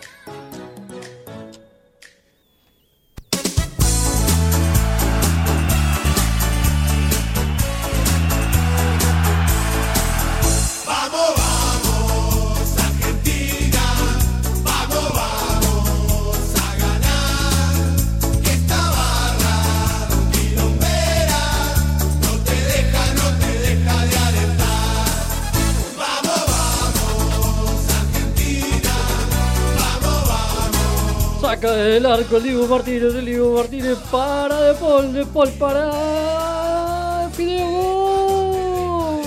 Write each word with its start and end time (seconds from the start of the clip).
Del 31.95 32.05
arco 32.07 32.35
el 32.35 32.43
Diego 32.43 32.67
Martínez, 32.67 33.15
el 33.15 33.25
Diego 33.25 33.55
Martínez 33.55 33.97
para 34.11 34.59
De 34.59 34.73
Paul, 34.73 35.13
De 35.13 35.25
Paul 35.27 35.49
para 35.51 37.29
Fideo. 37.33 39.21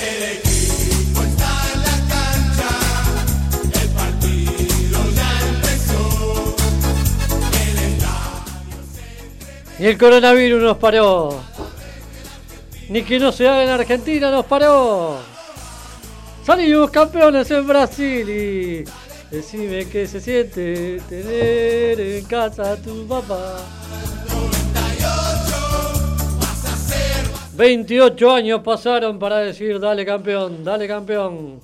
El 0.00 0.22
el. 0.22 0.40
El 9.78 9.84
Y 9.84 9.86
el 9.86 9.98
coronavirus 9.98 10.62
nos 10.62 10.78
paró. 10.78 11.42
Ni 12.88 13.02
que 13.02 13.18
no 13.18 13.32
se 13.32 13.46
haga 13.46 13.64
en 13.64 13.68
Argentina 13.68 14.30
nos 14.30 14.46
paró. 14.46 15.18
Salimos 16.46 16.90
campeones 16.90 17.50
en 17.50 17.66
Brasil 17.66 18.30
y 18.30 18.84
decime 19.30 19.86
qué 19.88 20.06
se 20.06 20.20
siente 20.20 21.00
tener 21.08 22.00
en 22.00 22.24
casa 22.24 22.72
a 22.72 22.76
tu 22.76 23.06
papá. 23.06 23.58
28 27.54 28.32
años 28.32 28.62
pasaron 28.62 29.18
para 29.18 29.38
decir 29.38 29.78
dale 29.78 30.04
campeón, 30.06 30.64
dale 30.64 30.88
campeón. 30.88 31.60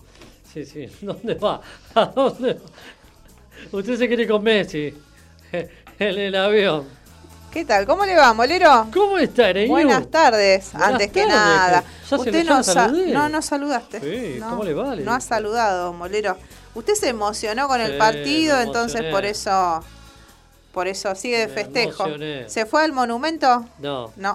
Sí, 0.53 0.65
sí, 0.65 0.87
¿dónde 1.01 1.35
va? 1.35 1.61
¿A 1.95 2.05
dónde 2.07 2.55
va? 2.55 2.61
Usted 3.73 3.97
se 3.97 4.07
quiere 4.07 4.25
ir 4.25 4.29
con 4.31 4.43
Messi 4.43 4.95
en 5.53 6.19
el 6.19 6.35
avión. 6.35 6.85
¿Qué 7.51 7.65
tal? 7.65 7.87
¿Cómo 7.87 8.05
le 8.05 8.15
va, 8.15 8.35
Molero? 8.35 8.87
¿Cómo 8.93 9.17
está, 9.17 9.49
Ereñu? 9.49 9.71
Buenas 9.71 10.11
tardes, 10.11 10.73
Buenas 10.73 10.91
antes 10.93 11.11
que 11.11 11.23
tardes, 11.23 11.35
nada. 11.35 11.83
ya 11.83 12.09
se 12.09 12.15
Usted 12.17 12.45
ya 12.45 12.63
no, 12.87 13.13
no, 13.15 13.29
no 13.31 13.43
saludaste. 13.43 14.01
Sí, 14.01 14.39
no, 14.39 14.51
¿cómo 14.51 14.65
le 14.65 14.75
va, 14.75 14.95
le 14.95 15.03
No 15.03 15.15
ha 15.15 15.21
saludado, 15.21 15.95
Molero. 15.95 16.37
Usted 16.77 16.95
se 16.95 17.09
emocionó 17.09 17.69
con 17.69 17.81
el 17.81 17.97
partido, 17.97 18.61
entonces 18.61 19.03
por 19.11 19.25
eso 19.25 19.83
por 20.73 20.89
eso 20.89 21.15
sigue 21.15 21.39
de 21.39 21.49
festejo. 21.49 22.05
¿Se 22.49 22.67
fue 22.67 22.85
al 22.85 22.93
monumento? 22.93 23.65
No. 23.79 24.13
No. 24.17 24.35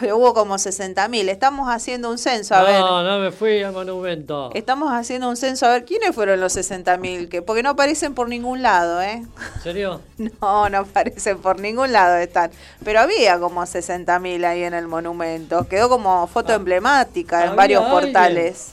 Pero 0.00 0.16
hubo 0.18 0.34
como 0.34 0.56
60.000. 0.56 1.28
Estamos 1.28 1.68
haciendo 1.72 2.10
un 2.10 2.18
censo, 2.18 2.56
a 2.56 2.62
ver. 2.64 2.80
No, 2.80 3.04
no 3.04 3.20
me 3.20 3.30
fui 3.30 3.62
al 3.62 3.72
monumento. 3.72 4.50
Estamos 4.52 4.92
haciendo 4.92 5.28
un 5.28 5.36
censo 5.36 5.66
a 5.66 5.68
ver 5.74 5.84
quiénes 5.84 6.12
fueron 6.12 6.40
los 6.40 6.56
60.000, 6.56 7.28
que 7.28 7.40
porque 7.40 7.62
no 7.62 7.70
aparecen 7.70 8.14
por 8.16 8.28
ningún 8.28 8.62
lado, 8.62 9.00
¿eh? 9.00 9.22
¿En 9.54 9.62
serio? 9.62 10.00
No, 10.40 10.68
no 10.68 10.78
aparecen 10.78 11.38
por 11.38 11.60
ningún 11.60 11.92
lado 11.92 12.16
están. 12.16 12.50
Pero 12.84 12.98
había 12.98 13.38
como 13.38 13.62
60.000 13.62 14.44
ahí 14.44 14.64
en 14.64 14.74
el 14.74 14.88
monumento. 14.88 15.68
Quedó 15.68 15.88
como 15.88 16.26
foto 16.26 16.52
emblemática 16.52 17.36
en 17.44 17.50
Ah, 17.50 17.52
¿había 17.52 17.56
varios 17.56 17.84
alguien? 17.84 18.00
portales. 18.12 18.72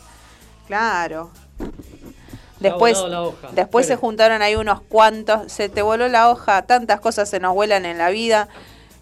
Claro. 0.66 1.30
Después, 2.64 2.94
volado 3.00 3.10
la 3.10 3.22
hoja. 3.24 3.50
después 3.54 3.86
se 3.88 3.96
juntaron 3.96 4.42
ahí 4.42 4.56
unos 4.56 4.82
cuantos. 4.82 5.52
Se 5.52 5.70
te 5.70 5.82
voló 5.82 6.08
la 6.08 6.30
hoja. 6.30 6.64
Tantas 6.64 7.00
cosas 7.00 7.30
se 7.30 7.40
nos 7.40 7.54
vuelan 7.54 7.86
en 7.86 7.98
la 7.98 8.10
vida. 8.10 8.48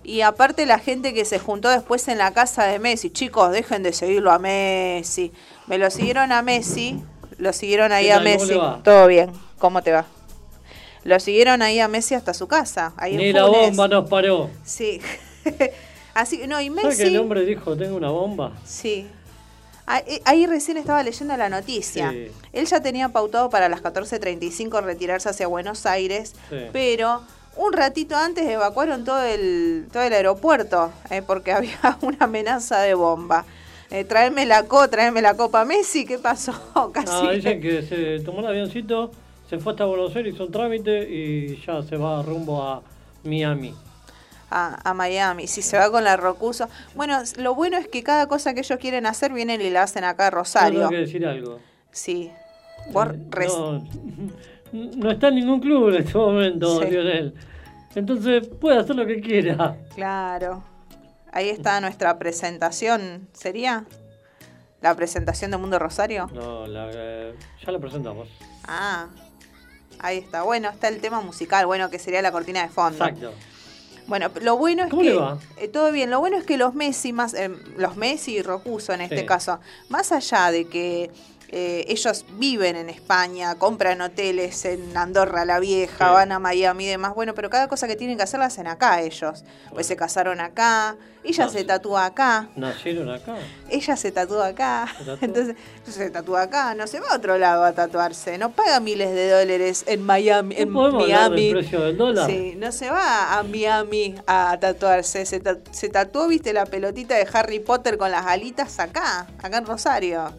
Y 0.04 0.22
aparte 0.22 0.66
la 0.66 0.80
gente 0.80 1.14
que 1.14 1.26
se 1.26 1.38
juntó 1.40 1.70
después 1.70 2.08
en 2.08 2.18
la 2.18 2.32
casa 2.34 2.66
de 2.66 2.80
Messi. 2.80 3.10
Chicos, 3.12 3.52
dejen 3.52 3.84
de 3.84 3.94
seguirlo 3.94 4.32
a 4.32 4.40
Messi. 4.40 5.32
Me 5.68 5.78
lo 5.78 5.90
siguieron 5.92 6.32
a 6.32 6.42
Messi. 6.42 7.02
Lo 7.38 7.54
siguieron 7.54 7.92
ahí 7.92 8.06
¿Qué 8.06 8.14
a 8.14 8.20
Messi. 8.20 8.60
Todo 8.84 9.08
bien. 9.08 9.32
¿Cómo 9.60 9.82
te 9.84 9.92
va? 9.92 10.06
Lo 11.04 11.20
siguieron 11.20 11.62
ahí 11.62 11.80
a 11.80 11.88
Messi 11.88 12.14
hasta 12.16 12.34
su 12.34 12.48
casa. 12.48 12.94
Ahí 12.98 13.16
Ni 13.16 13.28
en 13.30 13.36
la 13.36 13.46
Funes. 13.48 13.62
bomba 13.70 13.88
nos 13.88 14.10
paró. 14.10 14.50
Sí. 14.64 15.02
Así, 16.14 16.42
no, 16.48 16.60
y 16.62 16.68
¿Sabes 16.70 16.82
que 16.98 17.04
Messi. 17.04 17.04
el 17.16 17.18
hombre 17.20 17.46
dijo, 17.46 17.76
tengo 17.78 17.96
una 17.96 18.10
bomba? 18.10 18.52
Sí. 18.66 19.08
Ahí, 19.86 20.22
ahí 20.25 20.46
recién 20.47 20.78
estaba 20.78 21.03
leyendo 21.03 21.36
la 21.38 21.50
noticia. 21.50 22.12
Sí. 22.12 22.28
Él 22.53 22.66
ya 22.66 22.81
tenía 22.81 23.09
pautado 23.09 23.50
para 23.50 23.68
las 23.69 23.81
14.35 23.84 24.81
retirarse 24.84 25.30
hacia 25.30 25.47
Buenos 25.47 25.86
Aires, 25.86 26.34
Sí. 26.50 26.58
pero 26.72 27.22
un 27.58 27.74
ratito 27.74 28.16
antes 28.16 28.47
evacuaron 28.47 29.03
todo 29.03 29.22
el, 29.24 29.88
todo 29.91 30.03
el 30.03 30.14
aeropuerto 30.14 30.91
eh, 31.09 31.22
porque 31.25 31.52
había 31.53 31.97
una 32.02 32.18
amenaza 32.22 32.80
de 32.81 32.94
bomba. 32.94 33.46
Eh, 33.90 34.06
traeme 34.06 34.46
la 34.46 34.64
co, 34.64 34.88
traeme 34.90 35.22
la 35.22 35.34
copa 35.36 35.66
Messi, 35.66 36.06
¿qué 36.06 36.18
pasó? 36.18 36.53
Casi. 36.94 37.08
No, 37.12 37.31
dicen 37.31 37.59
que 37.62 37.81
se 37.81 38.20
tomó 38.22 38.40
el 38.40 38.47
avioncito, 38.47 39.12
se 39.50 39.59
fue 39.59 39.74
hasta 39.74 39.84
Buenos 39.86 40.16
Aires, 40.16 40.34
hizo 40.34 40.46
un 40.46 40.52
trámite 40.52 41.09
y 41.09 41.62
ya 41.66 41.81
se 41.84 41.97
va 41.97 42.22
rumbo 42.22 42.64
a 42.64 42.81
Miami. 43.25 43.74
A, 44.52 44.78
a 44.90 44.94
Miami, 44.94 45.48
si 45.48 45.62
se 45.62 45.78
va 45.78 45.90
con 45.90 46.04
la 46.04 46.18
Rocuso. 46.18 46.68
Bueno, 46.94 47.18
lo 47.38 47.56
bueno 47.56 47.78
es 47.78 47.88
que 47.88 48.04
cada 48.04 48.28
cosa 48.28 48.54
que 48.54 48.60
ellos 48.60 48.78
quieren 48.80 49.06
hacer 49.06 49.32
vienen 49.34 49.62
y 49.62 49.70
la 49.70 49.84
hacen 49.84 50.04
acá 50.04 50.28
a 50.28 50.30
Rosario. 50.32 50.80
Tengo 50.80 50.90
que 50.92 50.98
decir 50.98 51.26
algo. 51.26 51.60
Sí. 51.92 52.32
Vos 52.92 53.08
res- 53.30 53.53
No, 53.53 53.84
no 54.74 55.12
está 55.12 55.30
en 55.30 55.36
ningún 55.36 55.59
club 55.59 55.90
en 55.90 55.96
este 56.03 56.18
momento, 56.18 56.82
Sí. 56.82 56.90
Lionel. 56.90 57.34
Entonces 57.96 58.48
puede 58.48 58.78
hacer 58.80 58.96
lo 58.96 59.06
que 59.06 59.20
quiera. 59.22 59.76
Claro. 59.96 60.64
Ahí 61.34 61.50
está 61.50 61.80
nuestra 61.82 62.18
presentación, 62.20 63.28
¿sería? 63.34 63.86
¿La 64.82 64.96
presentación 64.96 65.52
de 65.52 65.58
Mundo 65.58 65.78
Rosario? 65.80 66.30
No, 66.34 66.68
la, 66.68 66.90
eh, 66.94 67.34
ya 67.66 67.72
la 67.72 67.80
presentamos. 67.80 68.28
Ah, 68.68 69.08
ahí 70.00 70.18
está. 70.18 70.42
Bueno, 70.42 70.70
está 70.70 70.88
el 70.88 71.00
tema 71.00 71.22
musical, 71.22 71.66
bueno, 71.68 71.90
que 71.90 72.00
sería 72.00 72.22
la 72.22 72.32
cortina 72.32 72.64
de 72.64 72.70
fondo. 72.70 73.06
Exacto. 73.06 73.32
Bueno, 74.08 74.30
lo 74.42 74.58
bueno 74.58 74.84
es 74.84 74.90
¿Cómo 74.90 75.02
que 75.03 75.09
le 75.09 75.16
va? 75.16 75.38
eh, 75.58 75.68
todo 75.68 75.92
bien. 75.92 76.09
Lo 76.09 76.20
bueno 76.20 76.38
es 76.38 76.44
que 76.46 76.58
los 76.58 76.74
Messi 76.74 77.14
más, 77.14 77.34
eh, 77.34 77.50
los 77.78 77.96
Messi 77.96 78.36
y 78.38 78.42
Rocuso 78.42 78.94
en 78.94 79.02
este 79.02 79.20
Sí. 79.22 79.26
caso, 79.26 79.59
más 79.90 80.12
allá 80.12 80.52
de 80.52 80.66
que 80.68 81.09
eh, 81.52 81.86
ellos 81.90 82.26
viven 82.34 82.76
en 82.78 82.90
España, 82.90 83.56
compran 83.56 84.00
hoteles 84.02 84.64
en 84.66 84.96
Andorra 84.96 85.44
la 85.46 85.59
Vieja, 85.59 86.08
Sí. 86.08 86.14
van 86.14 86.32
a 86.32 86.40
Miami 86.40 86.86
y 86.86 86.88
demás. 86.88 87.14
Bueno, 87.14 87.34
pero 87.36 87.50
cada 87.50 87.68
cosa 87.68 87.88
que 87.88 87.96
tienen 87.96 88.16
que 88.18 88.24
hacer 88.24 88.40
la 88.40 88.46
hacen 88.46 88.68
acá 88.68 89.02
ellos. 89.02 89.44
Pues 89.74 89.86
se 89.88 89.96
casaron 89.98 90.40
acá, 90.40 90.96
ella 91.24 91.46
No, 91.46 91.52
se 91.52 91.64
tatúa 91.66 92.06
acá, 92.06 92.48
Nacieron 92.56 93.09
acá. 93.09 93.36
ella 93.70 93.96
se 93.98 94.12
tatúa 94.12 94.48
acá. 94.48 94.88
¿Se 94.98 95.03
tatúa? 95.03 95.18
Entonces, 95.22 95.56
se 95.88 96.09
tatúa 96.09 96.42
acá, 96.44 96.74
no 96.74 96.88
se 96.88 97.00
va 97.02 97.09
a 97.12 97.16
otro 97.18 97.38
lado 97.38 97.64
a 97.66 97.74
tatuarse, 97.74 98.38
no 98.38 98.52
paga 98.52 98.80
miles 98.80 99.12
de 99.14 99.30
dólares 99.30 99.84
en 99.88 100.04
Miami, 100.04 100.56
¿No 100.56 100.62
en 100.62 100.74
podemos 100.74 101.04
hablar 101.04 101.30
Miami. 101.32 101.44
del 101.47 101.54
precio 101.59 101.82
del 101.82 101.97
dólar? 101.97 102.30
Sí, 102.30 102.54
no 102.58 102.72
se 102.72 102.90
va 102.90 103.38
a 103.38 103.44
Miami 103.44 104.16
a 104.26 104.58
tatuarse. 104.59 105.26
Se, 105.26 105.40
ta- 105.42 105.58
se 105.72 105.90
tatuó, 105.90 106.28
viste, 106.28 106.54
la 106.54 106.66
pelotita 106.66 107.16
de 107.16 107.28
Harry 107.34 107.59
Potter 107.59 107.97
con 107.97 108.09
las 108.09 108.26
alitas 108.26 108.80
acá, 108.80 109.28
acá 109.44 109.58
en 109.58 109.66
Rosario. 109.66 110.34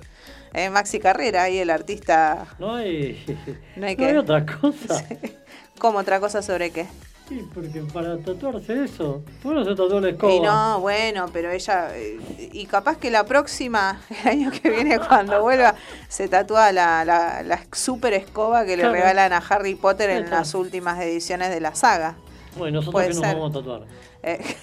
Eh, 0.54 0.68
Maxi 0.70 0.98
Carrera, 1.00 1.44
ahí 1.44 1.58
el 1.58 1.70
artista. 1.70 2.46
No 2.58 2.74
hay. 2.74 3.24
No 3.76 3.86
hay 3.86 3.96
no 3.96 4.04
hay 4.06 4.12
que- 4.12 4.18
otra 4.18 4.44
cosa. 4.46 5.04
¿Cómo 5.78 5.98
otra 5.98 6.20
cosa 6.20 6.42
sobre 6.42 6.70
qué? 6.70 6.86
Sí, 7.28 7.40
porque 7.54 7.80
para 7.92 8.18
tatuarse 8.18 8.84
eso. 8.84 9.22
¿Por 9.42 9.52
qué 9.54 9.58
no 9.60 9.64
se 9.64 9.70
tatuó 9.70 10.00
la 10.00 10.10
escoba? 10.10 10.32
Y 10.34 10.40
no, 10.40 10.80
bueno, 10.80 11.26
pero 11.32 11.50
ella. 11.50 11.88
eh, 11.96 12.18
Y 12.52 12.66
capaz 12.66 12.98
que 12.98 13.10
la 13.10 13.24
próxima, 13.24 14.00
el 14.24 14.28
año 14.28 14.50
que 14.50 14.68
viene, 14.70 14.98
cuando 14.98 15.40
vuelva, 15.40 15.74
se 16.08 16.28
tatúa 16.28 16.70
la, 16.72 17.04
la, 17.04 17.42
la 17.42 17.60
super 17.72 18.12
escoba 18.12 18.66
que 18.66 18.76
le 18.76 18.88
regalan 18.88 19.32
a 19.32 19.38
Harry 19.38 19.74
Potter 19.76 20.10
en 20.10 20.24
Está. 20.24 20.40
las 20.40 20.54
últimas 20.54 21.00
ediciones 21.00 21.48
de 21.50 21.60
la 21.60 21.74
saga. 21.74 22.16
Bueno, 22.58 22.80
nosotros 22.80 23.02
que 23.02 23.08
nos 23.14 23.18
ser. 23.18 23.34
vamos 23.36 23.50
a 23.50 23.54
tatuar. 23.58 23.82
Eh, 24.22 24.56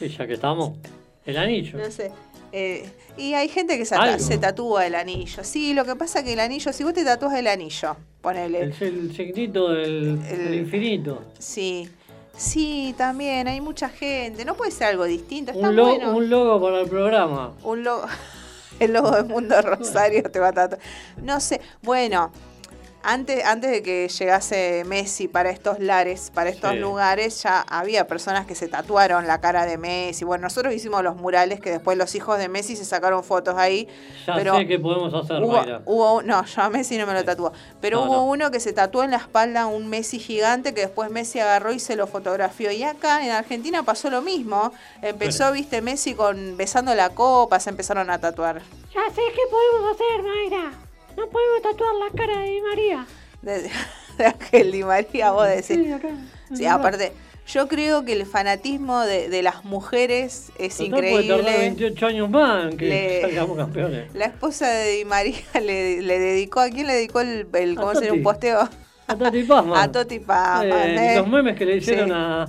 Y 0.00 0.08
ya 0.08 0.26
que 0.26 0.34
estamos, 0.34 0.72
el 1.26 1.36
anillo. 1.36 1.78
No 1.78 1.90
sé. 1.90 2.12
Eh, 2.56 2.88
y 3.16 3.34
hay 3.34 3.48
gente 3.48 3.76
que 3.76 3.84
se, 3.84 3.96
se 4.20 4.38
tatúa 4.38 4.86
el 4.86 4.94
anillo. 4.94 5.42
Sí, 5.42 5.74
lo 5.74 5.84
que 5.84 5.96
pasa 5.96 6.22
que 6.22 6.34
el 6.34 6.40
anillo, 6.40 6.72
si 6.72 6.84
vos 6.84 6.92
te 6.94 7.04
tatúas 7.04 7.34
el 7.34 7.48
anillo, 7.48 7.96
ponele. 8.20 8.60
El, 8.60 8.74
el 8.80 9.16
signito 9.16 9.72
del, 9.72 10.20
El- 10.30 10.38
del 10.38 10.54
infinito. 10.54 11.22
Sí. 11.38 11.90
Sí, 12.36 12.94
también, 12.96 13.48
hay 13.48 13.60
mucha 13.60 13.88
gente. 13.88 14.44
No 14.44 14.54
puede 14.54 14.70
ser 14.70 14.88
algo 14.88 15.04
distinto. 15.04 15.50
Está 15.52 15.68
Un, 15.68 15.76
lo- 15.76 15.86
bueno. 15.86 16.16
un 16.16 16.30
logo 16.30 16.60
para 16.62 16.80
el 16.82 16.88
programa. 16.88 17.52
Un 17.64 17.82
logo. 17.84 18.04
El 18.80 18.92
logo 18.92 19.12
del 19.12 19.26
Mundo 19.26 19.60
Rosario 19.62 20.24
te 20.24 20.40
va 20.40 20.48
a 20.48 20.52
tatuar. 20.52 20.80
No 21.22 21.38
sé. 21.38 21.60
Bueno, 21.82 22.32
antes, 23.04 23.44
antes 23.44 23.70
de 23.70 23.82
que 23.82 24.08
llegase 24.08 24.82
Messi 24.86 25.28
para 25.28 25.50
estos 25.50 25.78
lares, 25.78 26.30
para 26.34 26.50
estos 26.50 26.70
Sí. 26.72 26.76
lugares, 26.78 27.42
ya 27.42 27.60
había 27.60 28.06
personas 28.06 28.46
que 28.46 28.54
se 28.54 28.66
tatuaron 28.68 29.26
la 29.26 29.40
cara 29.40 29.66
de 29.66 29.76
Messi. 29.78 30.24
Bueno, 30.24 30.42
nosotros 30.42 30.72
hicimos 30.74 31.02
los 31.02 31.16
murales 31.16 31.60
que 31.60 31.70
después 31.70 31.96
los 31.98 32.14
hijos 32.14 32.38
de 32.38 32.48
Messi 32.48 32.76
se 32.76 32.84
sacaron 32.84 33.22
fotos 33.22 33.56
ahí. 33.56 33.88
Ya 34.26 34.34
pero 34.34 34.56
sé 34.56 34.66
qué 34.66 34.78
podemos 34.78 35.12
hacer, 35.14 35.42
Hubo, 35.42 35.52
Mayra. 35.52 35.82
hubo- 35.84 36.22
no, 36.22 36.44
yo 36.44 36.62
a 36.62 36.70
Messi 36.70 36.96
no 36.98 37.06
me 37.06 37.12
lo 37.14 37.24
tatuó. 37.24 37.52
Pero 37.80 37.98
No, 38.00 38.04
hubo 38.06 38.16
no. 38.16 38.24
uno 38.24 38.50
que 38.50 38.60
se 38.60 38.72
tatuó 38.72 39.02
en 39.04 39.10
la 39.12 39.18
espalda 39.18 39.66
un 39.66 39.86
Messi 39.88 40.18
gigante 40.18 40.72
que 40.74 40.80
después 40.82 41.10
Messi 41.10 41.40
agarró 41.40 41.72
y 41.72 41.78
se 41.80 41.96
lo 41.96 42.06
fotografió. 42.06 42.70
Y 42.70 42.82
acá 42.82 43.24
en 43.24 43.30
Argentina 43.32 43.82
pasó 43.82 44.10
lo 44.10 44.22
mismo. 44.22 44.72
Empezó, 45.02 45.52
viste, 45.52 45.82
Messi 45.82 46.14
con 46.14 46.56
besando 46.56 46.94
la 46.94 47.10
copa, 47.10 47.60
se 47.60 47.70
empezaron 47.70 48.08
a 48.10 48.18
tatuar. 48.18 48.62
Ya 48.94 49.14
sé 49.14 49.20
qué 49.34 49.42
podemos 49.50 49.94
hacer, 49.94 50.22
Mayra. 50.22 50.72
No 51.16 51.28
podemos 51.28 51.62
tatuar 51.62 51.94
la 51.94 52.16
cara 52.16 52.40
de 52.40 52.50
Di 52.50 52.60
María. 52.60 53.06
De, 53.42 53.62
de 54.18 54.24
Ángel 54.26 54.72
Di 54.72 54.82
María, 54.84 55.30
vos 55.32 55.46
decís. 55.48 55.66
Sí, 55.86 55.92
acá. 55.92 56.08
Sí, 56.54 56.66
aparte, 56.66 57.12
yo 57.46 57.68
creo 57.68 58.04
que 58.04 58.12
el 58.12 58.26
fanatismo 58.26 59.00
de, 59.00 59.28
de 59.28 59.42
las 59.42 59.64
mujeres 59.64 60.50
es 60.58 60.76
Total, 60.76 60.90
puede 61.00 61.24
increíble. 61.24 61.56
28 61.58 62.06
años 62.06 62.30
más 62.30 62.70
en 62.72 62.76
que 62.78 62.86
Le- 62.88 63.20
salgamos 63.22 63.56
campeones. 63.56 64.14
La 64.14 64.26
esposa 64.26 64.68
de 64.68 64.90
Di 64.92 65.04
María 65.04 65.36
le, 65.60 66.00
le 66.02 66.18
dedicó, 66.18 66.60
¿a 66.60 66.68
quién 66.70 66.86
le 66.86 66.94
dedicó 66.94 67.20
el, 67.20 67.46
cómo 67.76 67.92
sería 67.94 68.08
Toti. 68.10 68.18
un 68.18 68.22
posteo? 68.22 68.68
A 69.06 69.16
Toti 69.16 69.42
Pazman. 69.44 69.78
A 69.82 69.92
Toti 69.92 70.18
Pazman, 70.20 70.88
Eh, 70.90 71.12
eh. 71.12 71.16
Los 71.18 71.28
memes 71.28 71.56
que 71.56 71.66
le 71.66 71.76
hicieron 71.76 72.08
Sí. 72.08 72.14
a, 72.14 72.46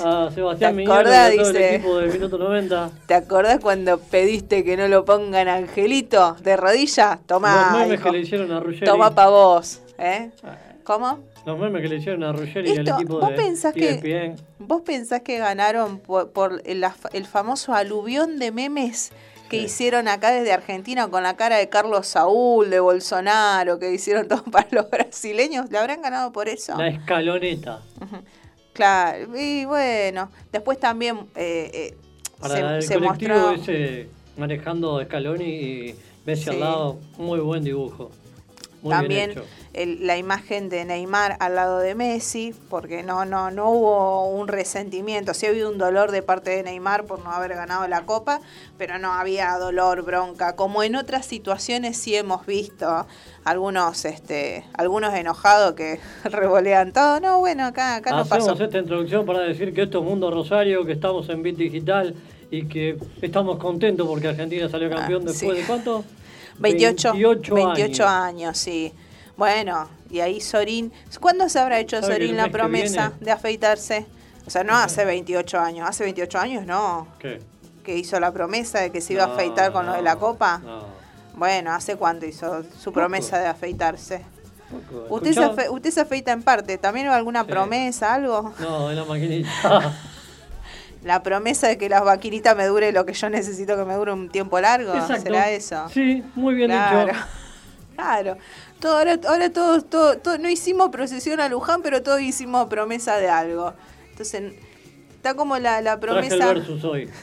a 0.00 0.30
Sebastián 0.34 0.76
¿Te 0.76 0.82
acordás, 0.84 1.34
todo 1.36 1.50
el 1.50 1.56
equipo 1.56 1.98
de 1.98 2.12
Minuto 2.12 2.38
90. 2.38 2.90
¿Te 3.06 3.14
acordás 3.14 3.60
cuando 3.60 3.98
pediste 3.98 4.64
que 4.64 4.76
no 4.76 4.88
lo 4.88 5.04
pongan 5.04 5.48
Angelito 5.48 6.36
de 6.42 6.56
rodilla? 6.56 7.18
Tomá, 7.26 7.70
los 7.72 7.80
memes 7.80 8.00
hijo. 8.00 8.10
que 8.10 8.16
le 8.16 8.22
hicieron 8.22 8.52
a 8.52 8.60
Ruggeri. 8.60 8.86
Toma 8.86 9.14
pa' 9.14 9.28
vos, 9.28 9.80
¿eh? 9.98 10.30
¿Cómo? 10.84 11.18
Los 11.44 11.58
memes 11.58 11.82
que 11.82 11.88
le 11.88 11.96
hicieron 11.96 12.24
a 12.24 12.32
Ruggeri 12.32 12.70
y 12.72 12.78
al 12.78 12.88
equipo 12.88 13.20
¿vos 13.20 13.30
de 13.30 13.36
pensás 13.36 13.72
que- 13.72 13.90
ESPN. 13.90 14.36
¿Vos 14.58 14.82
pensás 14.82 15.22
que 15.22 15.38
ganaron 15.38 15.98
por, 16.00 16.30
por 16.30 16.60
el, 16.64 16.84
famoso 17.26 17.72
aluvión 17.74 18.38
de 18.38 18.50
memes 18.52 19.12
que 19.48 19.58
Sí. 19.60 19.64
hicieron 19.66 20.08
acá 20.08 20.32
desde 20.32 20.52
Argentina 20.52 21.06
con 21.08 21.22
la 21.22 21.36
cara 21.36 21.56
de 21.56 21.68
Carlos 21.68 22.08
Saúl, 22.08 22.68
de 22.68 22.80
Bolsonaro, 22.80 23.78
que 23.78 23.92
hicieron 23.92 24.26
todos 24.26 24.42
para 24.50 24.66
los 24.72 24.90
brasileños? 24.90 25.70
¿Le 25.70 25.78
habrán 25.78 26.02
ganado 26.02 26.32
por 26.32 26.48
eso? 26.48 26.76
La 26.76 26.88
escaloneta. 26.88 27.80
Claro, 28.76 29.36
y 29.38 29.64
bueno, 29.64 30.30
después 30.52 30.78
también 30.78 31.16
eh, 31.34 31.70
eh, 31.72 31.96
Para 32.38 32.76
el 32.76 32.82
se, 32.82 32.88
se 32.88 32.94
colectivo 32.98 33.34
mostró... 33.34 33.62
ese 33.62 34.08
manejando 34.36 35.02
Scaloni 35.02 35.44
y 35.44 35.94
Messi 36.26 36.44
Sí. 36.44 36.50
al 36.50 36.60
lado, 36.60 36.98
muy 37.16 37.40
buen 37.40 37.64
dibujo. 37.64 38.10
Muy 38.82 38.90
también 38.90 39.30
bien 39.30 39.30
hecho. 39.30 39.44
El- 39.76 40.06
la 40.06 40.16
imagen 40.16 40.68
de 40.68 40.84
Neymar 40.84 41.36
al 41.40 41.54
lado 41.54 41.78
de 41.78 41.94
Messi, 41.94 42.54
porque 42.70 43.02
no, 43.02 43.24
no, 43.24 43.50
no 43.50 43.70
hubo 43.70 44.28
un 44.30 44.48
resentimiento, 44.48 45.34
sí 45.34 45.46
había 45.46 45.68
un 45.68 45.78
dolor 45.78 46.10
de 46.10 46.22
parte 46.22 46.50
de 46.50 46.62
Neymar 46.62 47.04
por 47.04 47.22
no 47.22 47.30
haber 47.30 47.54
ganado 47.54 47.86
la 47.86 48.06
copa, 48.06 48.40
pero 48.78 48.98
no 48.98 49.12
había 49.12 49.56
dolor, 49.58 50.02
bronca, 50.02 50.56
como 50.56 50.82
en 50.82 50.96
otras 50.96 51.26
situaciones 51.26 51.96
sí 51.96 52.16
hemos 52.16 52.44
visto 52.46 53.06
algunos, 53.44 54.04
este, 54.04 54.64
algunos 54.74 55.14
enojados 55.14 55.74
que 55.74 56.00
revolean 56.24 56.92
todo, 56.92 57.20
no, 57.20 57.38
bueno, 57.38 57.66
acá, 57.66 57.96
acá 57.96 58.10
no 58.10 58.18
Hacemos 58.22 58.48
pasó. 58.48 58.64
esta 58.64 58.78
introducción 58.78 59.24
para 59.26 59.40
decir 59.40 59.72
que 59.74 59.82
esto 59.82 59.98
es 60.00 60.04
Mundo 60.04 60.30
Rosario, 60.30 60.84
que 60.84 60.92
estamos 60.92 61.28
en 61.28 61.42
Bit 61.42 61.56
Digital 61.56 62.14
y 62.50 62.66
que 62.66 62.96
estamos 63.22 63.58
contentos 63.58 64.06
porque 64.06 64.28
Argentina 64.28 64.68
salió 64.68 64.88
campeón 64.88 65.22
Ah, 65.26 65.30
después 65.32 65.54
sí. 65.56 65.60
de 65.62 65.66
cuánto? 65.66 66.04
28, 66.58 67.12
28 67.12 67.54
28 67.54 68.06
años. 68.06 68.10
años. 68.10 68.58
sí. 68.58 68.92
Bueno, 69.36 69.88
y 70.10 70.20
ahí 70.20 70.40
Sorín, 70.40 70.92
¿cuándo 71.20 71.48
se 71.48 71.58
habrá 71.58 71.78
hecho 71.78 71.96
¿Sabe 72.00 72.14
que 72.14 72.20
Sorín 72.22 72.36
la 72.36 72.48
promesa 72.50 73.12
de 73.20 73.30
afeitarse? 73.30 74.06
O 74.46 74.50
sea, 74.50 74.64
no 74.64 74.74
hace 74.76 75.04
28 75.04 75.58
años, 75.58 75.88
hace 75.88 76.04
28 76.04 76.38
años 76.38 76.66
no, 76.66 77.06
¿Qué? 77.18 77.40
que 77.84 77.96
hizo 77.96 78.18
la 78.20 78.32
promesa 78.32 78.80
de 78.80 78.90
que 78.90 79.00
se 79.00 79.12
iba 79.12 79.24
a 79.24 79.26
No, 79.26 79.32
afeitar 79.34 79.72
con 79.72 79.86
lo 79.86 79.92
de 79.92 80.02
la 80.02 80.14
no, 80.14 80.20
copa. 80.20 80.58
No. 80.58 80.84
Bueno, 81.34 81.72
¿hace 81.72 81.96
cuánto 81.96 82.24
hizo 82.26 82.64
su 82.80 82.92
promesa 82.92 83.38
de 83.38 83.46
afeitarse? 83.48 84.22
Usted 85.10 85.32
se, 85.34 85.40
afe- 85.40 85.70
usted 85.70 85.90
se 85.90 86.00
afeita 86.00 86.32
en 86.32 86.42
parte, 86.42 86.78
¿también 86.78 87.06
alguna 87.08 87.42
Sí. 87.44 87.50
promesa, 87.50 88.14
algo? 88.14 88.54
No, 88.58 88.90
en 88.90 88.96
la 88.96 89.04
maquinita. 89.04 89.92
La 91.04 91.22
promesa 91.22 91.68
de 91.68 91.78
que 91.78 91.88
la 91.88 92.00
vaquinita 92.00 92.56
me 92.56 92.64
dure 92.66 92.90
lo 92.90 93.06
que 93.06 93.12
yo 93.12 93.30
necesito 93.30 93.76
que 93.76 93.84
me 93.84 93.94
dure 93.94 94.12
un 94.12 94.28
tiempo 94.28 94.58
largo, 94.60 94.92
Exacto. 94.92 95.22
¿será 95.22 95.50
eso? 95.50 95.88
Sí, 95.90 96.24
muy 96.34 96.54
bien 96.56 96.68
Claro. 96.70 97.12
dicho. 97.12 97.18
Claro. 97.94 98.36
Todo, 98.80 98.98
ahora 98.98 99.18
ahora 99.26 99.50
todos, 99.50 99.88
todo, 99.88 100.18
todo- 100.18 100.38
no 100.38 100.48
hicimos 100.50 100.90
procesión 100.90 101.40
a 101.40 101.48
Luján, 101.48 101.82
pero 101.82 102.02
todos 102.02 102.20
hicimos 102.20 102.66
promesa 102.68 103.16
de 103.16 103.28
algo. 103.28 103.72
Entonces, 104.10 104.52
está 105.16 105.34
como 105.34 105.58
la, 105.58 105.80
la 105.80 105.98
Traje 105.98 106.18
el 106.20 106.28
promesa. 106.28 106.52
versus 106.54 106.84
hoy. 106.84 107.10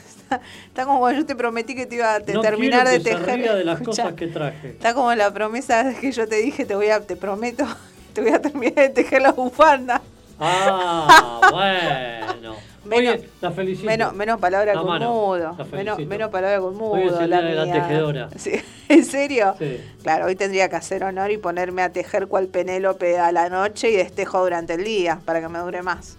Está 0.68 0.86
como 0.86 0.98
cuando 1.00 1.20
yo 1.22 1.26
te 1.28 1.36
prometí 1.36 1.76
que 1.76 1.86
te 1.86 1.94
iba 1.96 2.16
a 2.16 2.20
te- 2.20 2.34
no 2.34 2.42
terminar 2.42 2.88
de 2.88 3.00
tejer. 3.00 3.38
ría 3.40 3.54
de 3.54 3.64
las 3.64 3.76
Escuchá, 3.82 4.04
cosas 4.04 4.16
que 4.18 4.26
traje. 4.28 4.70
Está 4.70 4.96
como 4.96 5.14
la 5.14 5.32
promesa 5.32 5.94
que 6.02 6.12
yo 6.12 6.28
te 6.28 6.38
dije, 6.38 6.66
te 6.66 6.74
voy 6.76 6.90
a, 6.90 7.02
te 7.02 7.16
prometo, 7.16 7.68
te 8.14 8.22
voy 8.22 8.32
a 8.32 8.42
terminar 8.42 8.74
de 8.76 8.90
tejer 8.90 9.22
la 9.22 9.32
bufanda. 9.34 10.02
Ah, 10.40 11.40
bueno. 11.52 12.56
Menos- 12.86 13.16
Oye, 13.16 13.30
la 13.42 13.52
felicito. 13.52 13.86
Menos, 13.88 14.14
menos 14.14 14.40
palabra 14.40 14.74
La 14.74 14.82
con 14.82 14.90
mano, 14.90 15.14
mudo. 15.14 15.56
la 15.58 15.64
Menos, 15.66 16.00
menos 16.06 16.30
palabra 16.30 16.60
con 16.60 16.76
mudo. 16.76 16.92
Hoy 16.92 17.04
es 17.08 17.14
el 17.14 17.30
la 17.30 17.42
día 17.42 17.50
de 17.50 17.56
la 17.56 17.64
mía. 17.66 17.74
tejedora. 17.74 18.30
Sí. 18.38 18.52
¿En 18.90 19.06
serio? 19.06 19.56
Sí. 19.58 19.80
Claro, 20.02 20.26
hoy 20.26 20.36
tendría 20.36 20.68
que 20.70 20.76
hacer 20.76 21.04
honor 21.04 21.32
y 21.32 21.38
ponerme 21.38 21.82
a 21.82 21.92
tejer 21.94 22.28
cual 22.28 22.48
Penélope 22.48 23.18
a 23.18 23.32
la 23.32 23.48
noche 23.50 23.90
y 23.90 23.96
destejo 23.96 24.42
durante 24.44 24.74
el 24.74 24.84
día 24.84 25.20
para 25.24 25.40
que 25.42 25.48
me 25.48 25.60
dure 25.60 25.82
más. 25.82 26.18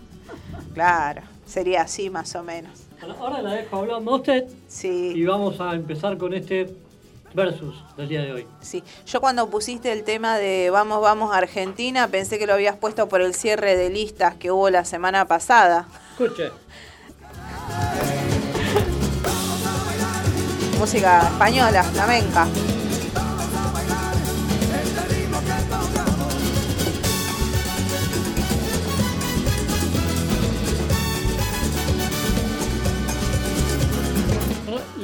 Claro, 0.72 1.22
sería 1.46 1.82
así 1.82 2.08
más 2.10 2.34
o 2.34 2.42
menos. 2.42 2.72
Ahora 3.20 3.42
la 3.42 3.52
dejo 3.52 3.76
hablando 3.76 4.12
a 4.12 4.16
usted 4.16 4.44
y 4.46 4.52
Sí, 4.68 5.24
vamos 5.26 5.60
a 5.60 5.74
empezar 5.74 6.16
con 6.16 6.32
este 6.32 6.74
versus 7.34 7.74
del 7.96 8.08
día 8.08 8.22
de 8.22 8.32
hoy. 8.32 8.46
sí. 8.60 8.82
Yo 9.06 9.20
cuando 9.20 9.50
pusiste 9.50 9.92
el 9.92 10.04
tema 10.04 10.38
de 10.38 10.70
Vamos, 10.70 11.02
vamos 11.02 11.34
a 11.34 11.38
Argentina, 11.38 12.08
pensé 12.08 12.38
que 12.38 12.46
lo 12.46 12.54
habías 12.54 12.76
puesto 12.76 13.08
por 13.08 13.20
el 13.20 13.34
cierre 13.34 13.76
de 13.76 13.90
listas 13.90 14.36
que 14.36 14.50
hubo 14.50 14.70
la 14.70 14.84
semana 14.84 15.26
pasada. 15.26 15.86
Escuche. 16.12 16.50
Música 20.78 21.28
española, 21.28 21.82
flamenca. 21.82 22.46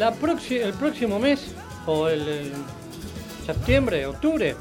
La 0.01 0.09
el 0.09 0.73
próximo 0.73 1.19
mes, 1.19 1.55
o 1.87 2.09
el, 2.09 2.21
el- 2.29 2.53
septiembre, 3.47 4.07
octubre. 4.07 4.55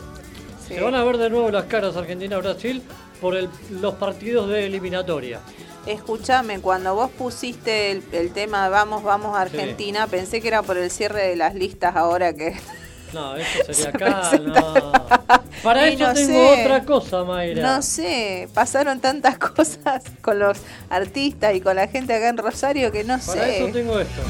Sí. 0.68 0.76
Se 0.76 0.82
van 0.82 0.96
a 0.96 1.04
ver 1.04 1.18
de 1.18 1.30
nuevo 1.30 1.50
las 1.52 1.66
caras 1.66 1.96
Argentina-Brasil 1.96 2.82
por 3.22 3.36
el- 3.36 3.50
los 3.82 3.96
partidos 3.96 4.50
de 4.50 4.66
eliminatoria. 4.66 5.40
Escúchame, 5.86 6.60
cuando 6.60 6.94
vos 6.94 7.10
pusiste 7.10 7.92
el, 7.92 8.04
el 8.12 8.32
tema 8.32 8.70
Vamos, 8.70 9.02
vamos 9.04 9.36
a 9.36 9.42
Argentina, 9.42 10.08
pensé 10.08 10.42
que 10.42 10.48
era 10.50 10.62
por 10.62 10.78
el 10.78 10.92
cierre 10.92 11.28
de 11.30 11.36
las 11.36 11.56
listas 11.56 11.96
ahora 11.96 12.34
que... 12.34 12.56
No, 13.14 13.36
eso 13.36 13.50
sería 13.66 13.74
Se 13.84 13.88
acá, 13.90 14.32
no. 14.40 14.92
Para 15.64 15.88
eso 15.88 16.08
no 16.08 16.14
tengo 16.14 16.54
sé. 16.54 16.62
otra 16.62 16.86
cosa, 16.86 17.24
Mayra. 17.24 17.64
No 17.78 17.82
sé, 17.82 18.48
pasaron 18.54 19.00
tantas 19.00 19.40
cosas 19.40 20.04
con 20.22 20.38
los 20.38 20.60
artistas 20.92 21.56
y 21.56 21.62
con 21.62 21.76
la 21.76 21.88
gente 21.88 22.14
acá 22.14 22.30
en 22.30 22.38
Rosario 22.38 22.92
que 22.92 23.04
no 23.04 23.18
Para 23.18 23.48
eso 23.50 23.66
sé. 23.66 23.72
tengo 23.74 24.00
esto. 24.00 24.22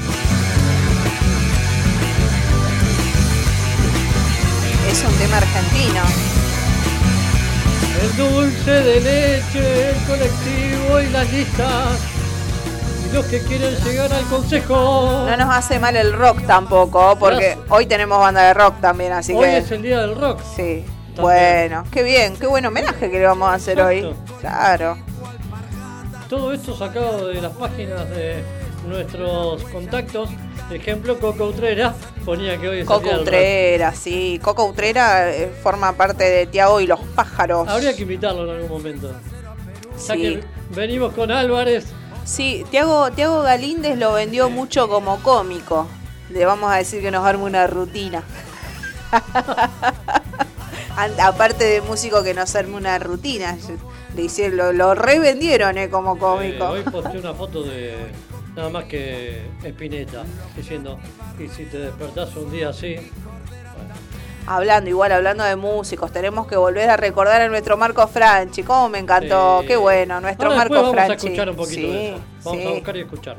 Es 4.89 5.03
un 5.03 5.13
tema 5.17 5.37
argentino. 5.37 6.01
El 8.01 8.17
dulce 8.17 8.71
de 8.71 9.01
leche, 9.01 9.89
el 9.89 9.95
colectivo 10.05 10.99
y 11.01 11.09
las 11.09 11.31
listas. 11.31 11.99
Y 13.09 13.13
los 13.13 13.25
que 13.25 13.39
quieren 13.43 13.75
llegar 13.83 14.11
al 14.11 14.23
consejo. 14.25 15.25
No 15.27 15.37
nos 15.37 15.55
hace 15.55 15.79
mal 15.79 15.95
el 15.95 16.13
rock 16.13 16.45
tampoco, 16.47 17.17
porque 17.19 17.55
Gracias. 17.55 17.65
hoy 17.69 17.85
tenemos 17.85 18.19
banda 18.19 18.41
de 18.43 18.53
rock 18.53 18.79
también, 18.81 19.13
así 19.13 19.33
Hoy 19.33 19.45
que... 19.45 19.57
es 19.59 19.71
el 19.71 19.81
día 19.81 20.01
del 20.01 20.15
rock. 20.15 20.39
Sí. 20.55 20.85
Bueno, 21.19 21.83
qué 21.91 22.01
bien, 22.03 22.35
qué 22.37 22.47
buen 22.47 22.65
homenaje 22.65 23.11
que 23.11 23.19
le 23.19 23.25
vamos 23.25 23.49
a 23.49 23.55
hacer 23.55 23.81
hoy. 23.81 24.15
Claro. 24.39 24.97
Todo 26.29 26.53
esto 26.53 26.75
sacado 26.77 27.27
de 27.27 27.41
las 27.41 27.51
páginas 27.53 28.09
de 28.09 28.43
nuestros 28.87 29.63
contactos. 29.65 30.29
Ejemplo, 30.71 31.19
Coco 31.19 31.45
Utrera 31.47 31.95
ponía 32.25 32.57
que 32.59 32.69
hoy 32.69 32.79
es 32.79 32.85
Coco. 32.85 33.09
Utrera, 33.09 33.93
sí. 33.93 34.39
Coco 34.43 34.65
Utrera 34.65 35.31
eh, 35.35 35.51
forma 35.63 35.93
parte 35.93 36.23
de 36.25 36.45
Tiago 36.47 36.79
y 36.79 36.87
los 36.87 36.99
pájaros. 37.15 37.67
Habría 37.67 37.95
que 37.95 38.03
invitarlo 38.03 38.43
en 38.43 38.51
algún 38.61 38.69
momento. 38.69 39.11
Ya 39.11 40.13
Sí. 40.15 40.21
que 40.21 40.43
venimos 40.75 41.13
con 41.13 41.31
Álvarez. 41.31 41.85
Sí, 42.25 42.63
Tiago, 42.69 43.09
Tiago 43.11 43.41
Galíndez 43.41 43.97
lo 43.97 44.13
vendió 44.13 44.49
mucho 44.49 44.87
como 44.87 45.17
cómico. 45.23 45.87
Le 46.29 46.45
vamos 46.45 46.71
a 46.71 46.75
decir 46.75 47.01
que 47.01 47.09
nos 47.09 47.25
arme 47.25 47.43
una 47.45 47.65
rutina. 47.65 48.23
Aparte 51.23 51.63
de 51.63 51.81
músico 51.81 52.23
que 52.23 52.33
nos 52.33 52.55
arme 52.55 52.75
una 52.75 52.99
rutina. 52.99 53.57
Le 54.15 54.23
hicieron, 54.23 54.57
lo, 54.57 54.73
lo 54.73 54.95
revendieron 54.95 55.77
eh, 55.77 55.89
como 55.89 56.15
eh, 56.15 56.19
cómico. 56.19 56.65
hoy 56.69 56.81
posté 56.83 57.17
una 57.17 57.33
foto 57.33 57.63
de 57.63 57.95
nada 58.55 58.69
más 58.69 58.85
que 58.85 59.41
Espineta 59.63 60.23
diciendo, 60.55 60.97
y 61.39 61.47
si 61.47 61.65
te 61.65 61.77
despertás 61.79 62.35
un 62.35 62.51
día 62.51 62.69
así, 62.69 62.95
Hablando, 64.47 64.89
igual 64.89 65.11
hablando 65.11 65.43
de 65.43 65.55
músicos, 65.55 66.11
tenemos 66.11 66.47
que 66.47 66.55
volver 66.55 66.89
a 66.89 66.97
recordar 66.97 67.39
a 67.41 67.49
nuestro 67.49 67.77
Marco 67.77 68.07
Franchi. 68.07 68.63
¿Cómo 68.63 68.89
me 68.89 68.97
encantó? 68.97 69.59
Sí. 69.61 69.67
Qué 69.67 69.75
bueno, 69.75 70.19
nuestro 70.21 70.47
Ahora 70.47 70.57
Marco 70.57 70.73
después 70.73 70.95
vamos 70.95 71.05
Franchi. 71.05 71.27
a 71.27 71.29
escuchar 71.29 71.49
un 71.51 71.55
poquito 71.55 71.81
Sí, 71.81 71.87
de 71.87 72.09
eso. 72.09 72.19
Vamos 72.45 72.61
sí. 72.61 72.67
a 72.67 72.71
buscar 72.71 72.97
y 72.97 72.99
escuchar. 73.01 73.37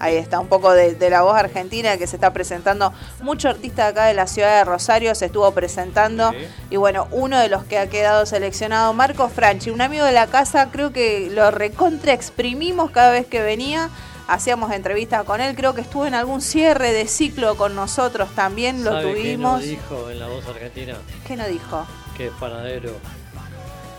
Ahí 0.00 0.16
está, 0.16 0.40
un 0.40 0.48
poco 0.48 0.72
de, 0.72 0.94
de 0.94 1.10
la 1.10 1.22
voz 1.22 1.36
argentina 1.36 1.96
que 1.98 2.06
se 2.08 2.16
está 2.16 2.32
presentando. 2.32 2.92
Mucho 3.22 3.48
artista 3.48 3.84
de 3.84 3.88
acá 3.90 4.06
de 4.06 4.14
la 4.14 4.26
ciudad 4.26 4.58
de 4.58 4.64
Rosario 4.64 5.14
se 5.14 5.26
estuvo 5.26 5.48
presentando. 5.52 6.30
Sí. 6.32 6.38
Y 6.70 6.76
bueno, 6.76 7.06
uno 7.12 7.38
de 7.38 7.48
los 7.48 7.62
que 7.64 7.78
ha 7.78 7.88
quedado 7.88 8.26
seleccionado, 8.26 8.92
Marco 8.92 9.28
Franchi, 9.28 9.70
un 9.70 9.82
amigo 9.82 10.04
de 10.04 10.12
la 10.12 10.26
casa, 10.26 10.70
creo 10.72 10.90
que 10.92 11.30
lo 11.30 11.50
recontra 11.52 12.12
exprimimos 12.12 12.90
cada 12.90 13.12
vez 13.12 13.26
que 13.26 13.40
venía. 13.42 13.88
Hacíamos 14.32 14.70
entrevistas 14.72 15.24
con 15.24 15.40
él, 15.40 15.56
creo 15.56 15.74
que 15.74 15.80
estuvo 15.80 16.06
en 16.06 16.14
algún 16.14 16.40
cierre 16.40 16.92
de 16.92 17.06
ciclo 17.08 17.56
con 17.56 17.74
nosotros 17.74 18.30
también, 18.36 18.84
lo 18.84 18.92
¿Sabe 18.92 19.10
tuvimos. 19.12 19.60
qué 19.60 19.66
nos 19.66 19.80
dijo 19.80 20.10
en 20.10 20.18
la 20.20 20.28
voz 20.28 20.46
argentina? 20.46 20.94
¿Qué 21.26 21.36
nos 21.36 21.48
dijo? 21.48 21.84
Que 22.16 22.26
es 22.26 22.32
panadero. 22.38 22.92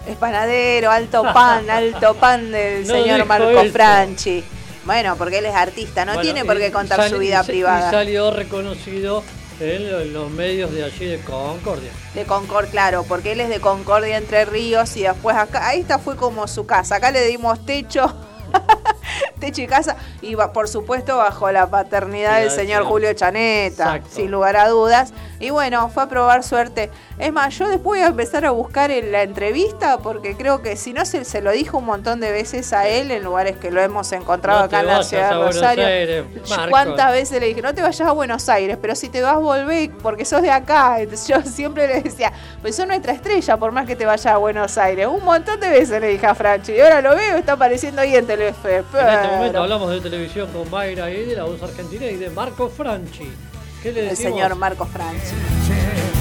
Es 0.08 0.16
panadero, 0.18 0.90
alto 0.90 1.24
pan, 1.34 1.70
alto 1.70 2.16
pan 2.16 2.52
del 2.52 2.88
No 2.88 2.94
señor 2.94 3.26
Marco. 3.26 3.64
Franchi. 3.72 4.44
Bueno, 4.86 5.16
porque 5.18 5.40
él 5.40 5.46
es 5.46 5.54
artista, 5.54 6.06
no 6.06 6.14
Bueno, 6.14 6.24
tiene 6.24 6.46
por 6.46 6.58
qué 6.58 6.72
contar 6.72 6.98
sal- 7.02 7.10
su 7.12 7.18
vida 7.20 7.42
y 7.44 7.48
privada. 7.48 7.90
Y 7.90 7.92
salió 7.92 8.32
reconocido 8.32 9.24
en 9.60 9.92
lo- 9.92 10.00
en 10.00 10.14
los 10.14 10.30
medios 10.32 10.72
de 10.74 10.86
allí 10.86 11.06
de 11.06 11.20
Concordia. 11.20 11.92
De 12.16 12.24
Concord, 12.24 12.70
claro, 12.70 13.04
porque 13.08 13.34
él 13.34 13.42
es 13.42 13.50
de 13.50 13.60
Concordia 13.60 14.18
Entre 14.18 14.46
Ríos 14.46 14.96
y 14.98 15.02
después 15.04 15.36
acá, 15.36 15.68
ahí 15.68 15.82
esta 15.82 16.00
fue 16.00 16.16
como 16.16 16.48
su 16.48 16.66
casa. 16.66 16.96
Acá 16.96 17.12
le 17.12 17.28
dimos 17.28 17.64
techo, 17.66 18.12
techo 19.40 19.62
y 19.62 19.68
casa, 19.68 19.96
y 20.22 20.36
por 20.36 20.68
supuesto 20.68 21.18
bajo 21.18 21.52
la 21.52 21.68
paternidad 21.68 22.38
Sí, 22.38 22.42
del 22.44 22.52
señor 22.52 22.84
Julio 22.86 23.14
Chaneta, 23.14 23.96
Exacto. 23.98 24.10
sin 24.16 24.32
lugar 24.32 24.58
a 24.58 24.68
dudas. 24.70 25.14
Y 25.40 25.50
bueno, 25.50 25.90
fue 25.90 26.04
a 26.04 26.08
probar 26.10 26.44
suerte. 26.44 26.92
Es 27.22 27.32
más, 27.32 27.56
yo 27.58 27.68
después 27.70 28.00
voy 28.00 28.00
a 28.00 28.08
empezar 28.08 28.46
a 28.46 28.52
buscar 28.52 28.90
en 28.90 29.12
la 29.12 29.22
entrevista, 29.22 30.00
porque 30.00 30.36
creo 30.36 30.62
que 30.64 30.76
si 30.76 30.92
no 30.92 31.06
se, 31.06 31.24
se 31.24 31.42
lo 31.42 31.52
dijo 31.52 31.78
un 31.78 31.86
montón 31.86 32.20
de 32.20 32.32
veces 32.32 32.74
a 32.74 32.88
él 32.88 33.12
en 33.12 33.24
lugares 33.24 33.58
que 33.58 33.70
lo 33.70 33.80
hemos 33.80 34.12
encontrado 34.12 34.60
No 34.60 34.66
acá 34.66 34.80
en 34.80 34.88
la 34.88 35.04
ciudad 35.04 35.32
a 35.32 35.38
de 35.38 35.46
Rosario. 35.46 35.86
Aires, 35.86 36.26
Marco. 36.50 36.70
¿Cuántas 36.72 37.12
veces 37.12 37.40
le 37.40 37.46
dije, 37.48 37.62
no 37.62 37.76
te 37.76 37.84
vayas 37.84 38.08
a 38.08 38.12
Buenos 38.12 38.50
Aires, 38.50 38.76
pero 38.82 38.96
si 38.96 39.08
te 39.10 39.22
vas, 39.22 39.36
volvé 39.40 39.92
porque 40.02 40.26
sos 40.26 40.42
de 40.42 40.50
acá? 40.50 41.00
Entonces 41.00 41.28
yo 41.28 41.42
siempre 41.44 41.88
le 41.88 42.02
decía, 42.02 42.34
pues 42.62 42.76
sos 42.76 42.88
nuestra 42.88 43.14
estrella, 43.14 43.56
por 43.56 43.72
más 43.72 43.86
que 43.86 43.96
te 43.96 44.06
vayas 44.08 44.26
a 44.26 44.38
Buenos 44.38 44.76
Aires. 44.80 45.06
Un 45.08 45.24
montón 45.24 45.60
de 45.60 45.70
veces 45.70 46.02
le 46.02 46.08
dije 46.08 46.26
a 46.26 46.34
Franchi, 46.34 46.72
y 46.74 46.80
ahora 46.82 47.02
lo 47.02 47.16
veo, 47.16 47.38
está 47.38 47.52
apareciendo 47.54 48.02
ahí 48.02 48.16
en 48.16 48.26
Telefe. 48.26 48.78
En 48.78 48.84
este 48.84 49.28
momento 49.28 49.48
pero- 49.52 49.62
hablamos 49.64 49.92
de 49.92 50.02
televisión 50.02 50.50
con 50.52 50.68
Mayra 50.72 51.10
y 51.12 51.26
de 51.26 51.36
la 51.36 51.44
voz 51.44 51.62
argentina 51.62 52.08
y 52.08 52.16
de 52.16 52.32
Marco 52.32 52.68
Franchi. 52.68 53.32
¿Qué 53.84 53.92
le 53.92 54.02
El 54.04 54.10
decimos? 54.10 54.34
señor 54.34 54.56
Marcos 54.56 54.90
Franchi. 54.90 56.21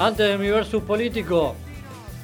Antes 0.00 0.26
de 0.28 0.38
mi 0.38 0.48
versus 0.50 0.82
político, 0.82 1.54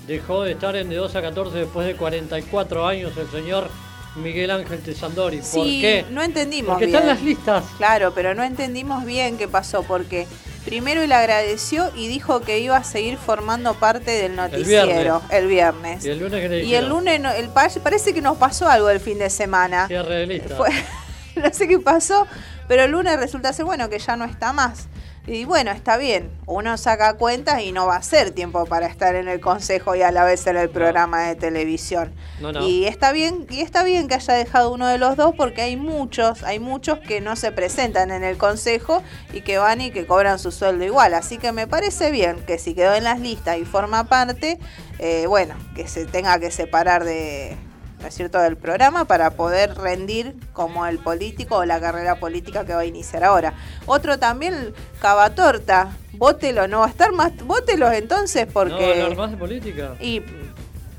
dejó 0.07 0.43
de 0.45 0.53
estar 0.53 0.75
en 0.77 0.89
de 0.89 0.97
2 0.97 1.15
a 1.15 1.21
14 1.23 1.59
después 1.59 1.87
de 1.87 1.95
44 1.95 2.87
años 2.87 3.13
el 3.19 3.31
señor 3.31 3.69
Miguel 4.17 4.51
Ángel 4.51 4.81
Tesandori. 4.81 5.37
¿Por 5.39 5.45
Sí, 5.45 5.81
qué? 5.83 6.07
no 6.11 6.23
entendimos 6.23 6.71
Porque 6.71 6.87
bien. 6.87 6.97
están 6.97 7.09
las 7.09 7.23
listas. 7.23 7.65
Claro, 7.77 8.13
pero 8.15 8.35
no 8.35 8.43
entendimos 8.43 9.05
bien 9.05 9.37
qué 9.37 9.47
pasó, 9.47 9.83
porque 9.83 10.27
primero 10.65 11.03
él 11.03 11.13
agradeció 11.13 11.91
y 11.95 12.09
dijo 12.09 12.41
que 12.41 12.61
iba 12.61 12.79
a 12.79 12.83
seguir 12.85 13.19
formando 13.19 13.75
parte 13.75 14.11
del 14.13 14.35
noticiero 14.37 15.21
el 15.31 15.47
viernes. 15.47 16.03
Y 16.03 16.09
el 16.09 16.19
lunes 16.21 16.41
que 16.41 16.49
le 16.49 16.65
Y 16.65 16.75
el 16.75 16.89
lunes 16.89 17.21
el 17.37 17.49
pa- 17.51 17.69
parece 17.83 18.15
que 18.15 18.23
nos 18.23 18.39
pasó 18.39 18.69
algo 18.71 18.89
el 18.89 19.01
fin 19.01 19.19
de 19.19 19.29
semana. 19.29 19.87
cierre 19.87 20.15
de 20.15 20.27
lista. 20.27 20.57
Fue- 20.57 20.71
no 21.37 21.53
sé 21.53 21.69
qué 21.69 21.79
pasó, 21.79 22.27
pero 22.69 22.85
el 22.85 22.91
lunes 22.93 23.19
resulta 23.19 23.53
ser 23.53 23.67
bueno 23.67 23.91
que 23.91 23.99
ya 23.99 24.17
no 24.17 24.25
está 24.25 24.55
más. 24.55 24.87
Y 25.27 25.45
bueno, 25.45 25.73
está 25.73 25.97
bien, 25.97 26.31
uno 26.47 26.77
saca 26.77 27.15
cuentas 27.15 27.61
y 27.61 27.73
no 27.73 27.87
va 27.87 27.97
a 27.97 28.03
ser 28.03 28.31
tiempo 28.31 28.65
para 28.67 28.87
estar 28.87 29.17
en 29.17 29.27
el 29.27 29.41
consejo 29.41 29.97
y 29.97 30.03
a 30.03 30.13
la 30.13 30.23
vez 30.23 30.47
en 30.47 30.57
el 30.57 30.71
programa 30.71 31.27
de 31.27 31.35
televisión. 31.35 32.15
No, 32.41 32.53
no. 32.53 32.65
Y 32.67 32.87
está 32.87 33.11
bien, 33.11 33.45
y 33.51 33.61
está 33.61 33.83
bien 33.83 34.07
que 34.07 34.15
haya 34.15 34.35
dejado 34.35 34.73
uno 34.73 34.87
de 34.87 34.99
los 34.99 35.17
dos 35.17 35.35
porque 35.37 35.63
hay 35.63 35.77
muchos, 35.77 36.45
hay 36.45 36.61
muchos 36.61 37.01
que 37.01 37.21
no 37.21 37.35
se 37.35 37.51
presentan 37.51 38.13
en 38.13 38.23
el 38.23 38.37
consejo 38.37 39.03
y 39.33 39.41
que 39.41 39.59
van 39.59 39.81
y 39.81 39.91
que 39.91 40.07
cobran 40.07 40.39
su 40.39 40.53
sueldo 40.53 40.85
igual. 40.85 41.13
Así 41.15 41.39
que 41.39 41.51
me 41.51 41.67
parece 41.67 42.13
bien 42.13 42.45
que 42.47 42.59
si 42.59 42.75
quedó 42.75 42.95
en 42.95 43.03
las 43.03 43.19
listas 43.19 43.59
y 43.59 43.65
forma 43.65 44.05
parte, 44.05 44.61
eh, 45.01 45.27
bueno, 45.27 45.57
que 45.75 45.89
se 45.89 46.07
tenga 46.07 46.39
que 46.39 46.53
separar 46.53 47.03
de, 47.03 47.57
¿no 48.01 48.07
es 48.07 48.15
cierto?, 48.15 48.39
del 48.41 48.57
programa 48.57 49.05
para 49.07 49.31
poder 49.31 49.75
rendir 49.77 50.37
como 50.53 50.87
el 50.87 50.99
político 50.99 51.57
o 51.57 51.65
la 51.65 51.81
carrera 51.81 52.17
política 52.21 52.65
que 52.65 52.75
va 52.75 52.81
a 52.81 52.85
iniciar 52.85 53.25
ahora. 53.25 53.55
Otro 53.87 54.19
también, 54.19 54.75
Cavatorta, 55.01 55.91
vótelo, 56.13 56.69
no 56.69 56.81
va 56.81 56.87
a 56.87 56.91
estar 56.91 57.13
más, 57.13 57.33
vótelos 57.45 57.93
entonces 57.93 58.47
¿No 58.47 58.53
porque... 58.53 59.03
a 59.11 59.15
más 59.15 59.31
de 59.31 59.37
política? 59.37 59.95
Y 60.01 60.23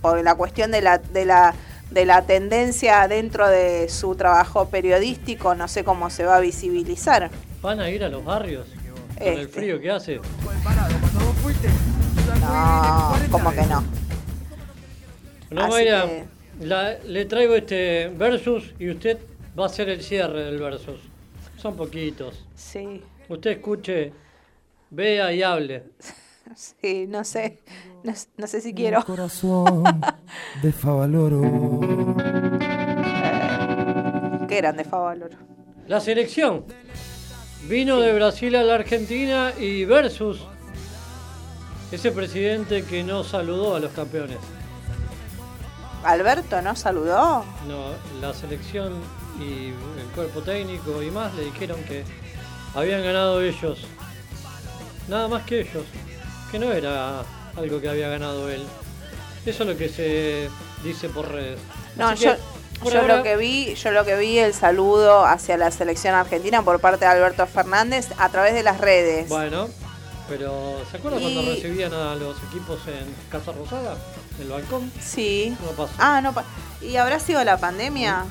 por 0.02 0.24
la 0.24 0.36
cuestión 0.36 0.72
de 0.72 0.82
la, 0.82 0.98
de 0.98 1.26
la 1.26 1.54
de 1.92 2.06
la 2.06 2.24
tendencia 2.24 3.08
dentro 3.08 3.48
de 3.48 3.88
su 3.88 4.14
trabajo 4.16 4.68
periodístico, 4.68 5.56
no 5.56 5.70
sé 5.70 5.86
cómo 5.86 6.10
se 6.10 6.26
va 6.26 6.36
a 6.36 6.40
visibilizar. 6.42 7.32
¿Van 7.62 7.80
a 7.80 7.90
ir 7.90 8.04
a 8.04 8.10
los 8.10 8.26
barrios? 8.26 8.68
Con 9.18 9.26
el 9.28 9.40
Este. 9.40 9.48
frío 9.62 9.80
que 9.80 9.90
hace. 9.90 10.20
No, 12.42 13.16
como 13.32 13.52
que 13.52 13.62
no. 13.68 13.84
No, 15.50 15.62
Así 15.62 15.72
Mayra, 15.72 16.04
que- 16.06 16.26
la- 16.62 16.98
le 17.06 17.26
traigo 17.26 17.56
este 17.56 18.10
versus 18.10 18.74
y 18.80 18.90
usted 18.90 19.18
va 19.58 19.64
a 19.64 19.68
hacer 19.68 19.90
el 19.90 20.02
cierre 20.02 20.44
del 20.46 20.58
versus. 20.60 21.00
Son 21.58 21.76
poquitos. 21.76 22.46
Sí, 22.56 23.02
Usted 23.30 23.52
escuche, 23.52 24.14
vea 24.90 25.34
y 25.34 25.44
hable. 25.44 25.84
sí, 26.56 27.06
no 27.08 27.24
sé, 27.26 27.60
no, 28.04 28.14
no 28.38 28.48
sé 28.48 28.62
si 28.62 28.74
quiero. 28.74 29.04
Corazón 29.04 29.84
de 30.62 30.72
Favaloro. 30.72 31.42
Qué 34.48 34.58
grande 34.58 34.84
Favaloro. 34.86 35.36
La 35.88 36.00
selección 36.00 36.64
vino 37.68 38.00
de 38.00 38.14
Brasil 38.14 38.56
a 38.56 38.64
la 38.64 38.76
Argentina 38.76 39.52
y 39.60 39.84
versus 39.86 40.40
ese 41.92 42.12
presidente 42.12 42.84
que 42.84 43.04
no 43.04 43.24
saludó 43.26 43.76
a 43.76 43.80
los 43.80 43.92
campeones. 43.92 44.38
Alberto 46.04 46.62
no 46.62 46.76
saludó. 46.76 47.44
No, 47.68 47.90
la 48.22 48.34
selección 48.34 48.94
y 49.40 49.68
el 50.00 50.08
cuerpo 50.16 50.42
técnico 50.42 51.02
y 51.04 51.12
más 51.12 51.34
le 51.36 51.46
dijeron 51.46 51.82
que 51.84 52.04
habían 52.76 53.04
ganado 53.04 53.42
ellos. 53.42 53.80
Nada 55.08 55.28
más 55.28 55.44
que 55.44 55.62
ellos. 55.62 55.84
Que 56.52 56.60
no 56.60 56.72
era 56.72 57.24
algo 57.56 57.82
que 57.82 57.90
había 57.90 58.08
ganado 58.10 58.50
él. 58.50 58.64
Eso 59.46 59.64
es 59.64 59.70
lo 59.70 59.78
que 59.78 59.90
se 59.90 60.50
dice 60.84 61.10
por 61.10 61.32
redes. 61.32 61.60
No, 61.96 62.10
Así 62.10 62.26
yo, 62.26 62.34
que, 62.84 62.90
yo 62.92 63.02
ahora- 63.02 63.18
lo 63.18 63.24
que 63.24 63.36
vi, 63.38 63.74
yo 63.76 63.92
lo 63.92 64.06
que 64.06 64.16
vi 64.18 64.38
el 64.40 64.54
saludo 64.54 65.26
hacia 65.26 65.58
la 65.58 65.72
selección 65.72 66.14
argentina 66.16 66.62
por 66.62 66.80
parte 66.80 67.06
de 67.06 67.12
Alberto 67.12 67.46
Fernández 67.48 68.10
a 68.18 68.30
través 68.30 68.54
de 68.54 68.64
las 68.64 68.80
redes. 68.80 69.28
Bueno, 69.30 69.68
pero 70.30 70.82
¿se 70.92 70.98
acuerdan 70.98 71.22
Y- 71.22 71.34
cuando 71.34 71.52
recibían 71.54 71.94
a 71.94 72.16
los 72.16 72.38
equipos 72.50 72.80
en 72.88 73.14
Casa 73.32 73.52
Rosada? 73.54 73.98
El 74.40 74.50
balcón. 74.50 74.92
Sí. 75.02 75.56
No 75.64 75.72
pasó. 75.72 75.94
Ah, 75.98 76.22
no. 76.22 76.34
pa- 76.34 76.46
¿Y 76.82 76.96
habrá 76.98 77.20
sido 77.20 77.44
la 77.44 77.58
pandemia? 77.58 78.26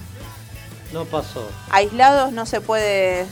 No 0.93 1.05
pasó. 1.05 1.49
Aislados 1.71 2.33
no 2.33 2.47
se 2.47 2.61
puede 2.61 3.27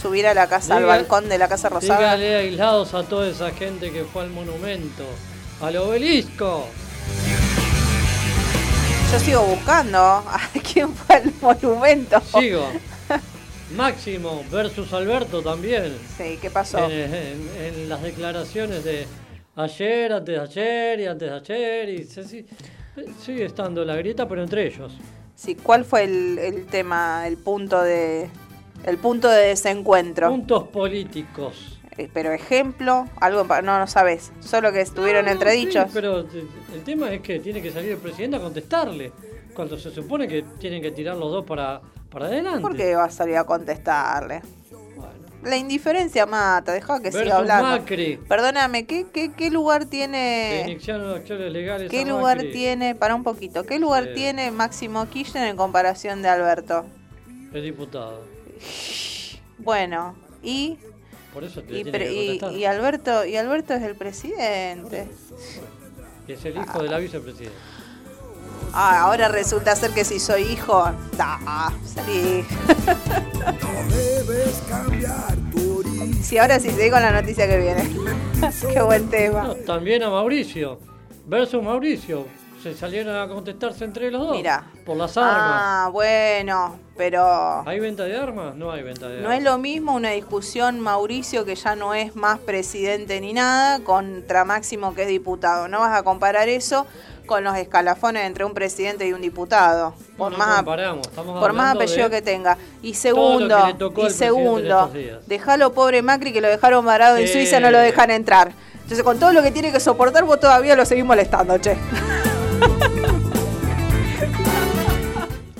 subir 0.00 0.26
a 0.26 0.34
la 0.34 0.46
casa, 0.46 0.76
al 0.76 0.84
balcón 0.84 1.28
de 1.28 1.38
la 1.38 1.48
Casa 1.48 1.68
Rosada. 1.70 1.98
Dígale 1.98 2.36
aislados 2.36 2.92
a 2.94 3.02
toda 3.04 3.28
esa 3.28 3.50
gente 3.52 3.90
que 3.90 4.04
fue 4.04 4.22
al 4.24 4.30
monumento, 4.30 5.04
al 5.62 5.76
obelisco. 5.78 6.66
Yo 9.12 9.18
sigo 9.20 9.42
buscando 9.42 9.98
a 9.98 10.38
quién 10.72 10.92
fue 10.94 11.16
al 11.16 11.32
monumento. 11.40 12.20
Sigo. 12.38 12.68
Máximo 13.74 14.44
versus 14.50 14.92
Alberto 14.92 15.42
también. 15.42 15.96
Sí, 16.16 16.38
¿qué 16.40 16.50
pasó? 16.50 16.78
En, 16.90 17.14
en- 17.14 17.50
en 17.64 17.88
las 17.88 18.02
declaraciones 18.02 18.84
de 18.84 19.06
ayer, 19.62 20.12
antes 20.12 20.34
de 20.34 20.40
ayer 20.40 21.00
y 21.00 21.06
antes 21.06 21.28
de 21.30 21.36
ayer. 21.36 21.88
Y 21.90 22.04
se- 22.04 22.24
sí, 22.24 22.46
sigue 23.20 23.44
estando 23.44 23.84
la 23.84 23.96
grieta, 23.96 24.28
pero 24.28 24.42
entre 24.42 24.66
ellos. 24.66 24.92
Sí, 25.34 25.54
¿cuál 25.54 25.84
fue 25.84 26.04
el, 26.04 26.38
el 26.38 26.66
tema, 26.66 27.26
el 27.26 27.36
punto 27.36 27.80
de 27.82 28.28
el 28.84 28.96
punto 28.98 29.28
de 29.28 29.48
desencuentro? 29.48 30.28
Puntos 30.28 30.64
políticos. 30.68 31.78
Eh, 31.96 32.08
Pero 32.12 32.30
ejemplo, 32.32 33.08
algo 33.20 33.44
no 33.44 33.78
no 33.80 33.86
sabes, 33.88 34.30
solo 34.40 34.72
que 34.72 34.80
estuvieron 34.80 35.24
No, 35.24 35.32
entredichos. 35.32 35.84
sí, 35.86 35.90
pero 35.92 36.20
el 36.20 36.82
tema 36.84 37.12
es 37.12 37.20
que 37.22 37.40
tiene 37.40 37.60
que 37.60 37.72
salir 37.72 37.90
el 37.92 37.98
presidente 37.98 38.36
a 38.36 38.40
contestarle. 38.40 39.12
Cuando 39.52 39.76
se 39.76 39.90
supone 39.90 40.28
que 40.28 40.42
tienen 40.60 40.80
que 40.80 40.92
tirar 40.92 41.16
los 41.16 41.32
dos 41.32 41.44
para, 41.44 41.80
para 42.08 42.26
adelante. 42.26 42.60
¿Por 42.62 42.76
qué 42.76 42.94
va 42.94 43.04
a 43.06 43.10
salir 43.10 43.36
a 43.36 43.42
contestarle? 43.44 44.42
La 45.42 45.56
indiferencia 45.56 46.26
mata, 46.26 46.72
deja 46.72 47.00
que 47.00 47.10
siga 47.12 47.22
Versus 47.22 47.38
hablando. 47.38 47.68
Macri. 47.68 48.16
Perdóname, 48.28 48.86
¿qué, 48.86 49.06
qué, 49.12 49.30
qué 49.32 49.50
lugar 49.50 49.86
tiene 49.86 50.76
legales. 51.50 51.90
qué 51.90 52.04
lugar 52.04 52.38
Macri. 52.38 52.52
tiene 52.52 52.94
para 52.96 53.14
un 53.14 53.22
poquito? 53.22 53.64
¿Qué 53.64 53.78
lugar 53.78 54.08
tiene 54.14 54.50
Máximo 54.50 55.08
Kirchner 55.08 55.46
en 55.46 55.56
comparación 55.56 56.22
de 56.22 56.28
Alberto? 56.28 56.86
El 57.52 57.62
diputado. 57.62 58.24
Bueno, 59.58 60.16
y 60.42 60.76
Por 61.32 61.44
eso 61.44 61.62
te 61.62 61.78
y, 61.78 61.84
pre- 61.84 62.66
Alberto 62.66 63.24
y 63.24 63.36
Alberto 63.36 63.74
es 63.74 63.82
el 63.82 63.94
presidente. 63.94 65.08
Es 66.26 66.44
el 66.44 66.56
hijo 66.58 66.82
de 66.82 66.88
la 66.88 66.98
vicepresidenta. 66.98 67.56
Ah, 68.72 69.00
ahora 69.00 69.28
resulta 69.28 69.74
ser 69.76 69.90
que 69.92 70.04
si 70.04 70.18
soy 70.20 70.42
hijo, 70.42 70.90
da, 71.16 71.72
salí. 71.84 72.44
Debes 73.88 74.62
cambiar 74.68 75.36
tu 75.52 75.78
origen. 75.80 76.22
Sí, 76.22 76.38
ahora 76.38 76.60
sí, 76.60 76.70
seguí 76.70 76.90
con 76.90 77.02
la 77.02 77.10
noticia 77.10 77.46
que 77.48 77.58
viene. 77.58 77.90
Qué 78.72 78.82
buen 78.82 79.08
tema. 79.08 79.42
No, 79.44 79.54
también 79.54 80.02
a 80.02 80.10
Mauricio. 80.10 80.78
Versus 81.26 81.62
Mauricio. 81.62 82.26
Se 82.62 82.74
salieron 82.74 83.16
a 83.16 83.28
contestarse 83.28 83.84
entre 83.84 84.10
los 84.10 84.26
dos. 84.26 84.36
Mira. 84.36 84.64
Por 84.84 84.96
las 84.96 85.16
armas. 85.16 85.34
Ah, 85.36 85.90
bueno, 85.92 86.76
pero 86.96 87.62
¿Hay 87.68 87.78
venta 87.78 88.02
de 88.04 88.16
armas? 88.16 88.56
No 88.56 88.72
hay 88.72 88.82
venta 88.82 89.06
de 89.08 89.20
no 89.20 89.28
armas. 89.28 89.38
es 89.38 89.44
lo 89.44 89.58
mismo 89.58 89.94
una 89.94 90.10
discusión 90.10 90.80
Mauricio 90.80 91.44
que 91.44 91.54
ya 91.54 91.76
no 91.76 91.94
es 91.94 92.16
más 92.16 92.38
presidente 92.40 93.20
ni 93.20 93.32
nada 93.32 93.78
contra 93.84 94.44
Máximo 94.44 94.94
que 94.94 95.02
es 95.02 95.08
diputado. 95.08 95.68
No 95.68 95.80
vas 95.80 95.96
a 95.96 96.02
comparar 96.02 96.48
eso 96.48 96.86
con 97.28 97.44
los 97.44 97.56
escalafones 97.56 98.26
entre 98.26 98.44
un 98.44 98.54
presidente 98.54 99.06
y 99.06 99.12
un 99.12 99.20
diputado. 99.20 99.94
Por 100.16 100.32
No 100.32 100.38
más 100.38 100.64
por 100.64 101.52
más 101.52 101.76
apellido 101.76 102.10
que 102.10 102.20
tenga. 102.20 102.58
Y 102.82 102.94
segundo, 102.94 103.56
y 103.96 104.10
segundo, 104.10 104.90
dejalo 105.28 105.72
pobre 105.72 106.02
Macri 106.02 106.32
que 106.32 106.40
lo 106.40 106.48
dejaron 106.48 106.84
varado 106.84 107.18
en. 107.18 107.28
Suiza, 107.28 107.60
no 107.60 107.70
lo 107.70 107.78
dejan 107.78 108.10
entrar. 108.10 108.50
Entonces 108.74 109.04
con 109.04 109.20
todo 109.20 109.32
lo 109.32 109.42
que 109.42 109.52
tiene 109.52 109.70
que 109.70 109.78
soportar 109.78 110.24
vos 110.24 110.40
todavía 110.40 110.74
lo 110.74 110.84
seguís 110.84 111.04
molestando, 111.04 111.56
che. 111.58 111.76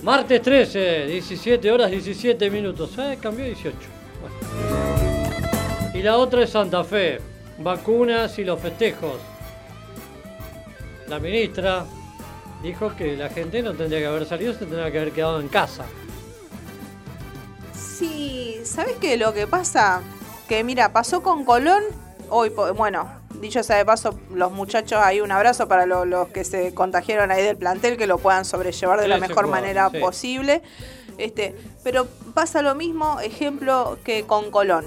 Martes 0.02 0.40
13, 0.40 1.06
17 1.06 1.70
horas 1.70 1.90
17 1.90 2.50
minutos. 2.50 2.90
Eh, 2.98 3.18
cambió 3.20 3.44
18. 3.44 3.76
Bueno. 4.22 4.34
Y 5.94 6.00
la 6.00 6.16
otra 6.16 6.42
es 6.42 6.50
Santa 6.50 6.82
Fe. 6.82 7.20
Vacunas 7.58 8.38
y 8.38 8.44
los 8.44 8.58
festejos. 8.58 9.18
La 11.08 11.18
ministra 11.18 11.84
dijo 12.62 12.94
que 12.96 13.16
la 13.16 13.28
gente 13.30 13.62
no 13.62 13.72
tendría 13.74 14.00
que 14.00 14.06
haber 14.06 14.26
salido, 14.26 14.52
se 14.52 14.60
tendría 14.60 14.90
que 14.90 14.98
haber 14.98 15.12
quedado 15.12 15.40
en 15.40 15.48
casa. 15.48 15.84
Sí, 17.74 18.60
¿sabes 18.64 18.96
qué? 19.00 19.16
Lo 19.16 19.32
que 19.32 19.46
pasa, 19.46 20.02
que 20.48 20.62
mira, 20.64 20.92
pasó 20.92 21.22
con 21.22 21.44
Colón, 21.44 21.82
hoy, 22.28 22.50
bueno, 22.76 23.10
dicho 23.40 23.62
sea 23.62 23.76
de 23.76 23.84
paso, 23.84 24.18
los 24.34 24.52
muchachos, 24.52 24.98
hay 25.02 25.20
un 25.20 25.32
abrazo 25.32 25.66
para 25.68 25.86
lo- 25.86 26.04
los 26.04 26.28
que 26.28 26.44
se 26.44 26.74
contagiaron 26.74 27.30
ahí 27.30 27.42
del 27.42 27.56
plantel, 27.56 27.96
que 27.96 28.06
lo 28.06 28.18
puedan 28.18 28.44
sobrellevar 28.44 29.00
de 29.00 29.08
la 29.08 29.18
mejor 29.18 29.46
manera 29.48 29.90
sí. 29.92 29.98
posible. 29.98 30.62
Este, 31.16 31.56
pero 31.82 32.06
pasa 32.34 32.62
lo 32.62 32.74
mismo, 32.74 33.18
ejemplo, 33.20 33.98
que 34.04 34.24
con 34.24 34.50
Colón. 34.50 34.84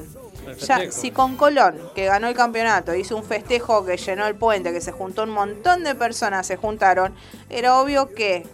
Ya, 0.67 0.91
si 0.91 1.11
con 1.11 1.35
Colón, 1.37 1.77
que 1.95 2.05
ganó 2.05 2.27
el 2.27 2.35
campeonato, 2.35 2.95
hizo 2.95 3.15
un 3.15 3.23
festejo 3.23 3.85
que 3.85 3.97
llenó 3.97 4.25
el 4.27 4.35
puente, 4.35 4.71
que 4.73 4.81
se 4.81 4.91
juntó 4.91 5.23
un 5.23 5.29
montón 5.29 5.83
de 5.83 5.95
personas, 5.95 6.47
se 6.47 6.57
juntaron, 6.57 7.13
era 7.49 7.79
obvio 7.79 8.13
que 8.13 8.45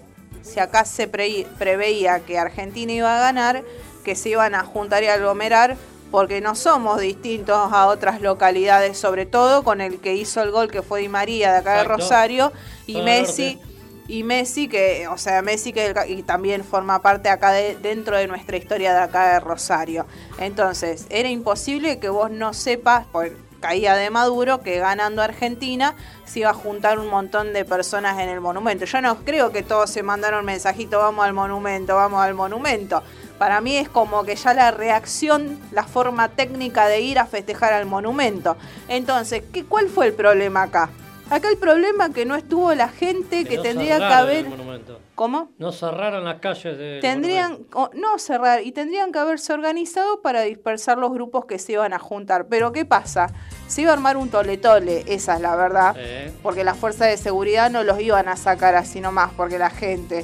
si 0.41 0.59
acá 0.59 0.85
se 0.85 1.07
pre- 1.07 1.47
preveía 1.57 2.19
que 2.21 2.37
Argentina 2.37 2.91
iba 2.93 3.17
a 3.17 3.19
ganar, 3.19 3.63
que 4.03 4.15
se 4.15 4.29
iban 4.29 4.55
a 4.55 4.63
juntar 4.63 5.03
y 5.03 5.07
aglomerar, 5.07 5.75
porque 6.11 6.39
no 6.39 6.55
somos 6.55 7.01
distintos 7.01 7.57
a 7.73 7.87
otras 7.87 8.21
localidades, 8.21 8.97
sobre 8.97 9.25
todo 9.25 9.63
con 9.63 9.81
el 9.81 9.99
que 9.99 10.15
hizo 10.15 10.41
el 10.41 10.51
gol, 10.51 10.71
que 10.71 10.81
fue 10.81 11.01
Di 11.01 11.09
María 11.09 11.51
de 11.51 11.57
acá 11.57 11.71
de. 11.73 11.79
Rosario, 11.83 12.53
y 12.85 13.01
Messi. 13.01 13.59
Y 14.07 14.23
Messi, 14.23 14.67
que, 14.67 15.07
o 15.09 15.17
sea, 15.17 15.41
Messi 15.41 15.73
que 15.73 15.93
y 16.07 16.23
también 16.23 16.63
forma 16.63 17.01
parte 17.01 17.29
acá 17.29 17.51
de, 17.51 17.75
dentro 17.75 18.17
de 18.17 18.27
nuestra 18.27 18.57
historia 18.57 18.93
de 18.93 19.01
acá 19.01 19.33
de 19.33 19.39
Rosario. 19.39 20.05
Entonces, 20.39 21.07
era 21.09 21.29
imposible 21.29 21.99
que 21.99 22.09
vos 22.09 22.31
no 22.31 22.53
sepas, 22.53 23.05
por 23.07 23.31
caía 23.59 23.95
de 23.95 24.09
Maduro, 24.09 24.61
que 24.61 24.79
ganando 24.79 25.21
Argentina 25.21 25.95
se 26.25 26.39
iba 26.39 26.51
a 26.51 26.53
juntar 26.53 26.99
un 26.99 27.07
montón 27.07 27.53
de 27.53 27.65
personas 27.65 28.19
en 28.19 28.29
el 28.29 28.39
monumento. 28.39 28.85
Yo 28.85 29.01
no 29.01 29.17
creo 29.23 29.51
que 29.51 29.63
todos 29.63 29.89
se 29.89 30.03
mandaron 30.03 30.45
mensajito, 30.45 30.99
vamos 30.99 31.25
al 31.25 31.33
monumento, 31.33 31.95
vamos 31.95 32.21
al 32.21 32.33
monumento. 32.33 33.03
Para 33.37 33.61
mí 33.61 33.77
es 33.77 33.89
como 33.89 34.23
que 34.23 34.35
ya 34.35 34.53
la 34.53 34.71
reacción, 34.71 35.59
la 35.71 35.83
forma 35.83 36.29
técnica 36.29 36.87
de 36.87 37.01
ir 37.01 37.19
a 37.19 37.25
festejar 37.25 37.73
al 37.73 37.85
monumento. 37.85 38.57
Entonces, 38.87 39.43
¿qué, 39.53 39.63
¿cuál 39.63 39.89
fue 39.89 40.07
el 40.07 40.13
problema 40.13 40.63
acá? 40.63 40.89
Acá 41.29 41.49
el 41.49 41.57
problema 41.57 42.07
es 42.07 42.13
que 42.13 42.25
no 42.25 42.35
estuvo 42.35 42.73
la 42.73 42.89
gente 42.89 43.45
que, 43.45 43.57
no 43.57 43.63
tendría 43.63 43.97
que 43.97 44.03
haber... 44.05 44.45
¿Cómo? 45.17 45.49
No 45.57 45.71
cerraron 45.71 46.25
las 46.25 46.39
calles 46.39 46.77
de. 46.77 46.99
Tendrían, 47.01 47.57
no 47.95 48.19
cerrar, 48.19 48.61
y 48.63 48.71
tendrían 48.71 49.11
que 49.11 49.17
haberse 49.17 49.51
organizado 49.51 50.21
para 50.21 50.43
dispersar 50.43 50.99
los 50.99 51.11
grupos 51.11 51.45
que 51.45 51.57
se 51.57 51.71
iban 51.71 51.91
a 51.91 51.97
juntar. 51.97 52.45
Pero 52.45 52.71
¿qué 52.71 52.85
pasa? 52.85 53.25
Se 53.67 53.81
iba 53.81 53.89
a 53.89 53.93
armar 53.95 54.15
un 54.15 54.29
tole-tole, 54.29 55.05
esa 55.07 55.33
es 55.33 55.41
la 55.41 55.55
verdad. 55.55 55.95
Sí. 55.95 56.37
Porque 56.43 56.63
las 56.63 56.77
fuerzas 56.77 57.07
de 57.07 57.17
seguridad 57.17 57.71
no 57.71 57.81
los 57.81 57.99
iban 57.99 58.27
a 58.27 58.35
sacar 58.35 58.75
así 58.75 59.01
nomás, 59.01 59.31
porque 59.35 59.57
la 59.57 59.71
gente. 59.71 60.23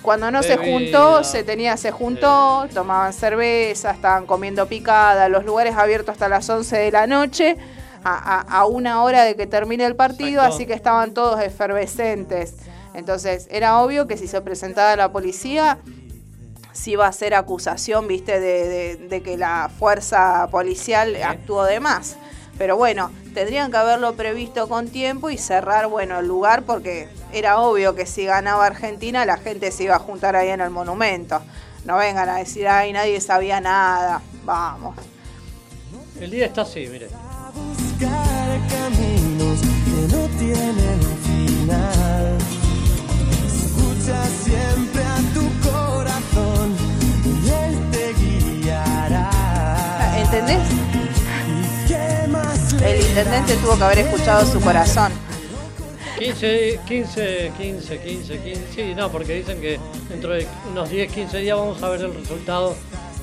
Cuando 0.00 0.30
no 0.30 0.42
se 0.42 0.56
juntó, 0.56 1.22
se 1.22 1.44
tenía, 1.44 1.76
se 1.76 1.90
juntó, 1.90 2.66
tomaban 2.72 3.12
cerveza, 3.12 3.90
estaban 3.90 4.24
comiendo 4.24 4.66
picada, 4.66 5.28
los 5.28 5.44
lugares 5.44 5.76
abiertos 5.76 6.14
hasta 6.14 6.30
las 6.30 6.48
11 6.48 6.76
de 6.78 6.90
la 6.90 7.06
noche, 7.06 7.58
a, 8.08 8.66
una 8.66 9.02
hora 9.02 9.24
de 9.24 9.34
que 9.36 9.46
termine 9.46 9.84
el 9.84 9.96
partido, 9.96 10.40
Exacto. 10.42 10.54
así 10.54 10.66
que 10.66 10.74
estaban 10.74 11.12
todos 11.14 11.40
efervescentes. 11.40 12.54
Entonces, 12.94 13.46
era 13.50 13.80
obvio 13.80 14.06
que 14.06 14.16
si 14.16 14.26
se 14.28 14.40
presentaba 14.40 14.94
la 14.96 15.12
policía, 15.12 15.78
sí 16.72 16.92
iba 16.92 17.06
a 17.06 17.12
ser 17.12 17.34
acusación, 17.34 18.06
viste, 18.08 18.38
de, 18.40 18.68
de- 18.68 18.96
de 19.08 19.22
que 19.22 19.36
la 19.36 19.70
fuerza 19.78 20.48
policial 20.50 21.16
actuó 21.22 21.64
de 21.64 21.80
más. 21.80 22.16
Pero 22.58 22.76
bueno, 22.78 23.10
tendrían 23.34 23.70
que 23.70 23.76
haberlo 23.76 24.14
previsto 24.14 24.66
con 24.66 24.88
tiempo 24.88 25.28
y 25.28 25.36
cerrar, 25.36 25.88
bueno, 25.88 26.20
el 26.20 26.26
lugar 26.26 26.62
porque 26.62 27.08
era 27.32 27.58
obvio 27.60 27.94
que 27.94 28.06
si 28.06 28.24
ganaba 28.24 28.64
Argentina 28.64 29.26
la 29.26 29.36
gente 29.36 29.70
se 29.70 29.84
iba 29.84 29.96
a 29.96 29.98
juntar 29.98 30.36
ahí 30.36 30.48
en 30.48 30.62
el 30.62 30.70
monumento. 30.70 31.42
No 31.84 31.98
vengan 31.98 32.28
a 32.30 32.36
decir, 32.36 32.66
ay, 32.66 32.92
nadie 32.94 33.20
sabía 33.20 33.60
nada. 33.60 34.22
Vamos. 34.44 34.96
El 36.18 36.30
día 36.30 36.46
está 36.46 36.62
así, 36.62 36.86
mire 36.90 37.08
buscar 37.96 38.60
caminos 38.68 39.60
que 39.60 40.14
no 40.14 40.28
tienen 40.38 41.00
final. 41.24 42.38
Escucha 43.46 44.24
siempre 44.44 45.02
a 45.02 45.18
tu 45.32 45.70
corazón 45.70 46.76
y 47.24 47.48
él 47.48 47.90
te 47.90 48.12
guiará. 48.14 49.30
Ah, 49.32 50.18
¿Entendés? 50.18 50.60
El 52.82 53.00
intendente 53.00 53.56
tuvo 53.56 53.76
que 53.78 53.84
haber 53.84 53.98
escuchado 54.00 54.46
su 54.46 54.60
corazón. 54.60 55.12
15, 56.18 56.80
15, 56.86 57.52
15, 57.58 57.98
15, 57.98 58.38
15. 58.38 58.62
Sí, 58.74 58.94
no, 58.94 59.10
porque 59.10 59.34
dicen 59.34 59.60
que 59.60 59.78
dentro 60.08 60.32
de 60.32 60.46
unos 60.70 60.88
10, 60.88 61.12
15 61.12 61.38
días 61.38 61.56
vamos 61.56 61.82
a 61.82 61.88
ver 61.88 62.02
el 62.02 62.14
resultado 62.14 62.74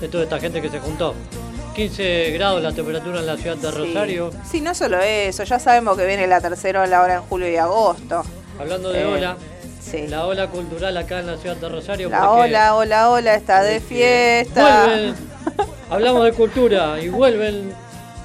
de 0.03 0.09
toda 0.09 0.23
esta 0.25 0.37
gente 0.39 0.61
que 0.61 0.69
se 0.69 0.79
juntó. 0.79 1.15
15 1.75 2.31
grados 2.31 2.61
la 2.61 2.73
temperatura 2.73 3.19
en 3.19 3.25
la 3.25 3.37
ciudad 3.37 3.55
de 3.55 3.71
Rosario. 3.71 4.31
Sí. 4.31 4.37
Sí, 4.51 4.61
no 4.61 4.75
solo 4.75 4.99
eso, 4.99 5.43
ya 5.43 5.59
sabemos 5.59 5.97
que 5.97 6.05
viene 6.05 6.27
la 6.27 6.41
tercera 6.41 6.81
ola 6.83 6.99
ahora 6.99 7.15
en 7.15 7.21
julio 7.21 7.49
y 7.49 7.55
agosto. 7.55 8.21
Hablando 8.59 8.91
de 8.91 9.01
Eh, 9.01 9.05
ola, 9.05 9.37
Sí. 9.81 10.07
la 10.07 10.25
ola 10.27 10.47
cultural 10.49 10.95
acá 10.97 11.19
en 11.19 11.27
la 11.27 11.37
ciudad 11.37 11.55
de 11.55 11.69
Rosario. 11.69 12.09
La 12.09 12.31
ola, 12.31 12.75
ola, 12.75 13.09
ola 13.11 13.33
está 13.35 13.63
de 13.63 13.79
fiesta. 13.79 14.85
Vuelven, 14.85 15.15
hablamos 15.89 16.25
de 16.25 16.33
cultura 16.33 16.99
y 17.01 17.07
vuelven 17.09 17.73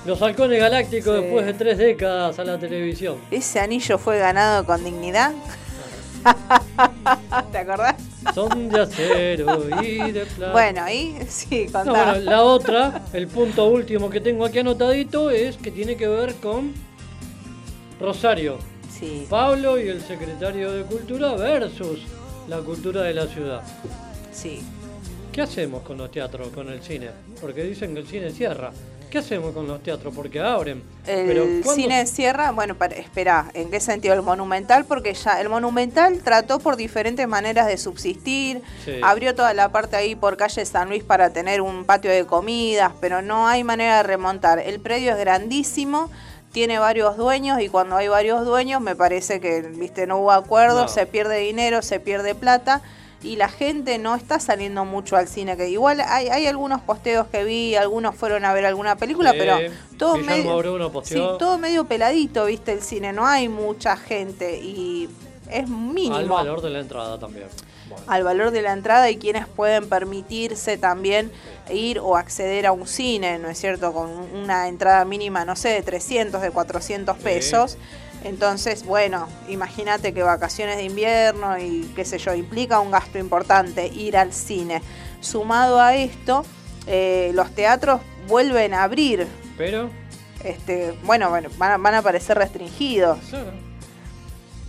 los 0.05 0.21
halcones 0.21 0.59
galácticos 0.61 1.17
Sí. 1.17 1.23
después 1.23 1.47
de 1.47 1.55
tres 1.55 1.79
décadas 1.79 2.38
a 2.41 2.45
la 2.45 2.59
televisión. 2.59 3.17
Ese 3.31 3.61
anillo 3.61 3.99
fue 3.99 4.19
ganado 4.19 4.64
con 4.67 4.83
dignidad. 4.85 5.33
¿Te 7.53 7.59
acordás? 7.59 7.97
Son 8.35 8.69
de 8.69 8.81
acero 8.81 9.65
y 9.83 10.13
de 10.13 10.27
plata. 10.27 10.53
Bueno, 10.53 10.83
ahí 10.83 11.19
sí, 11.29 11.67
No, 11.67 11.73
contá. 11.85 11.91
bueno, 11.91 12.19
la 12.31 12.43
otra, 12.43 13.03
el 13.13 13.27
punto 13.29 13.67
último 13.67 14.11
que 14.11 14.21
tengo 14.21 14.45
aquí 14.45 14.59
anotadito 14.59 15.31
es 15.31 15.57
que 15.57 15.71
tiene 15.71 15.97
que 15.97 16.07
ver 16.09 16.35
con 16.37 16.73
Rosario, 18.01 18.59
Sí. 18.91 19.27
Pablo 19.31 19.79
y 19.81 19.89
el 19.89 20.01
secretario 20.03 20.73
de 20.73 20.83
Cultura 20.83 21.35
versus 21.35 22.01
la 22.49 22.59
cultura 22.59 23.03
de 23.03 23.15
la 23.15 23.27
ciudad. 23.27 23.63
Sí. 24.33 24.61
¿Qué 25.33 25.43
hacemos 25.43 25.83
con 25.83 25.99
los 25.99 26.11
teatros, 26.11 26.49
con 26.49 26.69
el 26.69 26.83
cine? 26.83 27.11
Porque 27.41 27.63
dicen 27.63 27.95
que 27.95 28.01
el 28.01 28.09
cine 28.09 28.31
cierra. 28.33 28.73
¿Qué 29.11 29.18
hacemos 29.18 29.55
con 29.55 29.66
los 29.66 29.83
teatros? 29.83 30.14
Porque 30.14 30.38
abren. 30.38 30.83
El 31.07 31.62
¿cuándo- 31.64 31.73
cine 31.75 32.07
cierra, 32.07 32.51
bueno, 32.51 32.75
para, 32.75 32.94
espera, 32.97 33.47
¿en 33.55 33.71
qué 33.71 33.81
sentido? 33.81 34.12
El 34.14 34.21
monumental, 34.21 34.85
porque 34.85 35.14
ya 35.14 35.40
el 35.40 35.49
monumental 35.49 36.18
trató 36.23 36.59
por 36.59 36.77
diferentes 36.77 37.27
maneras 37.27 37.66
de 37.68 37.79
subsistir, 37.79 38.61
Sí. 38.85 39.01
abrió 39.03 39.35
toda 39.35 39.55
la 39.55 39.71
parte 39.71 39.97
ahí 39.97 40.14
por 40.14 40.37
calle 40.37 40.64
San 40.66 40.88
Luis 40.90 41.03
para 41.05 41.31
tener 41.33 41.62
un 41.62 41.87
patio 41.87 42.11
de 42.11 42.27
comidas, 42.27 42.92
pero 43.01 43.23
no 43.23 43.49
hay 43.49 43.64
manera 43.64 43.97
de 43.99 44.03
remontar. 44.03 44.59
El 44.59 44.79
predio 44.79 45.12
es 45.12 45.18
grandísimo, 45.18 46.11
tiene 46.53 46.79
varios 46.79 47.16
dueños 47.16 47.61
y 47.62 47.68
cuando 47.71 47.97
hay 47.97 48.09
varios 48.09 48.44
dueños 48.44 48.83
me 48.83 48.94
parece 48.94 49.40
que, 49.40 49.62
viste, 49.62 50.07
no 50.07 50.18
hubo 50.18 50.33
acuerdo, 50.33 50.83
No. 50.83 50.88
se 50.88 51.07
pierde 51.07 51.38
dinero, 51.38 51.81
se 51.81 51.99
pierde 51.99 52.35
plata. 52.35 52.83
Y 53.23 53.35
la 53.35 53.49
gente 53.49 53.99
no 53.99 54.15
está 54.15 54.39
saliendo 54.39 54.85
mucho 54.85 55.17
al 55.17 55.27
cine, 55.27 55.57
que 55.57 55.69
igual 55.69 56.01
hay, 56.01 56.29
hay 56.29 56.47
algunos 56.47 56.81
posteos 56.83 57.27
que 57.27 57.43
vi, 57.43 57.75
algunos 57.75 58.15
fueron 58.15 58.45
a 58.45 58.53
ver 58.53 58.65
alguna 58.65 58.95
película, 58.97 59.33
pero 59.33 59.59
todo 59.99 60.19
medio, 60.19 61.03
sí, 61.03 61.15
todo 61.39 61.59
medio 61.59 61.85
peladito, 61.87 62.45
viste, 62.45 62.73
el 62.73 62.81
cine, 62.83 63.13
no 63.13 63.27
hay 63.27 63.49
mucha 63.49 63.97
gente 63.97 64.59
y 64.61 65.09
es 65.51 65.69
mínimo 65.69 66.15
Al 66.17 66.29
valor 66.29 66.61
de 66.63 66.71
la 66.71 66.79
entrada 66.81 67.19
también. 67.19 67.47
Bueno. 67.89 68.05
al 68.07 68.23
valor 68.23 68.51
de 68.51 68.61
la 68.61 68.75
entrada 68.75 69.09
y 69.09 69.17
quienes 69.17 69.47
pueden 69.47 69.89
permitirse 69.89 70.77
también 70.77 71.33
ir 71.73 72.01
o 72.01 72.17
acceder 72.19 72.67
a 72.67 72.73
un 72.73 72.87
cine, 72.87 73.39
¿no 73.39 73.49
es 73.49 73.59
cierto? 73.59 73.95
Con 73.95 74.11
una 74.11 74.69
entrada 74.69 75.07
mínima, 75.07 75.47
no 75.47 75.57
sé, 75.57 75.71
de 75.71 75.81
300, 75.83 76.43
de 76.43 76.51
400 76.51 77.17
Sí. 77.17 77.23
pesos. 77.25 77.79
Entonces, 78.25 78.85
bueno, 78.85 79.29
imagínate 79.49 80.13
que 80.13 80.23
vacaciones 80.23 80.77
de 80.77 80.85
invierno 80.85 81.57
y 81.59 81.91
qué 81.95 82.05
sé 82.05 82.19
yo, 82.19 82.35
implica 82.35 82.81
un 82.81 82.91
gasto 82.91 83.19
importante 83.19 83.87
ir 83.87 84.17
al 84.17 84.33
cine. 84.33 84.83
Sumado 85.21 85.81
a 85.81 85.95
esto, 85.95 86.45
eh, 86.87 87.31
los 87.35 87.51
teatros 87.55 88.01
vuelven 88.27 88.75
a 88.75 88.83
abrir. 88.83 89.27
Pero, 89.57 89.91
Este, 90.45 90.97
bueno, 91.05 91.31
bueno, 91.31 91.49
van 91.59 91.73
a, 91.73 91.77
van 91.79 91.95
a 91.97 92.03
parecer 92.03 92.39
restringidos. 92.39 93.19
claro. 93.31 93.51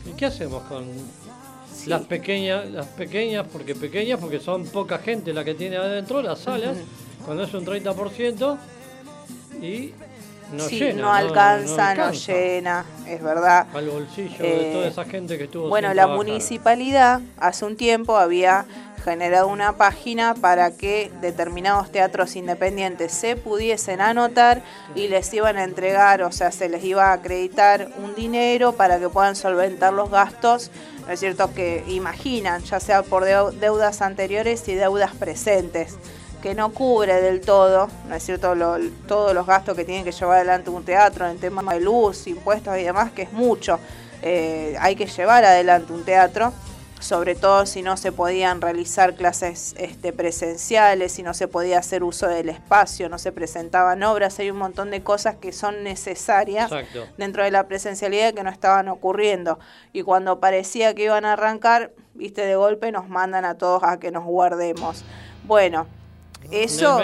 ¿Y 0.08 0.12
qué 0.14 0.26
hacemos 0.26 0.64
con 0.64 0.86
Sí. 1.76 1.90
las 1.90 2.02
pequeñas, 2.02 2.70
las 2.72 2.88
pequeñas, 2.88 3.46
porque 3.52 3.74
pequeñas, 3.76 4.20
porque 4.20 4.40
son 4.40 4.66
poca 4.66 4.98
gente 4.98 5.32
la 5.34 5.44
que 5.46 5.54
tiene 5.56 5.78
adentro 5.78 6.22
las 6.22 6.40
salas, 6.40 6.78
cuando 7.26 7.44
es 7.44 7.54
un 7.54 7.64
30% 7.66 8.58
y 9.62 9.94
no 10.52 10.64
sí, 10.64 10.80
llena. 10.80 11.02
no, 11.02 11.14
alcanza, 11.14 11.76
no, 11.96 12.04
alcanza 12.04 12.34
llena, 12.34 12.86
es 13.08 13.22
verdad. 13.22 13.68
Al 13.74 13.90
bolsillo 13.90 14.36
Eh, 14.44 14.58
de 14.66 14.72
toda 14.74 14.88
esa 14.88 15.06
gente 15.06 15.38
que 15.38 15.44
estuvo 15.46 15.70
Bueno, 15.70 15.90
la 15.90 15.94
trabajar. 16.04 16.18
municipalidad 16.18 17.22
hace 17.38 17.66
un 17.66 17.76
tiempo 17.78 18.18
había 18.18 18.66
generado 19.04 19.48
una 19.48 19.78
página 19.78 20.34
para 20.36 20.72
que 20.72 21.10
determinados 21.22 21.90
teatros 21.92 22.36
independientes 22.36 23.14
se 23.14 23.38
pudiesen 23.38 24.02
anotar 24.02 24.62
y 24.94 25.08
les 25.08 25.34
iban 25.34 25.56
a 25.58 25.64
entregar, 25.64 26.22
o 26.22 26.32
sea, 26.34 26.52
se 26.52 26.68
les 26.68 26.84
iba 26.84 27.06
a 27.12 27.14
acreditar 27.14 27.90
un 28.04 28.14
dinero 28.14 28.74
para 28.74 29.00
que 29.00 29.08
puedan 29.08 29.38
solventar 29.38 29.94
los 29.94 30.10
gastos, 30.12 30.70
¿no 31.08 31.14
es 31.14 31.20
cierto?, 31.22 31.54
que 31.54 31.84
imaginan, 31.88 32.62
ya 32.64 32.82
sea 32.82 33.02
por 33.04 33.24
deu- 33.24 33.52
deudas 33.52 34.02
anteriores 34.02 34.68
y 34.68 34.76
deudas 34.76 35.16
presentes 35.16 35.96
que 36.41 36.56
no 36.56 36.71
cubre 36.73 37.21
del 37.21 37.41
todo, 37.41 37.89
¿no 38.08 38.15
es 38.15 38.23
cierto?, 38.23 38.56
Lo- 38.56 38.78
todos 39.08 39.34
los 39.34 39.45
gastos 39.45 39.75
que 39.75 39.86
tienen 39.86 40.04
que 40.04 40.12
llevar 40.12 40.38
adelante 40.38 40.69
un 40.69 40.84
teatro 40.86 41.28
en 41.28 41.38
temas 41.38 41.65
de 41.73 41.82
luz, 41.82 42.28
impuestos 42.28 42.78
y 42.78 42.84
demás, 42.84 43.12
que 43.12 43.23
es 43.23 43.34
mucho. 43.34 43.80
Eh, 44.21 44.75
hay 44.80 44.95
que 44.95 45.06
llevar 45.06 45.45
adelante 45.45 45.93
un 45.93 46.04
teatro, 46.04 46.52
sobre 46.99 47.36
todo 47.36 47.65
si 47.65 47.82
no 47.82 47.95
se 47.95 48.12
podían 48.12 48.60
realizar 48.60 49.15
clases 49.15 49.73
este, 49.78 50.12
presenciales, 50.12 51.13
si 51.13 51.23
no 51.23 51.34
se 51.34 51.47
podía 51.47 51.80
hacer 51.80 52.04
uso 52.04 52.28
del 52.28 52.49
espacio, 52.49 53.08
no 53.08 53.17
se 53.17 53.32
presentaban 53.32 54.04
obras, 54.04 54.38
hay 54.39 54.52
un 54.52 54.58
montón 54.58 54.91
de 54.91 55.02
cosas 55.02 55.36
que 55.36 55.54
son 55.54 55.84
necesarias 55.84 56.69
Exacto. 56.71 57.08
dentro 57.17 57.43
de 57.43 57.52
la 57.52 57.67
presencialidad 57.67 58.34
que 58.34 58.43
no 58.43 58.49
estaban 58.49 58.89
ocurriendo. 58.89 59.60
Y 59.93 60.02
cuando 60.04 60.41
parecía 60.41 60.93
que 60.93 61.04
iban 61.06 61.23
a 61.23 61.34
arrancar, 61.34 61.91
viste, 62.15 62.45
de 62.45 62.58
golpe 62.58 62.91
nos 62.91 63.08
mandan 63.08 63.45
a 63.45 63.56
todos 63.58 63.82
a 63.84 63.97
que 63.97 64.12
nos 64.12 64.25
guardemos. 64.25 65.06
Bueno, 65.45 65.88
eso, 66.52 66.99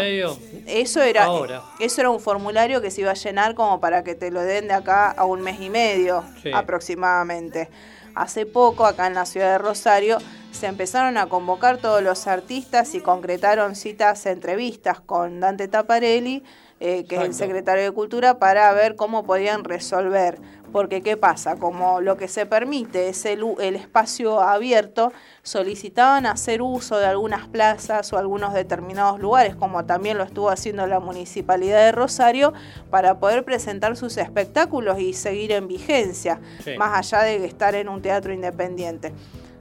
eso 0.66 1.02
era, 1.02 1.26
ahora. 1.26 1.62
eso 1.80 2.02
era 2.02 2.10
un 2.10 2.20
formulario 2.20 2.82
que 2.82 2.90
se 2.92 3.02
iba 3.02 3.12
a 3.12 3.16
llenar 3.16 3.54
como 3.56 3.80
para 3.80 4.04
que 4.04 4.16
te 4.16 4.32
lo 4.32 4.42
den 4.42 4.68
de 4.68 4.74
acá 4.74 5.12
a 5.12 5.26
un 5.26 5.42
mes 5.42 5.60
y 5.62 5.70
medio 5.70 6.24
Sí. 6.42 6.52
aproximadamente. 6.54 7.70
Hace 8.16 8.46
poco, 8.46 8.86
acá 8.86 9.08
en 9.08 9.14
la 9.14 9.26
ciudad 9.26 9.52
de 9.52 9.58
Rosario, 9.58 10.20
se 10.52 10.68
empezaron 10.68 11.18
a 11.18 11.28
convocar 11.28 11.78
todos 11.78 12.02
los 12.02 12.28
artistas 12.28 12.96
y 12.96 13.02
concretaron 13.02 13.76
citas, 13.76 14.26
entrevistas 14.26 15.02
con 15.02 15.42
Dante 15.42 15.68
Taparelli, 15.68 16.44
eh, 16.86 17.06
que 17.06 17.16
es 17.16 17.22
el 17.24 17.34
secretario 17.34 17.84
de 17.84 17.92
Cultura, 17.92 18.38
para 18.38 18.72
ver 18.74 18.96
cómo 18.96 19.24
podían 19.26 19.64
resolver. 19.64 20.38
Porque, 20.72 21.02
¿qué 21.02 21.18
pasa? 21.18 21.56
Como 21.56 22.02
lo 22.02 22.16
que 22.18 22.28
se 22.28 22.46
permite 22.46 23.08
es 23.08 23.26
el, 23.26 23.44
el 23.60 23.76
espacio 23.76 24.42
abierto, 24.42 25.12
solicitaban 25.42 26.26
hacer 26.26 26.62
uso 26.62 26.98
de 26.98 27.06
algunas 27.06 27.48
plazas 27.48 28.12
o 28.14 28.18
algunos 28.18 28.54
determinados 28.54 29.20
lugares, 29.20 29.56
como 29.56 29.86
también 29.86 30.18
lo 30.18 30.24
estuvo 30.24 30.50
haciendo 30.50 30.86
la 30.86 31.00
Municipalidad 31.00 31.80
de 31.80 31.92
Rosario, 31.92 32.54
para 32.92 33.20
poder 33.20 33.44
presentar 33.46 33.96
sus 33.96 34.18
espectáculos 34.18 35.00
y 35.00 35.14
seguir 35.14 35.54
en 35.54 35.68
vigencia, 35.68 36.40
Sí. 36.64 36.78
más 36.78 37.14
allá 37.14 37.24
de 37.24 37.46
estar 37.46 37.74
en 37.74 37.90
un 37.90 38.02
teatro 38.02 38.34
independiente. 38.34 39.14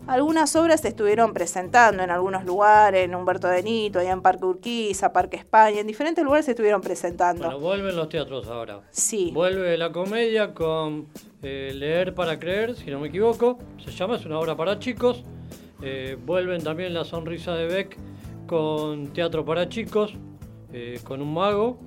Algunas 0.06 0.54
obras 0.54 0.82
se 0.82 0.88
estuvieron 0.88 1.32
presentando 1.32 2.02
en 2.02 2.10
algunos 2.10 2.44
lugares, 2.44 3.04
en 3.04 3.14
Humberto 3.14 3.48
de 3.48 3.62
Nito, 3.62 4.00
allá 4.00 4.12
en 4.12 4.20
Parque 4.20 4.44
Urquiza, 4.44 5.14
Parque 5.14 5.38
España, 5.38 5.80
en 5.80 5.86
diferentes 5.86 6.22
lugares 6.22 6.44
se 6.44 6.50
estuvieron 6.50 6.82
presentando. 6.82 7.44
bueno, 7.44 7.58
vuelven 7.58 7.96
los 7.96 8.10
teatros 8.10 8.46
ahora. 8.48 8.82
sí, 8.90 9.30
Vuelve 9.32 9.78
la 9.78 9.92
comedia 9.92 10.52
con 10.52 11.06
eh, 11.42 11.72
Leer 11.74 12.14
para 12.14 12.38
Creer, 12.38 12.76
si 12.76 12.90
no 12.90 13.00
me 13.00 13.08
equivoco. 13.08 13.58
Se 13.82 13.90
llama, 13.92 14.16
es 14.16 14.26
una 14.26 14.38
obra 14.38 14.54
para 14.54 14.78
chicos. 14.78 15.24
Eh, 15.82 16.18
vuelven 16.22 16.62
también 16.62 16.92
La 16.92 17.04
Sonrisa 17.04 17.54
de 17.54 17.66
Beck 17.66 17.96
con 18.46 19.08
Teatro 19.14 19.44
para 19.44 19.70
Chicos, 19.70 20.14
eh, 20.72 21.00
con 21.02 21.22
un 21.22 21.32
mago 21.32 21.78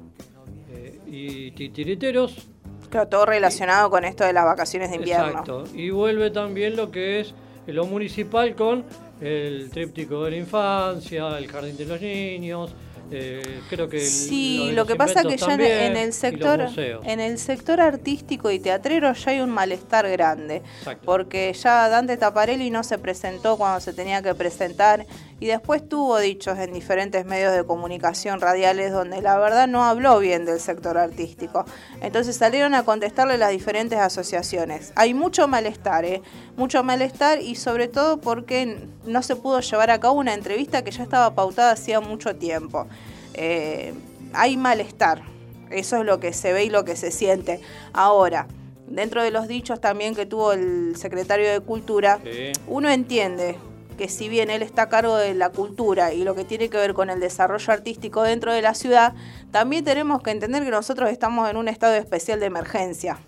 y 1.10 1.52
titiriteros. 1.52 2.50
claro, 2.90 3.08
todo 3.08 3.26
relacionado 3.26 3.90
con 3.90 4.04
esto 4.04 4.26
de 4.26 4.34
las 4.34 4.44
vacaciones 4.44 4.90
de 4.90 4.98
invierno. 4.98 5.28
Exacto. 5.28 5.64
Y 5.74 5.90
vuelve 5.90 6.32
también 6.32 6.76
lo 6.76 6.92
que 6.92 7.22
es 7.22 7.34
lo 7.68 7.86
municipal 7.86 8.56
con 8.56 8.84
el 9.22 9.70
tríptico 9.72 10.24
de 10.26 10.32
la 10.32 10.38
infancia, 10.38 11.38
el 11.38 11.48
jardín 11.48 11.78
de 11.78 11.86
los 11.86 12.02
niños. 12.02 12.74
eh, 13.10 13.62
creo 13.70 13.88
que 13.88 14.02
Sí, 14.02 14.72
lo 14.74 14.86
que 14.86 14.98
pasa 14.98 15.22
que 15.22 15.36
inventos 15.36 15.48
ya 15.48 15.54
en, 15.54 15.60
también, 15.60 15.92
en 15.92 15.98
y 15.98 16.02
el 16.02 16.14
sector 16.14 16.60
en 17.06 17.20
el 17.22 17.38
sector 17.40 17.80
artístico 17.80 18.52
y 18.52 18.60
teatrero 18.60 19.14
ya 19.14 19.32
hay 19.32 19.40
un 19.40 19.50
malestar 19.50 20.10
grande, 20.10 20.62
Exacto. 20.80 21.06
porque 21.06 21.54
ya 21.54 21.88
Dante 21.88 22.18
Taparelli 22.18 22.70
no 22.70 22.84
se 22.84 22.98
presentó 22.98 23.56
cuando 23.58 23.80
se 23.80 23.94
tenía 23.94 24.22
que 24.22 24.36
presentar 24.36 25.06
y 25.40 25.46
después 25.48 25.88
tuvo 25.88 26.18
dichos 26.18 26.58
en 26.58 26.74
diferentes 26.74 27.26
medios 27.26 27.54
de 27.54 27.64
comunicación 27.64 28.42
radiales 28.42 28.92
donde 28.92 29.22
la 29.22 29.38
verdad 29.38 29.68
no 29.68 29.84
habló 29.84 30.18
bien 30.20 30.46
del 30.46 30.60
sector 30.60 30.98
artístico. 30.98 31.66
Entonces 32.02 32.36
salieron 32.36 32.74
a 32.74 32.84
contestarle 32.84 33.38
las 33.38 33.52
diferentes 33.52 34.00
asociaciones. 34.00 34.94
Hay 34.96 35.14
mucho 35.14 35.48
malestar, 35.48 36.06
¿eh? 36.06 36.22
mucho 36.56 36.84
malestar 36.84 37.42
y 37.42 37.56
sobre 37.56 37.88
todo 37.88 38.18
porque 38.20 38.88
no 39.06 39.22
se 39.22 39.36
pudo 39.36 39.60
llevar 39.60 39.92
a 39.92 40.00
cabo 40.00 40.16
una 40.16 40.34
entrevista 40.34 40.84
que 40.84 40.92
ya 40.92 41.04
estaba 41.04 41.36
pautada 41.36 41.72
hacía 41.72 42.00
mucho 42.00 42.36
tiempo. 42.36 42.88
Eh, 43.36 43.94
hay 44.34 44.58
malestar, 44.58 45.22
Eso 45.70 45.98
es 45.98 46.06
lo 46.06 46.20
que 46.20 46.32
se 46.34 46.54
ve 46.54 46.64
y 46.64 46.70
lo 46.70 46.86
que 46.86 46.96
se 46.96 47.12
siente. 47.12 47.60
Ahora, 47.94 48.48
dentro 48.88 49.22
de 49.22 49.32
los 49.32 49.48
dichos 49.50 49.82
también 49.82 50.16
que 50.16 50.26
tuvo 50.26 50.54
el 50.54 50.96
secretario 50.96 51.52
de 51.52 51.60
Cultura, 51.60 52.20
Sí. 52.24 52.54
uno 52.68 52.90
entiende 52.90 53.58
que 53.98 54.08
si 54.08 54.30
bien 54.30 54.50
él 54.50 54.62
está 54.62 54.84
a 54.84 54.90
cargo 54.90 55.18
de 55.18 55.34
la 55.34 55.50
cultura 55.50 56.14
y 56.14 56.24
lo 56.24 56.36
que 56.36 56.46
tiene 56.46 56.70
que 56.70 56.78
ver 56.78 56.94
con 56.94 57.10
el 57.10 57.20
desarrollo 57.20 57.74
artístico 57.74 58.24
dentro 58.24 58.54
de 58.54 58.62
la 58.62 58.74
ciudad, 58.74 59.14
también 59.52 59.84
tenemos 59.84 60.22
que 60.22 60.32
entender 60.32 60.64
que 60.64 60.72
nosotros 60.72 61.10
estamos 61.10 61.50
en 61.50 61.58
un 61.58 61.68
estado 61.68 61.96
especial 61.96 62.40
de 62.40 62.46
emergencia. 62.46 63.20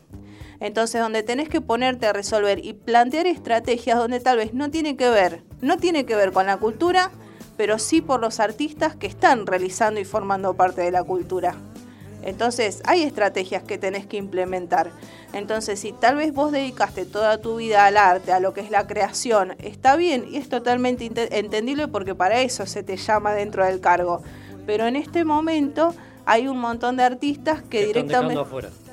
Entonces, 0.59 1.01
donde 1.01 1.23
tenés 1.23 1.49
que 1.49 1.61
ponerte 1.61 2.05
a 2.05 2.13
resolver 2.13 2.63
y 2.63 2.73
plantear 2.73 3.27
estrategias 3.27 3.97
donde 3.97 4.19
tal 4.19 4.37
vez 4.37 4.53
no 4.53 4.69
tiene 4.69 4.95
que 4.95 5.09
ver, 5.09 5.43
no 5.61 5.77
tiene 5.77 6.05
que 6.05 6.15
ver 6.15 6.31
con 6.31 6.45
la 6.45 6.57
cultura, 6.57 7.11
pero 7.57 7.79
sí 7.79 8.01
por 8.01 8.21
los 8.21 8.39
artistas 8.39 8.95
que 8.95 9.07
están 9.07 9.45
realizando 9.45 9.99
y 9.99 10.05
formando 10.05 10.53
parte 10.53 10.81
de 10.81 10.91
la 10.91 11.03
cultura. 11.03 11.55
Entonces, 12.23 12.81
hay 12.85 13.03
estrategias 13.03 13.63
que 13.63 13.77
tenés 13.77 14.05
que 14.05 14.17
implementar. 14.17 14.91
Entonces, 15.33 15.79
si 15.79 15.91
tal 15.91 16.15
vez 16.15 16.33
vos 16.33 16.51
dedicaste 16.51 17.05
toda 17.05 17.37
tu 17.37 17.57
vida 17.57 17.85
al 17.85 17.97
arte, 17.97 18.31
a 18.31 18.39
lo 18.39 18.53
que 18.53 18.61
es 18.61 18.71
la 18.71 18.87
creación, 18.87 19.55
está 19.59 19.95
bien 19.95 20.25
y 20.29 20.37
es 20.37 20.49
totalmente 20.49 21.09
entendible 21.37 21.87
porque 21.87 22.15
para 22.15 22.41
eso 22.41 22.65
se 22.65 22.83
te 22.83 22.97
llama 22.97 23.33
dentro 23.33 23.65
del 23.65 23.79
cargo. 23.79 24.21
Pero 24.65 24.85
en 24.85 24.95
este 24.95 25.23
momento 25.23 25.93
hay 26.25 26.47
un 26.47 26.59
montón 26.59 26.97
de 26.97 27.03
artistas 27.03 27.61
que 27.63 27.85
directamente. 27.85 28.39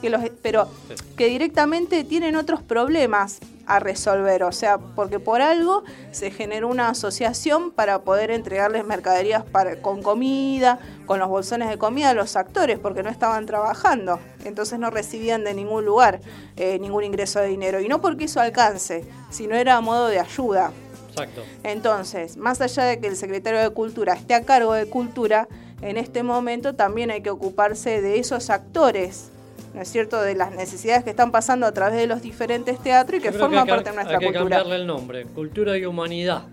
Que 0.07 0.11
los, 0.11 0.23
pero 0.43 0.69
Sí. 0.89 0.95
que 1.17 1.27
directamente 1.27 2.05
tienen 2.05 2.37
otros 2.37 2.63
problemas 2.63 3.39
a 3.67 3.81
resolver, 3.81 4.45
o 4.45 4.53
sea, 4.53 4.79
porque 4.79 5.19
por 5.19 5.43
algo 5.43 5.83
se 6.13 6.31
generó 6.31 6.69
una 6.69 6.89
asociación 6.91 7.73
para 7.73 8.03
poder 8.03 8.31
entregarles 8.31 8.85
mercaderías 8.87 9.43
para- 9.45 9.83
con 9.83 10.03
comida, 10.05 10.79
con 11.07 11.19
los 11.19 11.29
bolsones 11.29 11.69
de 11.69 11.77
comida 11.77 12.11
a 12.11 12.15
los 12.15 12.37
actores, 12.37 12.79
porque 12.79 13.03
no 13.03 13.11
estaban 13.11 13.45
trabajando, 13.45 14.21
entonces 14.45 14.79
no 14.79 14.91
recibían 14.91 15.43
de 15.43 15.53
ningún 15.55 15.85
lugar 15.85 16.21
eh, 16.57 16.79
ningún 16.79 17.03
ingreso 17.05 17.41
de 17.41 17.49
dinero, 17.49 17.81
y 17.81 17.89
no 17.89 18.01
porque 18.01 18.25
eso 18.27 18.41
alcance, 18.41 19.05
sino 19.31 19.57
era 19.57 19.77
a 19.77 19.81
modo 19.81 20.07
de 20.07 20.21
ayuda. 20.21 20.71
Exacto. 21.11 21.43
Entonces, 21.65 22.37
más 22.37 22.61
allá 22.61 22.85
de 22.85 23.01
que 23.01 23.09
el 23.09 23.17
secretario 23.17 23.59
de 23.61 23.71
Cultura 23.71 24.15
esté 24.15 24.35
a 24.35 24.45
cargo 24.45 24.73
de 24.75 24.87
Cultura, 24.87 25.49
en 25.83 25.97
este 25.99 26.23
momento 26.23 26.75
también 26.75 27.11
hay 27.11 27.21
que 27.21 27.31
ocuparse 27.31 28.01
de 28.01 28.19
esos 28.19 28.49
actores, 28.49 29.31
¿no 29.75 29.81
es 29.83 29.89
cierto?, 29.91 30.21
de 30.21 30.35
las 30.35 30.53
necesidades 30.53 31.05
que 31.05 31.11
están 31.11 31.31
pasando 31.33 31.67
a 31.67 31.73
través 31.73 31.97
de 31.99 32.07
los 32.07 32.23
diferentes 32.23 32.79
teatros 32.79 33.21
y 33.21 33.23
que 33.23 33.33
forman 33.33 33.65
que- 33.67 33.71
parte 33.73 33.91
de 33.91 33.97
nuestra 33.97 34.17
hay 34.17 34.21
que 34.21 34.27
cultura. 34.27 34.57
cambiarle 34.59 34.77
el 34.77 34.87
nombre. 34.87 35.25
Cultura 35.27 35.77
y 35.77 35.85
humanidad. 35.85 36.45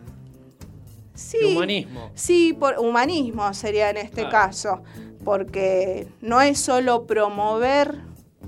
Sí, 1.13 1.37
y 1.41 1.55
humanismo. 1.55 2.11
Sí, 2.15 2.53
por 2.53 2.79
humanismo 2.79 3.53
sería 3.53 3.89
en 3.89 3.97
este 3.97 4.21
Claro. 4.27 4.31
caso, 4.31 4.83
porque 5.23 6.07
no 6.21 6.41
es 6.41 6.59
solo 6.59 7.05
promover, 7.05 7.99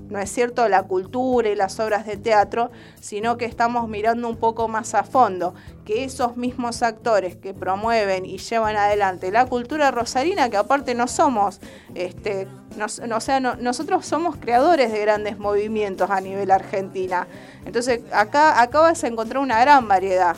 no 0.08 0.18
es 0.18 0.30
cierto, 0.30 0.68
la 0.68 0.82
cultura 0.82 1.48
y 1.48 1.54
las 1.54 1.78
obras 1.80 2.06
de 2.06 2.16
teatro, 2.16 2.70
sino 3.00 3.36
que 3.36 3.44
estamos 3.44 3.88
mirando 3.88 4.28
un 4.28 4.36
poco 4.36 4.66
más 4.68 4.94
a 4.94 5.04
fondo, 5.04 5.54
que 5.86 6.04
esos 6.04 6.36
mismos 6.36 6.82
actores 6.82 7.36
que 7.36 7.54
promueven 7.54 8.26
y 8.26 8.38
llevan 8.38 8.76
adelante 8.76 9.30
la 9.30 9.46
cultura 9.46 9.90
rosarina, 9.92 10.50
que 10.50 10.56
aparte 10.58 10.94
no 10.94 11.06
somos, 11.08 11.60
este, 11.94 12.46
nos- 12.76 13.00
no, 13.00 13.16
o 13.16 13.20
sea, 13.20 13.40
no- 13.40 13.54
nosotros 13.56 14.04
somos 14.04 14.36
creadores 14.36 14.92
de 14.92 15.00
grandes 15.00 15.38
movimientos 15.38 16.10
a 16.10 16.20
nivel 16.20 16.50
Argentina. 16.50 17.26
Entonces, 17.64 18.00
acá, 18.12 18.60
acá 18.60 18.80
vas 18.80 19.02
a 19.04 19.06
encontrar 19.06 19.42
una 19.42 19.60
gran 19.60 19.86
variedad. 19.88 20.36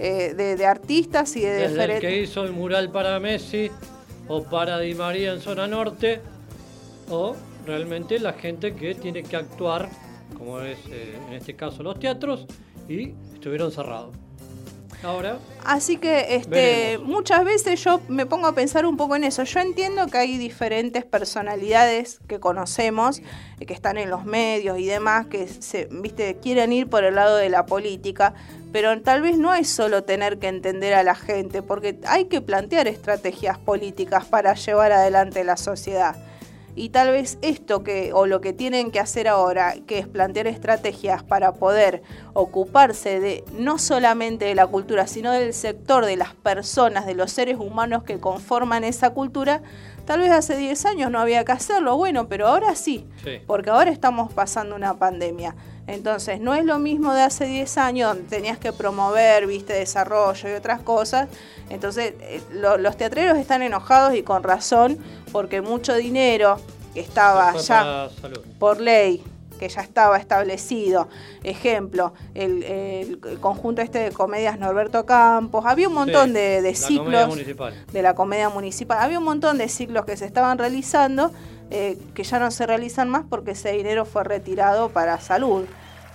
eh, 0.00 0.32
de, 0.36 0.54
de 0.54 0.64
artistas 0.64 1.34
y 1.34 1.40
de 1.40 1.50
Desde 1.50 1.64
el 1.64 1.70
diferentes 1.72 2.08
que 2.08 2.20
hizo 2.22 2.44
el 2.44 2.52
mural 2.52 2.88
para 2.92 3.18
Messi 3.18 3.68
o 4.28 4.44
para 4.44 4.78
Di 4.78 4.94
María 4.94 5.32
en 5.32 5.40
zona 5.40 5.66
norte 5.66 6.20
o 7.10 7.34
realmente 7.66 8.20
la 8.20 8.32
gente 8.34 8.76
que 8.76 8.94
tiene 8.94 9.24
que 9.24 9.34
actuar, 9.34 9.88
como 10.36 10.60
es 10.60 10.78
eh, 10.88 11.18
en 11.26 11.32
este 11.34 11.56
caso 11.56 11.82
los 11.82 11.98
teatros, 11.98 12.46
y 12.88 13.14
estuvieron 13.34 13.72
cerrados. 13.72 14.14
Ahora, 15.02 15.38
Así 15.64 15.98
que 15.98 16.34
este, 16.34 16.48
Veremos. 16.48 17.08
muchas 17.08 17.44
veces 17.44 17.84
yo 17.84 18.00
me 18.08 18.24
pongo 18.26 18.46
a 18.46 18.54
pensar 18.54 18.86
un 18.86 18.96
poco 18.96 19.16
en 19.16 19.24
eso. 19.24 19.44
Yo 19.44 19.60
entiendo 19.60 20.06
que 20.06 20.18
hay 20.18 20.38
diferentes 20.38 21.04
personalidades 21.04 22.20
que 22.26 22.40
conocemos, 22.40 23.20
eh, 23.60 23.66
que 23.66 23.74
están 23.74 23.98
en 23.98 24.08
los 24.08 24.24
medios 24.24 24.78
y 24.78 24.86
demás, 24.86 25.26
que 25.26 25.46
se, 25.46 25.86
viste, 25.90 26.38
quieren 26.42 26.72
ir 26.72 26.88
por 26.88 27.04
el 27.04 27.16
lado 27.16 27.36
de 27.36 27.48
la 27.48 27.66
política, 27.66 28.34
pero 28.72 29.00
tal 29.02 29.20
vez 29.20 29.36
no 29.36 29.54
es 29.54 29.68
solo 29.68 30.04
tener 30.04 30.38
que 30.38 30.48
entender 30.48 30.94
a 30.94 31.02
la 31.02 31.14
gente, 31.14 31.62
porque 31.62 31.98
hay 32.06 32.24
que 32.24 32.40
plantear 32.40 32.88
estrategias 32.88 33.58
políticas 33.58 34.24
para 34.24 34.54
llevar 34.54 34.92
adelante 34.92 35.44
la 35.44 35.56
sociedad. 35.56 36.16
Y 36.78 36.90
tal 36.90 37.10
vez 37.10 37.38
esto 37.42 37.82
que, 37.82 38.12
o 38.12 38.26
lo 38.26 38.40
que 38.40 38.52
tienen 38.52 38.92
que 38.92 39.00
hacer 39.00 39.26
ahora, 39.26 39.74
que 39.86 39.98
es 39.98 40.06
plantear 40.06 40.46
estrategias 40.46 41.24
para 41.24 41.52
poder 41.54 42.02
ocuparse 42.34 43.18
de 43.18 43.42
no 43.52 43.78
solamente 43.78 44.44
de 44.44 44.54
la 44.54 44.66
cultura, 44.68 45.08
sino 45.08 45.32
del 45.32 45.52
sector 45.54 46.06
de 46.06 46.16
las 46.16 46.34
personas, 46.34 47.04
de 47.04 47.14
los 47.14 47.32
seres 47.32 47.56
humanos 47.58 48.04
que 48.04 48.20
conforman 48.20 48.84
esa 48.84 49.10
cultura, 49.10 49.60
tal 50.04 50.20
vez 50.20 50.30
hace 50.30 50.56
10 50.56 50.86
años 50.86 51.10
no 51.10 51.18
había 51.18 51.44
que 51.44 51.50
hacerlo, 51.50 51.96
bueno, 51.96 52.28
pero 52.28 52.46
ahora 52.46 52.76
sí, 52.76 53.06
Sí. 53.24 53.40
porque 53.46 53.70
ahora 53.70 53.90
estamos 53.90 54.32
pasando 54.32 54.76
una 54.76 54.96
pandemia. 54.98 55.56
Entonces, 55.88 56.38
no 56.40 56.54
es 56.54 56.64
lo 56.64 56.78
mismo 56.78 57.14
de 57.14 57.22
hace 57.22 57.46
10 57.46 57.78
años, 57.78 58.14
donde 58.14 58.28
tenías 58.28 58.58
que 58.58 58.72
promover, 58.72 59.46
viste, 59.46 59.72
desarrollo 59.72 60.48
y 60.48 60.52
otras 60.52 60.82
cosas. 60.82 61.28
Entonces, 61.70 62.12
eh, 62.20 62.40
lo- 62.52 62.76
los 62.76 62.96
teatreros 62.96 63.38
están 63.38 63.62
enojados 63.62 64.14
y 64.14 64.22
con 64.22 64.42
razón, 64.42 64.98
porque 65.32 65.62
mucho 65.62 65.94
dinero 65.94 66.58
que 66.94 67.00
estaba 67.00 67.56
ya 67.56 68.08
por 68.58 68.80
ley, 68.80 69.24
que 69.58 69.68
ya 69.68 69.80
estaba 69.80 70.18
establecido. 70.18 71.08
Ejemplo, 71.42 72.12
el, 72.34 73.18
conjunto 73.40 73.82
este 73.82 73.98
de 73.98 74.12
comedias 74.12 74.58
Norberto 74.58 75.04
Campos. 75.06 75.64
Había 75.66 75.88
un 75.88 75.94
montón 75.94 76.28
Sí, 76.28 76.32
de, 76.34 76.62
de 76.62 76.72
la 76.72 76.78
comedia 76.78 77.26
ciclos 77.26 77.92
de 77.92 78.02
la 78.02 78.14
comedia 78.14 78.48
municipal. 78.50 78.98
Había 79.00 79.18
un 79.18 79.24
montón 79.24 79.58
de 79.58 79.68
ciclos 79.68 80.04
que 80.04 80.16
se 80.16 80.26
estaban 80.26 80.58
realizando 80.58 81.32
eh, 81.70 81.98
que 82.14 82.22
ya 82.24 82.38
no 82.38 82.50
se 82.50 82.66
realizan 82.66 83.08
más 83.08 83.24
porque 83.28 83.52
ese 83.52 83.72
dinero 83.72 84.04
fue 84.04 84.24
retirado 84.24 84.88
para 84.88 85.18
salud. 85.20 85.64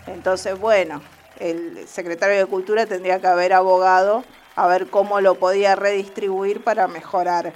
Entonces, 0.07 0.59
bueno, 0.59 1.01
el 1.39 1.87
secretario 1.87 2.37
de 2.37 2.45
Cultura 2.45 2.85
tendría 2.85 3.19
que 3.19 3.27
haber 3.27 3.53
abogado 3.53 4.23
a 4.55 4.67
ver 4.67 4.87
cómo 4.87 5.19
lo 5.21 5.35
podía 5.35 5.75
redistribuir 5.75 6.63
para 6.63 6.87
mejorar 6.87 7.53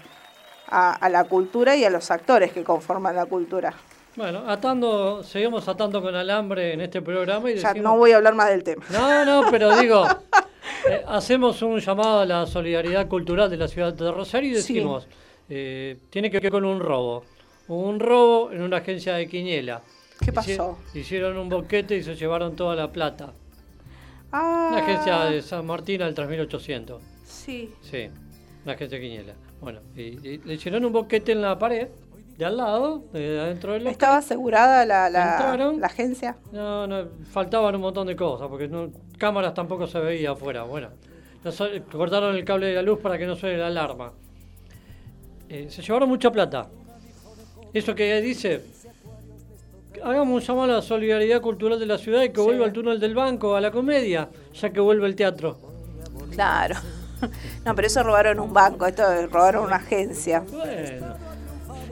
a, 0.67 0.93
a 0.93 1.09
la 1.09 1.23
cultura 1.25 1.75
y 1.75 1.85
a 1.85 1.89
los 1.89 2.09
actores 2.11 2.51
que 2.51 2.63
conforman 2.63 3.15
la 3.15 3.25
cultura. 3.25 3.73
Bueno, 4.15 4.43
atando, 4.47 5.23
seguimos 5.23 5.67
atando 5.67 6.01
con 6.01 6.15
alambre 6.15 6.73
en 6.73 6.81
este 6.81 7.01
programa 7.03 7.51
y 7.51 7.55
Ya 7.57 7.69
decimos... 7.69 7.91
no 7.91 7.97
voy 7.97 8.11
a 8.13 8.17
hablar 8.17 8.33
más 8.33 8.49
del 8.49 8.63
tema. 8.63 8.83
No, 8.89 9.23
no, 9.25 9.51
pero 9.51 9.77
digo, 9.77 10.05
eh, 10.89 11.03
hacemos 11.07 11.61
un 11.61 11.79
llamado 11.79 12.21
a 12.21 12.25
la 12.25 12.47
solidaridad 12.47 13.07
cultural 13.07 13.47
de 13.49 13.57
la 13.57 13.67
ciudad 13.67 13.93
de 13.93 14.11
Rosario 14.11 14.49
y 14.57 14.61
Sí. 14.61 14.73
decimos, 14.73 15.07
eh, 15.49 15.97
tiene 16.09 16.31
que 16.31 16.39
ver 16.39 16.51
con 16.51 16.65
un 16.65 16.79
robo. 16.79 17.23
Un 17.67 17.99
robo 17.99 18.51
en 18.51 18.61
una 18.61 18.77
agencia 18.77 19.15
de 19.15 19.27
Quiñela. 19.27 19.81
¿Qué 20.19 20.31
Hici- 20.31 20.33
pasó? 20.33 20.77
Hicieron 20.93 21.37
un 21.37 21.49
boquete 21.49 21.97
y 21.97 22.03
se 22.03 22.15
llevaron 22.15 22.55
toda 22.55 22.75
la 22.75 22.91
plata. 22.91 23.33
Ah, 24.31 24.69
Una 24.71 24.81
agencia 24.83 25.25
de 25.25 25.41
San 25.41 25.65
Martín 25.65 26.01
al 26.01 26.13
3800. 26.13 27.01
Sí. 27.23 27.73
Sí, 27.81 28.09
una 28.63 28.73
agencia 28.73 28.97
de 28.99 29.03
Quiñela. 29.03 29.33
Bueno, 29.61 29.79
y, 29.95 30.01
y 30.01 30.37
le 30.43 30.53
hicieron 30.55 30.85
un 30.85 30.93
boquete 30.93 31.31
en 31.33 31.41
la 31.41 31.57
pared, 31.57 31.87
de 32.37 32.45
al 32.45 32.57
lado, 32.57 33.03
de 33.13 33.39
adentro 33.39 33.73
del 33.73 33.83
local. 33.83 33.91
¿Estaba 33.91 34.17
asegurada 34.17 34.85
la, 34.85 35.09
la, 35.09 35.77
agencia? 35.83 36.37
No, 36.51 36.85
no, 36.87 37.07
faltaban 37.31 37.75
un 37.75 37.81
montón 37.81 38.07
de 38.07 38.15
cosas, 38.15 38.47
porque 38.47 38.67
no, 38.67 38.91
cámaras 39.17 39.53
tampoco 39.53 39.87
se 39.87 39.99
veía 39.99 40.31
afuera. 40.31 40.63
Bueno, 40.63 40.89
no 41.43 41.51
cortaron 41.91 42.35
el 42.35 42.45
cable 42.45 42.67
de 42.67 42.75
la 42.75 42.81
luz 42.81 42.99
para 42.99 43.17
que 43.17 43.25
no 43.25 43.35
suene 43.35 43.57
la 43.57 43.67
alarma. 43.67 44.13
Eh, 45.49 45.67
se 45.69 45.81
llevaron 45.81 46.09
mucha 46.09 46.29
plata. 46.31 46.69
Eso 47.73 47.93
que 47.95 48.21
dice, 48.21 48.61
hagamos 50.03 50.41
un 50.41 50.47
llamado 50.47 50.73
a 50.73 50.75
la 50.77 50.81
solidaridad 50.81 51.41
cultural 51.41 51.79
de 51.79 51.85
la 51.85 51.97
ciudad 51.97 52.23
y 52.23 52.29
que 52.29 52.41
vuelva 52.41 52.65
el 52.65 52.73
túnel 52.73 52.99
del 52.99 53.13
banco 53.13 53.55
a 53.55 53.61
la 53.61 53.71
comedia, 53.71 54.29
ya 54.53 54.69
que 54.69 54.79
vuelve 54.79 55.07
el 55.07 55.15
teatro. 55.15 55.57
Claro. 56.31 56.75
No, 57.65 57.73
pero 57.75 57.87
eso 57.87 58.03
robaron 58.03 58.39
un 58.39 58.53
banco, 58.53 58.85
esto 58.85 59.03
robaron 59.27 59.65
una 59.65 59.77
agencia. 59.77 60.43
Bueno. 60.51 61.15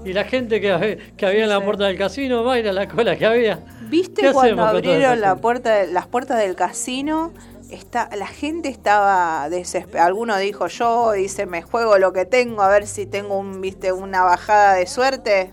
Y 0.03 0.13
la 0.13 0.23
gente 0.23 0.61
que, 0.61 0.71
hab- 0.71 0.99
que 1.17 1.25
había 1.25 1.43
en 1.43 1.49
la 1.49 1.63
puerta 1.63 1.85
del 1.85 1.97
casino, 1.97 2.43
va 2.43 2.53
a 2.53 2.59
ir 2.59 2.67
a 2.67 2.73
la 2.73 2.87
cola 2.87 3.15
que 3.15 3.25
había. 3.25 3.59
¿Viste 3.89 4.21
¿Qué 4.21 4.31
cuando 4.31 4.63
abrieron 4.63 5.19
la 5.19 5.35
puerta, 5.37 5.85
las 5.85 6.05
puertas 6.05 6.37
del 6.37 6.55
casino? 6.55 7.33
Está, 7.71 8.09
la 8.15 8.27
gente 8.27 8.69
estaba 8.69 9.49
desesperada. 9.49 10.05
Alguno 10.07 10.37
dijo, 10.37 10.67
yo, 10.67 11.13
dice, 11.13 11.47
me 11.47 11.63
juego 11.63 11.97
lo 11.97 12.13
que 12.13 12.25
tengo, 12.25 12.61
a 12.61 12.67
ver 12.69 12.85
si 12.85 13.07
tengo 13.07 13.39
un, 13.39 13.61
viste, 13.61 13.91
una 13.91 14.21
bajada 14.21 14.75
de 14.75 14.85
suerte 14.85 15.51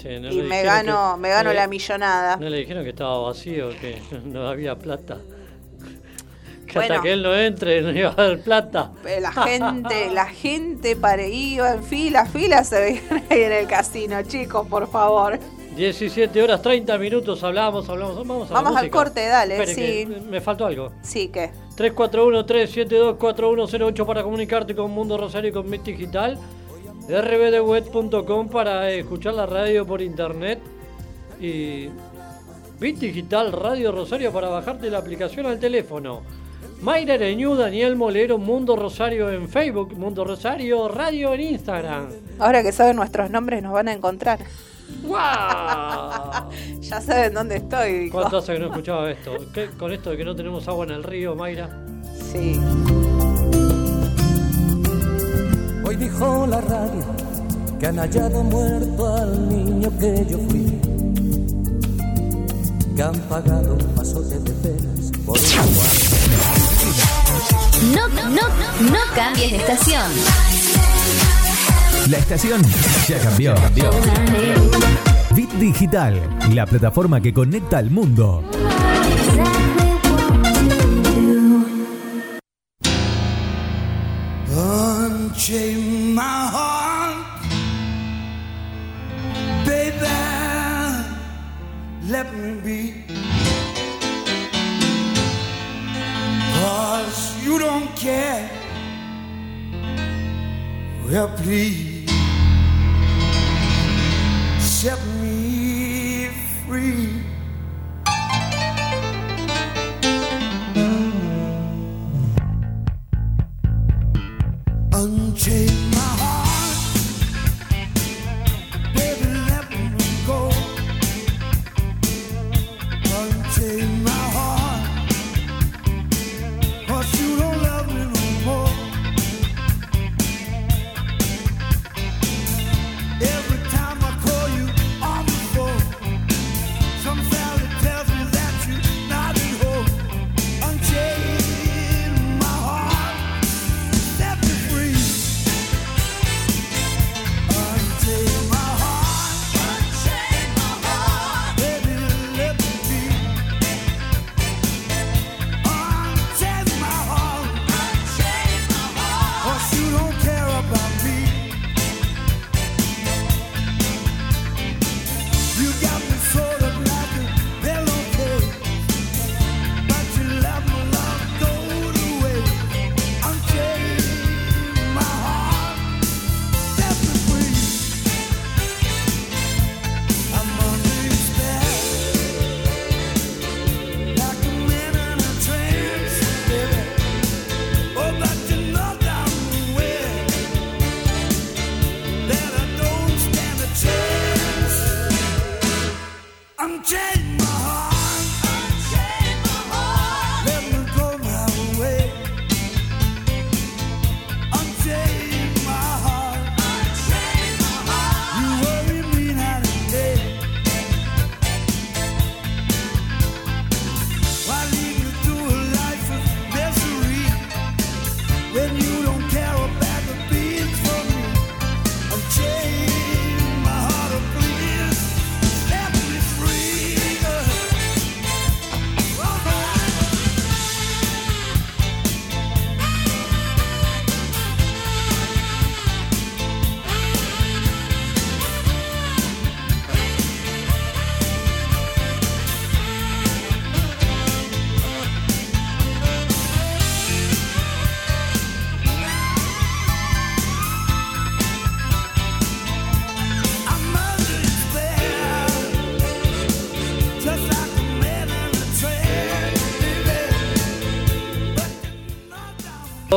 Sí, 0.00 0.08
no 0.20 0.28
y 0.30 0.42
me 0.42 0.62
gano, 0.62 1.14
que- 1.14 1.20
me 1.20 1.28
gano 1.30 1.44
no 1.44 1.50
le- 1.50 1.56
la 1.56 1.66
millonada. 1.68 2.36
¿No 2.36 2.48
le 2.48 2.58
dijeron 2.58 2.84
que 2.84 2.90
estaba 2.90 3.18
vacío, 3.18 3.70
que 3.70 4.00
no 4.24 4.46
había 4.48 4.76
plata? 4.76 5.18
Que 6.66 6.74
Bueno. 6.74 6.94
hasta 6.96 7.02
que 7.02 7.12
él 7.14 7.22
no 7.22 7.34
entre 7.34 7.80
no 7.80 7.90
iba 7.92 8.10
a 8.10 8.14
dar 8.14 8.38
plata. 8.40 8.92
Eh, 9.06 9.20
La 9.22 9.32
gente, 9.44 10.10
la 10.12 10.26
gente 10.26 10.96
pare, 10.96 11.30
iba 11.30 11.72
en 11.72 11.82
fila, 11.82 12.26
fila 12.26 12.62
se 12.62 12.78
veían 12.78 13.24
ahí 13.30 13.40
en 13.42 13.52
el 13.52 13.66
casino, 13.66 14.20
chicos, 14.22 14.66
por 14.68 14.86
favor. 14.90 15.38
17 15.76 16.42
horas 16.42 16.60
30 16.60 16.98
minutos 16.98 17.42
hablamos, 17.42 17.88
hablamos. 17.88 18.16
Vamos, 18.16 18.50
a 18.50 18.54
Vamos 18.54 18.76
al 18.76 18.90
corte, 18.90 19.24
dale, 19.26 19.54
Espere, 19.62 19.74
sí. 19.74 20.06
me 20.28 20.40
faltó 20.42 20.66
algo. 20.66 20.92
Sí, 21.02 21.28
que 21.28 21.50
341-372-4108 21.76 24.04
para 24.06 24.22
comunicarte 24.22 24.74
con 24.74 24.90
Mundo 24.90 25.16
Rosario 25.16 25.48
y 25.50 25.52
con 25.52 25.68
Mit 25.70 25.82
Digital. 25.84 26.36
rbdweb.com 27.08 28.48
para 28.48 28.90
escuchar 28.90 29.34
la 29.34 29.46
radio 29.46 29.86
por 29.86 30.00
internet. 30.02 30.60
Y 31.40 31.88
Bit 32.80 32.98
Digital 32.98 33.52
Radio 33.52 33.92
Rosario 33.92 34.32
para 34.32 34.48
bajarte 34.48 34.90
la 34.90 34.98
aplicación 34.98 35.46
al 35.46 35.58
teléfono. 35.58 36.22
Mayra 36.80 37.14
Ereñú, 37.14 37.56
Daniel 37.56 37.96
Molero, 37.96 38.38
Mundo 38.38 38.76
Rosario 38.76 39.30
en 39.30 39.48
Facebook, 39.48 39.94
Mundo 39.96 40.24
Rosario 40.24 40.86
Radio 40.88 41.34
en 41.34 41.40
Instagram. 41.40 42.06
ahora 42.38 42.62
que 42.62 42.70
saben 42.70 42.94
nuestros 42.96 43.30
nombres 43.30 43.62
nos 43.62 43.72
van 43.72 43.88
a 43.88 43.92
encontrar. 43.92 44.38
¡Guau! 45.02 46.48
Ya 46.80 47.00
saben 47.00 47.34
dónde 47.34 47.56
estoy, 47.56 47.92
dijo. 48.04 48.18
¿Cuánto 48.18 48.38
hace 48.38 48.54
que 48.54 48.58
no 48.60 48.66
escuchaba 48.66 49.10
esto? 49.10 49.32
¿Qué- 49.52 49.66
con 49.78 49.92
esto 49.92 50.10
de 50.10 50.16
que 50.16 50.24
no 50.24 50.34
tenemos 50.36 50.66
agua 50.68 50.84
en 50.86 50.92
el 50.92 51.02
río, 51.02 51.34
Mayra. 51.34 51.68
Sí. 52.32 52.58
Dijo 55.98 56.46
la 56.46 56.60
radio 56.60 57.04
que 57.78 57.86
han 57.86 57.96
hallado 57.96 58.42
muerto 58.44 59.16
al 59.16 59.48
niño 59.48 59.90
que 59.98 60.26
yo 60.28 60.38
fui. 60.48 60.80
Que 62.96 63.02
han 63.02 63.14
pagado 63.28 63.74
un 63.74 63.94
pasote 63.94 64.38
de 64.40 64.50
penas 64.52 65.10
por 65.24 65.38
un 65.38 65.74
guardia. 65.74 66.08
No, 67.94 68.08
no, 68.30 68.48
no 68.90 68.98
cambies 69.14 69.52
de 69.52 69.56
estación. 69.58 70.10
La 72.10 72.18
estación 72.18 72.62
ya 73.06 73.18
cambió. 73.20 73.54
Bit 75.34 75.50
Digital, 75.52 76.20
la 76.52 76.66
plataforma 76.66 77.20
que 77.20 77.32
conecta 77.32 77.78
al 77.78 77.90
mundo. 77.90 78.42
Let 92.08 92.34
me 92.34 92.54
be. 92.62 93.04
Cause 96.58 97.44
you 97.44 97.58
don't 97.58 97.94
care. 97.96 98.48
Well, 101.04 101.28
please 101.36 102.10
set 104.58 104.98
me 105.06 105.17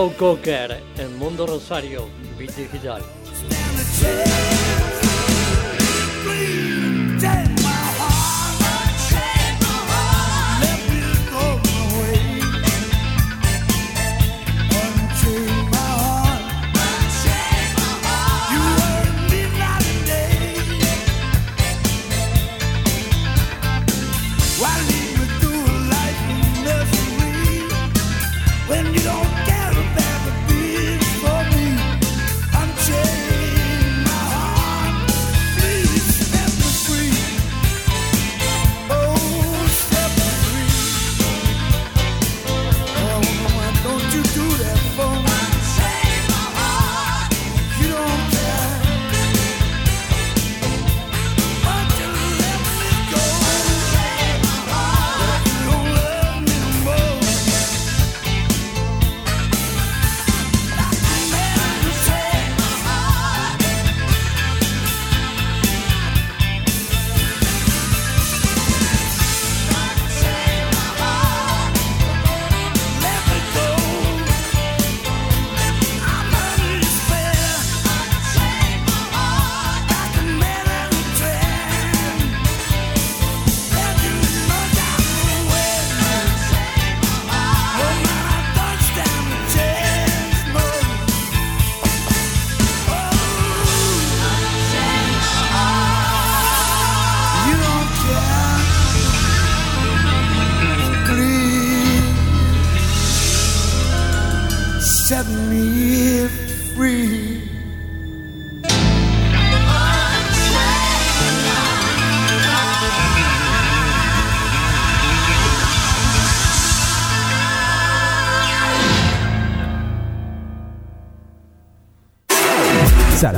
Joe 0.01 0.15
Cocker 0.17 0.81
en 0.97 1.15
Mundo 1.19 1.45
Rosario, 1.45 2.09
Bit 2.35 2.55
Digital. 2.55 3.03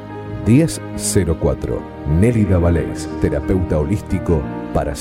1004. 0.47 1.81
Nélida 2.17 2.59
Valés, 2.59 3.09
terapeuta 3.19 3.77
holístico 3.77 4.41
para 4.73 4.95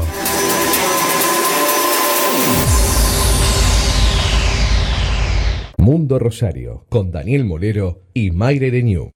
Mundo 5.90 6.18
Rosario, 6.18 6.84
con 6.90 7.10
Daniel 7.10 7.46
Molero 7.46 8.02
y 8.12 8.30
Mayre 8.30 8.68
Renew. 8.68 9.10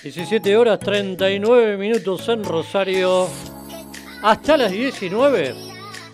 Diecisiete 0.00 0.56
horas 0.56 0.78
39 0.78 1.76
minutos 1.76 2.28
en 2.28 2.44
Rosario. 2.44 3.26
Hasta 4.22 4.56
las 4.56 4.70
19. 4.70 5.52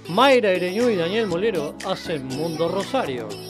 Mayra 0.08 0.54
Ireñú 0.54 0.88
y 0.88 0.96
Daniel 0.96 1.26
Molero 1.26 1.76
hacen 1.84 2.26
Mundo 2.26 2.70
Rosario. 2.70 3.49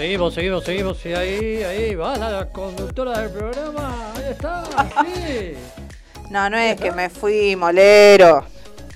Seguimos, 0.00 0.32
seguimos, 0.32 0.64
seguimos. 0.64 1.04
Y 1.04 1.12
ahí, 1.12 1.62
ahí 1.62 1.94
va 1.94 2.16
la 2.16 2.48
conductora 2.48 3.20
del 3.20 3.30
programa. 3.32 4.14
Ahí 4.16 4.30
está, 4.30 4.64
sí. 5.04 5.52
No, 6.30 6.48
no 6.48 6.56
es 6.56 6.80
que 6.80 6.90
me 6.90 7.10
fui 7.10 7.54
molero. 7.54 8.46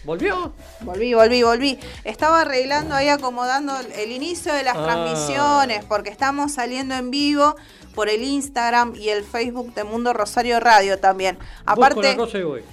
¿Volvió? 0.04 0.54
Volví, 0.80 1.12
volví, 1.12 1.42
volví. 1.42 1.78
Estaba 2.04 2.40
arreglando 2.40 2.94
ahí, 2.94 3.08
acomodando 3.10 3.74
el 3.98 4.12
inicio 4.12 4.54
de 4.54 4.62
las 4.62 4.76
Ah. 4.78 4.84
transmisiones, 4.84 5.84
porque 5.84 6.08
estamos 6.08 6.52
saliendo 6.52 6.94
en 6.94 7.10
vivo 7.10 7.54
por 7.94 8.08
el 8.08 8.22
Instagram 8.22 8.94
y 8.96 9.08
el 9.10 9.24
Facebook 9.24 9.72
de 9.74 9.84
Mundo 9.84 10.12
Rosario 10.12 10.58
Radio 10.60 10.98
también. 10.98 11.38
Aparte. 11.64 12.16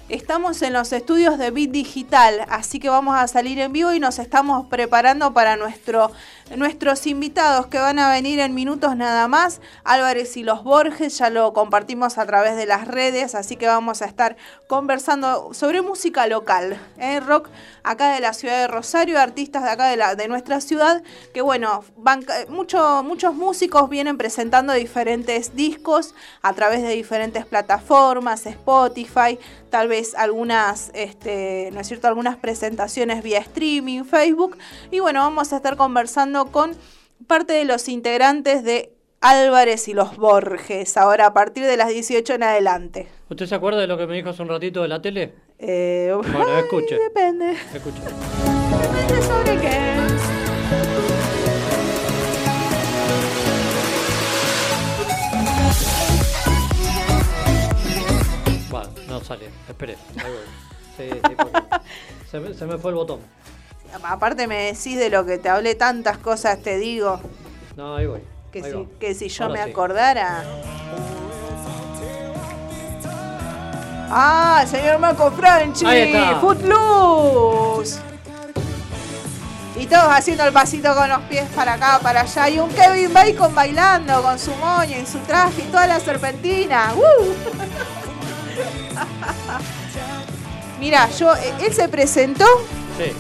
Estamos 0.10 0.62
en 0.62 0.74
los 0.74 0.92
estudios 0.94 1.38
de 1.38 1.52
Bit 1.52 1.72
Digital, 1.72 2.46
así 2.50 2.80
que 2.80 2.90
vamos 2.90 3.16
a 3.16 3.28
salir 3.28 3.60
en 3.60 3.72
vivo 3.72 3.94
y 3.94 4.00
nos 4.00 4.20
estamos 4.20 4.68
preparando 4.68 5.34
para 5.34 5.58
nuestro, 5.58 6.12
nuestros 6.58 7.08
invitados 7.08 7.68
que 7.68 7.78
van 7.80 8.00
a 8.00 8.10
venir 8.12 8.40
en 8.40 8.54
minutos 8.54 8.96
nada 8.96 9.28
más. 9.28 9.62
Álvarez 9.84 10.38
y 10.38 10.44
los 10.44 10.64
Borges, 10.64 11.18
ya 11.18 11.30
lo 11.30 11.54
compartimos 11.54 12.18
a 12.18 12.26
través 12.26 12.56
de 12.56 12.66
las 12.66 12.88
redes, 12.88 13.36
así 13.36 13.56
que 13.56 13.68
vamos 13.68 14.02
a 14.02 14.06
estar 14.06 14.36
conversando 14.68 15.54
sobre 15.54 15.82
música 15.82 16.28
local, 16.28 16.80
¿eh? 16.98 17.20
rock 17.20 17.50
acá 17.84 18.14
de 18.14 18.20
la 18.20 18.34
ciudad 18.34 18.62
de 18.62 18.68
Rosario, 18.68 19.20
artistas 19.20 19.64
de 19.64 19.70
acá 19.70 19.88
de, 19.88 20.16
de 20.16 20.28
nuestra 20.28 20.62
ciudad, 20.62 21.04
que 21.34 21.42
bueno, 21.42 21.84
van, 21.98 22.26
mucho- 22.50 23.04
muchos 23.04 23.34
músicos 23.34 23.90
vienen 23.90 24.18
presentando 24.18 24.74
diferentes 24.74 25.56
discos 25.56 26.16
a 26.42 26.54
través 26.54 26.82
de 26.82 26.90
diferentes 26.90 27.46
plataformas, 27.46 28.46
Spotify, 28.46 29.40
tal 29.72 29.88
vez 29.88 30.14
algunas, 30.14 30.92
este, 30.94 31.70
¿no 31.74 31.80
es 31.80 31.88
cierto?, 31.88 32.08
algunas 32.08 32.38
presentaciones 32.38 33.24
vía 33.24 33.40
streaming, 33.40 34.04
Facebook. 34.04 34.58
Y 34.92 35.00
bueno, 35.00 35.22
vamos 35.22 35.52
a 35.54 35.56
estar 35.56 35.76
conversando 35.78 36.52
con 36.52 36.76
parte 37.26 37.54
de 37.54 37.66
los 37.66 37.88
integrantes 37.90 38.64
de 38.64 38.94
Álvarez 39.22 39.88
y 39.88 39.94
los 39.94 40.18
Borges, 40.18 40.98
ahora 40.98 41.28
a 41.28 41.34
partir 41.34 41.64
de 41.66 41.78
las 41.78 41.90
18 41.90 42.34
en 42.36 42.44
adelante. 42.44 43.08
¿Usted 43.30 43.46
se 43.46 43.56
acuerda 43.56 43.80
de 43.80 43.88
lo 43.88 43.98
que 43.98 44.08
me 44.08 44.16
dijo 44.16 44.30
hace 44.30 44.42
un 44.42 44.50
ratito 44.50 44.82
de 44.82 44.88
la 44.88 45.02
tele? 45.02 45.34
Eh, 45.60 46.12
Bueno, 46.16 46.46
ay, 46.56 46.64
escuche. 46.64 46.98
Depende. 47.00 47.52
Escucha. 47.74 48.02
Depende 48.04 49.22
sobre 49.22 49.58
qué. 49.58 50.11
No 59.12 59.24
sale. 59.24 59.50
Espere. 59.68 59.96
Ahí 60.18 60.32
voy. 60.32 60.46
Sí, 60.98 61.10
sí, 61.14 61.36
porque 61.38 61.62
se, 62.30 62.40
me, 62.40 62.54
se 62.54 62.66
me 62.66 62.78
fue 62.78 62.92
el 62.92 62.96
botón. 62.96 63.20
Aparte 64.04 64.48
me 64.48 64.64
decís 64.74 64.98
de 64.98 65.10
lo 65.10 65.26
que 65.26 65.38
te 65.38 65.50
hablé 65.50 65.76
tantas 65.76 66.18
cosas, 66.18 66.62
te 66.62 66.78
digo, 66.78 67.20
No, 67.76 67.96
ahí 67.98 68.08
voy. 68.08 68.22
que, 68.52 68.60
Ahí 68.64 68.72
si, 68.72 68.78
va. 68.78 68.86
que 69.00 69.14
si 69.14 69.28
yo 69.30 69.44
Ahora 69.46 69.60
me 69.60 69.64
sí. 69.66 69.72
acordara. 69.72 70.44
Ah, 74.14 74.66
señor 74.70 75.00
Marco 75.00 75.32
Franchi. 75.32 75.86
Footloose. 76.42 78.00
Y 79.78 79.86
todos 79.88 80.04
haciendo 80.10 80.44
el 80.44 80.54
pasito 80.54 80.94
con 80.94 81.10
los 81.10 81.22
pies 81.22 81.50
para 81.56 81.74
acá, 81.74 82.00
para 82.04 82.22
allá. 82.22 82.50
Y 82.50 82.60
un 82.60 82.70
Kevin 82.70 83.14
Bacon 83.14 83.56
bailando 83.56 84.22
con 84.22 84.38
su 84.38 84.54
moño 84.56 84.98
y 85.02 85.06
su 85.06 85.18
traje 85.20 85.62
y 85.62 85.66
toda 85.66 85.88
la 85.88 86.00
serpentina. 86.00 86.94
¡Uh! 86.96 87.34
Mira, 90.80 91.10
yo, 91.12 91.34
eh, 91.36 91.54
él 91.66 91.74
se 91.74 91.88
presentó 91.90 92.46
Sí. 92.98 93.12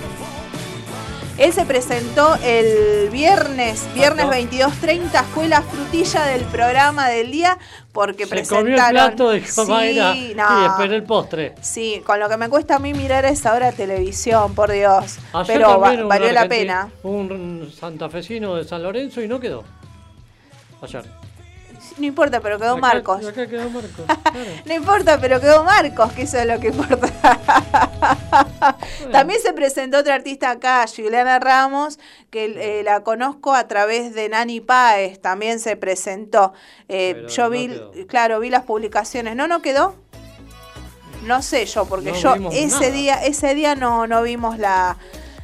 Él 1.37 1.53
se 1.53 1.65
presentó 1.65 2.35
el 2.43 3.09
viernes, 3.09 3.87
viernes 3.95 4.25
Ajá. 4.25 4.35
22.30, 4.35 5.23
fue 5.33 5.47
la 5.47 5.61
frutilla 5.63 6.23
del 6.25 6.43
programa 6.45 7.07
del 7.09 7.31
día 7.31 7.57
porque 7.93 8.25
Se 8.25 8.29
presentaron... 8.29 8.65
comió 8.65 8.85
el 8.85 8.91
plato 8.91 9.29
de 9.29 9.43
sí, 9.45 10.31
y 10.31 10.35
no. 10.35 10.65
esperé 10.67 10.95
el 10.97 11.03
postre. 11.03 11.55
Sí, 11.61 12.03
con 12.05 12.19
lo 12.19 12.29
que 12.29 12.37
me 12.37 12.47
cuesta 12.47 12.75
a 12.75 12.79
mí 12.79 12.93
mirar 12.93 13.25
a 13.25 13.29
esa 13.29 13.55
hora 13.55 13.71
televisión, 13.71 14.53
por 14.53 14.71
Dios. 14.71 15.17
Ayer 15.33 15.55
Pero 15.57 15.79
va- 15.79 15.95
valió 16.03 16.31
la 16.31 16.47
pena. 16.47 16.89
Un 17.01 17.71
santafesino 17.79 18.55
de 18.57 18.65
San 18.65 18.83
Lorenzo 18.83 19.21
y 19.21 19.27
no 19.27 19.39
quedó. 19.39 19.63
Ayer. 20.81 21.05
No 21.97 22.05
importa, 22.05 22.39
pero 22.39 22.57
quedó 22.57 22.71
Acá- 22.73 22.81
Marcos. 22.81 23.25
Acá 23.27 23.47
quedó 23.47 23.69
Marcos. 23.69 24.05
claro. 24.23 24.49
No 24.65 24.73
importa, 24.73 25.19
pero 25.19 25.39
quedó 25.41 25.63
Marcos, 25.63 26.11
que 26.13 26.21
eso 26.23 26.37
es 26.39 26.45
lo 26.47 26.59
que 26.59 26.67
importa. 26.69 27.07
También 29.11 29.41
se 29.41 29.53
presentó 29.53 29.97
otra 29.99 30.15
artista 30.15 30.51
acá, 30.51 30.85
Juliana 30.93 31.39
Ramos, 31.39 31.99
que 32.29 32.45
eh, 32.79 32.83
la 32.83 33.01
conozco 33.01 33.53
a 33.53 33.67
través 33.67 34.13
de 34.13 34.29
Nani 34.29 34.61
Páez, 34.61 35.19
también 35.21 35.59
se 35.59 35.75
presentó. 35.75 36.53
Eh, 36.87 37.25
yo 37.29 37.43
no 37.43 37.49
vi, 37.49 37.67
quedó. 37.67 37.91
claro, 38.07 38.39
vi 38.39 38.49
las 38.49 38.63
publicaciones. 38.63 39.35
¿No, 39.35 39.47
no 39.47 39.61
quedó? 39.61 39.95
No 41.25 41.41
sé 41.41 41.65
yo, 41.65 41.85
porque 41.85 42.11
No 42.11 42.17
yo 42.17 42.35
ese 42.51 42.67
nada. 42.79 42.89
día, 42.91 43.23
ese 43.25 43.53
día 43.53 43.75
no, 43.75 44.07
no 44.07 44.23
vimos 44.23 44.57
la, 44.57 44.97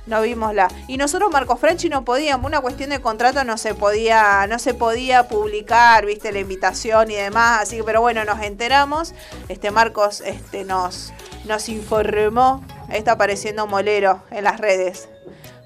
no 0.08 0.22
vimos 0.22 0.53
la. 0.55 0.68
Y 0.88 0.97
nosotros 0.97 1.30
Marcos 1.32 1.60
Franchi 1.60 1.89
no 1.89 2.03
podíamos, 2.03 2.45
una 2.47 2.62
cuestión 2.62 2.89
de 2.89 2.99
contrato 3.01 3.43
no 3.43 3.58
se 3.58 3.76
podía, 3.76 4.47
no 4.47 4.58
se 4.60 4.74
podía 4.74 5.28
publicar, 5.28 6.05
viste, 6.05 6.32
la 6.32 6.39
invitación 6.39 7.12
y 7.12 7.16
demás, 7.16 7.62
así 7.62 7.78
que 7.78 7.84
pero 7.84 8.01
bueno, 8.01 8.26
nos 8.26 8.41
enteramos. 8.41 9.14
Este 9.49 9.72
Marcos 9.72 10.22
este 10.22 10.64
nos, 10.64 11.14
nos 11.45 11.70
informó, 11.70 12.66
ahí 12.89 12.97
está 12.99 13.14
apareciendo 13.14 13.68
Molero 13.68 14.24
en 14.32 14.43
las 14.45 14.60
redes. 14.60 15.10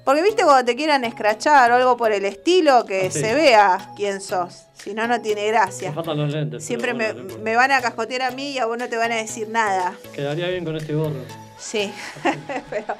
Porque 0.04 0.20
viste 0.22 0.42
cuando 0.42 0.64
te 0.64 0.74
quieran 0.74 1.04
escrachar 1.04 1.70
o 1.70 1.76
algo 1.76 1.96
por 1.96 2.10
el 2.10 2.24
estilo, 2.24 2.84
que 2.84 3.06
Ah, 3.06 3.10
sí. 3.12 3.20
se 3.20 3.34
vea 3.34 3.92
quién 3.96 4.20
sos. 4.20 4.64
Si 4.74 4.94
no, 4.94 5.06
no 5.06 5.20
tiene 5.20 5.42
Me 5.42 5.48
gracia. 5.52 5.92
faltan 5.92 6.16
los 6.18 6.32
lentes. 6.32 6.64
Siempre 6.64 6.92
me, 6.92 7.12
me 7.14 7.54
van 7.54 7.70
a 7.70 7.80
cascotear 7.80 8.22
a 8.22 8.30
mí 8.32 8.50
y 8.50 8.58
a 8.58 8.66
vos 8.66 8.76
no 8.76 8.88
te 8.88 8.96
van 8.96 9.12
a 9.12 9.14
decir 9.16 9.48
nada. 9.48 9.94
Quedaría 10.12 10.48
bien 10.48 10.64
con 10.64 10.74
este 10.76 10.92
gorro. 10.94 11.20
Sí, 11.56 11.92
pero 12.70 12.96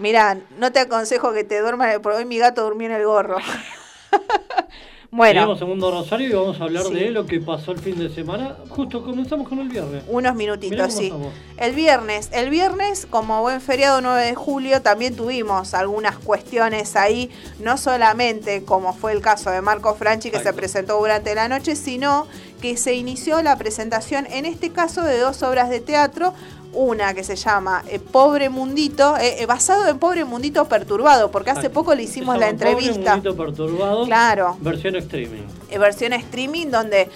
mira, 0.00 0.38
no 0.58 0.72
te 0.72 0.80
aconsejo 0.80 1.32
que 1.32 1.44
te 1.44 1.60
duermas, 1.60 1.96
porque 2.02 2.18
hoy 2.18 2.24
mi 2.24 2.38
gato 2.38 2.62
durmió 2.64 2.86
en 2.88 2.94
el 2.94 3.04
gorro. 3.06 3.36
bueno, 5.12 5.40
Seguimos 5.40 5.58
Segundo 5.58 5.90
Rosario 5.90 6.28
y 6.28 6.32
vamos 6.32 6.60
a 6.60 6.64
hablar 6.64 6.84
Sí. 6.84 6.94
de 6.94 7.10
lo 7.10 7.26
que 7.26 7.40
pasó 7.40 7.72
el 7.72 7.78
fin 7.78 7.98
de 7.98 8.08
semana. 8.14 8.56
Justo 8.68 9.04
comenzamos 9.04 9.48
con 9.48 9.58
el 9.58 9.68
viernes. 9.68 10.04
unos 10.08 10.34
minutitos, 10.36 10.92
sí. 10.94 11.06
estamos. 11.06 11.32
El 11.56 11.74
viernes, 11.74 12.28
el 12.32 12.48
viernes, 12.50 13.06
como 13.10 13.42
buen 13.42 13.60
feriado 13.60 14.00
9 14.00 14.22
de 14.24 14.34
julio, 14.34 14.82
también 14.82 15.16
tuvimos 15.16 15.74
algunas 15.74 16.16
cuestiones 16.18 16.94
ahí, 16.96 17.30
no 17.58 17.76
solamente 17.76 18.64
como 18.64 18.92
fue 18.92 19.12
el 19.12 19.20
caso 19.20 19.50
de 19.50 19.60
Marco 19.60 19.94
Franchi 19.94 20.30
que 20.30 20.38
se 20.40 20.52
presentó 20.52 20.98
durante 20.98 21.34
la 21.34 21.48
noche, 21.48 21.74
sino 21.76 22.26
que 22.62 22.76
se 22.76 22.94
inició 22.94 23.42
la 23.42 23.56
presentación, 23.56 24.26
en 24.26 24.44
este 24.44 24.70
caso, 24.70 25.02
de 25.02 25.18
dos 25.18 25.42
obras 25.42 25.70
de 25.70 25.80
teatro. 25.80 26.34
Una 26.72 27.14
que 27.14 27.24
se 27.24 27.34
llama 27.34 27.82
eh, 27.88 27.98
Pobre 27.98 28.48
Mundito, 28.48 29.16
eh, 29.16 29.42
eh, 29.42 29.46
basado 29.46 29.88
en 29.88 29.98
Pobre 29.98 30.24
Mundito 30.24 30.64
Perturbado, 30.66 31.30
porque 31.30 31.50
hace 31.50 31.60
Exacto. 31.62 31.74
poco 31.80 31.94
le 31.96 32.04
hicimos 32.04 32.38
la 32.38 32.46
llama 32.46 32.58
Pobre 32.58 32.70
entrevista. 32.70 33.16
Mundito 33.16 33.36
perturbado. 33.36 34.04
Claro. 34.04 34.56
Versión 34.60 34.94
streaming. 34.96 35.42
versión 35.78 36.12
streaming 36.12 36.68
donde 36.68 37.08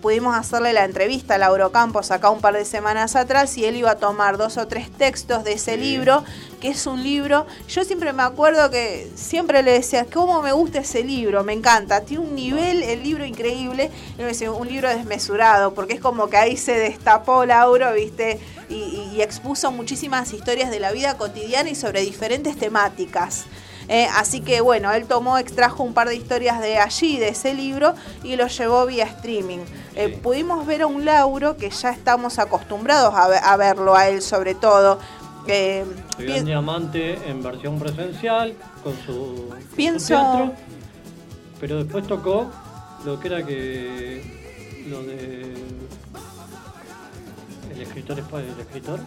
pudimos 0.00 0.36
hacerle 0.36 0.72
la 0.72 0.84
entrevista 0.84 1.34
a 1.34 1.38
Lauro 1.38 1.70
Campos 1.72 2.10
acá 2.10 2.30
un 2.30 2.40
par 2.40 2.54
de 2.54 2.64
semanas 2.64 3.16
atrás 3.16 3.56
y 3.58 3.64
él 3.64 3.76
iba 3.76 3.90
a 3.92 3.96
tomar 3.96 4.36
dos 4.36 4.58
o 4.58 4.66
tres 4.68 4.90
textos 4.90 5.42
de 5.44 5.54
ese 5.54 5.74
Sí. 5.74 5.80
libro, 5.80 6.22
que 6.64 6.70
es 6.70 6.86
un 6.86 7.02
libro, 7.02 7.44
yo 7.68 7.84
siempre 7.84 8.14
me 8.14 8.22
acuerdo 8.22 8.70
que 8.70 9.10
siempre 9.16 9.62
le 9.62 9.72
decía, 9.72 10.06
¿cómo 10.10 10.40
me 10.40 10.52
gusta 10.52 10.78
ese 10.78 11.04
libro? 11.04 11.44
Me 11.44 11.52
encanta, 11.52 12.00
tiene 12.00 12.24
un 12.24 12.34
nivel, 12.34 12.82
el 12.82 13.02
libro 13.02 13.26
increíble, 13.26 13.90
y 14.14 14.22
me 14.22 14.28
decía, 14.28 14.50
un 14.50 14.66
libro 14.66 14.88
desmesurado, 14.88 15.74
porque 15.74 15.92
es 15.92 16.00
como 16.00 16.28
que 16.30 16.38
ahí 16.38 16.56
se 16.56 16.72
destapó 16.72 17.44
Lauro, 17.44 17.92
viste, 17.92 18.40
y, 18.70 18.76
y- 18.76 19.10
y 19.14 19.20
expuso 19.20 19.72
muchísimas 19.72 20.32
historias 20.32 20.70
de 20.70 20.80
la 20.80 20.90
vida 20.92 21.18
cotidiana 21.18 21.68
y 21.68 21.74
sobre 21.74 22.00
diferentes 22.00 22.56
temáticas. 22.56 23.44
Eh, 23.88 24.08
así 24.16 24.40
que 24.40 24.62
bueno, 24.62 24.90
él 24.94 25.04
tomó, 25.04 25.36
extrajo 25.36 25.82
un 25.82 25.92
par 25.92 26.08
de 26.08 26.14
historias 26.16 26.58
de 26.62 26.78
allí, 26.78 27.18
de 27.18 27.28
ese 27.28 27.52
libro, 27.52 27.94
y 28.22 28.36
lo 28.36 28.46
llevó 28.46 28.86
vía 28.86 29.04
streaming. 29.04 29.58
Eh, 29.96 30.12
Sí. 30.14 30.20
pudimos 30.22 30.64
ver 30.64 30.80
a 30.80 30.86
un 30.86 31.04
Lauro 31.04 31.58
que 31.58 31.68
ya 31.68 31.90
estamos 31.90 32.38
acostumbrados 32.38 33.12
a 33.14 33.56
verlo, 33.58 33.94
a 33.94 34.08
él 34.08 34.22
sobre 34.22 34.54
todo. 34.54 34.98
Eh, 35.46 35.84
en 36.18 36.44
Diamante 36.44 37.18
en 37.26 37.42
versión 37.42 37.78
presencial, 37.78 38.54
con 38.82 38.94
su, 39.04 39.54
su 39.70 39.76
Pienso- 39.76 40.08
teatro. 40.08 40.52
Pero 41.60 41.76
después 41.84 42.06
tocó 42.06 42.50
lo 43.04 43.18
que 43.20 43.28
era 43.28 43.44
que. 43.46 44.84
lo 44.88 45.02
de. 45.02 45.54
El 47.74 47.82
escritor 47.82 48.18
es 48.18 48.24
el 48.54 48.60
escritor. 48.60 49.00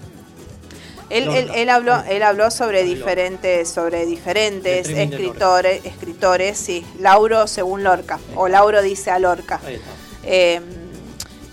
Él, 1.09 1.29
él- 1.29 1.51
él 1.55 1.69
habló, 1.69 2.03
él 2.09 2.21
habló 2.21 2.51
sobre 2.51 2.83
Lorca. 2.83 2.95
diferentes, 2.95 3.69
sobre 3.69 4.05
diferentes 4.05 4.89
escritores, 4.89 5.85
escritores, 5.85 6.57
sí. 6.57 6.85
Lauro 6.99 7.47
según 7.47 7.83
Lorca, 7.83 8.19
o 8.35 8.47
Lauro 8.49 8.81
dice 8.81 9.09
a 9.11 9.17
Lorca. 9.19 9.61
Ahí 9.65 9.75
está. 9.75 9.89
Eh, 10.23 10.61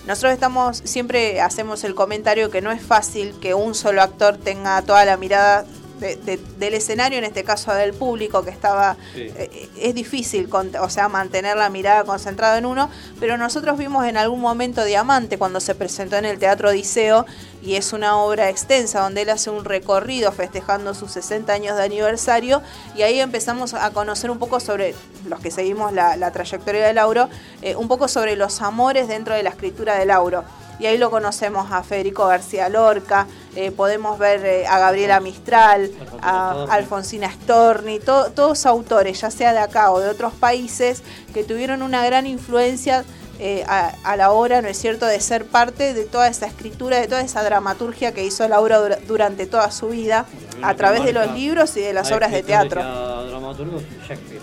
nosotros 0.07 0.33
estamos, 0.33 0.83
siempre 0.85 1.41
hacemos 1.41 1.83
el 1.85 1.95
comentario 1.95 2.51
que 2.51 2.61
no 2.61 2.71
es 2.71 2.83
fácil 2.83 3.35
que 3.41 3.55
un 3.55 3.75
solo 3.75 4.03
actor 4.03 4.37
tenga 4.37 4.83
toda 4.83 5.05
la 5.05 5.17
mirada 5.17 5.65
de- 6.05 6.17
de- 6.17 6.37
del 6.59 6.75
escenario, 6.75 7.19
en 7.19 7.25
este 7.25 7.45
caso 7.45 7.73
del 7.73 7.95
público 7.95 8.45
que 8.45 8.51
estaba, 8.51 8.97
Sí. 9.15 9.23
eh, 9.37 9.69
es 9.81 9.95
difícil, 9.95 10.49
con- 10.51 10.71
o 10.77 10.91
sea, 10.91 11.09
mantener 11.09 11.57
la 11.57 11.71
mirada 11.71 12.05
concentrada 12.05 12.59
en 12.59 12.67
uno, 12.67 12.91
pero 13.19 13.39
nosotros 13.39 13.79
vimos 13.79 14.05
en 14.07 14.17
algún 14.19 14.41
momento 14.41 14.85
Diamante 14.85 15.39
cuando 15.39 15.61
se 15.61 15.75
presentó 15.75 16.17
en 16.17 16.27
el 16.27 16.39
Teatro 16.39 16.69
Odiseo 16.69 17.25
y 17.63 17.77
es 17.77 17.95
una 17.95 18.19
obra 18.19 18.51
extensa 18.51 19.01
donde 19.01 19.23
él 19.23 19.31
hace 19.31 19.49
un 19.49 19.65
recorrido 19.65 20.31
festejando 20.33 20.93
sus 20.93 21.13
60 21.13 21.55
años 21.55 21.77
de 21.79 21.85
aniversario 21.85 22.61
y 22.95 23.03
ahí 23.03 23.21
empezamos 23.21 23.73
a 23.73 23.91
conocer 23.91 24.31
un 24.31 24.39
poco 24.39 24.61
sobre, 24.61 24.95
los 25.27 25.41
que 25.41 25.51
seguimos 25.51 25.93
la, 25.95 26.17
la 26.17 26.31
trayectoria 26.31 26.87
de 26.87 26.93
Lauro, 26.93 27.31
eh, 27.63 27.77
un 27.77 27.89
poco 27.89 28.09
sobre 28.09 28.37
los 28.37 28.61
amores 28.61 29.09
dentro 29.09 29.35
de 29.35 29.43
la 29.43 29.51
escritura 29.51 29.99
de 29.99 30.05
Lauro. 30.05 30.45
Y 30.79 30.87
ahí 30.87 30.99
lo 30.99 31.11
conocemos 31.11 31.71
a 31.71 31.83
Federico 31.83 32.27
García 32.27 32.69
Lorca, 32.69 33.27
eh, 33.55 33.71
podemos 33.71 34.19
ver 34.19 34.45
eh, 34.45 34.67
a 34.67 34.79
Gabriela 34.79 35.21
Mistral, 35.21 35.91
a. 36.21 36.67
Alfonsina 36.71 37.31
Storni, 37.31 38.01
to- 38.01 38.33
todos 38.33 38.67
autores, 38.67 39.21
ya 39.21 39.31
sea 39.31 39.53
de 39.53 39.61
acá 39.61 39.93
o 39.93 40.01
de 40.01 40.09
otros 40.09 40.33
países, 40.33 41.03
que 41.33 41.45
tuvieron 41.45 41.83
una 41.83 42.05
gran 42.05 42.27
influencia 42.27 43.05
eh, 43.41 43.65
a, 43.69 43.93
a 44.05 44.17
la 44.17 44.31
hora, 44.33 44.63
¿no 44.63 44.69
es 44.69 44.79
cierto?, 44.79 45.07
de 45.07 45.19
ser 45.21 45.47
parte 45.47 45.93
de 45.95 46.05
toda 46.05 46.29
esa 46.29 46.47
escritura, 46.47 47.01
de 47.01 47.09
toda 47.09 47.21
esa 47.21 47.43
dramaturgia 47.43 48.13
que 48.13 48.25
hizo 48.25 48.47
Laura 48.49 48.79
dura- 48.79 48.99
durante 49.07 49.47
toda 49.47 49.71
su 49.73 49.89
vida, 49.89 50.27
a 50.63 50.75
través 50.75 51.05
de 51.05 51.13
los 51.13 51.31
libros 51.33 51.77
y 51.77 51.81
de 51.81 51.93
las 51.93 52.11
obras 52.13 52.31
de 52.31 52.43
teatro. 52.43 52.81
a 52.83 53.25
dramaturgos, 53.25 53.83
Shakespeare. 54.09 54.41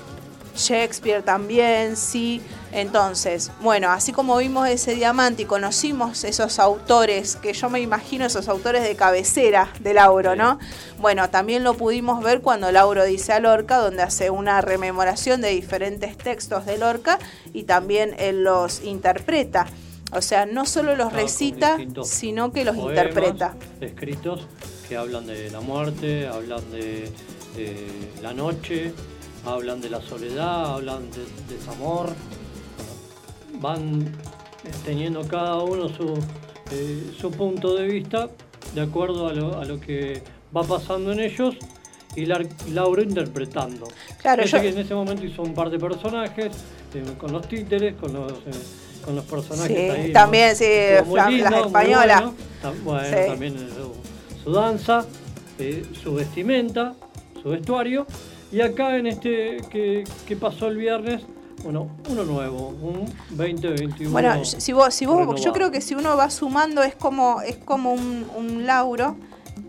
Shakespeare 0.62 1.24
también, 1.24 1.95
sí. 1.95 2.41
Entonces, 2.72 3.51
bueno, 3.62 3.89
así 3.89 4.14
como 4.14 4.38
vimos 4.38 4.70
ese 4.70 4.95
diamante 4.95 5.41
y 5.41 5.45
conocimos 5.45 6.24
esos 6.24 6.59
autores, 6.59 7.36
que 7.36 7.53
yo 7.53 7.70
me 7.70 7.82
imagino 7.82 8.26
esos 8.26 8.47
autores 8.47 8.84
de 8.84 8.95
cabecera 8.95 9.74
de 9.80 9.93
Lauro. 9.93 10.36
¿no? 10.36 10.59
Bueno, 10.99 11.30
también 11.30 11.64
lo 11.64 11.74
pudimos 11.74 12.24
ver 12.24 12.41
cuando 12.41 12.72
Lauro 12.72 13.03
dice 13.03 13.34
a 13.34 13.39
Lorca, 13.39 13.78
donde 13.78 14.03
hace 14.03 14.30
una 14.30 14.62
rememoración 14.62 15.41
de 15.41 15.49
diferentes 15.49 16.18
textos 16.18 16.66
de 16.66 16.78
Lorca 16.78 17.20
y 17.53 17.64
también 17.64 18.16
él 18.18 18.43
los 18.43 18.84
interpreta. 18.84 19.68
O 20.14 20.22
sea, 20.22 20.45
no 20.45 20.66
solo 20.66 20.95
los 20.95 21.09
con 21.09 21.18
recita, 21.18 21.78
sino 22.03 22.51
que 22.51 22.66
los 22.66 22.76
poemas 22.76 23.05
interpreta. 23.05 23.55
Escritos 23.80 24.45
que 24.88 24.97
hablan 24.97 25.26
de 25.26 25.49
la 25.49 25.62
muerte, 25.62 26.28
hablan 26.28 26.70
de, 26.70 27.09
de 27.55 27.88
la 28.22 28.34
noche, 28.34 28.93
hablan 29.46 29.82
de 29.82 29.89
la 29.89 30.02
soledad, 30.02 30.74
hablan 30.76 31.10
de 31.12 31.56
desamor. 31.56 32.10
Van 33.60 34.02
eh, 34.64 34.72
teniendo 34.86 35.22
cada 35.28 35.58
uno 35.58 35.89
su, 35.89 36.14
eh, 36.72 37.12
su 37.20 37.32
punto 37.32 37.76
de 37.76 37.88
vista 37.88 38.30
de 38.74 38.82
acuerdo 38.82 39.28
a 39.28 39.34
lo, 39.34 39.60
a 39.60 39.66
lo 39.66 39.80
que 39.80 40.24
va 40.56 40.64
pasando 40.64 41.12
en 41.12 41.20
ellos 41.20 41.56
y 42.16 42.26
Lar- 42.26 42.48
Lauro 42.72 43.02
interpretando. 43.02 43.88
Claro, 44.22 44.44
yo- 44.46 44.62
que 44.62 44.70
en 44.70 44.78
ese 44.78 44.94
momento 44.94 45.26
hizo 45.26 45.42
un 45.44 45.54
par 45.54 45.70
de 45.70 45.80
personajes, 45.80 46.52
eh, 46.94 47.04
con 47.18 47.32
los 47.32 47.48
títeres, 47.48 47.96
con 47.96 48.14
los, 48.14 48.32
eh, 48.34 48.52
con 49.06 49.16
los 49.16 49.26
personajes 49.26 49.68
Sí, 49.78 49.89
ahí. 49.89 50.08
¿no? 50.08 50.14
también, 50.14 50.56
sí, 50.56 50.66
Estuvo 50.66 51.12
muy 51.12 51.20
Fran- 51.20 51.30
lindo, 51.32 51.50
las 51.50 51.66
españolas. 51.68 52.22
bueno. 52.22 52.36
Tam- 52.62 52.84
bueno, 52.84 53.08
Sí. 53.08 53.28
también 53.28 53.58
su, 53.58 54.44
su 54.44 54.52
danza, 54.52 55.06
eh, 55.60 55.86
su 56.04 56.14
vestimenta, 56.16 56.94
su 57.42 57.50
vestuario. 57.50 58.06
Y 58.52 58.62
acá 58.62 58.97
en 58.97 59.08
este 59.08 59.58
que, 59.70 60.04
que 60.28 60.36
pasó 60.36 60.68
el 60.68 60.78
viernes, 60.78 61.22
bueno, 61.64 61.88
uno 62.10 62.24
nuevo, 62.24 62.70
un 62.70 63.06
2021. 63.30 64.12
Bueno, 64.12 64.43
si 64.43 64.74
vos, 64.74 64.93
si 64.93 65.06
vos, 65.06 65.41
yo 65.41 65.54
creo 65.54 65.72
que 65.72 65.80
si 65.80 65.95
uno 65.95 66.18
va 66.18 66.30
sumando 66.30 66.84
es 66.84 66.95
como, 66.95 67.41
es 67.41 67.58
como 67.58 67.93
un, 67.93 68.26
un 68.36 68.66
Lauro 68.66 69.16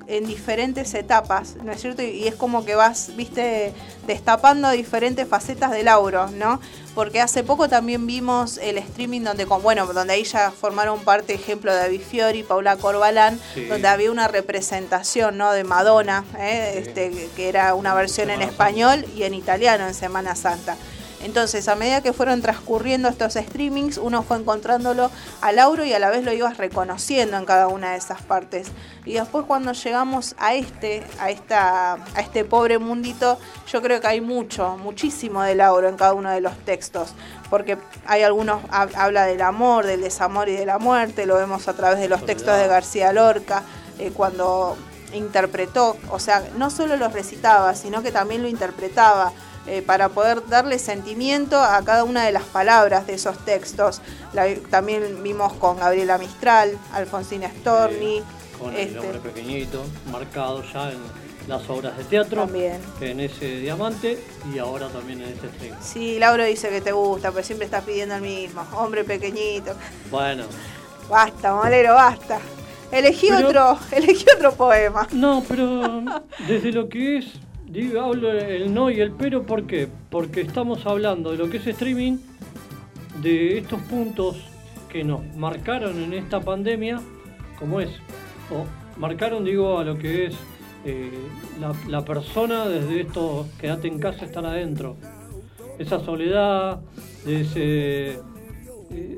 en 0.08 0.26
diferentes 0.26 0.92
etapas, 0.94 1.56
¿no 1.62 1.72
es 1.72 1.80
cierto? 1.80 2.02
Y 2.02 2.26
es 2.26 2.34
como 2.34 2.64
que 2.64 2.74
vas, 2.74 3.14
viste, 3.16 3.72
destapando 4.06 4.70
diferentes 4.70 5.26
facetas 5.28 5.70
de 5.70 5.84
Lauro, 5.84 6.28
¿no? 6.28 6.60
Porque 6.94 7.20
hace 7.20 7.44
poco 7.44 7.68
también 7.68 8.06
vimos 8.06 8.58
el 8.58 8.76
streaming 8.78 9.22
donde, 9.22 9.46
con, 9.46 9.62
bueno, 9.62 9.86
donde 9.86 10.12
ahí 10.12 10.24
ya 10.24 10.50
formaron 10.50 11.00
parte, 11.00 11.32
ejemplo, 11.34 11.72
de 11.72 11.78
David 11.78 12.00
Fiori, 12.02 12.42
Paula 12.42 12.76
Corbalán, 12.76 13.40
Sí. 13.54 13.64
donde 13.66 13.88
había 13.88 14.10
una 14.10 14.28
representación, 14.28 15.38
¿no? 15.38 15.52
De 15.52 15.64
Madonna, 15.64 16.24
¿eh? 16.38 16.74
este, 16.84 17.28
que 17.36 17.48
era 17.48 17.74
una 17.74 17.94
versión 17.94 18.28
en 18.30 18.42
español 18.42 19.06
y 19.16 19.22
en 19.22 19.34
italiano 19.34 19.86
en 19.86 19.94
Semana 19.94 20.34
Santa. 20.34 20.76
Entonces, 21.22 21.68
a 21.68 21.76
medida 21.76 22.00
que 22.02 22.12
fueron 22.12 22.42
transcurriendo 22.42 23.08
estos 23.08 23.34
streamings, 23.34 23.96
uno 23.98 24.22
fue 24.22 24.38
encontrándolo 24.38 25.10
a 25.40 25.52
Lauro 25.52 25.84
y 25.84 25.92
a 25.92 25.98
la 25.98 26.10
vez 26.10 26.24
lo 26.24 26.32
ibas 26.32 26.56
reconociendo 26.58 27.36
en 27.36 27.44
cada 27.44 27.68
una 27.68 27.92
de 27.92 27.98
esas 27.98 28.22
partes. 28.22 28.68
Y 29.04 29.14
después 29.14 29.44
cuando 29.46 29.72
llegamos 29.72 30.34
a 30.38 30.54
este, 30.54 31.04
a 31.20 31.30
esta, 31.30 31.92
a 31.94 32.20
este 32.20 32.44
pobre 32.44 32.78
mundito, 32.78 33.38
yo 33.70 33.80
creo 33.82 34.00
que 34.00 34.06
hay 34.08 34.20
mucho, 34.20 34.76
muchísimo 34.78 35.42
de 35.42 35.54
Lauro 35.54 35.88
en 35.88 35.96
cada 35.96 36.14
uno 36.14 36.30
de 36.30 36.40
los 36.40 36.56
textos. 36.64 37.14
Porque 37.50 37.78
hay 38.06 38.22
algunos, 38.22 38.62
hab- 38.64 38.94
habla 38.96 39.24
del 39.26 39.42
amor, 39.42 39.86
del 39.86 40.00
desamor 40.00 40.48
y 40.48 40.56
de 40.56 40.66
la 40.66 40.78
muerte, 40.78 41.26
lo 41.26 41.36
vemos 41.36 41.68
a 41.68 41.74
través 41.74 42.00
de 42.00 42.08
los 42.08 42.26
textos 42.26 42.56
de 42.58 42.66
García 42.66 43.12
Lorca, 43.12 43.62
eh, 43.98 44.10
cuando 44.14 44.76
interpretó, 45.12 45.96
o 46.10 46.18
sea, 46.18 46.42
no 46.56 46.70
solo 46.70 46.96
los 46.96 47.12
recitaba, 47.12 47.74
sino 47.74 48.02
que 48.02 48.10
también 48.10 48.42
lo 48.42 48.48
interpretaba 48.48 49.32
eh, 49.66 49.82
para 49.82 50.08
poder 50.08 50.46
darle 50.48 50.78
sentimiento 50.78 51.58
a 51.60 51.82
cada 51.84 52.04
una 52.04 52.24
de 52.24 52.32
las 52.32 52.42
palabras 52.44 53.06
de 53.06 53.14
esos 53.14 53.38
textos. 53.44 54.00
La 54.32 54.46
también 54.70 55.22
vimos 55.22 55.52
con 55.54 55.78
Gabriela 55.78 56.18
Mistral, 56.18 56.76
Alfonsina 56.92 57.48
Storni, 57.60 58.22
Con 58.58 58.74
el 58.74 58.80
este, 58.80 58.98
hombre 58.98 59.18
pequeñito, 59.20 59.84
marcado 60.10 60.62
ya 60.72 60.90
en 60.90 60.98
las 61.48 61.68
obras 61.68 61.96
de 61.98 62.04
teatro, 62.04 62.42
También. 62.44 62.78
en 63.00 63.18
ese 63.20 63.46
diamante 63.60 64.16
y 64.54 64.58
ahora 64.58 64.88
también 64.88 65.20
en 65.22 65.28
este 65.30 65.48
stream. 65.48 65.76
Sí, 65.82 66.18
Lauro 66.18 66.44
dice 66.44 66.68
que 66.68 66.80
te 66.80 66.92
gusta, 66.92 67.32
pero 67.32 67.44
siempre 67.44 67.64
estás 67.64 67.82
pidiendo 67.84 68.14
el 68.14 68.22
mismo. 68.22 68.64
Hombre 68.74 69.02
pequeñito. 69.04 69.74
Bueno, 70.10 70.44
Basta, 71.10 71.52
Molero, 71.54 71.94
basta. 71.94 72.38
Elegí 72.92 73.28
Pero- 73.28 73.48
otro, 73.48 73.78
elegí 73.90 74.24
otro 74.36 74.52
poema. 74.54 75.08
no, 75.12 75.42
pero 75.48 76.02
desde 76.46 76.70
lo 76.72 76.88
que 76.88 77.18
es, 77.18 77.26
digo, 77.72 78.02
hablo 78.02 78.30
el 78.30 78.72
no 78.72 78.90
y 78.90 79.00
el 79.00 79.12
pero, 79.12 79.44
¿por 79.44 79.66
qué? 79.66 79.88
Porque 80.10 80.42
estamos 80.42 80.84
hablando 80.86 81.32
de 81.32 81.38
lo 81.38 81.48
que 81.48 81.56
es 81.56 81.66
streaming, 81.66 82.18
de 83.22 83.58
estos 83.58 83.80
puntos 83.82 84.36
que 84.90 85.02
nos 85.04 85.24
marcaron 85.36 85.98
en 86.02 86.12
esta 86.12 86.40
pandemia, 86.40 87.00
como 87.58 87.80
es, 87.80 87.90
o 88.50 88.66
marcaron, 89.00 89.44
digo, 89.44 89.78
a 89.78 89.84
lo 89.84 89.96
que 89.96 90.26
es 90.26 90.34
eh, 90.84 91.10
la, 91.88 92.04
persona 92.04 92.68
desde 92.68 93.00
esto, 93.00 93.46
quédate 93.58 93.88
en 93.88 93.98
casa, 93.98 94.26
estar 94.26 94.44
adentro. 94.44 94.96
Esa 95.78 95.98
soledad, 96.00 96.80
ese 97.26 98.18
eh, 98.90 99.16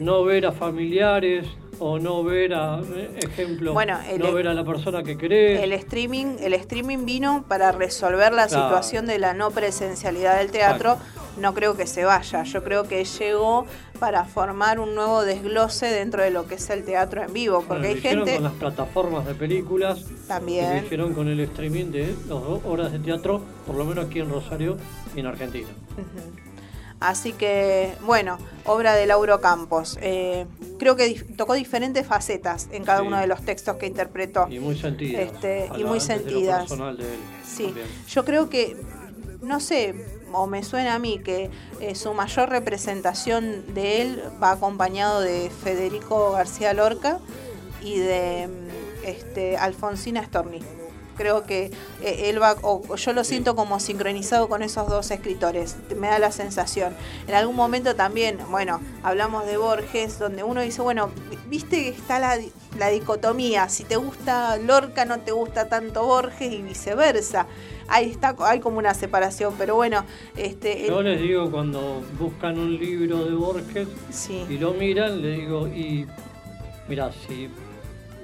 no 0.00 0.24
ver 0.24 0.46
a 0.46 0.52
familiares 0.52 1.46
o 1.78 1.98
no 1.98 2.22
ver 2.22 2.54
a, 2.54 2.80
eh, 2.80 3.18
ejemplo, 3.22 3.72
Bueno, 3.72 3.98
el- 4.08 4.20
no 4.20 4.32
ver 4.32 4.48
a 4.48 4.54
la 4.54 4.64
persona 4.64 5.02
que 5.02 5.16
querés. 5.16 5.60
El 5.62 5.72
streaming, 5.72 6.36
el 6.40 6.54
streaming 6.54 7.04
vino 7.04 7.44
para 7.48 7.72
resolver 7.72 8.32
la 8.32 8.46
Claro. 8.46 8.64
situación 8.68 9.06
de 9.06 9.18
la 9.18 9.34
no 9.34 9.50
presencialidad 9.50 10.38
del 10.38 10.50
teatro. 10.50 10.98
No 11.38 11.54
creo 11.54 11.76
que 11.76 11.86
se 11.86 12.04
vaya. 12.04 12.42
Yo 12.42 12.62
creo 12.62 12.84
que 12.84 13.04
llegó 13.04 13.64
para 13.98 14.24
formar 14.26 14.78
un 14.80 14.94
nuevo 14.94 15.22
desglose 15.24 15.86
dentro 15.86 16.22
de 16.22 16.30
lo 16.30 16.46
que 16.46 16.56
es 16.56 16.68
el 16.70 16.84
teatro 16.84 17.22
en 17.22 17.32
vivo. 17.32 17.56
Bueno, 17.56 17.68
Porque 17.68 17.82
lo 17.82 17.88
hay 17.88 17.98
hicieron 17.98 18.18
gente 18.26 18.34
con 18.34 18.44
las 18.44 18.52
plataformas 18.54 19.26
de 19.26 19.34
películas, 19.34 20.04
también. 20.28 20.76
lo 20.76 20.84
hicieron 20.84 21.14
con 21.14 21.28
el 21.28 21.40
streaming 21.40 21.86
de 21.86 22.08
las 22.08 22.28
dos 22.28 22.60
horas 22.66 22.92
de 22.92 22.98
teatro, 22.98 23.40
por 23.66 23.76
lo 23.76 23.84
menos 23.86 24.06
aquí 24.06 24.20
en 24.20 24.28
Rosario 24.30 24.76
y 25.16 25.20
en 25.20 25.26
Argentina. 25.26 25.68
Así 27.08 27.32
que, 27.32 27.94
bueno, 28.02 28.38
obra 28.64 28.94
de 28.94 29.06
Lauro 29.06 29.40
Campos. 29.40 29.98
Eh, 30.00 30.46
creo 30.78 30.96
que 30.96 31.14
dif- 31.14 31.36
tocó 31.36 31.54
diferentes 31.54 32.06
facetas 32.06 32.68
en 32.72 32.84
cada 32.84 33.00
Sí. 33.00 33.06
uno 33.06 33.18
de 33.18 33.26
los 33.26 33.42
textos 33.42 33.76
que 33.76 33.86
interpretó. 33.86 34.46
Y 34.48 34.58
muy 34.60 34.76
sentidas. 34.78 35.22
Este, 35.22 35.68
y 35.76 35.84
muy 35.84 35.98
lo 35.98 36.00
sentidas. 36.00 36.60
personal 36.60 36.96
de 36.96 37.04
él 37.14 37.20
Sí, 37.44 37.64
también. 37.66 37.86
yo 38.08 38.24
creo 38.24 38.48
que, 38.48 38.76
no 39.42 39.58
sé, 39.60 39.94
o 40.32 40.46
me 40.46 40.62
suena 40.62 40.94
a 40.94 40.98
mí 40.98 41.18
que 41.22 41.50
eh, 41.80 41.94
su 41.94 42.14
mayor 42.14 42.48
representación 42.50 43.74
de 43.74 44.02
él 44.02 44.22
va 44.42 44.52
acompañado 44.52 45.20
de 45.20 45.50
Federico 45.50 46.32
García 46.32 46.72
Lorca 46.72 47.18
y 47.82 47.98
de 47.98 48.48
mm, 48.48 49.06
este, 49.06 49.56
Alfonsina 49.56 50.24
Storni. 50.24 50.60
Creo 51.22 51.44
que 51.44 51.70
eh, 52.02 52.30
él 52.30 52.42
va, 52.42 52.56
o 52.62 52.96
yo 52.96 53.12
lo 53.12 53.22
siento 53.22 53.54
como 53.54 53.78
sincronizado 53.78 54.48
con 54.48 54.60
esos 54.60 54.88
dos 54.88 55.08
escritores, 55.12 55.76
me 55.96 56.08
da 56.08 56.18
la 56.18 56.32
sensación. 56.32 56.96
En 57.28 57.36
algún 57.36 57.54
momento 57.54 57.94
también, 57.94 58.38
bueno, 58.50 58.80
hablamos 59.04 59.46
de 59.46 59.56
Borges, 59.56 60.18
donde 60.18 60.42
uno 60.42 60.62
dice, 60.62 60.82
bueno, 60.82 61.10
viste 61.48 61.76
que 61.76 61.88
está 61.90 62.18
la, 62.18 62.36
la 62.76 62.88
dicotomía, 62.88 63.68
si 63.68 63.84
te 63.84 63.94
gusta 63.94 64.56
Lorca 64.56 65.04
no 65.04 65.20
te 65.20 65.30
gusta 65.30 65.68
tanto 65.68 66.04
Borges 66.04 66.52
y 66.52 66.60
viceversa. 66.60 67.46
Ahí 67.86 68.10
está, 68.10 68.34
hay 68.40 68.58
como 68.58 68.78
una 68.78 68.92
separación, 68.92 69.54
pero 69.56 69.76
bueno, 69.76 70.04
este, 70.36 70.88
Yo 70.88 71.02
les 71.02 71.20
digo 71.20 71.52
cuando 71.52 72.02
buscan 72.18 72.58
un 72.58 72.76
libro 72.76 73.24
de 73.24 73.34
Borges 73.36 73.86
sí. 74.10 74.44
y 74.50 74.58
lo 74.58 74.72
miran, 74.72 75.22
le 75.22 75.30
digo, 75.36 75.68
y 75.68 76.04
mira, 76.88 77.12
si 77.28 77.48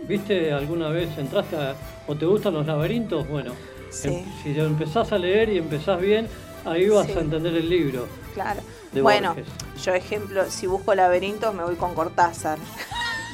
viste 0.08 0.52
alguna 0.52 0.88
vez, 0.88 1.08
entraste 1.18 1.56
a, 1.56 1.74
o 2.06 2.14
te 2.16 2.26
gustan 2.26 2.54
los 2.54 2.66
laberintos, 2.66 3.28
bueno, 3.28 3.52
Sí. 3.90 4.08
em- 4.08 4.24
si 4.42 4.54
lo 4.54 4.64
empezás 4.66 5.12
a 5.12 5.18
leer 5.18 5.48
y 5.50 5.58
empezás 5.58 6.00
bien, 6.00 6.26
ahí 6.64 6.88
vas 6.88 7.06
Sí. 7.06 7.12
a 7.12 7.20
entender 7.20 7.54
el 7.54 7.68
libro. 7.68 8.06
Claro. 8.34 8.60
de 8.92 9.02
Bueno, 9.02 9.34
Borges. 9.34 9.84
yo 9.84 9.92
ejemplo, 9.92 10.44
si 10.50 10.66
busco 10.66 10.94
laberintos 10.94 11.52
me 11.54 11.62
voy 11.62 11.74
con 11.76 11.92
Cortázar. 11.94 12.58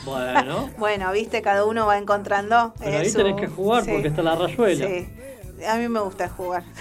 Bueno, 0.04 0.68
Bueno, 0.78 1.12
viste, 1.12 1.42
cada 1.42 1.64
uno 1.64 1.86
va 1.86 1.96
encontrando. 1.96 2.74
pero 2.80 2.90
eh, 2.90 2.96
ahí 2.96 3.08
su- 3.08 3.18
tenés 3.18 3.36
que 3.36 3.46
jugar 3.46 3.84
sí, 3.84 3.92
porque 3.92 4.08
está 4.08 4.22
la 4.22 4.34
rayuela. 4.34 4.86
Sí, 4.88 5.08
a 5.68 5.76
mí 5.76 5.88
me 5.88 6.00
gusta 6.00 6.28
jugar. 6.28 6.64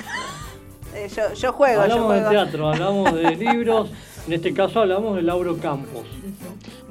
Eh, 0.96 1.10
yo, 1.16 1.34
yo 1.34 1.54
juego, 1.54 1.76
yo 1.78 1.82
hablamos 1.82 2.14
de 2.14 2.22
teatro, 2.30 2.70
hablamos 2.70 3.14
de 3.16 3.36
libros, 3.36 3.90
en 4.28 4.34
este 4.34 4.54
caso 4.54 4.82
hablamos 4.82 5.16
de 5.16 5.24
Lauro 5.24 5.58
Campos. 5.58 6.06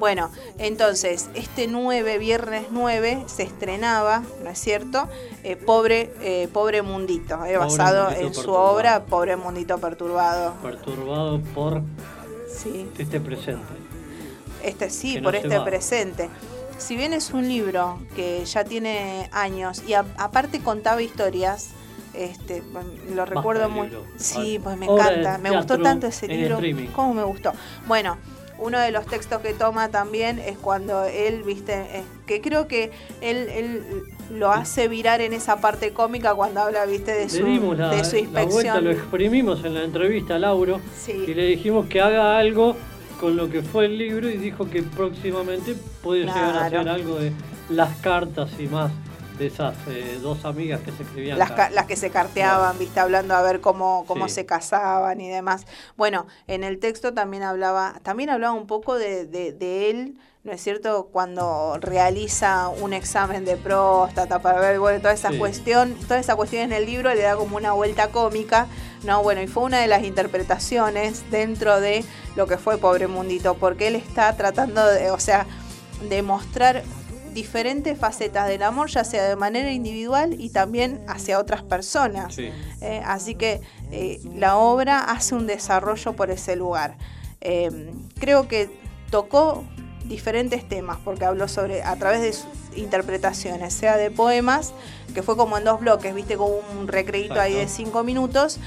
Bueno, 0.02 0.32
entonces, 0.58 1.28
este 1.34 1.68
9, 1.68 2.18
viernes 2.18 2.64
9, 2.72 3.22
se 3.26 3.44
estrenaba, 3.44 4.24
¿no 4.42 4.50
es 4.50 4.58
cierto? 4.58 5.08
Eh, 5.44 5.54
pobre, 5.54 6.12
eh, 6.22 6.48
pobre 6.52 6.82
Mundito, 6.82 7.44
eh, 7.44 7.56
basado 7.56 8.06
Mundito 8.06 8.26
en 8.26 8.34
su 8.34 8.50
obra 8.50 9.04
Pobre 9.04 9.36
Mundito 9.36 9.78
Perturbado. 9.78 10.54
perturbado 10.60 11.38
por 11.54 11.82
Sí, 12.52 12.88
este 12.98 13.20
presente. 13.20 13.62
este 14.64 14.90
sí, 14.90 15.14
Que 15.14 15.22
por 15.22 15.36
este 15.36 15.60
presente. 15.60 16.28
Si 16.78 16.96
bien 16.96 17.12
es 17.12 17.30
un 17.30 17.46
libro 17.46 18.00
que 18.16 18.44
ya 18.44 18.64
tiene 18.64 19.30
años 19.30 19.84
y 19.86 19.94
a- 19.94 20.04
aparte 20.18 20.58
contaba 20.58 21.00
historias, 21.00 21.68
este, 22.12 22.64
lo 23.14 23.24
recuerdo 23.24 23.68
muy. 23.70 23.88
Sí, 24.16 24.58
pues 24.60 24.76
me 24.76 24.88
Obra 24.88 25.12
encanta, 25.12 25.38
me 25.38 25.56
gustó 25.56 25.78
tanto 25.80 26.08
ese 26.08 26.26
libro. 26.26 26.58
¿Cómo 26.92 27.14
me 27.14 27.22
gustó? 27.22 27.52
Bueno, 27.86 28.16
uno 28.62 28.78
de 28.80 28.90
los 28.92 29.04
textos 29.06 29.42
que 29.42 29.52
toma 29.54 29.88
también 29.90 30.38
es 30.38 30.56
cuando 30.56 31.04
él, 31.04 31.42
viste, 31.42 32.04
que 32.26 32.40
creo 32.40 32.66
que 32.68 32.90
él, 33.20 33.48
él 33.50 33.82
lo 34.30 34.50
hace 34.50 34.88
virar 34.88 35.20
en 35.20 35.32
esa 35.32 35.60
parte 35.60 35.92
cómica 35.92 36.34
cuando 36.34 36.60
habla, 36.60 36.86
viste, 36.86 37.12
de 37.12 37.28
su, 37.28 37.44
la, 37.74 37.90
de 37.90 38.04
su 38.04 38.16
la 38.16 38.22
vuelta, 38.22 38.40
inspección. 38.40 38.84
lo 38.84 38.90
exprimimos 38.90 39.64
en 39.64 39.74
la 39.74 39.82
entrevista 39.84 40.36
a 40.36 40.38
Lauro 40.38 40.80
Sí. 40.98 41.12
y 41.26 41.34
le 41.34 41.44
dijimos 41.46 41.86
que 41.86 42.00
haga 42.00 42.38
algo 42.38 42.76
con 43.20 43.36
lo 43.36 43.48
que 43.50 43.62
fue 43.62 43.86
el 43.86 43.98
libro 43.98 44.28
y 44.30 44.36
dijo 44.36 44.68
que 44.70 44.82
próximamente 44.82 45.74
puede 46.02 46.20
llegar 46.20 46.56
a 46.56 46.66
hacer 46.66 46.88
algo 46.88 47.16
de 47.18 47.32
las 47.70 47.94
cartas 47.98 48.50
y 48.58 48.66
más 48.66 48.90
de 49.38 49.46
esas 49.46 49.74
eh, 49.88 50.18
dos 50.22 50.44
amigas 50.44 50.80
que 50.80 50.92
se 50.92 51.02
escribían. 51.02 51.38
las, 51.38 51.50
ca- 51.50 51.56
cartas. 51.56 51.74
las 51.74 51.86
que 51.86 51.96
se 51.96 52.10
carteaban, 52.10 52.78
viste, 52.78 53.00
hablando 53.00 53.34
a 53.34 53.42
ver 53.42 53.60
cómo, 53.60 54.04
cómo 54.06 54.28
Sí. 54.28 54.34
se 54.34 54.46
casaban 54.46 55.20
y 55.20 55.28
demás. 55.28 55.66
Bueno, 55.96 56.26
en 56.46 56.64
el 56.64 56.78
texto 56.78 57.12
también 57.14 57.42
hablaba, 57.42 57.94
también 58.02 58.30
hablaba 58.30 58.52
un 58.54 58.66
poco 58.66 58.96
de, 58.96 59.24
de, 59.26 59.52
de 59.52 59.90
él, 59.90 60.18
¿no 60.44 60.52
es 60.52 60.60
cierto? 60.60 61.08
Cuando 61.12 61.78
realiza 61.80 62.68
un 62.68 62.92
examen 62.92 63.44
de 63.44 63.56
próstata 63.56 64.40
para 64.42 64.60
ver, 64.60 64.78
bueno, 64.80 64.98
toda 65.00 65.14
esa 65.14 65.30
Sí. 65.30 65.38
cuestión, 65.38 65.94
toda 66.08 66.18
esa 66.18 66.34
cuestión 66.36 66.62
en 66.64 66.72
el 66.72 66.84
libro 66.84 67.14
le 67.14 67.22
da 67.22 67.36
como 67.36 67.56
una 67.56 67.72
vuelta 67.72 68.08
cómica, 68.08 68.66
¿no? 69.04 69.22
Bueno, 69.22 69.40
y 69.40 69.46
fue 69.46 69.62
una 69.62 69.78
de 69.80 69.86
las 69.86 70.02
interpretaciones 70.02 71.30
dentro 71.30 71.80
de 71.80 72.04
lo 72.36 72.46
que 72.46 72.58
fue 72.58 72.76
Pobre 72.78 73.06
Mundito, 73.06 73.54
porque 73.54 73.88
él 73.88 73.94
está 73.96 74.36
tratando 74.36 74.84
de, 74.86 75.10
o 75.10 75.18
sea, 75.20 75.46
de 76.08 76.22
mostrar 76.22 76.82
diferentes 77.32 77.98
facetas 77.98 78.48
del 78.48 78.62
amor, 78.62 78.90
ya 78.90 79.04
sea 79.04 79.28
de 79.28 79.36
manera 79.36 79.70
individual 79.72 80.34
y 80.38 80.50
también 80.50 81.02
hacia 81.08 81.38
otras 81.38 81.62
personas. 81.62 82.34
Sí. 82.34 82.50
Eh, 82.80 83.02
así 83.04 83.34
que 83.34 83.60
eh, 83.90 84.20
la 84.34 84.56
obra 84.56 85.00
hace 85.00 85.34
un 85.34 85.46
desarrollo 85.46 86.12
por 86.14 86.30
ese 86.30 86.56
lugar. 86.56 86.96
Eh, 87.40 87.92
creo 88.18 88.48
que 88.48 88.70
tocó 89.10 89.64
diferentes 90.04 90.68
temas, 90.68 90.98
porque 91.04 91.24
habló 91.24 91.48
sobre, 91.48 91.82
a 91.82 91.96
través 91.96 92.20
de 92.20 92.32
sus 92.32 92.48
interpretaciones, 92.76 93.72
sea 93.72 93.96
de 93.96 94.10
poemas, 94.10 94.72
que 95.14 95.22
fue 95.22 95.36
como 95.36 95.58
en 95.58 95.64
dos 95.64 95.80
bloques, 95.80 96.14
viste, 96.14 96.36
con 96.36 96.50
un 96.76 96.88
recreíto 96.88 97.40
ahí 97.40 97.54
de 97.54 97.68
cinco 97.68 98.02
minutos, 98.02 98.58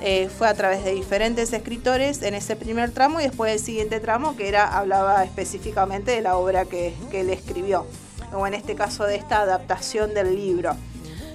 eh, 0.00 0.28
fue 0.28 0.46
a 0.46 0.54
través 0.54 0.84
de 0.84 0.94
diferentes 0.94 1.52
escritores 1.52 2.22
en 2.22 2.34
ese 2.34 2.54
primer 2.54 2.92
tramo 2.92 3.20
y 3.20 3.24
después 3.24 3.52
el 3.52 3.58
siguiente 3.58 3.98
tramo 3.98 4.36
que 4.36 4.46
era 4.46 4.78
hablaba 4.78 5.24
específicamente 5.24 6.12
de 6.12 6.20
la 6.20 6.36
obra 6.36 6.66
que, 6.66 6.94
que 7.10 7.22
él 7.22 7.30
escribió, 7.30 7.84
o 8.32 8.46
en 8.46 8.54
este 8.54 8.74
caso 8.74 9.04
de 9.04 9.16
esta 9.16 9.42
adaptación 9.42 10.14
del 10.14 10.34
libro. 10.34 10.76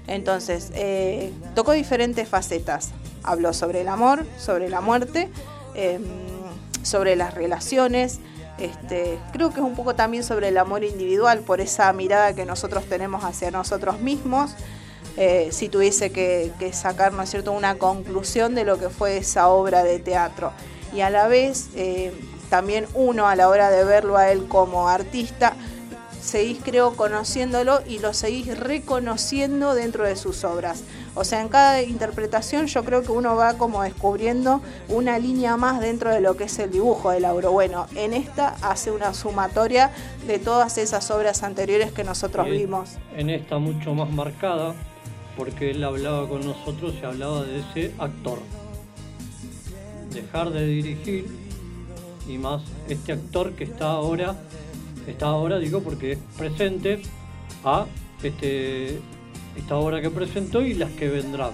Entonces, 0.07 0.71
eh, 0.75 1.31
tocó 1.55 1.71
diferentes 1.71 2.27
facetas. 2.27 2.91
Habló 3.23 3.53
sobre 3.53 3.81
el 3.81 3.87
amor, 3.87 4.25
sobre 4.37 4.69
la 4.69 4.81
muerte, 4.81 5.29
eh, 5.75 5.99
sobre 6.83 7.15
las 7.15 7.33
relaciones. 7.33 8.19
Este, 8.57 9.17
creo 9.31 9.51
que 9.51 9.61
es 9.61 9.65
un 9.65 9.75
poco 9.75 9.95
también 9.95 10.23
sobre 10.23 10.49
el 10.49 10.57
amor 10.57 10.83
individual, 10.83 11.39
por 11.39 11.61
esa 11.61 11.91
mirada 11.93 12.33
que 12.33 12.45
nosotros 12.45 12.83
tenemos 12.85 13.23
hacia 13.23 13.49
nosotros 13.49 13.99
mismos. 13.99 14.51
Eh, 15.15 15.49
si 15.51 15.69
tuviese 15.69 16.11
que, 16.11 16.51
que 16.59 16.73
sacar, 16.73 17.13
¿no 17.13 17.21
es 17.21 17.29
cierto?, 17.29 17.51
una 17.51 17.75
conclusión 17.75 18.55
de 18.55 18.65
lo 18.65 18.77
que 18.79 18.89
fue 18.89 19.17
esa 19.17 19.47
obra 19.47 19.83
de 19.83 19.99
teatro. 19.99 20.51
Y 20.93 21.01
a 21.01 21.09
la 21.09 21.27
vez, 21.27 21.69
eh, 21.75 22.13
también 22.49 22.85
uno 22.93 23.27
a 23.27 23.35
la 23.35 23.49
hora 23.49 23.69
de 23.71 23.83
verlo 23.83 24.17
a 24.17 24.31
él 24.31 24.47
como 24.47 24.89
artista, 24.89 25.53
seguís 26.24 26.59
creo 26.63 26.95
conociéndolo 26.95 27.82
y 27.86 27.99
lo 27.99 28.13
seguís 28.13 28.57
reconociendo 28.57 29.76
dentro 29.76 30.05
de 30.05 30.15
sus 30.15 30.43
obras. 30.45 30.84
O 31.15 31.26
sea, 31.26 31.41
en 31.41 31.49
cada 31.49 31.82
interpretación 31.82 32.67
yo 32.67 32.84
creo 32.84 33.03
que 33.03 33.11
uno 33.11 33.36
va 33.36 33.57
como 33.57 33.84
descubriendo 33.84 34.61
una 34.88 35.19
línea 35.19 35.57
más 35.57 35.82
dentro 35.82 36.11
de 36.11 36.21
lo 36.21 36.38
que 36.38 36.45
es 36.45 36.57
el 36.59 36.71
dibujo 36.71 37.11
de 37.11 37.19
Lauro. 37.19 37.51
Bueno, 37.51 37.88
en 37.95 38.13
esta 38.13 38.55
hace 38.61 38.91
una 38.91 39.13
sumatoria 39.13 39.91
de 40.26 40.39
todas 40.39 40.78
esas 40.78 41.11
obras 41.11 41.43
anteriores 41.43 41.91
que 41.91 42.05
nosotros 42.05 42.49
vimos. 42.49 42.91
En 43.15 43.30
esta 43.30 43.59
mucho 43.59 43.93
más 43.93 44.09
marcada, 44.09 44.74
porque 45.38 45.71
él 45.71 45.84
hablaba 45.84 46.28
con 46.30 46.45
nosotros 46.45 46.93
y 47.01 47.05
hablaba 47.05 47.43
de 47.43 47.59
ese 47.59 47.93
actor. 47.99 48.39
Dejar 50.11 50.51
de 50.51 50.65
dirigir 50.67 51.28
y 52.30 52.38
más 52.38 52.61
este 52.88 53.11
actor 53.11 53.53
que 53.53 53.65
está 53.65 53.91
ahora, 53.91 54.36
está 55.07 55.27
ahora 55.27 55.59
digo 55.59 55.81
porque 55.81 56.13
es 56.13 56.19
presente 56.37 57.01
a 57.63 57.85
este, 58.21 58.99
esta 59.57 59.75
obra 59.75 60.01
que 60.01 60.09
presentó 60.09 60.61
y 60.61 60.73
las 60.73 60.91
que 60.91 61.09
vendrán. 61.09 61.51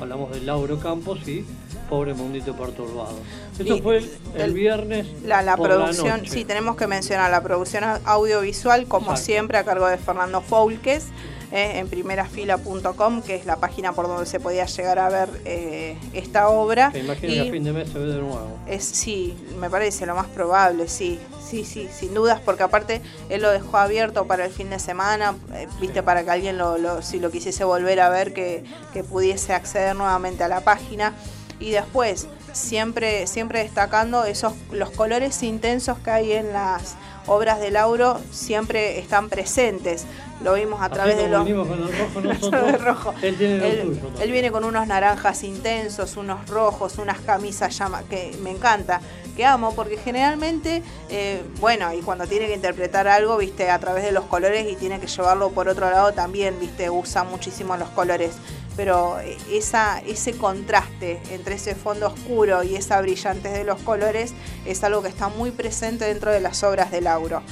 Hablamos 0.00 0.32
de 0.32 0.40
Lauro 0.40 0.78
Campos 0.78 1.26
y 1.28 1.44
Pobre 1.90 2.14
Mundito 2.14 2.56
Perturbado. 2.56 3.18
Eso 3.58 3.76
Y 3.76 3.80
fue 3.82 4.02
el, 4.34 4.54
viernes. 4.54 5.06
La, 5.24 5.42
la 5.42 5.56
por 5.56 5.68
la 5.68 5.76
producción, 5.76 6.18
noche. 6.20 6.30
sí, 6.30 6.44
tenemos 6.46 6.76
que 6.76 6.86
mencionar 6.86 7.30
la 7.30 7.42
producción 7.42 7.84
audiovisual, 8.04 8.86
como 8.86 9.10
Exacto. 9.10 9.22
siempre, 9.24 9.58
a 9.58 9.64
cargo 9.64 9.86
de 9.86 9.98
Fernando 9.98 10.40
Foulques, 10.40 11.08
eh, 11.52 11.78
en 11.78 11.88
primerafila.com, 11.88 13.22
que 13.22 13.34
es 13.36 13.46
la 13.46 13.56
página 13.56 13.92
por 13.92 14.08
donde 14.08 14.26
se 14.26 14.40
podía 14.40 14.64
llegar 14.66 14.98
a 14.98 15.08
ver 15.08 15.28
eh, 15.44 15.96
esta 16.12 16.48
obra. 16.48 16.90
Que 16.92 17.00
imagino 17.00 17.32
que 17.32 17.40
a 17.40 17.44
Y 17.44 17.50
fin 17.50 17.64
de 17.64 17.72
mes 17.72 17.90
se 17.90 17.98
ve 17.98 18.06
de 18.06 18.20
nuevo. 18.20 18.58
es, 18.66 18.84
sí, 18.84 19.36
me 19.58 19.68
parece 19.70 20.06
lo 20.06 20.14
más 20.14 20.26
probable, 20.28 20.88
sí, 20.88 21.18
sí, 21.46 21.64
sí, 21.64 21.88
sin 21.94 22.14
dudas, 22.14 22.40
porque 22.44 22.62
aparte 22.62 23.00
él 23.28 23.42
lo 23.42 23.50
dejó 23.50 23.76
abierto 23.78 24.26
para 24.26 24.46
el 24.46 24.50
fin 24.52 24.70
de 24.70 24.78
semana, 24.78 25.34
eh, 25.54 25.68
viste, 25.80 26.02
para 26.02 26.24
que 26.24 26.30
alguien, 26.30 26.58
lo, 26.58 26.78
lo- 26.78 27.02
si 27.02 27.20
lo 27.20 27.30
quisiese 27.30 27.64
volver 27.64 28.00
a 28.00 28.08
ver, 28.08 28.32
que, 28.32 28.64
que 28.92 29.04
pudiese 29.04 29.52
acceder 29.52 29.94
nuevamente 29.94 30.42
a 30.44 30.48
la 30.48 30.60
página. 30.62 31.12
Y 31.60 31.70
después, 31.70 32.26
siempre, 32.52 33.26
siempre 33.28 33.60
destacando 33.60 34.24
esos, 34.24 34.52
los 34.72 34.90
colores 34.90 35.42
intensos 35.44 35.96
que 35.98 36.10
hay 36.10 36.32
en 36.32 36.52
las 36.52 36.96
obras 37.26 37.60
de 37.60 37.70
Lauro, 37.70 38.20
siempre 38.30 38.98
están 38.98 39.28
presentes. 39.28 40.06
Lo 40.42 40.54
vimos 40.54 40.82
a 40.82 40.88
través 40.88 41.16
de 41.16 41.28
los... 41.28 41.44
con 41.44 41.82
el 41.82 41.98
rojo 41.98 42.20
Nosotros 42.22 42.24
nosotros, 42.24 42.72
de 42.72 42.78
rojo. 42.78 43.14
él 43.22 43.36
tiene 43.36 44.26
viene 44.26 44.50
con 44.50 44.64
unos 44.64 44.86
naranjas 44.88 45.44
intensos, 45.44 46.16
unos 46.16 46.48
rojos, 46.48 46.98
unas 46.98 47.20
camisas 47.20 47.76
llama 47.78 48.02
que 48.10 48.36
me 48.42 48.50
encanta, 48.50 49.00
que 49.36 49.44
amo, 49.44 49.74
porque 49.74 49.96
generalmente, 49.96 50.82
eh, 51.10 51.42
bueno, 51.60 51.92
y 51.92 52.00
cuando 52.00 52.26
tiene 52.26 52.46
que 52.46 52.54
interpretar 52.54 53.06
algo, 53.06 53.36
viste, 53.36 53.70
a 53.70 53.78
través 53.78 54.04
de 54.04 54.12
los 54.12 54.24
colores 54.24 54.70
y 54.70 54.74
tiene 54.74 54.98
que 54.98 55.06
llevarlo 55.06 55.50
por 55.50 55.68
otro 55.68 55.88
lado, 55.90 56.12
también, 56.12 56.58
viste, 56.58 56.90
usa 56.90 57.24
muchísimo 57.24 57.76
los 57.76 57.88
colores. 57.90 58.32
Pero 58.76 59.18
esa, 59.50 60.00
ese 60.00 60.32
contraste 60.32 61.20
entre 61.30 61.56
ese 61.56 61.74
fondo 61.74 62.06
oscuro 62.06 62.62
y 62.62 62.76
esa 62.76 63.00
brillantez 63.00 63.52
de 63.52 63.64
los 63.64 63.80
colores 63.80 64.32
es 64.64 64.82
algo 64.82 65.02
que 65.02 65.08
está 65.08 65.28
muy 65.28 65.50
presente 65.50 66.06
dentro 66.06 66.30
de 66.30 66.40
las 66.40 66.62
obras 66.62 66.90
de 66.90 67.00
Lauro. 67.02 67.42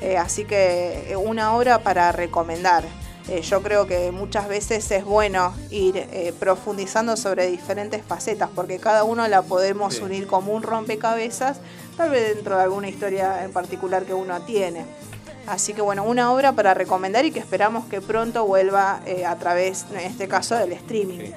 Eh, 0.00 0.16
así 0.16 0.44
que 0.46 1.10
eh, 1.12 1.16
una 1.16 1.54
obra 1.54 1.82
para 1.82 2.10
recomendar. 2.12 2.84
Eh, 3.28 3.42
yo 3.42 3.62
creo 3.62 3.86
que 3.86 4.10
muchas 4.10 4.48
veces 4.48 4.90
es 4.90 5.04
bueno 5.04 5.54
ir 5.70 5.96
eh, 5.98 6.32
profundizando 6.40 7.16
sobre 7.16 7.46
diferentes 7.48 8.02
facetas, 8.02 8.48
porque 8.54 8.78
cada 8.78 9.04
uno 9.04 9.28
la 9.28 9.42
podemos 9.42 9.96
Sí. 9.96 10.02
unir 10.02 10.26
como 10.26 10.52
un 10.52 10.62
rompecabezas, 10.62 11.58
tal 11.96 12.10
vez 12.10 12.34
dentro 12.34 12.56
de 12.56 12.62
alguna 12.62 12.88
historia 12.88 13.44
en 13.44 13.52
particular 13.52 14.04
que 14.04 14.14
uno 14.14 14.40
tiene. 14.42 14.84
Así 15.46 15.74
que 15.74 15.82
bueno, 15.82 16.04
una 16.04 16.32
obra 16.32 16.52
para 16.52 16.74
recomendar 16.74 17.24
y 17.24 17.30
que 17.30 17.38
esperamos 17.38 17.86
que 17.86 18.00
pronto 18.00 18.46
vuelva 18.46 19.00
eh, 19.06 19.24
a 19.26 19.36
través, 19.36 19.86
en 19.92 20.00
este 20.00 20.28
caso, 20.28 20.56
del 20.56 20.72
streaming. 20.72 21.18
Sí. 21.18 21.34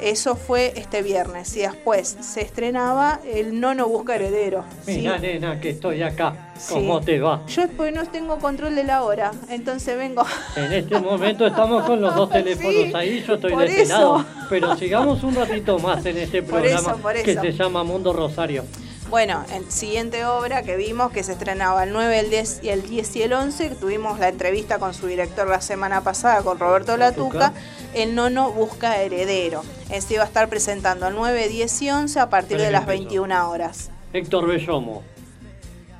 Eso 0.00 0.36
fue 0.36 0.74
este 0.76 1.02
viernes 1.02 1.56
y 1.56 1.60
después 1.60 2.18
se 2.20 2.42
estrenaba 2.42 3.18
El 3.24 3.58
Nono 3.60 3.86
Busca 3.88 4.14
Heredero. 4.16 4.64
¿sí? 4.84 4.98
Mira, 4.98 5.18
nena, 5.18 5.58
que 5.58 5.70
estoy 5.70 6.02
acá. 6.02 6.52
Sí. 6.58 6.74
¿Cómo 6.74 7.00
te 7.00 7.18
va? 7.18 7.40
Yo 7.46 7.62
después 7.62 7.94
no 7.94 8.04
tengo 8.06 8.38
control 8.38 8.74
de 8.74 8.84
la 8.84 9.02
hora, 9.04 9.30
entonces 9.48 9.96
vengo. 9.96 10.22
En 10.54 10.70
este 10.72 10.98
momento 11.00 11.46
estamos 11.46 11.84
con 11.84 12.02
los 12.02 12.14
dos 12.14 12.28
teléfonos 12.32 12.72
Sí, 12.72 12.92
ahí, 12.94 13.24
yo 13.26 13.34
estoy 13.34 13.56
de 13.56 13.64
este 13.64 13.86
lado. 13.86 14.24
Pero 14.50 14.76
sigamos 14.76 15.22
un 15.24 15.34
ratito 15.34 15.78
más 15.78 16.04
en 16.04 16.18
este 16.18 16.42
Por 16.42 16.60
programa 16.60 16.90
eso, 16.90 16.98
por 16.98 17.14
que 17.14 17.34
se 17.34 17.52
llama 17.52 17.82
Mundo 17.82 18.12
Rosario. 18.12 18.64
Bueno, 19.08 19.44
en 19.52 19.70
siguiente 19.70 20.24
obra 20.26 20.62
que 20.62 20.76
vimos 20.76 21.12
que 21.12 21.22
se 21.22 21.32
estrenaba 21.32 21.84
el 21.84 21.92
9, 21.92 22.18
el 22.18 22.30
10 22.30 22.64
y 22.64 22.70
el 22.70 22.82
10 22.82 23.16
y 23.16 23.22
el 23.22 23.32
11, 23.32 23.68
que 23.68 23.74
tuvimos 23.76 24.18
la 24.18 24.28
entrevista 24.28 24.80
con 24.80 24.94
su 24.94 25.06
director 25.06 25.48
la 25.48 25.60
semana 25.60 26.00
pasada, 26.00 26.42
con 26.42 26.58
Roberto 26.58 26.96
Latuca. 26.96 27.52
El 27.94 28.16
nono 28.16 28.50
busca 28.50 29.00
heredero. 29.00 29.62
Este 29.90 30.14
iba 30.14 30.24
a 30.24 30.26
estar 30.26 30.48
presentando 30.48 31.06
el 31.06 31.14
9, 31.14 31.48
10 31.48 31.82
y 31.82 31.90
11 31.90 32.20
a 32.20 32.28
partir 32.28 32.58
de 32.58 32.72
las 32.72 32.82
empiezo. 32.82 33.02
21 33.04 33.50
horas. 33.50 33.90
Héctor 34.12 34.48
Bellomo. 34.48 35.04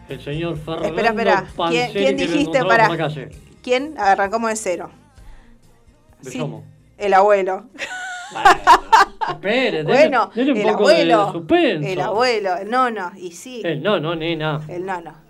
El 0.08 0.20
señor 0.22 0.58
Fernando 0.58 0.88
espera, 0.88 1.10
espera. 1.10 1.46
¿Quién, 1.68 1.92
quién 1.92 2.16
dijiste 2.16 2.64
para.? 2.64 2.88
por 2.88 2.98
la 2.98 3.08
calle. 3.08 3.30
¿Quién? 3.62 3.94
Arrancamos 3.98 4.50
de 4.50 4.56
cero. 4.56 4.90
Sí, 6.22 6.30
Bellomo. 6.30 6.64
el 6.98 7.14
abuelo. 7.14 7.66
Espere, 9.28 9.82
Bueno, 9.82 10.30
dele 10.34 10.52
un 10.52 10.58
el 10.58 10.68
abuelo. 10.68 11.44
El 11.50 12.00
abuelo, 12.00 12.56
el 12.56 12.70
nono, 12.70 13.10
y 13.16 13.30
sí, 13.32 13.60
El 13.64 13.82
no, 13.82 13.98
no, 14.00 14.14
nena. 14.14 14.60
el 14.68 14.84
nono. 14.86 15.26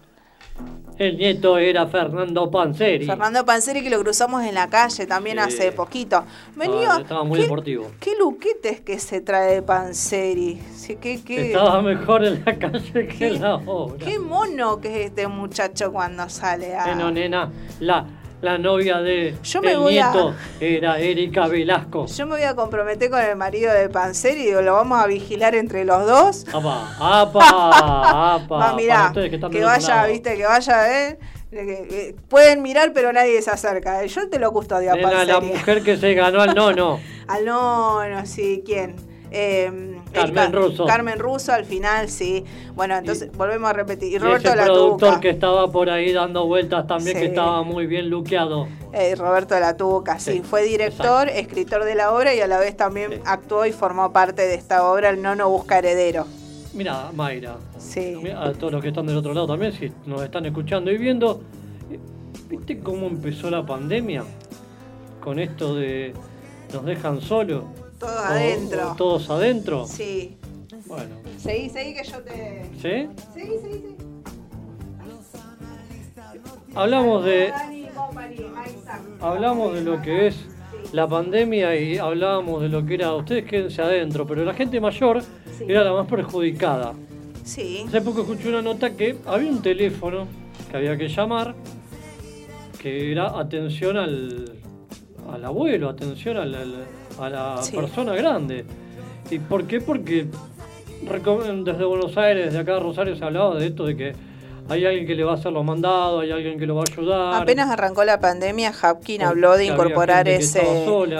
El 0.98 1.18
nieto 1.18 1.58
era 1.58 1.86
Fernando 1.86 2.50
Panseri. 2.50 3.04
Fernando 3.04 3.44
Panseri 3.44 3.82
que 3.82 3.90
lo 3.90 4.00
cruzamos 4.00 4.42
en 4.44 4.54
la 4.54 4.70
calle 4.70 5.06
también 5.06 5.36
Sí. 5.36 5.42
hace 5.44 5.72
poquito. 5.72 6.24
Venía, 6.54 6.94
Ah, 6.94 6.98
estaba 7.02 7.22
muy 7.22 7.36
¿qué, 7.38 7.42
deportivo. 7.42 7.90
¿Qué 8.00 8.12
luquetes 8.18 8.80
que 8.80 8.98
se 8.98 9.20
trae 9.20 9.56
de 9.56 9.62
Panseri? 9.62 10.58
Sí, 10.74 10.96
qué, 10.96 11.22
qué, 11.22 11.48
Estaba 11.48 11.82
mejor 11.82 12.24
en 12.24 12.42
la 12.46 12.58
calle 12.58 13.06
que 13.08 13.26
en 13.28 13.42
la 13.42 13.56
obra. 13.56 14.06
qué 14.06 14.18
mono 14.18 14.80
que 14.80 14.88
es 15.02 15.06
este 15.10 15.26
muchacho 15.28 15.92
cuando 15.92 16.30
sale 16.30 16.74
a... 16.74 16.86
Bueno, 16.86 17.10
nena, 17.10 17.52
la, 17.80 18.06
la 18.42 18.58
novia 18.58 18.98
de 19.00 19.34
Yo 19.42 19.62
me 19.62 19.72
el 19.72 19.78
voy 19.78 19.98
a- 19.98 20.12
nieto 20.12 20.34
era 20.60 20.98
Erika 20.98 21.46
Velasco. 21.48 22.06
Yo 22.06 22.26
me 22.26 22.32
voy 22.36 22.42
a 22.44 22.54
comprometer 22.54 23.10
con 23.10 23.20
el 23.20 23.36
marido 23.36 23.72
de 23.72 23.88
Panseri 23.88 24.42
y 24.42 24.46
digo, 24.46 24.60
lo 24.62 24.74
vamos 24.74 25.02
a 25.02 25.06
vigilar 25.06 25.54
entre 25.54 25.84
los 25.84 26.06
dos. 26.06 26.44
Apa, 26.54 26.96
apa, 27.00 28.34
apa. 28.34 28.56
Va, 28.56 28.72
mirá, 28.74 29.06
ustedes 29.08 29.30
que, 29.30 29.40
que 29.50 29.64
vaya, 29.64 30.04
viste, 30.06 30.36
que 30.36 30.44
vaya, 30.44 31.08
eh. 31.08 31.18
Pueden 32.28 32.60
mirar, 32.60 32.92
pero 32.92 33.12
nadie 33.12 33.40
se 33.40 33.50
acerca. 33.50 34.04
Yo 34.04 34.28
te 34.28 34.38
lo 34.38 34.52
custodio 34.52 34.92
a 34.92 34.96
Nena, 34.96 35.24
la 35.24 35.34
Panseri. 35.34 35.46
mujer 35.58 35.82
que 35.82 35.96
se 35.96 36.12
ganó 36.14 36.40
al 36.42 36.54
nono. 36.54 37.00
Al 37.28 37.44
nono, 37.44 38.24
sí, 38.24 38.62
¿quién? 38.64 38.94
Eh, 39.30 39.98
Carmen 40.12 40.52
Russo. 40.52 40.86
Carmen 40.86 41.18
Russo 41.18 41.52
al 41.52 41.64
final, 41.64 42.08
sí. 42.08 42.44
Bueno, 42.74 42.96
entonces 42.96 43.30
volvemos 43.36 43.68
a 43.68 43.72
repetir. 43.72 44.12
Y 44.12 44.14
Y 44.14 44.18
Roberto 44.18 44.48
ese 44.48 44.56
La 44.56 44.64
productor 44.64 45.20
que 45.20 45.30
estaba 45.30 45.70
por 45.70 45.90
ahí 45.90 46.12
dando 46.12 46.46
vueltas 46.46 46.86
también, 46.86 47.16
Sí. 47.16 47.22
que 47.22 47.28
estaba 47.28 47.62
muy 47.62 47.86
bien 47.86 48.08
luqueado. 48.08 48.68
Eh, 48.92 49.14
Roberto 49.16 49.58
La 49.58 49.76
Tuca, 49.76 50.18
sí. 50.18 50.32
Sí, 50.34 50.42
Fue 50.42 50.62
director, 50.62 51.28
escritor 51.28 51.84
de 51.84 51.94
la 51.94 52.12
obra 52.12 52.34
y 52.34 52.40
a 52.40 52.46
la 52.46 52.58
vez 52.58 52.76
también 52.76 53.12
Sí. 53.12 53.20
actuó 53.24 53.66
y 53.66 53.72
formó 53.72 54.12
parte 54.12 54.42
de 54.42 54.54
esta 54.54 54.88
obra, 54.90 55.10
El 55.10 55.20
Nono 55.22 55.48
Busca 55.50 55.78
Heredero. 55.78 56.26
Mira, 56.72 57.10
Mayra, 57.14 57.56
Sí. 57.78 58.14
a 58.36 58.52
todos 58.52 58.72
los 58.72 58.82
que 58.82 58.88
están 58.88 59.06
del 59.06 59.16
otro 59.16 59.32
lado 59.34 59.46
también, 59.46 59.72
si 59.72 59.90
nos 60.06 60.22
están 60.22 60.46
escuchando 60.46 60.90
y 60.90 60.98
viendo, 60.98 61.40
¿viste 62.48 62.78
cómo 62.80 63.06
empezó 63.06 63.50
la 63.50 63.64
pandemia? 63.66 64.24
Con 65.20 65.38
esto 65.38 65.74
de 65.74 66.12
nos 66.72 66.84
dejan 66.84 67.20
solos. 67.20 67.64
Todos 67.98 68.14
o- 68.14 68.24
adentro. 68.24 68.92
o 68.92 68.96
todos 68.96 69.30
adentro. 69.30 69.86
Sí. 69.86 70.36
Bueno, 70.86 71.16
Seguí, 71.38 71.68
seguí 71.70 71.94
que 71.94 72.04
yo 72.04 72.18
te. 72.20 72.62
¿sí? 72.74 73.08
Seguí, 73.34 73.58
seguí, 73.60 73.80
seguí. 73.80 73.96
hablamos 76.74 77.24
de 77.24 77.52
hablamos 79.20 79.74
de 79.74 79.80
lo 79.82 80.02
que 80.02 80.26
es 80.28 80.36
la 80.92 81.08
pandemia 81.08 81.74
y 81.78 81.98
hablábamos 81.98 82.62
de 82.62 82.68
lo 82.68 82.84
que 82.84 82.94
era 82.94 83.14
ustedes 83.14 83.44
quédense 83.44 83.82
adentro, 83.82 84.26
pero 84.26 84.44
la 84.44 84.54
gente 84.54 84.80
mayor 84.80 85.22
era 85.66 85.82
la 85.82 85.92
más 85.92 86.06
perjudicada. 86.06 86.92
Sí. 87.44 87.84
Hace 87.88 88.00
poco 88.02 88.20
escuché 88.22 88.48
una 88.48 88.62
nota 88.62 88.90
que 88.96 89.16
había 89.26 89.50
un 89.50 89.62
teléfono 89.62 90.26
que 90.70 90.76
había 90.76 90.96
que 90.96 91.08
llamar, 91.08 91.54
que 92.80 93.12
era 93.12 93.38
atención 93.38 93.96
al, 93.96 94.52
al 95.32 95.44
abuelo, 95.44 95.88
atención 95.88 96.36
al- 96.36 96.54
al- 96.54 96.84
a 97.18 97.28
la 97.30 97.62
Sí. 97.62 97.74
persona 97.76 98.14
grande. 98.14 98.64
¿Y 99.30 99.38
por 99.38 99.64
qué? 99.66 99.80
Porque 99.80 100.26
desde 101.64 101.84
Buenos 101.84 102.16
Aires, 102.16 102.46
desde 102.46 102.58
acá 102.58 102.74
de 102.74 102.80
Rosario, 102.80 103.16
se 103.16 103.24
hablaba 103.24 103.56
de 103.58 103.66
esto 103.66 103.84
de 103.84 103.96
que 103.96 104.12
hay 104.68 104.84
alguien 104.84 105.06
que 105.06 105.14
le 105.14 105.22
va 105.24 105.32
a 105.32 105.34
hacer 105.36 105.52
los 105.52 105.64
mandados, 105.64 106.22
hay 106.22 106.32
alguien 106.32 106.58
que 106.58 106.66
lo 106.66 106.74
va 106.74 106.82
a 106.82 106.92
ayudar. 106.92 107.42
Apenas 107.42 107.70
arrancó 107.70 108.04
la 108.04 108.18
pandemia, 108.20 108.72
Hapkin 108.82 109.22
habló 109.22 109.56
de 109.56 109.66
incorporar 109.66 110.26
ese, 110.28 110.60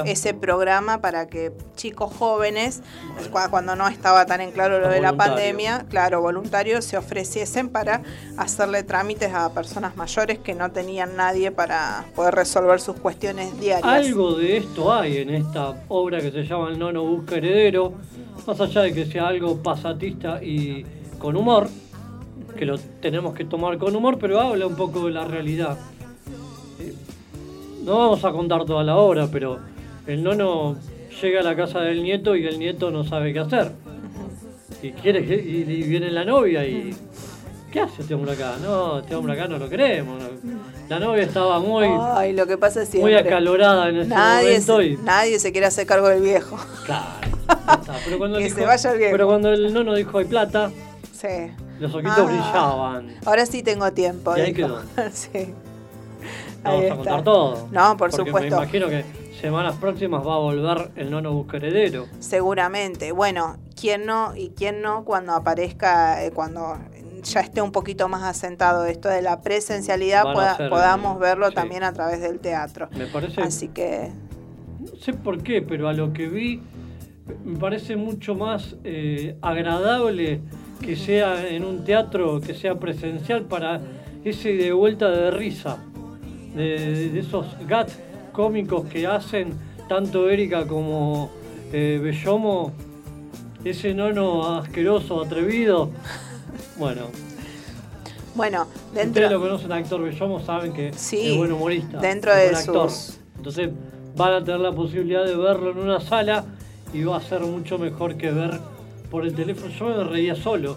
ese 0.07 0.35
programa 0.35 1.01
para 1.01 1.27
que 1.29 1.53
chicos 1.77 2.13
jóvenes, 2.19 2.83
cua- 3.33 3.49
cuando 3.51 3.77
no 3.77 3.87
estaba 3.89 4.27
tan 4.27 4.41
en 4.41 4.51
claro 4.51 4.81
lo 4.81 4.89
de 4.89 5.01
la 5.01 5.13
pandemia, 5.17 5.87
claro, 5.89 6.21
voluntarios 6.21 6.85
se 6.85 6.97
ofreciesen 6.97 7.69
para 7.69 8.03
hacerle 8.37 8.83
trámites 8.83 9.33
a 9.33 9.53
personas 9.53 9.97
mayores 9.97 10.39
que 10.39 10.55
no 10.55 10.71
tenían 10.73 11.17
nadie 11.17 11.51
para 11.53 12.05
poder 12.15 12.35
resolver 12.35 12.81
sus 12.81 12.97
cuestiones 12.97 13.59
diarias. 13.61 13.85
Algo 13.89 14.35
de 14.35 14.57
esto 14.59 14.93
hay 14.93 15.19
en 15.19 15.31
esta 15.31 15.75
obra 15.89 16.21
que 16.21 16.31
se 16.31 16.43
llama 16.45 16.69
El 16.71 16.79
Nono 16.79 17.05
Busca 17.05 17.37
Heredero, 17.37 17.93
más 18.47 18.61
allá 18.61 18.83
de 18.83 18.93
que 18.93 19.07
sea 19.07 19.29
algo 19.29 19.57
pasatista 19.63 20.43
y 20.43 20.85
con 21.19 21.37
humor, 21.37 21.69
que 22.57 22.65
lo 22.67 22.79
tenemos 22.79 23.35
que 23.35 23.45
tomar 23.45 23.79
con 23.79 23.95
humor, 23.95 24.19
pero 24.19 24.41
habla 24.41 24.67
un 24.67 24.77
poco 24.77 25.07
de 25.07 25.13
la 25.13 25.25
realidad. 25.25 25.79
Eh, 26.81 26.93
No 27.85 27.99
vamos 27.99 28.25
a 28.25 28.33
contar 28.33 28.65
toda 28.65 28.83
la 28.83 28.97
obra, 28.97 29.29
pero 29.31 29.59
el 30.07 30.23
nono 30.23 30.77
llega 31.23 31.41
a 31.41 31.43
la 31.43 31.55
casa 31.57 31.81
del 31.81 32.03
nieto 32.03 32.35
y 32.37 32.47
el 32.47 32.59
nieto 32.59 32.91
no 32.91 33.05
sabe 33.05 33.33
qué 33.33 33.39
hacer. 33.41 33.73
Y 34.83 34.91
quiere 34.93 35.25
que, 35.25 35.35
y, 35.35 35.61
y 35.71 35.83
viene 35.85 36.11
la 36.11 36.25
novia 36.25 36.67
y 36.67 36.95
¿qué 37.73 37.81
hace 37.81 38.03
este 38.03 38.15
hombre 38.15 38.33
acá? 38.33 38.57
No, 38.63 38.99
este 38.99 39.15
hombre 39.15 39.33
acá 39.35 39.49
no 39.49 39.59
lo 39.59 39.69
queremos. 39.69 40.23
La 40.89 40.99
novia 41.01 41.23
estaba 41.25 41.59
muy, 41.61 41.87
Ay, 42.01 42.33
lo 42.33 42.47
que 42.47 42.59
pasa 42.59 42.83
es 42.83 42.95
muy 42.95 43.15
acalorada 43.15 43.89
en 43.89 43.97
ese 43.99 44.09
Nadie 44.11 44.49
momento 44.51 44.77
se, 44.79 44.87
y 44.87 44.97
nadie 44.99 45.39
se 45.39 45.51
quiere 45.53 45.67
hacer 45.67 45.87
cargo 45.87 46.09
del 46.09 46.23
viejo. 46.23 46.57
claro. 46.85 47.05
Pero 48.05 48.19
cuando, 48.19 48.39
Que 48.39 48.45
dijo- 48.45 48.57
se 48.59 48.65
vaya 48.67 48.93
el 48.93 48.99
viejo. 48.99 49.13
pero 49.13 49.27
cuando 49.27 49.53
el 49.53 49.73
nono 49.73 49.95
dijo 49.95 50.19
hay 50.19 50.25
plata, 50.27 50.71
Sí. 51.13 51.51
Los 51.79 51.95
ojitos 51.95 52.19
Ah. 52.19 52.23
brillaban. 52.23 53.15
Ahora 53.25 53.47
sí 53.47 53.63
tengo 53.63 53.93
tiempo. 53.93 54.37
Y 54.37 54.41
ahí 54.41 54.53
quedó. 54.53 54.83
sí. 55.13 55.55
Vamos 56.63 56.91
a 56.91 56.97
contar 56.97 57.23
todo. 57.25 57.69
No, 57.71 57.97
por 57.97 58.11
Porque 58.11 58.27
supuesto. 58.27 58.57
Me 58.57 58.63
imagino 58.63 58.89
que 58.89 59.05
semanas 59.41 59.77
próximas 59.77 60.27
va 60.27 60.35
a 60.35 60.39
volver 60.39 60.91
el 60.97 61.11
nono 61.11 61.33
busca 61.33 61.59
heredero. 61.59 62.07
Seguramente. 62.19 63.13
Bueno, 63.13 63.57
¿quién 63.79 64.07
no 64.07 64.35
y 64.35 64.51
quién 64.51 64.83
no 64.83 65.05
cuando 65.05 65.33
aparezca, 65.33 66.25
eh, 66.25 66.33
cuando 66.33 66.77
ya 67.23 67.41
esté 67.41 67.61
un 67.63 67.73
poquito 67.73 68.09
más 68.09 68.23
asentado 68.23 68.85
esto 68.87 69.09
de 69.09 69.23
la 69.23 69.41
presencialidad, 69.43 70.25
ser, 70.57 70.69
podamos 70.71 71.17
eh, 71.17 71.21
verlo 71.21 71.49
sí. 71.49 71.55
también 71.55 71.85
a 71.85 71.93
través 71.93 72.21
del 72.21 72.41
teatro? 72.41 72.89
Me 72.97 73.07
parece, 73.07 73.41
Así 73.43 73.69
que 73.69 74.11
no 74.81 74.97
sé 74.97 75.13
por 75.13 75.43
qué, 75.43 75.63
pero 75.63 75.89
a 75.89 75.93
lo 75.93 76.13
que 76.13 76.29
vi 76.29 76.63
me 77.45 77.59
parece 77.59 77.97
mucho 77.97 78.35
más 78.35 78.77
eh, 78.85 79.37
agradable 79.43 80.41
que 80.81 80.97
sea 80.97 81.49
en 81.49 81.65
un 81.65 81.85
teatro, 81.85 82.41
que 82.41 82.55
sea 82.55 82.75
presencial 82.77 83.43
para 83.43 83.81
ese 84.25 84.53
de 84.55 84.73
vuelta 84.73 85.11
de 85.11 85.31
risa, 85.31 85.79
de, 86.55 87.11
de 87.11 87.21
esos 87.21 87.47
gats 87.67 87.99
cómicos 88.33 88.87
que 88.87 89.07
hacen 89.07 89.55
tanto 89.89 90.29
Erika 90.29 90.67
como 90.67 91.31
eh, 91.73 92.01
Bellomo, 92.03 92.73
ese 93.65 93.95
nono 93.95 94.57
asqueroso, 94.59 95.23
atrevido. 95.23 95.91
Bueno, 96.79 97.03
bueno, 98.35 98.65
Si 98.67 98.89
ustedes 98.89 99.15
dentro 99.15 99.31
lo 99.31 99.41
conocen 99.41 99.73
a 99.73 99.79
Héctor 99.81 100.03
Bellomo, 100.03 100.41
saben 100.41 100.73
que 100.73 100.93
Sí, 100.95 101.31
es 101.33 101.37
buen 101.37 101.53
humorista. 101.53 101.99
dentro 101.99 102.35
de 102.35 102.45
buen 102.45 102.57
actor. 102.57 102.91
sus- 102.91 103.19
Entonces 103.37 103.71
van 104.17 104.33
a 104.35 104.45
tener 104.45 104.61
la 104.61 104.73
posibilidad 104.73 105.25
de 105.25 105.37
verlo 105.37 105.71
en 105.71 105.79
una 105.79 106.01
sala 106.01 106.45
y 106.93 107.03
va 107.05 107.17
a 107.17 107.21
ser 107.21 107.41
mucho 107.41 107.79
mejor 107.79 108.17
que 108.17 108.31
ver 108.31 108.59
por 109.17 109.25
el 109.27 109.35
teléfono. 109.35 109.73
Yo 109.73 109.87
me 109.87 110.05
reía 110.05 110.35
solo. 110.37 110.77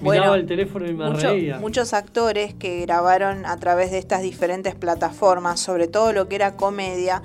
Bueno, 0.00 0.20
Miraba 0.20 0.36
el 0.36 0.46
teléfono 0.46 0.86
y 0.86 0.92
me 0.92 1.10
mucho- 1.10 1.30
reía. 1.30 1.58
muchos 1.58 1.92
actores 1.94 2.52
que 2.54 2.82
grabaron 2.82 3.46
a 3.46 3.56
través 3.56 3.90
de 3.90 3.96
estas 3.98 4.20
diferentes 4.22 4.74
plataformas, 4.74 5.58
sobre 5.58 5.88
todo 5.88 6.12
lo 6.12 6.28
que 6.28 6.36
era 6.36 6.56
comedia, 6.56 7.22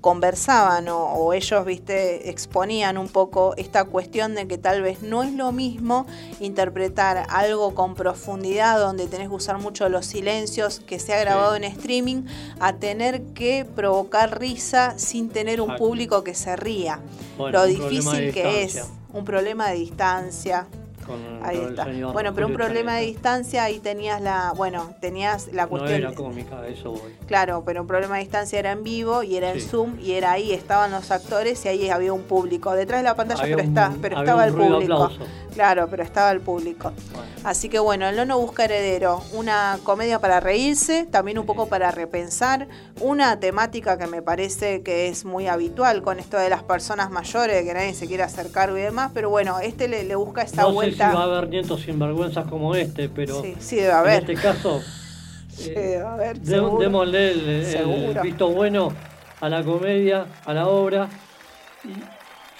conversaban 0.00 0.88
o, 0.88 0.96
o 0.96 1.32
ellos, 1.34 1.66
viste, 1.66 2.30
exponían 2.30 2.96
un 2.98 3.08
poco 3.08 3.52
esta 3.58 3.84
cuestión 3.84 4.34
de 4.36 4.46
que 4.46 4.56
tal 4.58 4.80
vez 4.80 5.02
no 5.02 5.22
es 5.22 5.32
lo 5.34 5.50
mismo 5.52 6.06
interpretar 6.40 7.26
algo 7.28 7.74
con 7.74 7.94
profundidad, 7.94 8.78
donde 8.78 9.06
tenés 9.08 9.28
que 9.28 9.34
usar 9.34 9.58
mucho 9.58 9.88
los 9.90 10.06
silencios, 10.06 10.80
que 10.80 10.98
sea 11.00 11.18
grabado 11.20 11.56
en 11.56 11.64
streaming, 11.64 12.22
a 12.60 12.76
tener 12.76 13.22
que 13.34 13.66
provocar 13.74 14.38
risa 14.40 14.94
sin 14.98 15.28
tener 15.28 15.60
un 15.60 15.70
Exacto. 15.72 15.84
público 15.84 16.24
que 16.24 16.34
se 16.34 16.56
ría. 16.56 17.00
Bueno, 17.36 17.58
lo 17.58 17.66
difícil 17.66 18.32
que 18.32 18.62
es. 18.62 18.82
Un 19.18 19.24
problema 19.24 19.68
de 19.68 19.76
distancia. 19.76 20.66
Con- 21.08 21.40
Ahí 21.42 21.56
con 21.56 21.64
el 21.64 21.70
está. 21.70 21.84
señor 21.84 22.12
Bueno, 22.12 22.34
pero 22.34 22.46
un 22.46 22.52
problema 22.54 22.94
de 22.96 23.06
distancia, 23.06 23.64
ahí 23.64 23.80
tenías 23.80 24.20
la, 24.20 24.52
bueno, 24.56 24.92
tenías 25.00 25.48
la 25.52 25.62
No 25.62 25.68
cuestión. 25.70 25.94
era 26.00 26.12
cómica, 26.14 26.66
eso 26.68 26.92
voy. 26.92 27.14
Claro, 27.26 27.62
pero 27.66 27.80
un 27.80 27.86
problema 27.88 28.16
de 28.16 28.20
distancia 28.22 28.58
era 28.58 28.72
en 28.72 28.84
vivo 28.84 29.22
y 29.22 29.36
era 29.36 29.50
en 29.52 29.60
Sí. 29.60 29.66
Zoom 29.68 29.98
y 30.00 30.12
era 30.12 30.32
ahí, 30.32 30.52
estaban 30.52 30.90
los 30.92 31.10
actores 31.10 31.64
y 31.64 31.68
ahí 31.68 31.88
había 31.90 32.12
un 32.12 32.22
público. 32.22 32.72
Detrás 32.74 33.00
de 33.00 33.04
la 33.04 33.16
pantalla, 33.16 33.42
Había 33.42 33.56
pero, 33.56 33.68
un- 33.68 33.74
está, 33.76 33.92
pero 34.00 34.18
estaba 34.20 34.44
el 34.46 34.52
público. 34.54 34.94
aplauso. 35.02 35.18
Claro, 35.54 35.88
pero 35.90 36.02
estaba 36.04 36.30
el 36.30 36.40
público. 36.40 36.92
Bueno. 37.12 37.26
Así 37.42 37.68
que 37.68 37.78
bueno, 37.80 38.06
El 38.06 38.14
Nono 38.16 38.38
Busca 38.38 38.64
Heredero, 38.66 39.22
una 39.32 39.78
comedia 39.82 40.20
para 40.20 40.38
reírse, 40.38 41.06
también 41.10 41.38
un 41.38 41.46
poco 41.46 41.66
para 41.66 41.90
repensar, 41.90 42.68
una 43.00 43.40
temática 43.40 43.96
que 43.98 44.06
me 44.06 44.22
parece 44.22 44.82
que 44.82 45.08
es 45.08 45.24
muy 45.24 45.48
habitual 45.48 46.02
con 46.02 46.20
esto 46.20 46.36
de 46.36 46.48
las 46.50 46.62
personas 46.62 47.10
mayores, 47.10 47.64
que 47.64 47.74
nadie 47.74 47.94
se 47.94 48.06
quiere 48.06 48.22
hacer 48.22 48.50
cargo 48.52 48.76
y 48.76 48.82
demás, 48.82 49.10
pero 49.14 49.30
bueno, 49.30 49.58
este 49.60 49.88
le, 49.88 50.04
le 50.04 50.14
busca 50.14 50.42
esa 50.42 50.62
no 50.62 50.72
vuelta. 50.72 50.97
Sé 50.98 51.10
si 51.10 51.14
va 51.16 51.20
a 51.22 51.24
haber 51.24 51.48
nietos 51.48 51.80
sinvergüenzas 51.82 52.46
como 52.46 52.74
este, 52.74 53.08
pero 53.08 53.42
Sí, 53.42 53.54
sí 53.58 53.76
debe 53.76 53.92
haber. 53.92 54.12
en 54.24 54.30
este 54.30 54.34
caso 54.34 54.80
Sí, 55.48 55.70
eh, 55.70 55.74
debe 55.74 56.06
haber, 56.06 56.38
de- 56.38 56.46
seguro. 56.46 56.78
démosle 56.78 57.30
el, 57.32 57.48
el 57.48 58.20
visto 58.22 58.48
bueno 58.48 58.92
a 59.40 59.48
la 59.48 59.62
comedia, 59.64 60.26
a 60.44 60.52
la 60.54 60.68
obra. 60.68 61.08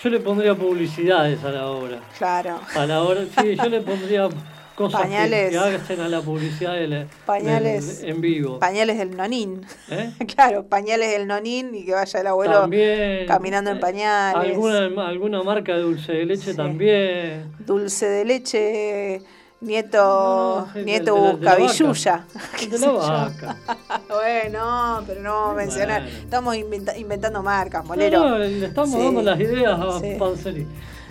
Yo 0.02 0.10
le 0.10 0.20
pondría 0.20 0.54
publicidades 0.54 1.42
a 1.44 1.50
la 1.50 1.66
obra. 1.66 1.98
Claro. 2.16 2.60
A 2.74 2.86
la 2.86 3.02
hora, 3.02 3.22
sí, 3.40 3.56
yo 3.56 3.68
le 3.68 3.80
pondría 3.82 4.28
cosas 4.78 5.00
que, 5.02 5.06
Pañales. 5.08 5.50
que 5.50 5.58
hacen 5.58 6.00
a 6.00 6.08
la 6.08 6.20
publicidad 6.22 6.74
del- 6.74 7.06
Pañales. 7.26 8.00
del- 8.00 8.10
en 8.10 8.20
vivo. 8.20 8.58
Pañales 8.60 8.96
del 8.98 9.16
nonín. 9.16 9.66
¿Eh? 9.90 10.12
Claro, 10.36 10.64
pañales 10.66 11.10
del 11.10 11.26
nonín 11.26 11.74
y 11.74 11.84
que 11.84 11.94
vaya 11.94 12.20
el 12.20 12.26
abuelo 12.28 12.60
También. 12.60 13.26
caminando 13.26 13.70
en 13.72 13.78
eh, 13.78 13.80
pañales. 13.80 14.50
Alguna, 14.52 15.08
alguna 15.08 15.42
marca 15.42 15.74
de 15.74 15.82
dulce 15.82 16.12
de 16.12 16.26
leche 16.26 16.52
Sí. 16.52 16.56
también. 16.56 17.52
Dulce 17.66 18.06
de 18.08 18.24
leche, 18.24 19.22
nieto, 19.60 20.68
No, 20.74 20.82
nieto 20.82 21.38
la 21.40 21.56
vaca. 21.56 22.24
bueno, 24.08 25.02
pero 25.06 25.20
no 25.22 25.32
vamos 25.32 25.52
a 25.52 25.56
mencionar. 25.56 26.02
Bueno. 26.02 26.18
Estamos 26.18 26.56
inventa- 26.56 26.96
inventando 26.96 27.42
marcas, 27.42 27.84
molero. 27.84 28.20
No, 28.20 28.28
no, 28.30 28.38
le 28.38 28.66
estamos 28.66 28.90
Sí. 28.98 29.04
dando 29.04 29.22
las 29.22 29.40
ideas 29.40 29.80
a 29.80 30.00
Sí. 30.00 30.16
Panseri 30.18 30.66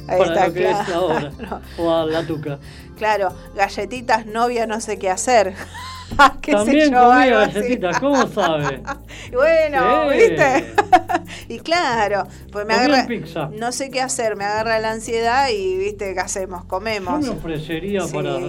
Ahí 0.08 0.20
para 0.20 0.34
está, 0.34 0.48
lo 0.48 0.54
que 0.54 0.66
es 0.70 0.78
la 0.78 0.86
claro. 0.86 1.06
obra. 1.06 1.32
O 1.78 1.94
a 1.94 2.06
la 2.06 2.26
tuca. 2.26 2.60
Claro, 2.98 3.30
galletitas, 3.56 4.26
novia, 4.26 4.66
no 4.68 4.80
sé 4.82 4.98
qué 4.98 5.10
hacer. 5.10 5.54
¿Qué 6.42 6.54
También 6.54 6.92
yo, 6.92 7.00
comía 7.04 7.26
galletitas, 7.40 8.00
¿cómo 8.00 8.28
sabe? 8.28 8.82
Bueno, 9.34 10.10
Sí. 10.12 10.18
¿viste? 10.18 10.74
y 11.50 11.60
claro, 11.60 12.28
pues 12.52 12.66
me 12.66 12.74
agarra. 12.74 13.06
pizza. 13.06 13.50
No 13.60 13.72
sé 13.72 13.90
qué 13.92 14.02
hacer, 14.02 14.36
me 14.38 14.46
agarra 14.46 14.80
la 14.80 14.92
ansiedad 14.92 15.50
y, 15.50 15.78
¿viste? 15.78 16.14
¿Qué 16.14 16.20
hacemos? 16.20 16.62
Yo 16.64 16.68
Comemos. 16.68 17.22
me 17.22 17.30
ofrecería 17.30 18.02
Sí. 18.02 18.14
para, 18.14 18.40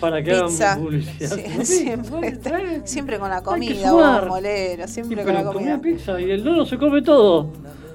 para 0.00 0.22
que 0.22 0.30
Pizza. 0.30 0.72
hagan 0.72 0.84
publicidad. 0.84 1.36
Sí, 1.36 1.64
Sí, 1.64 1.76
siempre, 1.82 2.28
eh. 2.28 2.80
siempre 2.84 3.18
con 3.18 3.28
la 3.30 3.42
comida, 3.42 3.90
vos, 3.92 4.26
molero, 4.28 4.86
siempre 4.86 5.24
con 5.24 5.34
la 5.34 5.40
pero 5.40 5.52
comida. 5.52 5.76
comía 5.78 5.94
pizza 5.96 6.20
y 6.20 6.30
el 6.30 6.44
nono 6.44 6.64
se 6.64 6.78
come 6.78 7.02
todo. 7.02 7.50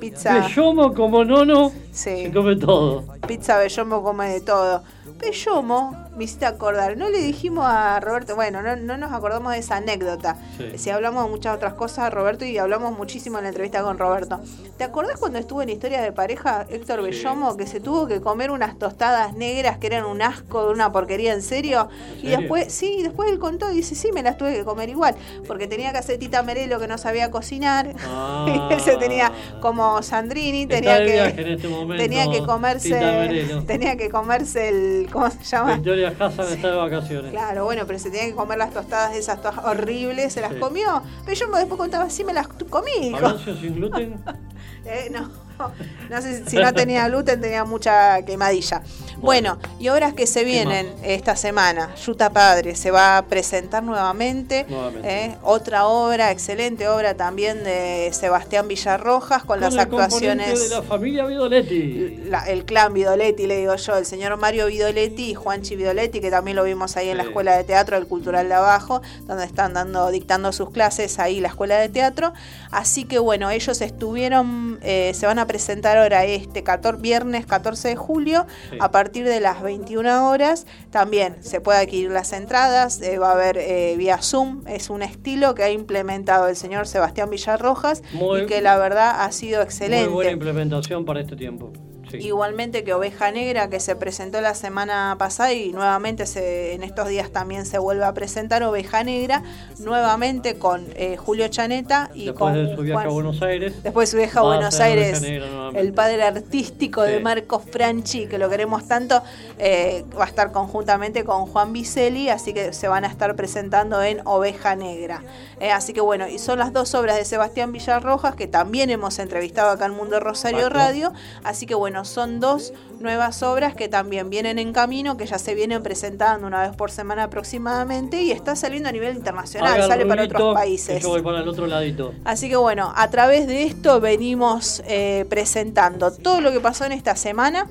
Pizza. 0.09 0.33
Bellomo 0.39 0.93
como 0.93 1.23
nono 1.23 1.71
Sí. 1.91 2.23
se 2.25 2.31
come 2.33 2.55
todo. 2.55 3.03
Pizza 3.27 3.57
Bellomo 3.57 4.01
come 4.03 4.29
de 4.29 4.41
todo. 4.41 4.83
Bellomo, 5.19 5.95
me 6.15 6.25
hiciste 6.25 6.45
acordar, 6.45 6.95
no 6.97 7.09
le 7.09 7.19
dijimos 7.19 7.65
a 7.67 7.99
Roberto, 7.99 8.35
bueno, 8.35 8.61
no, 8.61 8.75
no 8.75 8.97
nos 8.97 9.11
acordamos 9.11 9.53
de 9.53 9.59
esa 9.59 9.77
anécdota. 9.77 10.37
Sí. 10.57 10.77
Si 10.77 10.89
hablamos 10.89 11.23
de 11.23 11.29
muchas 11.29 11.55
otras 11.55 11.73
cosas, 11.73 12.13
Roberto, 12.13 12.45
y 12.45 12.57
hablamos 12.57 12.95
muchísimo 12.97 13.37
en 13.37 13.43
la 13.43 13.49
entrevista 13.49 13.81
con 13.81 13.97
Roberto. 13.97 14.39
¿Te 14.77 14.83
acordás 14.83 15.19
cuando 15.19 15.39
estuvo 15.39 15.61
en 15.61 15.69
Historias 15.69 16.03
de 16.03 16.11
Pareja 16.11 16.65
Héctor 16.69 16.99
Sí. 16.99 17.05
Bellomo, 17.05 17.57
que 17.57 17.67
se 17.67 17.79
tuvo 17.79 18.07
que 18.07 18.21
comer 18.21 18.51
unas 18.51 18.77
tostadas 18.77 19.33
negras 19.33 19.77
que 19.77 19.87
eran 19.87 20.05
un 20.05 20.21
asco, 20.21 20.67
de 20.67 20.73
una 20.73 20.91
porquería 20.91 21.33
en 21.33 21.41
serio? 21.41 21.89
¿En 22.21 22.27
Y 22.27 22.29
después, 22.29 22.71
sí, 22.71 23.01
después 23.01 23.31
él 23.31 23.39
contó 23.39 23.71
y 23.71 23.75
dice, 23.75 23.95
sí, 23.95 24.11
me 24.11 24.21
las 24.21 24.37
tuve 24.37 24.53
que 24.53 24.63
comer 24.63 24.89
igual, 24.89 25.15
porque 25.47 25.67
tenía 25.67 25.91
que 25.91 25.97
hacer 25.97 26.19
Tita 26.19 26.43
Merelo 26.43 26.79
que 26.79 26.87
no 26.87 26.97
sabía 26.97 27.31
cocinar. 27.31 27.93
Ah. 28.05 28.69
y 28.69 28.73
él 28.73 28.79
se 28.79 28.97
tenía 28.97 29.31
como 29.61 30.01
Sandrini, 30.03 30.67
tenía 30.67 30.97
que 31.03 31.53
este 31.53 31.67
momento, 31.67 32.03
tenía 32.03 32.29
que 32.29 32.43
comerse 32.43 33.63
tenía 33.65 33.95
que 33.95 34.09
comerse 34.09 34.69
el 34.69 35.07
¿cómo 35.11 35.29
se 35.29 35.43
llama? 35.43 35.81
Hassan 36.07 36.47
está 36.53 36.71
de 36.71 36.77
vacaciones. 36.77 37.31
Claro, 37.31 37.65
bueno, 37.65 37.83
pero 37.87 37.99
se 37.99 38.09
tenía 38.11 38.25
que 38.27 38.35
comer 38.35 38.57
las 38.57 38.73
tostadas 38.73 39.15
esas 39.15 39.41
todas 39.41 39.57
horribles, 39.65 40.33
se 40.33 40.41
las 40.41 40.53
Sí. 40.53 40.59
comió. 40.59 41.01
Pero 41.25 41.37
yo 41.37 41.47
después 41.57 41.77
contaba, 41.77 42.09
sí 42.09 42.23
me 42.23 42.33
las 42.33 42.47
comí. 42.47 43.13
Avancio 43.15 43.55
sin 43.55 43.75
gluten. 43.75 44.19
Eh, 44.85 45.09
no, 45.13 45.29
no 46.09 46.21
sé 46.21 46.43
si- 46.49 46.57
no 46.57 46.73
tenía 46.73 47.07
gluten, 47.07 47.39
tenía 47.41 47.63
mucha 47.65 48.21
quemadilla. 48.23 48.81
Bueno, 49.17 49.57
y 49.79 49.87
obras 49.87 50.13
que 50.13 50.27
se 50.27 50.43
vienen 50.43 50.91
esta 51.01 51.35
semana. 51.37 51.95
Yuta 51.95 52.29
Padre 52.31 52.75
se 52.75 52.91
va 52.91 53.17
a 53.17 53.25
presentar 53.25 53.81
nuevamente. 53.81 54.65
Nuevamente. 54.67 55.25
eh, 55.25 55.37
otra 55.43 55.85
obra, 55.87 56.29
excelente 56.31 56.87
obra 56.89 57.13
también 57.13 57.63
de 57.63 58.09
Sebastián 58.11 58.67
Villarrojas 58.67 59.43
con, 59.45 59.61
las 59.61 59.73
componente 59.75 60.03
actuaciones. 60.05 60.69
de 60.69 60.75
la 60.75 60.81
familia 60.81 61.25
Vidoletti. 61.25 62.23
la- 62.25 62.43
el 62.49 62.65
clan 62.65 62.93
Vidoletti, 62.93 63.47
le 63.47 63.57
digo 63.57 63.75
yo, 63.75 63.95
el 63.97 64.05
señor 64.05 64.35
Mario 64.37 64.65
Vidoletti 64.67 65.31
y 65.31 65.33
Juanchi 65.35 65.77
Vidoletti, 65.77 66.19
que 66.19 66.29
también 66.29 66.57
lo 66.57 66.63
vimos 66.65 66.97
ahí 66.97 67.09
en 67.09 67.17
la. 67.17 67.23
Escuela 67.23 67.55
de 67.55 67.63
Teatro 67.63 67.95
del 67.97 68.05
Cultural 68.07 68.49
de 68.49 68.53
Abajo, 68.55 69.01
donde 69.25 69.45
están 69.45 69.73
dando, 69.73 70.11
dictando 70.11 70.51
sus 70.51 70.69
clases 70.71 71.17
ahí 71.19 71.39
la 71.39 71.47
Escuela 71.47 71.77
de 71.77 71.87
Teatro. 71.87 72.33
Así 72.69 73.05
que 73.05 73.17
bueno, 73.19 73.49
ellos 73.49 73.79
estuvieron, 73.81 74.77
eh, 74.83 75.13
se 75.15 75.25
van 75.25 75.39
a 75.39 75.42
presentar 75.47 75.97
ahora 75.97 76.25
este 76.25 76.63
14, 76.63 77.01
viernes 77.01 77.45
14 77.45 77.89
de 77.89 77.95
julio 77.95 78.45
Sí. 78.69 78.77
a 78.79 78.91
partir 78.91 79.25
de 79.25 79.39
las 79.39 79.61
21 79.61 80.29
horas. 80.29 80.65
También 80.91 81.37
se 81.41 81.61
puede 81.61 81.79
adquirir 81.79 82.11
las 82.11 82.33
entradas, 82.33 83.01
eh, 83.01 83.17
va 83.19 83.29
a 83.29 83.33
haber 83.33 83.57
eh, 83.57 83.95
vía 83.97 84.19
Zoom, 84.21 84.63
es 84.67 84.89
un 84.89 85.01
estilo 85.01 85.55
que 85.55 85.63
ha 85.63 85.69
implementado 85.71 86.47
el 86.47 86.55
señor 86.55 86.87
Sebastián 86.87 87.29
Villarrojas 87.29 88.03
Muy- 88.13 88.41
y 88.41 88.45
que 88.45 88.61
la 88.61 88.77
verdad 88.77 89.21
ha 89.21 89.31
sido 89.31 89.57
Muy 89.59 89.65
excelente. 89.65 90.07
buena 90.09 90.31
implementación 90.31 91.05
para 91.05 91.19
este 91.21 91.35
tiempo. 91.35 91.71
Sí. 92.13 92.27
Igualmente 92.27 92.83
que 92.83 92.93
Oveja 92.93 93.31
Negra, 93.31 93.69
que 93.69 93.79
se 93.79 93.95
presentó 93.95 94.39
la 94.41 94.53
semana 94.55 95.15
pasada 95.19 95.51
y 95.53 95.71
nuevamente 95.71 96.25
se, 96.25 96.73
en 96.73 96.83
estos 96.83 97.07
días 97.07 97.29
también 97.31 97.65
se 97.65 97.77
vuelve 97.77 98.05
a 98.05 98.13
presentar 98.13 98.63
Oveja 98.63 99.03
Negra, 99.03 99.43
nuevamente 99.79 100.57
con 100.57 100.85
eh, 100.95 101.17
Julio 101.17 101.47
Chaneta 101.47 102.09
y 102.13 102.25
Después 102.25 102.37
con 102.53 102.53
de 102.67 102.75
su 102.75 102.81
viaje 102.81 102.93
Juan- 103.03 103.07
a 103.07 103.11
Buenos 103.11 103.41
Aires. 103.41 103.83
Después 103.83 104.09
de 104.09 104.11
su 104.11 104.17
viaje 104.17 104.39
a 104.39 104.41
Buenos 104.41 104.79
Aires, 104.79 105.21
Negra 105.21 105.69
el 105.73 105.93
padre 105.93 106.23
artístico 106.23 107.01
de. 107.03 107.19
Marcos 107.19 107.63
Franchi, 107.71 108.27
que 108.27 108.37
lo 108.37 108.49
queremos 108.49 108.87
tanto, 108.87 109.21
eh, 109.57 110.03
va 110.17 110.25
a 110.25 110.27
estar 110.27 110.51
conjuntamente 110.51 111.23
con 111.23 111.45
Juan 111.47 111.73
Vicelli, 111.73 112.29
así 112.29 112.53
que 112.53 112.73
se 112.73 112.87
van 112.87 113.05
a 113.05 113.07
estar 113.07 113.35
presentando 113.35 114.01
en 114.03 114.21
Oveja 114.25 114.75
Negra. 114.75 115.23
Eh, 115.59 115.71
así 115.71 115.93
que 115.93 116.01
bueno, 116.01 116.27
y 116.27 116.37
son 116.39 116.59
las 116.59 116.73
dos 116.73 116.93
obras 116.95 117.15
de 117.17 117.25
Sebastián 117.25 117.71
Villarrojas, 117.71 118.35
que 118.35 118.47
también 118.47 118.89
hemos 118.89 119.19
entrevistado 119.19 119.71
acá 119.71 119.85
en 119.85 119.93
Mundo 119.93 120.19
Rosario. 120.19 120.69
Radio, 120.69 121.13
así 121.43 121.65
que 121.65 121.75
bueno, 121.75 122.02
son 122.05 122.39
dos 122.39 122.73
nuevas 122.99 123.43
obras 123.43 123.75
que 123.75 123.89
también 123.89 124.29
vienen 124.29 124.59
en 124.59 124.73
camino, 124.73 125.17
que 125.17 125.25
ya 125.25 125.37
se 125.37 125.55
vienen 125.55 125.83
presentando 125.83 126.47
una 126.47 126.61
vez 126.67 126.75
por 126.75 126.91
semana 126.91 127.23
aproximadamente 127.23 128.21
y 128.21 128.31
está 128.31 128.55
saliendo 128.55 128.89
a 128.89 128.91
nivel 128.91 129.15
internacional, 129.15 129.73
Haga 129.73 129.87
sale 129.87 130.05
para 130.05 130.23
otros 130.23 130.53
países. 130.53 131.01
Yo 131.03 131.09
voy 131.09 131.21
para 131.21 131.39
el 131.39 131.47
otro 131.47 131.67
ladito. 131.67 132.13
Así 132.23 132.49
que 132.49 132.55
bueno, 132.55 132.93
a 132.95 133.09
través 133.09 133.47
de 133.47 133.63
esto 133.63 133.99
venimos 133.99 134.81
eh, 134.87 135.25
presentando 135.29 136.11
todo 136.11 136.41
lo 136.41 136.51
que 136.51 136.59
pasó 136.59 136.85
en 136.85 136.91
esta 136.93 137.15
semana. 137.15 137.67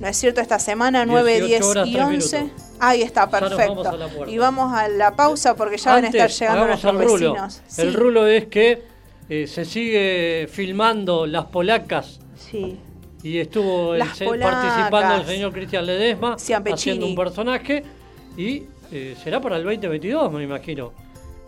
¿No 0.00 0.08
es 0.08 0.16
cierto? 0.16 0.40
Esta 0.40 0.58
semana 0.58 1.06
9, 1.06 1.40
18 1.42 1.46
10 1.46 1.62
horas, 1.64 1.88
y 1.88 1.92
3 1.92 2.04
11. 2.04 2.40
minutos. 2.40 2.62
Ahí 2.80 3.02
está, 3.02 3.30
perfecto. 3.30 3.84
vamos 3.84 4.10
y 4.26 4.38
vamos 4.38 4.72
a 4.72 4.88
la 4.88 5.14
pausa 5.14 5.54
porque 5.54 5.76
ya 5.78 5.92
van 5.92 6.04
a 6.04 6.08
estar 6.08 6.28
llegando 6.30 6.66
nuestros 6.66 6.94
rulo. 6.94 7.32
vecinos. 7.32 7.62
El 7.78 7.90
Sí, 7.90 7.96
rulo 7.96 8.26
es 8.26 8.46
que 8.46 8.82
eh, 9.28 9.46
se 9.46 9.64
sigue 9.64 10.48
filmando 10.50 11.26
las 11.26 11.44
polacas 11.46 12.18
sí. 12.36 12.78
Y 13.24 13.38
estuvo 13.40 13.94
el 13.96 14.02
participando 14.40 15.14
el 15.16 15.26
señor 15.26 15.52
Cristian 15.52 15.84
Ledesma 15.86 16.36
haciendo 16.72 17.06
un 17.06 17.16
personaje 17.16 17.82
y 18.36 18.64
eh, 18.92 19.16
será 19.24 19.40
para 19.40 19.56
el 19.56 19.64
2022, 19.64 20.30
me 20.30 20.44
imagino. 20.44 20.92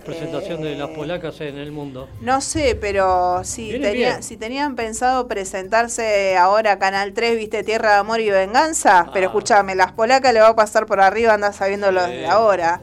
Presentación 0.05 0.63
de 0.63 0.77
las 0.77 0.89
Eh, 0.91 0.93
polacas 0.95 1.41
en 1.41 1.59
el 1.59 1.73
mundo. 1.73 2.09
No 2.21 2.41
sé, 2.41 2.77
pero 2.81 3.43
si, 3.43 3.73
tenía- 3.81 4.23
si 4.23 4.37
tenían 4.37 4.77
pensado 4.77 5.27
presentarse 5.27 6.37
ahora 6.37 6.79
Canal 6.79 7.13
3, 7.13 7.37
viste, 7.37 7.65
Tierra 7.65 7.91
de 7.95 7.97
Amor 7.97 8.21
y 8.21 8.31
Venganza, 8.31 9.11
pero 9.13 9.27
Ah. 9.27 9.31
escúchame, 9.31 9.75
las 9.75 9.91
polacas 9.93 10.33
le 10.33 10.39
va 10.41 10.49
a 10.51 10.55
pasar 10.57 10.87
por 10.87 11.01
arriba, 11.01 11.35
anda 11.35 11.53
sabiendo 11.53 11.91
lo 11.91 12.07
de 12.07 12.25
ahora. 12.27 12.81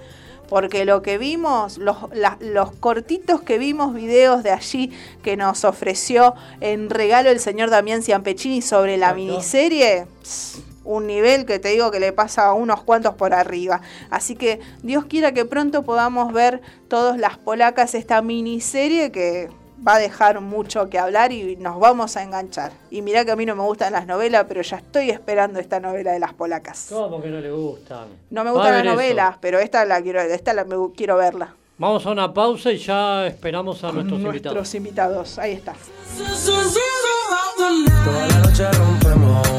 Porque 0.54 0.86
lo 0.86 1.02
que 1.02 1.18
vimos, 1.18 1.80
los, 1.80 1.98
la- 2.14 2.38
los 2.40 2.72
cortitos 2.76 3.42
que 3.42 3.58
vimos, 3.58 3.96
videos 3.96 4.44
de 4.44 4.52
allí 4.52 4.92
que 5.24 5.36
nos 5.36 5.66
ofreció 5.66 6.36
en 6.62 6.92
regalo 6.92 7.32
el 7.32 7.40
señor 7.40 7.72
Damián 7.72 8.04
Ciampechini 8.04 8.62
sobre 8.62 8.98
la 8.98 9.16
miniserie, 9.16 10.06
pss, 10.22 10.62
un 10.84 11.08
nivel 11.08 11.48
que 11.48 11.58
te 11.58 11.70
digo 11.70 11.90
que 11.90 12.00
le 12.00 12.14
pasa 12.14 12.46
a 12.46 12.54
unos 12.54 12.84
cuantos 12.84 13.16
por 13.16 13.34
arriba. 13.34 13.82
Así 14.12 14.36
que 14.36 14.60
Dios 14.84 15.06
quiera 15.06 15.32
que 15.32 15.44
pronto 15.46 15.82
podamos 15.82 16.32
ver 16.32 16.62
todas 16.88 17.18
las 17.18 17.40
polacas 17.40 17.96
esta 17.96 18.22
miniserie 18.22 19.12
que 19.12 19.50
va 19.86 19.96
a 19.96 20.00
dejar 20.00 20.40
mucho 20.42 20.90
que 20.90 21.00
hablar 21.00 21.32
y 21.32 21.56
nos 21.58 21.80
vamos 21.80 22.18
a 22.18 22.24
enganchar. 22.24 22.72
Y 22.90 23.02
mirá 23.02 23.26
que 23.26 23.32
a 23.32 23.36
mí 23.36 23.46
no 23.46 23.56
me 23.56 23.64
gustan 23.64 23.94
las 23.94 24.08
novelas, 24.08 24.46
pero 24.48 24.62
ya 24.62 24.78
estoy 24.78 25.10
esperando 25.10 25.60
esta 25.60 25.80
novela 25.80 26.12
de 26.12 26.20
las 26.20 26.34
polacas. 26.34 26.88
¿Cómo 26.90 27.22
que 27.22 27.30
no 27.30 27.40
le 27.40 27.52
gustan? 27.52 28.08
No 28.30 28.44
me 28.44 28.52
gustan 28.52 28.74
las 28.74 28.84
eso. 28.84 28.92
novelas, 28.92 29.38
pero 29.42 29.60
esta 29.60 29.86
la 29.86 30.02
quiero, 30.02 30.22
esta 30.22 30.54
la 30.54 30.64
me 30.66 30.76
quiero 30.96 31.18
verla. 31.18 31.56
Vamos 31.78 32.06
a 32.06 32.12
una 32.12 32.34
pausa 32.34 32.72
y 32.72 32.78
ya 32.78 33.26
esperamos 33.26 33.84
a 33.84 33.92
nuestros 33.92 34.20
invitados. 34.20 34.56
Nuestros 34.56 34.76
invitados, 34.76 35.40
ahí 35.40 35.54
está. 35.54 35.74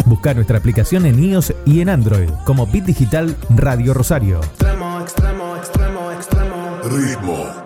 Busca 0.07 0.33
nuestra 0.33 0.59
aplicación 0.59 1.07
en 1.07 1.23
iOS 1.23 1.53
y 1.67 1.81
en 1.81 1.89
Android 1.89 2.31
como 2.45 2.67
Bit 2.67 2.85
Digital 2.85 3.37
Radio 3.51 3.95
Rosario. 3.95 4.39
Extremo, 4.39 5.01
extremo, 5.01 5.57
extremo, 5.57 6.13
extremo. 6.13 6.79
Ritmo. 6.85 7.64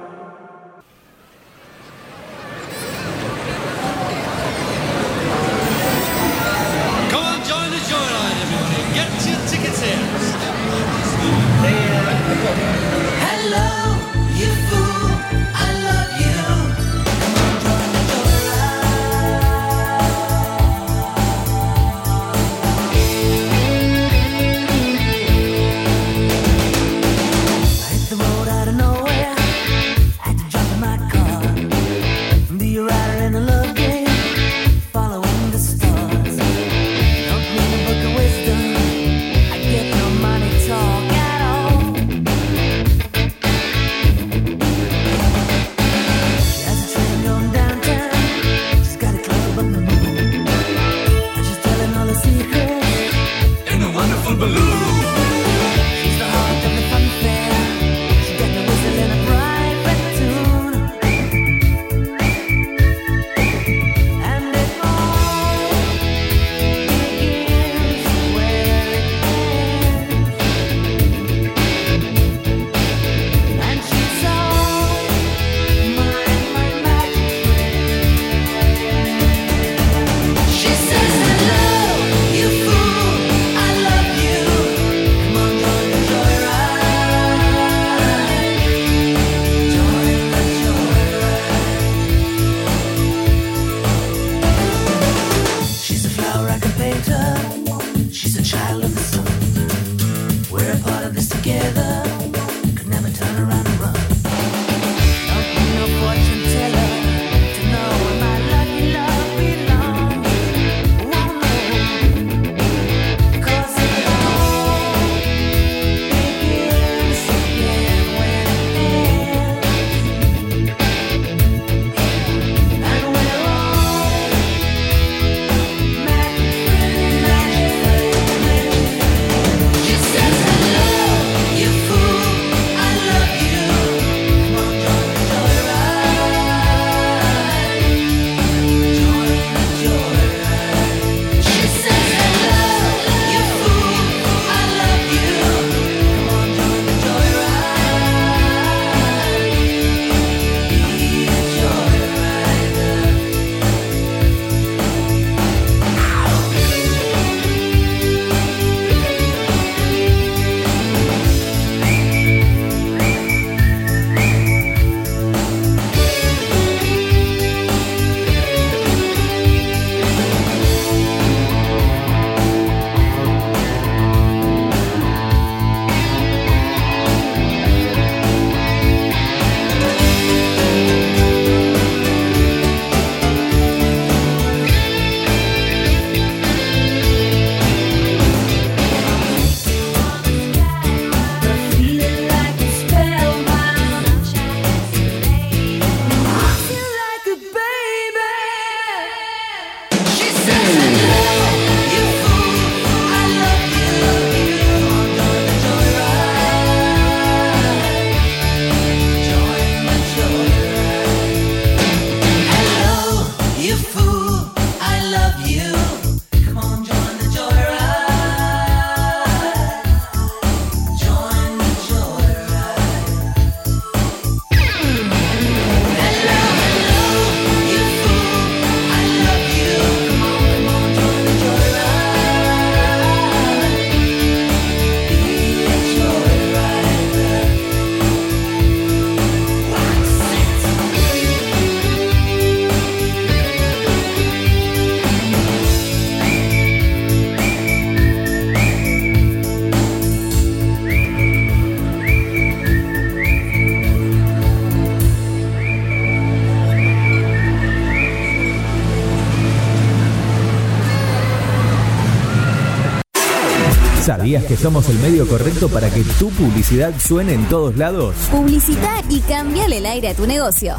¿Sabías 264.09 264.43
que 264.44 264.56
somos 264.56 264.89
el 264.89 264.98
medio 265.01 265.28
correcto 265.28 265.68
para 265.68 265.90
que 265.90 266.02
tu 266.18 266.30
publicidad 266.30 266.94
suene 266.98 267.35
en 267.35 267.47
todos 267.51 267.76
lados? 267.76 268.14
Publicita 268.30 269.02
y 269.10 269.20
cambiale 269.20 269.76
el 269.76 269.85
aire 269.85 270.09
a 270.09 270.14
tu 270.14 270.26
negocio. 270.26 270.76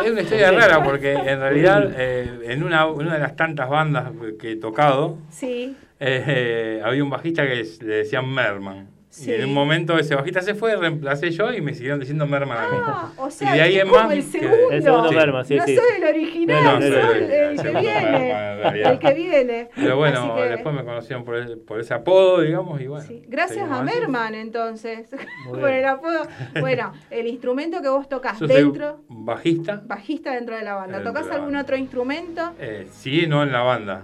Es 0.04 0.12
una- 0.12 0.22
historia 0.22 0.52
rara 0.52 0.84
porque 0.84 1.14
en 1.14 1.40
realidad 1.40 1.92
eh, 1.96 2.40
en 2.44 2.62
una, 2.64 2.86
una 2.88 3.14
de 3.14 3.20
las 3.20 3.36
tantas 3.36 3.68
bandas 3.68 4.12
que 4.40 4.52
he 4.52 4.56
tocado 4.58 5.18
Sí. 5.32 5.76
eh, 6.00 6.82
había 6.86 7.04
un 7.04 7.10
bajista 7.10 7.48
que 7.48 7.56
le 7.82 7.96
decían 7.96 8.30
Merman. 8.32 8.88
Sí. 9.14 9.30
Y 9.30 9.34
en 9.36 9.46
un 9.46 9.54
momento 9.54 9.96
ese 10.00 10.16
bajista 10.16 10.42
se 10.42 10.56
fue, 10.56 10.76
reemplacé 10.76 11.30
yo 11.30 11.54
y 11.54 11.62
me 11.62 11.76
siguieron 11.76 12.00
diciendo 12.00 12.26
Merman 12.26 12.58
a 12.58 12.68
mí. 12.68 12.78
Ah, 12.82 13.12
o 13.18 13.30
sea, 13.30 13.54
y 13.54 13.58
de 13.60 13.62
ahí 13.64 13.78
es 13.78 13.86
más. 13.86 14.12
el 14.12 14.18
que- 14.18 14.24
segundo. 14.40 14.72
El 14.72 14.82
segundo 14.84 15.12
Merman, 15.12 15.46
sí, 15.46 15.56
no 15.56 15.66
sí. 15.68 15.76
soy 15.76 15.86
el 15.98 16.04
original, 16.04 16.64
No, 16.64 16.72
no, 16.74 16.82
soy 16.82 16.88
el, 16.88 16.96
el- 16.96 17.32
el 17.32 17.60
el 17.60 17.62
que 17.62 17.70
viene. 17.80 18.92
El 18.92 19.00
que 19.00 19.14
viene. 19.14 19.70
Pero 19.76 19.98
bueno, 19.98 20.36
que- 20.36 20.42
después 20.42 20.74
me 20.76 20.84
conocieron 20.84 21.24
por, 21.26 21.36
el- 21.36 21.60
por 21.60 21.80
ese 21.80 21.94
apodo, 21.94 22.42
digamos, 22.42 22.82
y 22.82 22.88
bueno. 22.88 23.06
Gracias 23.28 23.70
a 23.70 23.82
así. 23.84 23.86
Merman, 24.00 24.34
entonces, 24.34 25.08
por 25.48 25.70
el 25.70 25.86
apodo. 25.86 26.24
Bueno, 26.60 26.94
el 27.12 27.28
instrumento 27.28 27.84
que 27.84 27.90
vos 27.90 28.10
tocas 28.10 28.40
Yo 28.40 28.48
soy 28.48 28.56
dentro, 28.56 29.02
bajista, 29.10 29.80
bajista 29.86 30.32
dentro 30.32 30.56
de 30.56 30.64
la 30.64 30.74
banda. 30.74 30.96
Dentro 30.98 31.12
¿Tocas 31.12 31.26
de 31.28 31.34
la 31.34 31.36
algún 31.40 31.56
otro 31.56 31.78
instrumento? 31.78 32.54
eh, 32.60 32.88
sí, 32.92 33.28
no 33.28 33.44
en 33.44 33.52
la 33.52 33.62
banda. 33.62 34.02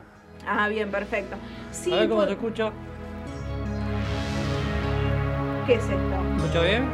Ah, 0.48 0.70
bien, 0.70 0.92
perfecto. 0.92 1.36
Sí, 1.72 1.92
a 1.92 1.96
ver 2.02 2.10
cómo 2.10 2.22
por- 2.22 2.28
se 2.28 2.34
escucha. 2.36 2.72
¿Qué 5.70 5.76
es 5.76 5.84
esto? 5.84 6.16
¿Escucha 6.38 6.62
bien? 6.64 6.90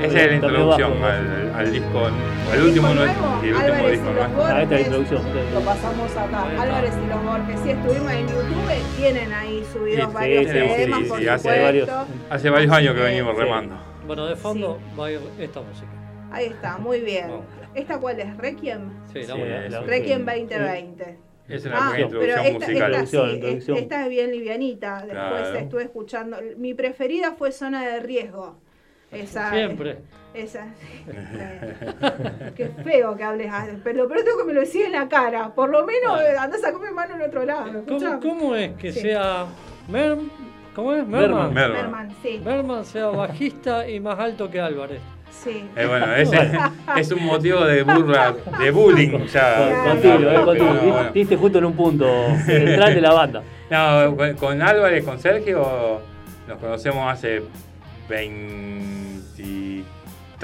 Esa 0.00 0.20
es 0.22 0.26
la 0.28 0.34
introducción 0.36 0.90
bajo. 1.02 1.04
al, 1.04 1.52
al 1.54 1.70
disco, 1.72 2.08
el 2.54 2.62
último, 2.62 2.94
nuevo? 2.94 3.12
sí, 3.42 3.48
el 3.48 3.54
último 3.54 3.60
Álvarez 3.74 3.90
disco, 3.92 4.10
y 4.10 4.14
los 4.14 4.28
¿no? 4.30 4.36
Borges. 4.36 4.54
Ah, 4.54 4.62
esta 4.62 4.74
es 4.74 4.80
la 4.80 4.96
introducción. 4.98 5.22
Lo 5.54 5.60
pasamos 5.60 6.16
acá. 6.16 6.62
Álvarez 6.62 6.92
y 7.04 7.08
los 7.10 7.24
Borges. 7.24 7.60
Sí, 7.62 7.70
estuvimos 7.70 8.12
en 8.12 8.20
YouTube. 8.26 8.96
Tienen 8.96 9.32
ahí 9.34 9.64
subidos 9.70 10.08
Sí, 10.08 10.14
varios 10.14 10.46
temas, 10.46 11.00
sí, 11.02 11.04
por 11.10 11.18
sí, 11.18 11.28
hace 11.28 11.62
varios. 11.62 11.88
Hace 12.30 12.48
varios 12.50 12.72
años 12.72 12.94
que 12.94 13.00
venimos 13.02 13.34
Sí. 13.36 13.42
remando. 13.42 13.76
Bueno, 14.06 14.26
de 14.28 14.36
fondo 14.36 14.78
va 14.98 15.06
a 15.06 15.10
ir 15.12 15.20
esta 15.38 15.60
música. 15.60 15.88
Ahí 16.32 16.46
está, 16.46 16.78
muy 16.78 17.00
bien. 17.00 17.26
¿Esta 17.74 17.98
cuál 17.98 18.18
es? 18.18 18.34
¿Requiem? 18.38 18.80
Sí, 19.12 19.20
la 19.20 19.26
Sí, 19.34 19.38
buena. 19.40 19.68
la- 19.68 19.80
Requiem 19.82 20.24
2020. 20.24 21.18
Es 21.48 21.66
una 21.66 21.76
Ah, 21.76 21.90
pequeña 21.90 22.08
pero 22.08 22.22
introducción 22.22 22.46
esta, 22.46 22.52
musical. 22.66 22.94
esta, 22.94 23.06
sí, 23.06 23.16
Introducción, 23.16 23.28
es- 23.28 23.34
introducción. 23.34 23.76
esta 23.78 24.02
es 24.04 24.08
bien 24.08 24.30
livianita. 24.30 24.94
Después 25.00 25.12
Claro. 25.12 25.58
estuve 25.58 25.82
escuchando. 25.82 26.36
Mi 26.56 26.74
preferida 26.74 27.32
fue 27.32 27.52
Zona 27.52 27.84
de 27.86 28.00
Riesgo. 28.00 28.56
Esa, 29.12 29.50
Siempre. 29.50 29.98
Esa. 30.32 30.66
Qué 32.56 32.68
feo 32.82 33.16
que 33.16 33.22
hables. 33.22 33.48
ah, 33.52 33.66
Pero 33.84 34.08
peor 34.08 34.18
es 34.20 34.24
que 34.24 34.44
me 34.44 34.52
lo 34.54 34.60
decís 34.62 34.86
en 34.86 34.92
la 34.92 35.08
cara. 35.08 35.54
Por 35.54 35.70
lo 35.70 35.84
menos 35.86 36.20
eh, 36.20 36.34
andás 36.38 36.64
a 36.64 36.72
comer 36.72 36.92
mano 36.92 37.14
en 37.16 37.22
otro 37.22 37.44
lado. 37.44 37.84
¿Cómo, 38.20 38.56
es 38.56 38.72
que 38.76 38.92
Sí. 38.92 39.00
sea 39.00 39.46
Mer, 39.88 40.16
¿Cómo 40.74 40.92
es? 40.94 41.06
Merman. 41.06 41.52
Merman. 41.52 41.54
Merman. 41.54 41.82
Merman, 41.82 42.16
sí. 42.22 42.40
Merman 42.44 42.84
sea 42.84 43.06
bajista 43.06 43.88
y 43.88 44.00
más 44.00 44.18
alto 44.18 44.50
que 44.50 44.60
Álvarez. 44.60 45.00
Sí. 45.42 45.68
Eh, 45.76 45.86
bueno, 45.86 46.14
ese 46.14 46.58
es 46.96 47.10
un 47.10 47.24
motivo 47.24 47.64
de 47.64 47.82
burla, 47.82 48.34
de 48.58 48.70
bullying 48.70 49.26
ya. 49.26 49.84
Contigo, 49.84 50.14
eh, 50.14 50.44
contigo. 50.44 50.68
Pero, 50.72 50.92
bueno. 50.92 51.12
Diste 51.12 51.36
justo 51.36 51.58
en 51.58 51.64
un 51.66 51.74
punto 51.74 52.06
central 52.46 52.94
de 52.94 53.00
la 53.00 53.12
banda. 53.12 53.42
No, 53.70 54.16
con, 54.16 54.34
con 54.34 54.62
Álvarez, 54.62 55.04
con 55.04 55.18
Sergio, 55.18 56.00
nos 56.48 56.58
conocemos 56.58 57.12
hace 57.12 57.42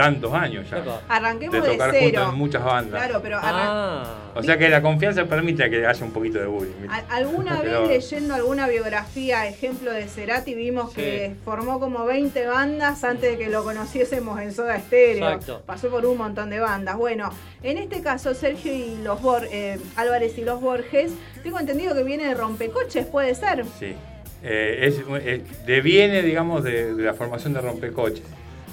veintitantos 0.02 0.32
años 0.32 0.70
ya. 0.70 0.82
Arranquemos 1.08 1.54
de 1.54 1.60
de 1.62 1.68
tocar 1.72 1.90
cero. 1.92 2.04
juntos 2.04 2.28
en 2.32 2.38
muchas 2.38 2.64
bandas. 2.64 3.02
Claro, 3.04 3.20
pero 3.22 3.38
Ah. 3.42 4.16
O 4.34 4.42
sea 4.42 4.56
que 4.56 4.68
la 4.68 4.80
confianza 4.80 5.24
permite 5.26 5.68
que 5.68 5.84
haya 5.86 6.04
un 6.04 6.12
poquito 6.12 6.38
de 6.38 6.46
bullying. 6.46 6.72
alguna 7.08 7.58
Pero- 7.62 7.82
vez 7.88 8.10
leyendo 8.10 8.34
alguna 8.34 8.68
biografía, 8.68 9.46
ejemplo 9.46 9.92
de 9.92 10.06
Cerati, 10.06 10.54
vimos 10.54 10.92
que 10.92 11.34
formó 11.44 11.80
como 11.80 12.04
20 12.04 12.46
bandas 12.46 13.02
antes 13.04 13.32
de 13.32 13.38
que 13.38 13.50
lo 13.50 13.64
conociésemos 13.64 14.40
en 14.40 14.52
Soda 14.52 14.78
Stereo. 14.78 15.26
Exacto. 15.28 15.62
Pasó 15.66 15.88
por 15.90 16.06
un 16.06 16.16
montón 16.18 16.50
de 16.50 16.60
bandas. 16.60 16.96
Bueno, 16.96 17.30
en 17.62 17.78
este 17.78 18.02
caso 18.02 18.34
Sergio 18.34 18.72
y 18.72 18.96
los 19.02 19.20
Bor 19.20 19.46
eh, 19.50 19.78
Álvarez 19.96 20.38
y 20.38 20.44
los 20.44 20.60
Borges, 20.60 21.12
tengo 21.42 21.58
entendido 21.58 21.94
que 21.94 22.04
viene 22.04 22.26
de 22.28 22.34
Rompecoches, 22.34 23.06
¿puede 23.06 23.34
ser? 23.34 23.64
Sí. 23.78 23.94
Eh, 24.42 24.78
es, 24.86 24.94
eh, 25.26 25.42
deviene, 25.66 26.22
digamos, 26.22 26.64
de, 26.64 26.94
de 26.94 27.02
la 27.02 27.14
formación 27.14 27.52
de 27.52 27.60
Rompecoches. 27.60 28.22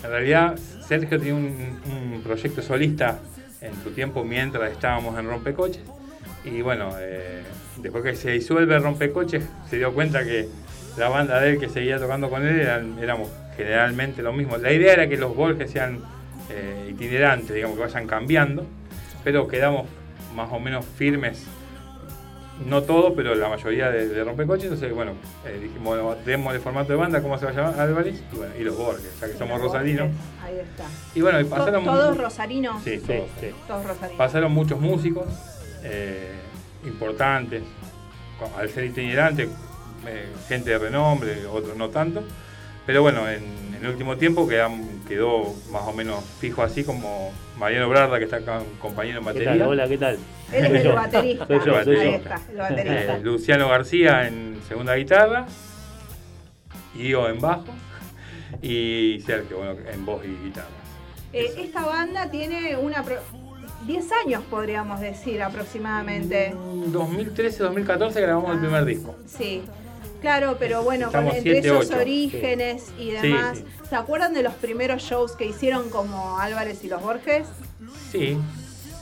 En 0.04 0.10
realidad, 0.12 0.56
Sergio 0.88 1.20
tiene 1.20 1.38
un, 1.38 2.22
proyecto 2.24 2.62
solista 2.62 3.20
en 3.62 3.74
su 3.84 3.92
tiempo 3.92 4.24
mientras 4.24 4.72
estábamos 4.72 5.20
en 5.20 5.28
Rompecoches. 5.28 5.84
Y 6.46 6.62
bueno, 6.62 6.92
eh, 7.00 7.44
después 7.78 8.04
que 8.04 8.16
se 8.16 8.32
disuelve 8.32 8.80
Rompecoches, 8.80 9.44
se 9.70 9.78
dio 9.78 9.94
cuenta 9.94 10.24
que 10.24 10.48
la 10.98 11.10
banda 11.10 11.42
de 11.42 11.52
él 11.52 11.60
que 11.60 11.68
seguía 11.68 12.00
tocando 12.00 12.30
con 12.30 12.46
él 12.46 12.60
eran, 12.60 12.98
éramos 13.00 13.30
generalmente 13.58 14.22
lo 14.22 14.32
mismo. 14.32 14.58
La 14.58 14.72
idea 14.72 14.94
era 14.94 15.10
que 15.10 15.18
los 15.18 15.36
Borges 15.36 15.72
sean 15.72 16.00
eh, 16.50 16.90
itinerantes, 16.90 17.54
digamos, 17.54 17.78
que 17.78 17.84
vayan 17.84 18.08
cambiando, 18.08 18.66
pero 19.24 19.48
quedamos 19.48 19.88
más 20.36 20.50
o 20.52 20.60
menos 20.60 20.86
firmes 20.86 21.46
no 22.66 22.84
todo, 22.84 23.14
pero 23.16 23.36
la 23.36 23.50
mayoría 23.50 23.90
de, 23.92 24.08
de 24.10 24.24
rompecoches. 24.24 24.66
Entonces, 24.66 24.94
bueno, 24.94 25.14
eh, 25.46 25.60
dijimos, 25.62 26.02
bueno, 26.02 26.16
demos 26.26 26.54
el 26.56 26.62
formato 26.62 26.90
de 26.94 26.96
banda, 26.98 27.22
¿cómo 27.22 27.38
se 27.38 27.46
va 27.46 27.52
a 27.52 27.54
llamar? 27.54 27.80
Álvarez 27.80 28.22
y, 28.32 28.36
bueno, 28.36 28.54
y 28.60 28.64
los 28.64 28.78
Borges, 28.78 29.20
ya 29.22 29.28
que 29.28 29.34
somos 29.38 29.62
rosarinos. 29.62 30.10
Ahí 30.44 30.58
está. 30.60 30.86
Y 31.16 31.22
bueno, 31.22 31.40
y 31.40 31.44
pasaron. 31.46 31.84
¿Todos 31.84 32.18
rosarinos? 32.18 32.84
Sí, 32.84 32.98
todos. 33.00 33.28
Todos 33.68 33.86
rosarinos. 33.86 34.18
Pasaron 34.18 34.52
muchos 34.52 34.80
músicos 34.80 35.26
eh, 35.84 36.32
importantes, 36.86 37.64
al 38.58 38.70
ser 38.70 38.86
itinerante, 38.86 39.50
eh, 40.08 40.28
gente 40.48 40.70
de 40.72 40.78
renombre, 40.80 41.46
otros 41.46 41.76
no 41.78 41.90
tanto. 41.90 42.24
Pero 42.86 43.02
bueno, 43.02 43.30
en, 43.30 43.44
en 43.76 43.80
el 43.84 43.88
último 43.92 44.16
tiempo 44.18 44.48
quedan- 44.48 44.97
quedó 45.08 45.54
más 45.72 45.84
o 45.88 45.94
menos 45.94 46.24
fijo 46.40 46.62
así 46.64 46.84
como 46.84 47.32
Mariano 47.58 47.88
Brarda, 47.90 48.18
que 48.20 48.26
está 48.26 48.38
acá, 48.38 48.60
un 48.60 48.78
compañero 48.80 49.20
en 49.20 49.24
¿Qué 49.26 49.30
batería. 49.32 49.58
tal? 49.58 49.68
Hola, 49.70 49.88
¿qué 49.88 49.98
tal? 49.98 50.18
Él 50.52 50.76
es 50.76 50.86
el 50.86 50.92
baterista. 50.92 51.48
Soy 51.48 51.60
yo, 51.66 51.84
soy 51.84 51.96
Ahí 51.98 52.12
yo. 52.12 52.18
está, 52.18 52.42
el 52.52 52.58
baterista. 52.58 53.16
Eh, 53.18 53.20
Luciano 53.24 53.70
García 53.70 54.28
en 54.28 54.60
segunda 54.68 54.96
guitarra, 54.96 55.46
Guido 56.96 57.30
en 57.30 57.40
bajo 57.40 57.66
y 58.62 59.22
Sergio 59.26 59.58
bueno, 59.58 59.76
en 59.92 60.06
voz 60.06 60.24
y 60.26 60.46
guitarra. 60.46 60.68
Eh, 61.34 61.54
esta 61.58 61.86
banda 61.86 62.30
tiene 62.32 62.76
una 62.78 63.04
pro- 63.04 63.20
10 63.86 64.06
años, 64.26 64.44
podríamos 64.50 65.00
decir, 65.00 65.42
aproximadamente. 65.42 66.48
En 66.48 66.92
2013-2014 66.92 68.14
grabamos 68.22 68.52
el 68.54 68.60
primer 68.60 68.86
disco. 68.86 69.16
Sí. 69.26 69.62
Claro, 70.22 70.56
pero 70.60 70.84
bueno, 70.84 71.06
con, 71.12 71.20
Estamos 71.28 71.36
entre 71.36 71.52
siete, 71.62 71.68
esos 71.68 71.90
ocho. 71.92 72.00
orígenes 72.00 72.86
y 72.98 73.12
demás. 73.12 73.58
sí. 73.60 73.66
¿Se 73.90 73.96
acuerdan 73.96 74.34
de 74.34 74.44
los 74.44 74.54
primeros 74.56 75.02
shows 75.04 75.34
que 75.34 75.46
hicieron 75.46 75.90
como 75.90 76.40
Álvarez 76.40 76.84
y 76.84 76.88
los 76.90 77.02
Borges? 77.02 77.48
Sí, 78.12 78.38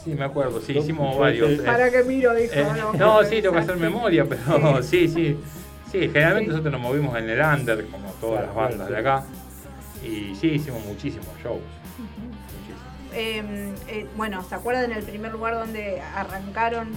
sí, 0.03 0.13
me 0.13 0.25
acuerdo, 0.25 0.61
sí, 0.61 0.77
hicimos 0.77 1.17
varios. 1.17 1.51
eh. 1.51 1.61
Para 1.65 1.89
que 1.89 2.03
miro, 2.03 2.33
dijo. 2.35 2.53
Eh, 2.53 2.65
no, 2.97 3.23
sí, 3.23 3.41
tengo 3.41 3.53
que 3.53 3.59
hacer 3.61 3.77
memoria, 3.77 4.25
pero 4.25 4.83
sí, 4.83 5.07
sí. 5.07 5.37
Sí, 5.91 5.99
generalmente 6.01 6.49
nosotros 6.51 6.73
nos 6.73 6.81
movimos 6.81 7.17
en 7.17 7.29
el 7.29 7.39
under, 7.39 7.85
como 7.87 8.09
todas 8.19 8.45
las 8.45 8.53
bandas 8.53 8.89
de 8.89 8.97
acá. 8.97 9.23
Y 10.03 10.35
sí, 10.35 10.47
hicimos 10.49 10.83
muchísimos 10.85 11.27
shows. 11.43 11.61
Eh, 13.13 13.71
eh, 13.87 14.05
bueno, 14.17 14.43
¿se 14.43 14.53
acuerdan 14.55 14.89
del 14.89 15.03
primer 15.03 15.31
lugar 15.31 15.53
donde 15.55 16.01
arrancaron? 16.01 16.89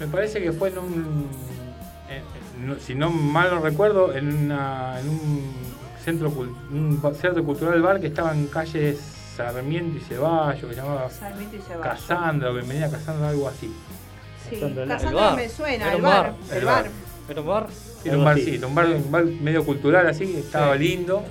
Me 0.00 0.06
parece 0.06 0.40
que 0.40 0.52
fue 0.52 0.70
en 0.70 0.78
un. 0.78 1.28
En- 2.10 2.16
en- 2.62 2.66
no- 2.68 2.76
si 2.78 2.94
no 2.94 3.10
mal 3.10 3.50
no 3.50 3.60
recuerdo, 3.60 4.14
en, 4.14 4.44
una, 4.44 4.98
en 5.00 5.08
un 5.08 5.52
centro 6.04 6.28
un 6.30 7.00
centro 7.20 7.44
cultural 7.44 7.80
bar 7.82 8.00
que 8.00 8.06
estaba 8.08 8.32
en 8.32 8.46
calle 8.46 8.96
Sarmiento 9.36 9.98
y 9.98 10.00
Ceballos, 10.00 10.64
que 10.68 10.74
se 10.74 10.80
llamaba 10.80 11.08
Sarmiento 11.10 11.56
y 11.56 11.60
Ceballos. 11.60 11.82
Casandra, 11.86 12.50
bienvenida 12.50 12.90
Casandra, 12.90 13.28
algo 13.28 13.48
así. 13.48 13.72
Sí, 14.48 14.60
Casandra, 14.88 15.34
me 15.36 15.48
suena, 15.48 15.92
el 15.92 16.02
bar, 16.02 16.34
el 16.52 16.64
bar. 16.64 16.86
¿Era 17.28 17.40
un 17.42 17.46
bar? 17.46 17.66
Era 18.04 18.16
un 18.16 18.24
barcito, 18.24 18.68
un 18.68 18.74
bar, 18.74 18.86
un 18.86 19.10
bar 19.12 19.24
medio 19.26 19.62
cultural 19.64 20.06
así, 20.06 20.36
estaba 20.38 20.74
lindo 20.76 21.22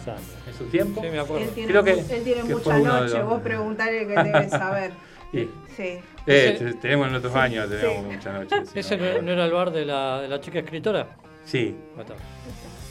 en 0.47 0.53
su 0.55 0.65
tiempo. 0.65 1.01
Sí, 1.01 1.07
me 1.09 1.19
acuerdo. 1.19 1.43
Él 1.45 1.49
tiene, 1.55 1.69
Creo 1.71 1.83
que, 1.83 1.91
él 1.93 2.23
tiene 2.23 2.41
que 2.43 2.53
mucha 2.53 2.77
noche, 2.77 3.17
los- 3.17 3.25
vos 3.29 3.41
preguntale 3.41 4.05
que 4.07 4.13
debe 4.23 4.49
saber. 4.49 4.91
Sí. 5.31 5.49
Sí. 5.75 5.99
Eh, 6.25 6.73
tenemos 6.81 7.07
en 7.07 7.15
otros 7.15 7.35
años, 7.35 7.69
tenemos 7.69 8.05
mucha 8.05 8.33
noche. 8.33 8.65
sí, 8.65 8.79
¿Ese 8.79 8.97
no, 8.97 9.31
era 9.31 9.45
el 9.45 9.51
bar 9.51 9.71
de 9.71 9.85
la, 9.85 10.21
de 10.21 10.27
la 10.27 10.39
chica 10.41 10.59
escritora? 10.59 11.07
Sí. 11.45 11.75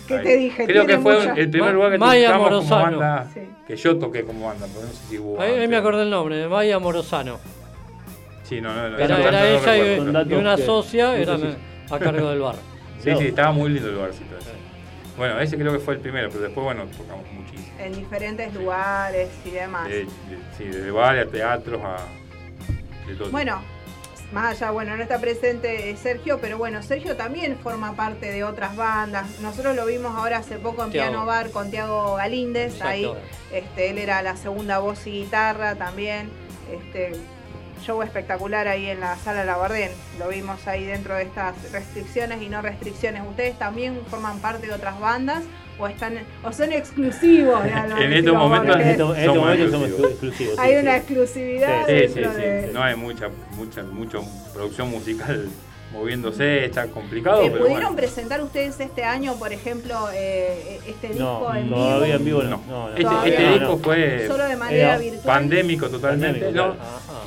¿Qué 0.08 0.18
te 0.18 0.36
dije? 0.36 0.66
Creo 0.66 0.86
que 0.86 0.98
fue 0.98 1.18
mucha- 1.18 1.34
el 1.34 1.50
primer 1.50 1.74
lugar 1.74 1.92
que 1.92 1.98
Maya 1.98 2.32
tocamos 2.32 2.64
como 2.64 2.82
banda, 2.82 3.26
Sí. 3.34 3.40
que 3.66 3.76
yo 3.76 3.98
toqué 3.98 4.22
como 4.24 4.46
banda, 4.46 4.66
porque 4.72 4.86
no 4.86 4.92
sé 4.92 5.06
si 5.08 5.18
hubo 5.18 5.40
Ahí, 5.40 5.54
antes. 5.54 5.68
me 5.68 5.76
acordé 5.76 6.02
el 6.04 6.10
nombre, 6.10 6.36
de 6.36 6.48
Maya 6.48 6.78
Morozano. 6.78 7.38
Sí, 8.44 8.60
no, 8.60 8.72
no, 8.72 8.90
no. 8.90 8.98
Era, 8.98 9.18
era 9.20 9.48
ella 9.48 9.76
y, 9.76 9.96
recuerdo. 9.98 10.30
y 10.30 10.34
una 10.38 10.56
que- 10.56 10.62
socia 10.64 11.12
si- 11.16 11.92
a 11.92 11.98
cargo 11.98 12.30
del 12.30 12.40
bar. 12.40 12.54
Sí, 13.02 13.10
sí, 13.18 13.26
estaba 13.28 13.52
muy 13.52 13.68
lindo 13.70 13.88
el 13.88 13.96
barcito 13.96 14.36
ese. 14.38 14.50
Bueno, 15.16 15.38
ese 15.40 15.56
creo 15.56 15.72
que 15.72 15.78
fue 15.78 15.94
el 15.94 16.00
primero, 16.00 16.28
pero 16.28 16.42
después, 16.44 16.64
bueno, 16.64 16.84
tocamos 16.96 17.24
muchísimo. 17.32 17.72
En 17.78 17.94
diferentes 17.94 18.52
lugares 18.54 19.28
y 19.44 19.50
demás. 19.50 19.88
De, 19.88 19.98
de- 20.04 20.06
sí, 20.56 20.64
desde 20.64 20.90
bares 20.90 21.26
a 21.26 21.30
teatros 21.30 21.80
a. 21.84 21.96
Bueno, 23.30 23.60
más 24.32 24.56
allá, 24.56 24.70
bueno, 24.72 24.96
no 24.96 25.02
está 25.02 25.20
presente 25.20 25.96
Sergio, 25.96 26.38
pero 26.40 26.58
bueno, 26.58 26.82
Sergio 26.82 27.16
también 27.16 27.56
forma 27.58 27.94
parte 27.94 28.32
de 28.32 28.44
otras 28.44 28.76
bandas. 28.76 29.40
Nosotros 29.40 29.76
lo 29.76 29.86
vimos 29.86 30.14
ahora 30.16 30.38
hace 30.38 30.56
poco 30.56 30.84
en 30.84 30.90
Tiago. 30.90 31.10
Piano 31.10 31.26
Bar 31.26 31.50
con 31.50 31.70
Tiago 31.70 32.16
Galíndez, 32.16 32.72
Exacto. 32.74 32.88
ahí 32.88 33.08
este, 33.52 33.90
él 33.90 33.98
era 33.98 34.22
la 34.22 34.36
segunda 34.36 34.78
voz 34.78 35.06
y 35.06 35.22
guitarra 35.22 35.76
también. 35.76 36.28
Este, 36.72 37.12
show 37.82 38.02
espectacular 38.02 38.68
ahí 38.68 38.86
en 38.86 39.00
la 39.00 39.16
sala 39.16 39.44
Labardén. 39.44 39.90
Lo 40.18 40.28
vimos 40.28 40.66
ahí 40.66 40.84
dentro 40.84 41.14
de 41.14 41.22
estas 41.24 41.54
restricciones 41.72 42.42
y 42.42 42.48
no 42.48 42.62
restricciones. 42.62 43.22
¿Ustedes 43.28 43.58
también 43.58 43.98
forman 44.08 44.38
parte 44.40 44.66
de 44.66 44.72
otras 44.72 44.98
bandas 45.00 45.42
o 45.78 45.86
están 45.86 46.18
o 46.42 46.52
son 46.52 46.72
exclusivos? 46.72 47.60
En 47.98 48.12
estos 48.12 48.34
momentos 48.34 48.68
Borges? 48.76 48.86
En 48.86 48.90
estos 48.92 49.16
en 49.16 49.22
estos 49.22 49.34
Somos 49.34 49.44
momentos 49.44 49.70
somos 49.70 50.10
exclusivos. 50.10 50.54
sí, 50.54 50.60
Hay 50.60 50.72
sí. 50.74 50.78
una 50.80 50.96
exclusividad 50.96 51.86
Sí, 51.86 51.92
sí, 51.92 52.14
dentro 52.14 52.32
sí. 52.34 52.40
de... 52.40 52.70
No 52.72 52.82
hay 52.82 52.96
mucha, 52.96 53.28
mucha, 53.56 53.82
mucho 53.82 54.24
producción 54.54 54.90
musical 54.90 55.48
moviéndose, 55.96 56.64
está 56.66 56.86
complicado, 56.88 57.42
Eh, 57.42 57.46
pero 57.50 57.64
¿Pudieron 57.64 57.82
bueno. 57.94 57.96
presentar 57.96 58.42
ustedes 58.42 58.78
este 58.80 59.02
año, 59.04 59.34
por 59.38 59.52
ejemplo, 59.52 59.94
eh, 60.14 60.78
este 60.86 61.08
disco 61.08 61.22
No, 61.48 61.54
en 61.56 61.70
todavía 61.70 62.16
vivo? 62.18 62.18
en 62.18 62.24
vivo 62.24 62.42
no. 62.42 62.62
no, 62.68 62.88
no. 62.88 62.88
Este, 62.90 63.02
Todavía 63.02 63.32
este 63.32 63.44
no. 63.46 63.52
disco 63.54 63.78
fue 63.78 64.24
Solo 64.28 64.44
de 64.44 64.56
manera 64.56 64.96
Eh, 64.96 64.98
virtual. 65.00 65.22
pandémico 65.24 65.88
totalmente. 65.88 66.40
Pandémico, 66.40 66.76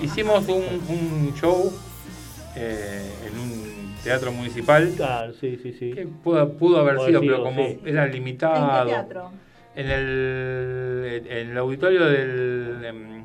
hicimos 0.03 0.47
un, 0.47 0.63
un 0.87 1.33
show 1.35 1.73
eh, 2.55 3.11
en 3.27 3.39
un 3.39 3.95
teatro 4.03 4.31
municipal 4.31 4.91
Claro, 4.95 5.33
sí, 5.39 5.59
sí, 5.61 5.73
sí. 5.77 5.91
que 5.91 6.07
pudo, 6.07 6.53
pudo 6.53 6.79
haber 6.79 6.99
sido, 7.05 7.19
pero 7.21 7.43
como 7.43 7.65
sí. 7.67 7.79
era 7.85 8.05
¿En 8.05 8.11
limitado. 8.11 8.85
qué 8.85 8.91
teatro? 8.91 9.31
En 9.75 9.89
el, 9.89 11.23
en 11.27 11.49
el 11.51 11.57
auditorio 11.57 12.05
del, 12.05 12.83
em, 12.83 13.18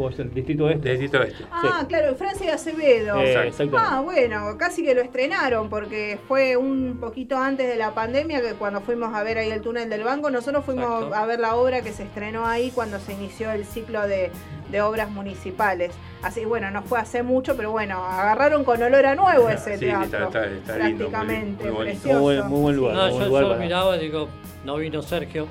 O 0.00 0.08
es 0.10 0.18
el 0.20 0.32
distrito 0.32 0.70
este. 0.70 0.90
Distrito 0.96 1.22
Este. 1.24 1.44
Ah, 1.50 1.84
claro, 1.88 2.14
Francia 2.14 2.46
de 2.46 2.52
Acevedo. 2.52 3.16
Eh. 3.20 3.52
Ah, 3.76 4.00
bueno, 4.04 4.56
casi 4.56 4.84
que 4.84 4.94
lo 4.94 5.00
estrenaron 5.02 5.68
porque 5.68 6.20
fue 6.28 6.56
un 6.56 6.98
poquito 7.00 7.36
antes 7.36 7.66
de 7.66 7.74
la 7.74 7.92
pandemia 7.94 8.40
que 8.40 8.52
cuando 8.52 8.80
fuimos 8.80 9.12
a 9.12 9.24
ver 9.24 9.38
ahí 9.38 9.50
el 9.50 9.60
túnel 9.60 9.90
del 9.90 10.04
banco, 10.04 10.30
nosotros 10.30 10.64
fuimos 10.64 10.84
Exacto. 11.02 11.14
a 11.16 11.26
ver 11.26 11.40
la 11.40 11.56
obra 11.56 11.82
que 11.82 11.92
se 11.92 12.04
estrenó 12.04 12.46
ahí 12.46 12.70
cuando 12.70 13.00
se 13.00 13.12
inició 13.12 13.50
el 13.50 13.64
ciclo 13.64 14.06
de, 14.06 14.30
de 14.70 14.80
obras 14.82 15.10
municipales. 15.10 15.92
Así 16.22 16.44
bueno, 16.44 16.70
no 16.70 16.82
fue 16.82 17.00
hace 17.00 17.24
mucho, 17.24 17.56
pero 17.56 17.72
bueno, 17.72 18.04
agarraron 18.04 18.62
con 18.64 18.80
olor 18.80 19.04
a 19.04 19.16
nuevo 19.16 19.48
ese 19.48 19.72
Sí, 19.74 19.78
sí, 19.80 19.84
teatro. 19.86 20.26
está- 20.26 20.46
está- 20.46 20.74
está 20.74 20.86
lindo, 20.86 21.04
muy- 21.04 21.10
prácticamente, 21.12 21.64
muy 21.64 21.72
bonito. 21.72 21.90
precioso. 22.02 22.20
Muy 22.20 22.36
buen, 22.36 22.48
muy 22.48 22.60
buen 22.60 22.76
lugar. 22.76 22.94
No, 22.94 23.08
yo, 23.18 23.26
lugar 23.26 23.42
yo 23.42 23.48
para- 23.50 23.60
miraba 23.60 23.96
y 23.96 24.00
digo, 24.00 24.28
no 24.64 24.76
vino 24.76 25.02
Sergio. 25.02 25.48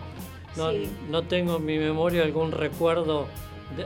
No, 0.56 0.72
Sí. 0.72 0.90
no 1.10 1.22
tengo 1.24 1.58
en 1.58 1.66
mi 1.66 1.78
memoria 1.78 2.24
algún 2.24 2.52
recuerdo 2.52 3.28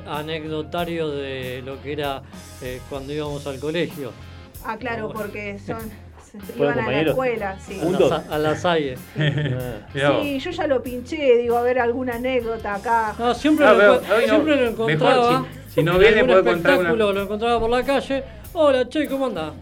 anecdotario 0.07 1.09
de 1.09 1.61
lo 1.65 1.81
que 1.81 1.93
era 1.93 2.21
eh, 2.61 2.79
cuando 2.89 3.13
íbamos 3.13 3.45
al 3.47 3.59
colegio. 3.59 4.11
Ah, 4.65 4.77
claro, 4.77 5.11
porque 5.11 5.57
son 5.59 5.79
se 6.31 6.53
¿Fueron 6.53 6.75
iban 6.75 6.87
a 6.87 6.91
la 6.91 7.01
escuela, 7.09 7.59
sí. 7.59 7.77
A 7.79 7.83
¿Juntos? 7.83 8.09
la, 8.09 8.23
sa- 8.23 8.35
a 8.35 8.37
la 8.37 8.55
Salle. 8.55 8.97
Sí, 9.93 10.39
yo 10.39 10.51
ya 10.51 10.67
lo 10.67 10.81
pinché, 10.81 11.37
digo, 11.37 11.57
a 11.57 11.61
ver 11.63 11.79
alguna 11.79 12.15
anécdota 12.15 12.75
acá. 12.75 13.13
No, 13.19 13.33
siempre, 13.33 13.65
Ah, 13.65 13.73
lo, 13.73 13.77
pero 13.79 13.93
encu- 14.01 14.11
hoy 14.15 14.21
no. 14.21 14.27
siempre 14.27 14.55
lo 14.55 14.71
Mejor 14.71 14.91
encontraba. 14.91 15.45
si- 15.67 15.73
si 15.73 15.83
no 15.83 15.93
en 15.93 15.99
viene, 15.99 16.23
puede 16.25 16.43
contar 16.43 16.79
una- 16.79 16.93
lo 16.93 17.21
encontraba 17.21 17.59
por 17.59 17.69
la 17.69 17.83
calle. 17.83 18.23
Hola, 18.53 18.87
che, 18.87 19.07
¿cómo 19.07 19.25
andás? 19.27 19.53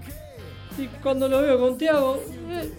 Y 0.77 0.87
cuando 1.01 1.27
lo 1.27 1.41
veo 1.41 1.59
con 1.59 1.77
Tiago, 1.77 2.21
eh, 2.51 2.69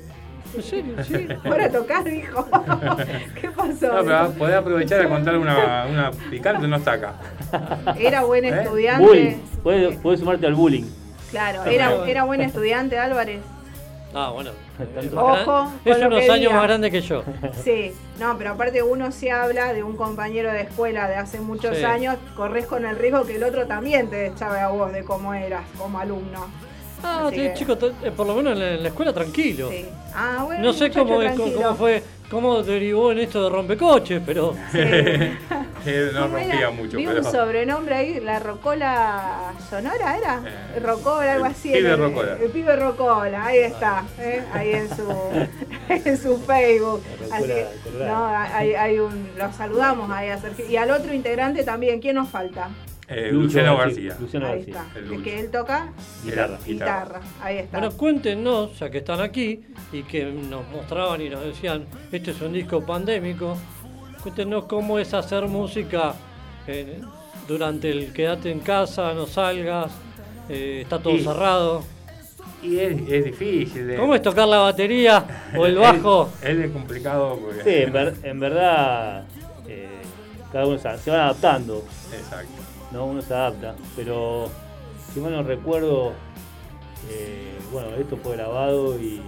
¿En 0.56 0.62
serio? 0.62 0.94
Sí. 1.04 1.28
Para 1.48 1.70
tocar, 1.70 2.04
dijo. 2.04 2.46
¿Qué 3.40 3.48
pasó? 3.50 3.88
No, 3.94 4.04
pero 4.04 4.32
podés 4.32 4.56
aprovechar 4.56 5.00
a 5.02 5.08
contar 5.08 5.36
una, 5.38 5.86
una 5.86 6.10
picante, 6.30 6.66
no 6.66 6.76
está 6.76 6.92
acá. 6.92 7.14
Era 7.98 8.24
buen 8.24 8.44
¿Eh? 8.44 8.48
estudiante. 8.62 9.06
Bullying. 9.06 9.36
Puedes, 9.62 9.96
puedes 9.98 10.20
sumarte 10.20 10.46
al 10.46 10.54
bullying. 10.54 10.84
Claro, 11.30 11.64
era, 11.64 12.06
era 12.08 12.24
buen 12.24 12.40
estudiante 12.40 12.98
Álvarez. 12.98 13.40
Ah, 14.12 14.30
bueno. 14.34 14.50
Ojo 15.14 15.70
es 15.84 15.96
unos 15.98 16.22
años 16.22 16.38
diga. 16.40 16.52
más 16.54 16.62
grande 16.64 16.90
que 16.90 17.00
yo. 17.00 17.22
Sí, 17.62 17.92
no, 18.18 18.36
pero 18.36 18.50
aparte 18.50 18.82
uno 18.82 19.12
se 19.12 19.30
habla 19.30 19.72
de 19.72 19.84
un 19.84 19.96
compañero 19.96 20.50
de 20.52 20.62
escuela 20.62 21.06
de 21.06 21.14
hace 21.14 21.38
muchos 21.40 21.76
Sí. 21.76 21.84
años, 21.84 22.16
corres 22.34 22.66
con 22.66 22.84
el 22.84 22.96
riesgo 22.96 23.24
que 23.24 23.36
el 23.36 23.44
otro 23.44 23.66
también 23.68 24.10
te 24.10 24.26
echaba 24.26 24.64
a 24.64 24.68
vos 24.70 24.92
de 24.92 25.04
cómo 25.04 25.32
eras 25.34 25.62
como 25.78 26.00
alumno. 26.00 26.46
Ah, 27.02 27.26
sí, 27.30 27.36
que- 27.36 27.54
chico, 27.54 27.76
t- 27.78 27.92
eh, 28.02 28.10
por 28.10 28.26
lo 28.26 28.34
menos 28.34 28.52
en 28.54 28.58
la, 28.58 28.70
en 28.74 28.82
la 28.82 28.88
escuela 28.88 29.12
tranquilo. 29.12 29.68
Sí. 29.70 29.86
Ah, 30.14 30.42
bueno, 30.44 30.62
No 30.64 30.72
sé 30.72 30.90
cómo, 30.90 31.22
es- 31.22 31.38
cómo 31.38 31.74
fue, 31.76 32.02
cómo 32.30 32.62
derivó 32.62 33.12
en 33.12 33.18
esto 33.20 33.44
de 33.44 33.50
rompecoches, 33.50 34.22
pero. 34.24 34.54
Él 35.86 36.10
no 36.12 36.22
¿Cómo 36.22 36.36
era? 36.36 36.46
rompía 36.50 36.70
mucho, 36.70 36.96
Vi 36.98 37.06
pero. 37.06 37.18
un 37.20 37.24
sobrenombre 37.24 37.94
ahí, 37.94 38.20
la 38.20 38.38
Rocola 38.38 39.52
Sonora, 39.70 40.18
¿era? 40.18 40.42
Eh, 40.76 40.80
Rocola, 40.80 41.32
algo 41.32 41.46
así. 41.46 41.70
pibe 41.72 41.90
el, 41.92 41.96
Rocola. 41.98 42.36
el 42.38 42.50
pibe 42.50 42.76
Rocola, 42.76 43.46
ahí 43.46 43.58
está, 43.60 44.04
¿eh? 44.18 44.42
ahí 44.52 44.72
en 44.72 44.88
su, 44.94 45.08
en 45.88 46.18
su 46.18 46.38
Facebook. 46.42 47.02
Así 47.32 47.50
no, 47.98 48.26
hay, 48.26 48.74
hay 48.74 48.98
un, 48.98 49.30
lo 49.38 49.50
saludamos 49.54 50.10
ahí 50.10 50.28
a 50.28 50.38
Sergio. 50.38 50.66
Y 50.68 50.76
al 50.76 50.90
otro 50.90 51.14
integrante 51.14 51.64
también, 51.64 51.98
¿quién 52.00 52.16
nos 52.16 52.28
falta? 52.28 52.68
Eh, 53.12 53.30
Luciano 53.32 53.76
García. 53.76 54.16
Luciano 54.20 54.46
ahí 54.46 54.56
García. 54.58 54.84
está. 54.86 54.98
el 55.00 55.08
Lucho. 55.08 55.22
que 55.24 55.40
él 55.40 55.50
toca 55.50 55.92
Guitarra. 56.24 56.58
guitarra, 56.64 57.20
ahí 57.42 57.58
está. 57.58 57.78
Bueno, 57.80 57.96
cuéntenos, 57.96 58.78
ya 58.78 58.88
que 58.88 58.98
están 58.98 59.20
aquí 59.20 59.60
y 59.92 60.02
que 60.04 60.26
nos 60.26 60.68
mostraban 60.68 61.20
y 61.20 61.28
nos 61.28 61.42
decían, 61.44 61.86
este 62.12 62.30
es 62.30 62.40
un 62.40 62.52
disco 62.52 62.80
pandémico, 62.86 63.56
cuéntenos 64.22 64.66
cómo 64.66 64.98
es 65.00 65.12
hacer 65.12 65.46
música 65.48 66.14
eh, 66.68 67.00
durante 67.48 67.90
el 67.90 68.12
quédate 68.12 68.52
en 68.52 68.60
casa, 68.60 69.12
no 69.12 69.26
salgas, 69.26 69.90
eh, 70.48 70.82
está 70.82 71.00
todo 71.00 71.14
Y- 71.16 71.24
cerrado. 71.24 71.82
Y 72.62 72.78
es, 72.78 72.96
es 73.10 73.24
difícil. 73.24 73.86
de- 73.88 73.96
¿Cómo 73.96 74.14
es 74.14 74.20
tocar 74.22 74.46
la 74.46 74.58
batería 74.58 75.24
o 75.56 75.64
el 75.66 75.76
bajo? 75.76 76.30
Es, 76.42 76.56
es 76.58 76.70
complicado 76.70 77.38
porque. 77.42 77.62
Sí, 77.64 77.82
en, 77.86 77.92
ver- 77.92 78.14
en 78.22 78.38
verdad, 78.38 79.24
eh, 79.66 79.88
cada 80.52 80.66
uno 80.66 80.78
se, 80.78 80.96
se 80.98 81.10
van 81.10 81.20
adaptando, 81.20 81.82
Exacto. 82.12 82.52
¿No? 82.92 83.06
Uno 83.06 83.22
se 83.22 83.34
adapta, 83.34 83.74
pero 83.96 84.48
si 85.12 85.20
mal 85.20 85.32
no 85.32 85.42
recuerdo, 85.42 86.12
eh, 87.10 87.58
bueno, 87.72 87.88
esto 87.96 88.16
fue 88.16 88.36
grabado 88.36 88.98
y, 88.98 89.04
y 89.06 89.22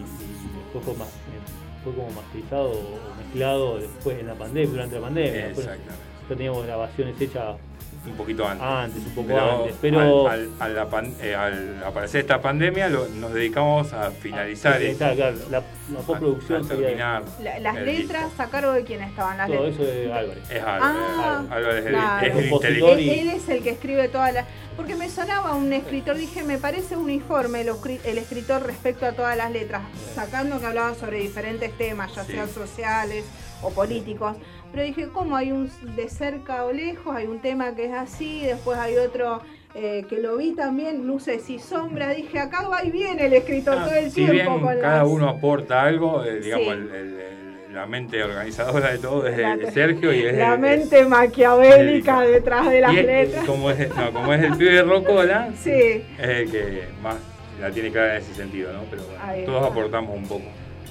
después 0.64 0.84
fue, 0.84 0.94
mas- 0.98 1.08
eh, 1.08 1.82
fue 1.84 1.92
como 1.94 2.10
masterizado 2.10 2.70
o 2.70 3.16
mezclado 3.22 3.78
después 3.78 4.18
en 4.20 4.26
la 4.28 4.34
pandemia, 4.34 4.70
durante 4.70 4.94
la 4.96 5.00
pandemia. 5.02 5.32
Después 5.46 5.66
Exactamente. 5.66 6.04
ya 6.22 6.28
teníamos 6.36 6.64
grabaciones 6.66 7.20
hechas 7.20 7.56
Un 8.04 8.16
poquito 8.16 8.46
antes. 8.48 8.66
antes, 8.66 9.06
un 9.06 9.14
poco 9.14 9.28
Pero, 9.28 9.58
antes, 9.62 9.76
pero... 9.80 10.28
al, 10.28 10.40
al- 10.40 10.50
a 10.58 10.68
la 10.68 10.86
pan- 10.86 11.14
eh, 11.20 11.36
al 11.36 11.84
aparecer 11.84 12.22
esta 12.22 12.40
pandemia 12.42 12.88
lo- 12.88 13.06
nos 13.06 13.32
dedicamos 13.32 13.92
a 13.92 14.10
finalizar 14.10 14.78
Sí, 14.80 14.86
esto, 14.86 14.98
claro, 15.14 15.36
la, 15.50 15.58
la 15.92 15.98
a- 16.00 16.02
postproducción 16.02 16.64
a 16.64 16.68
terminar. 16.68 17.22
La- 17.40 17.60
las 17.60 17.74
letras, 17.76 18.24
disco. 18.30 18.42
¿a 18.42 18.46
cargo 18.50 18.72
de 18.72 18.82
quién 18.82 19.02
estaban 19.02 19.38
las 19.38 19.46
todo 19.46 19.66
letras? 19.66 19.86
eso 19.88 19.92
de 19.98 20.12
Álvarez. 20.12 20.50
Es 20.50 20.62
Álvarez. 20.62 20.82
Ah, 20.82 21.44
Álvarez 21.50 21.78
es 21.78 21.86
el- 21.86 21.92
claro. 21.92 22.26
es 22.26 22.34
el 22.36 22.50
Compositor 22.50 22.90
Él, 22.90 23.00
y- 23.00 23.10
él 23.20 23.28
es 23.30 23.48
el 23.48 23.62
que 23.62 23.70
escribe 23.70 24.08
todas 24.08 24.34
las... 24.34 24.46
Porque 24.76 24.96
me 24.96 25.08
sonaba 25.08 25.54
un 25.54 25.72
escritor, 25.72 26.16
dije, 26.16 26.42
me 26.42 26.58
parece 26.58 26.96
uniforme 26.96 27.60
el, 27.60 27.68
escri- 27.68 28.00
el 28.04 28.18
escritor 28.18 28.62
respecto 28.66 29.06
a 29.06 29.12
todas 29.12 29.36
las 29.36 29.50
letras, 29.52 29.82
sacando 30.14 30.58
que 30.58 30.66
hablaba 30.66 30.94
sobre 30.94 31.20
diferentes 31.20 31.70
temas, 31.78 32.12
ya 32.14 32.24
Sí. 32.24 32.32
sean 32.32 32.48
sociales 32.48 33.24
o 33.60 33.70
políticos. 33.70 34.36
Pero 34.72 34.84
dije, 34.84 35.08
¿cómo 35.12 35.36
hay 35.36 35.52
un 35.52 35.70
de 35.96 36.08
cerca 36.08 36.64
o 36.64 36.72
lejos? 36.72 37.14
Hay 37.14 37.26
un 37.26 37.40
tema 37.40 37.74
que 37.74 37.84
es 37.86 37.92
así, 37.92 38.40
después 38.46 38.78
hay 38.78 38.96
otro 38.96 39.40
eh, 39.74 40.04
que 40.08 40.18
lo 40.18 40.36
vi 40.36 40.52
también, 40.54 41.06
luces 41.06 41.48
y 41.48 41.58
sombras. 41.58 42.14
Dije, 42.16 42.38
acá 42.38 42.68
va 42.68 42.84
y 42.84 42.90
viene 42.90 43.26
el 43.26 43.32
escritor 43.32 43.76
Ah, 43.80 43.84
todo 43.86 43.94
el 43.94 44.10
si 44.10 44.16
tiempo 44.26 44.32
bien 44.32 44.46
con 44.46 44.80
cada 44.80 44.98
las- 45.02 45.08
uno 45.08 45.28
aporta 45.30 45.82
algo, 45.82 46.22
eh, 46.24 46.40
digamos, 46.40 46.66
Sí. 46.66 46.70
el- 46.72 46.90
el- 46.94 47.18
el- 47.20 47.74
la 47.74 47.86
mente 47.86 48.22
organizadora 48.22 48.92
de 48.92 48.98
todo 48.98 49.26
es 49.26 49.34
de 49.36 49.70
Sergio 49.70 50.12
y 50.12 50.22
es 50.26 50.36
La 50.36 50.58
mente 50.58 51.06
maquiavélica 51.06 52.20
detrás 52.20 52.68
de 52.68 52.80
las 52.82 52.92
y 52.92 52.96
letras. 53.02 53.44
Como 53.46 53.70
es, 53.70 53.88
no, 53.96 54.12
como 54.12 54.34
es 54.34 54.42
el 54.42 54.56
pibe 54.58 54.72
de 54.72 54.82
Rocola, 54.82 55.48
Sí. 55.56 55.70
es 55.70 56.02
el 56.18 56.50
que 56.50 56.82
más 57.02 57.16
la 57.60 57.70
tiene 57.70 57.90
clara 57.90 58.16
en 58.16 58.22
ese 58.22 58.34
sentido, 58.34 58.72
¿no? 58.74 58.80
Pero 58.90 59.04
bueno, 59.04 59.44
todos 59.46 59.70
aportamos 59.70 60.14
un 60.16 60.26
poco. 60.26 60.44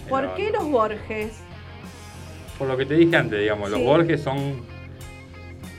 ¿Por 0.10 0.34
qué 0.34 0.50
los 0.52 0.68
Borges? 0.70 1.34
Por 2.62 2.68
lo 2.68 2.78
que 2.78 2.86
te 2.86 2.94
dije 2.94 3.18
antes, 3.18 3.40
digamos, 3.40 3.72
los 3.72 3.80
Sí. 3.80 3.86
Borges 3.88 4.22
son 4.22 4.62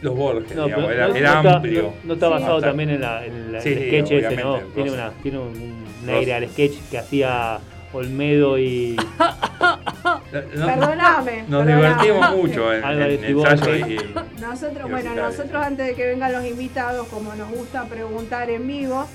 los 0.00 0.16
Borges, 0.16 0.56
No, 0.56 0.64
digamos, 0.64 0.90
era, 0.90 1.06
no, 1.06 1.14
era 1.14 1.30
no 1.34 1.38
está, 1.38 1.52
amplio. 1.58 1.82
no- 1.82 1.92
no 2.02 2.14
está 2.14 2.26
Sí. 2.26 2.32
basado 2.32 2.60
también 2.60 2.90
en, 2.90 3.00
la, 3.00 3.24
en 3.24 3.52
la- 3.52 3.60
Sí, 3.60 3.68
el 3.68 3.78
sí, 3.78 3.86
sketch 3.88 4.10
ese, 4.10 4.36
¿no? 4.42 4.58
Tiene, 4.74 4.90
Rosa. 4.90 5.02
una, 5.04 5.10
tiene 5.22 5.38
un, 5.38 5.84
aire 6.08 6.34
al 6.34 6.48
sketch 6.48 6.72
que 6.90 6.98
hacía 6.98 7.60
Olmedo 7.92 8.58
y 8.58 8.96
No- 8.96 10.16
Perdóname. 10.32 11.44
Nos 11.46 11.64
perdóname. 11.64 11.76
divertimos 11.76 12.36
mucho 12.36 12.72
en, 12.74 12.82
en 12.84 13.24
ensayo 13.26 13.76
y, 13.76 14.40
Nosotros, 14.40 14.88
y 14.88 14.90
bueno, 14.90 15.14
nosotros 15.14 15.62
antes 15.64 15.86
de 15.86 15.94
que 15.94 16.06
vengan 16.06 16.32
los 16.32 16.44
invitados, 16.44 17.06
como 17.06 17.32
nos 17.36 17.48
gusta 17.52 17.84
preguntar 17.84 18.50
en 18.50 18.66
vivo, 18.66 19.06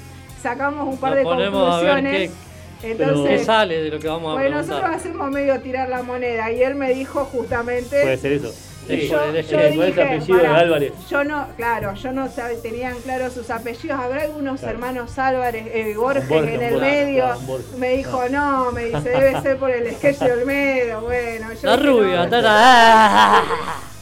sacamos 0.41 0.88
un 0.88 0.98
par 1.02 1.10
Nos 1.10 1.18
de 1.18 1.23
ponemos 1.26 1.81
conclusiones. 2.78 2.98
¿Qué 2.98 3.04
Entonces, 3.04 3.45
sale 3.45 3.82
de 3.84 3.90
lo 3.90 3.99
que 3.99 4.08
vamos 4.08 4.32
a 4.32 4.34
bueno, 4.41 4.58
preguntar? 4.58 4.76
nosotros 4.78 4.95
hacemos 4.95 5.32
medio 5.32 5.60
tirar 5.62 5.90
la 5.90 6.04
moneda 6.04 6.52
y 6.52 6.62
él 6.64 6.76
me 6.76 6.94
dijo 6.94 7.26
justamente 7.26 8.02
puede 8.02 8.18
ser 8.18 8.32
eso. 8.34 8.54
Sí, 8.88 9.10
yo, 9.10 9.20
de 9.34 10.48
Álvarez. 10.48 10.94
No, 11.26 11.48
claro, 11.58 11.94
yo 11.95 12.14
no 12.14 12.28
sab- 12.30 12.62
tenían 12.62 12.95
claro 13.02 13.30
sus 13.30 13.49
apellidos. 13.49 13.99
Habrá 13.99 14.22
algunos 14.22 14.62
Claro. 14.62 14.76
hermanos 14.76 15.20
Álvarez, 15.20 15.66
eh, 15.74 15.94
Borges 15.98 16.30
Borges, 16.30 16.54
en 16.54 16.62
el 16.62 16.74
Borges, 16.76 16.90
medio. 17.06 17.26
Borges. 17.45 17.78
Me 17.78 17.90
dijo, 17.98 18.30
no, 18.30 18.72
me 18.72 18.86
dice, 18.86 19.10
debe 19.10 19.41
ser 19.41 19.58
por 19.58 19.72
el 19.72 19.94
sketch 19.94 20.20
de 20.20 20.32
Olmedo. 20.32 21.02
Bueno, 21.02 21.48
yo 21.62 21.70
La 21.70 21.76
dije, 21.76 21.90
rubia, 21.90 22.26
no. 22.28 23.38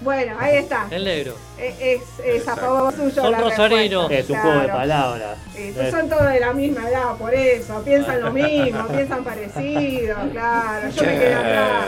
Bueno, 0.00 0.36
ahí 0.38 0.56
está. 0.58 0.86
el 0.90 1.04
negro. 1.04 1.34
Es, 1.58 1.74
es, 1.80 2.02
es 2.24 2.48
a 2.48 2.54
favor 2.56 2.94
suyo. 2.94 3.10
Son 3.22 3.34
rosarinos. 3.34 4.10
Es 4.10 4.30
un 4.30 4.38
juego 4.38 4.60
de 4.60 4.68
palabras. 4.68 5.38
Eh, 5.56 5.88
son 5.90 6.08
todos 6.08 6.28
de 6.30 6.40
la 6.40 6.52
misma 6.52 6.88
edad, 6.88 7.16
por 7.16 7.34
eso. 7.34 7.82
Piensan 7.82 8.20
lo 8.22 8.32
mismo, 8.32 8.86
piensan 8.88 9.24
parecido, 9.24 10.16
claro. 10.30 10.88
Yo 10.90 11.02
me 11.02 11.12
quedé 11.18 11.34
atrás. 11.34 11.84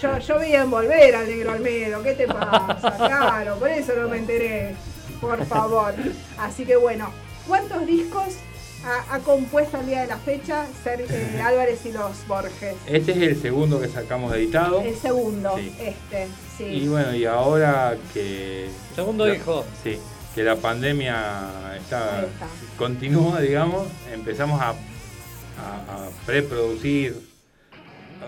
Yo, 0.00 0.18
yo 0.18 0.38
veía 0.38 0.62
envolver 0.62 1.14
al 1.14 1.28
negro 1.28 1.52
Almedo, 1.52 2.02
¿qué 2.02 2.14
te 2.14 2.26
pasa? 2.26 2.96
Claro, 2.96 3.56
por 3.56 3.68
eso 3.68 3.92
no 3.96 4.08
me 4.08 4.18
enteré. 4.18 4.74
Por 5.20 5.44
favor. 5.46 5.92
Así 6.38 6.64
que 6.64 6.76
bueno, 6.76 7.10
¿cuántos 7.46 7.84
discos 7.86 8.36
ha, 8.84 9.14
ha 9.14 9.18
compuesto 9.20 9.76
al 9.78 9.86
día 9.86 10.02
de 10.02 10.06
la 10.08 10.16
fecha 10.18 10.66
Ser- 10.84 11.06
eh, 11.08 11.40
Álvarez 11.44 11.84
y 11.86 11.92
los 11.92 12.26
Borges? 12.26 12.74
Este 12.86 13.12
es 13.12 13.18
el 13.18 13.40
segundo 13.40 13.80
que 13.80 13.88
sacamos 13.88 14.34
editado. 14.34 14.80
El 14.80 14.96
segundo, 14.96 15.56
Sí. 15.56 15.72
este, 15.80 16.28
sí. 16.56 16.64
Y 16.64 16.88
bueno, 16.88 17.14
y 17.14 17.24
ahora 17.24 17.96
que. 18.14 18.68
Segundo 18.94 19.26
la- 19.26 19.34
hijo. 19.34 19.64
Sí, 19.82 19.98
que 20.34 20.42
la 20.42 20.56
pandemia 20.56 21.74
está, 21.80 22.22
está. 22.24 22.46
continúa, 22.76 23.40
digamos, 23.40 23.86
empezamos 24.12 24.60
a, 24.60 24.68
a, 24.70 24.72
a 24.72 26.10
preproducir 26.26 27.16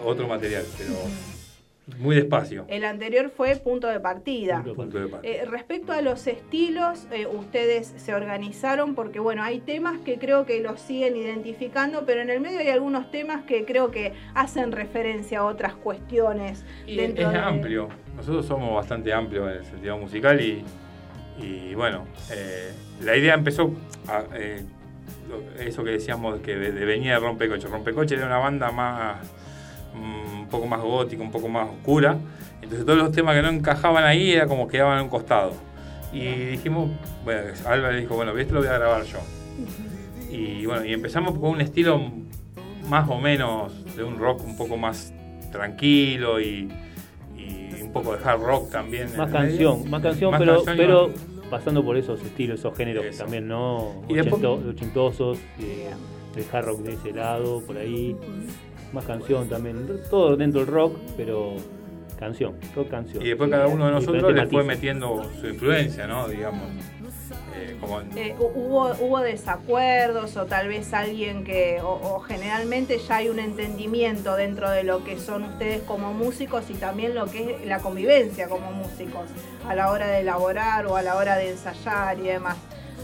otro 0.05 0.27
material, 0.27 0.65
pero 0.79 0.95
muy 1.99 2.17
despacio. 2.17 2.65
El 2.69 2.85
anterior 2.85 3.31
fue 3.35 3.55
punto 3.57 3.87
de 3.89 4.01
partida. 4.01 4.63
Punto 4.63 4.99
de 4.99 5.09
partida. 5.09 5.33
Eh, 5.33 5.45
respecto 5.45 5.93
a 5.93 6.01
los 6.03 6.27
estilos, 6.27 7.07
eh, 7.11 7.27
ustedes 7.27 7.93
se 7.97 8.15
organizaron 8.15 8.95
porque, 8.95 9.21
bueno, 9.21 9.43
hay 9.43 9.61
temas 9.61 9.99
que 10.01 10.19
creo 10.19 10.47
que 10.47 10.61
los 10.61 10.81
siguen 10.81 11.17
identificando, 11.17 12.05
pero 12.07 12.21
en 12.23 12.31
el 12.31 12.41
medio 12.41 12.61
hay 12.61 12.69
algunos 12.69 13.11
temas 13.11 13.45
que 13.45 13.65
creo 13.65 13.91
que 13.91 14.15
hacen 14.35 14.73
referencia 14.73 15.41
a 15.41 15.45
otras 15.45 15.75
cuestiones. 15.75 16.65
Y 16.87 16.97
dentro 16.97 17.27
es 17.27 17.33
de- 17.33 17.39
amplio. 17.39 17.89
Nosotros 18.17 18.47
somos 18.47 18.75
bastante 18.75 19.13
amplios 19.13 19.51
en 19.51 19.57
el 19.59 19.65
sentido 19.65 19.99
musical 19.99 20.41
y, 20.41 20.65
y 21.39 21.75
bueno, 21.75 22.05
eh, 22.33 22.73
la 23.03 23.17
idea 23.17 23.35
empezó, 23.35 23.73
a, 24.09 24.25
eso 25.61 25.85
que 25.85 25.91
decíamos 25.91 26.41
que 26.41 26.57
de, 26.57 26.73
de 26.73 26.85
venía 26.85 27.15
de 27.15 27.21
Rompecoche. 27.21 27.69
Rompecoche 27.69 28.15
era 28.17 28.27
una 28.27 28.39
banda 28.39 28.71
más, 28.73 29.25
mm, 29.95 30.30
poco 30.51 30.67
más 30.67 30.81
gótica, 30.83 31.23
un 31.23 31.31
poco 31.31 31.49
más 31.49 31.69
oscura. 31.69 32.17
Entonces 32.63 32.85
todos 32.85 32.99
los 32.99 33.13
temas 33.13 33.35
que 33.35 33.43
no 33.43 33.49
encajaban 33.49 34.05
ahí 34.05 34.33
era 34.33 34.47
como 34.47 34.69
quedaban 34.69 34.99
a 34.99 35.03
un 35.03 35.09
costado. 35.09 35.53
Y 36.13 36.21
dijimos, 36.27 36.91
bueno, 37.25 37.41
Álvaro 37.67 37.97
dijo, 37.97 38.17
bueno, 38.17 38.37
esto 38.37 38.55
lo 38.55 38.61
voy 38.61 38.69
a 38.69 38.73
grabar 38.79 39.05
yo. 39.05 39.19
Y 40.31 40.67
bueno, 40.67 40.85
y 40.85 40.93
empezamos 40.93 41.39
con 41.39 41.51
un 41.51 41.61
estilo 41.61 42.01
más 42.89 43.09
o 43.09 43.19
menos 43.21 43.73
de 43.97 44.05
un 44.05 44.19
rock 44.19 44.45
un 44.45 44.57
poco 44.57 44.77
más 44.77 45.13
tranquilo 45.53 46.41
y, 46.41 46.69
y 47.37 47.83
un 47.83 47.93
poco 47.93 48.17
de 48.17 48.23
hard 48.25 48.41
rock 48.43 48.71
también. 48.71 49.09
Más 49.17 49.31
canción, 49.31 49.89
más 49.91 50.03
canción, 50.03 50.31
Más 50.33 50.41
pero, 50.41 50.65
canción 50.65 51.13
pasando 51.51 51.85
por 51.85 51.97
esos 51.97 52.23
estilos, 52.23 52.61
esos 52.61 52.77
géneros 52.77 53.05
Eso. 53.05 53.25
también, 53.25 53.49
¿no? 53.49 54.03
Y 54.09 54.15
después- 54.15 54.41
Ochento- 54.43 54.69
ochentosos, 54.71 55.39
eh, 55.59 55.91
el 56.37 56.45
hard 56.53 56.67
rock 56.67 56.81
de 56.83 56.93
ese 56.95 57.13
lado, 57.13 57.61
por 57.67 57.77
ahí. 57.77 58.15
Más 58.93 59.05
canción 59.05 59.49
también. 59.49 59.87
Todo 60.11 60.37
dentro 60.37 60.61
del 60.61 60.69
rock, 60.73 60.97
pero 61.17 61.55
canción, 62.19 62.55
rock 62.75 62.89
canción. 62.91 63.25
Y 63.25 63.29
después 63.29 63.51
cada 63.51 63.67
uno 63.67 63.87
de 63.87 63.93
nosotros 63.93 64.33
le 64.33 64.47
fue 64.47 64.63
metiendo 64.65 65.23
su 65.41 65.47
influencia, 65.49 66.07
¿no? 66.07 66.29
Digamos. 66.29 66.63
Eh, 67.57 67.77
como, 67.81 68.01
Eh, 68.17 68.35
hu- 68.39 68.51
hubo, 68.55 68.93
hubo 69.01 69.19
desacuerdos 69.21 70.37
o 70.37 70.47
tal 70.47 70.69
vez 70.69 70.93
alguien 70.95 71.45
que, 71.45 71.81
o, 71.83 71.89
o 72.17 72.21
generalmente 72.21 72.99
ya 72.99 73.17
hay 73.17 73.29
un 73.29 73.39
entendimiento 73.39 74.35
dentro 74.37 74.71
de 74.71 74.83
lo 74.85 75.05
que 75.05 75.19
son 75.19 75.45
ustedes 75.45 75.83
como 75.83 76.13
músicos 76.13 76.69
y 76.71 76.75
también 76.75 77.15
lo 77.15 77.27
que 77.27 77.57
es 77.63 77.67
la 77.67 77.79
convivencia 77.81 78.49
como 78.49 78.71
músicos 78.73 79.29
a 79.69 79.75
la 79.75 79.91
hora 79.91 80.07
de 80.09 80.21
elaborar 80.21 80.87
o 80.87 80.97
a 80.97 81.03
la 81.03 81.17
hora 81.17 81.37
de 81.37 81.51
ensayar 81.51 82.19
y 82.19 82.23
demás. 82.23 82.57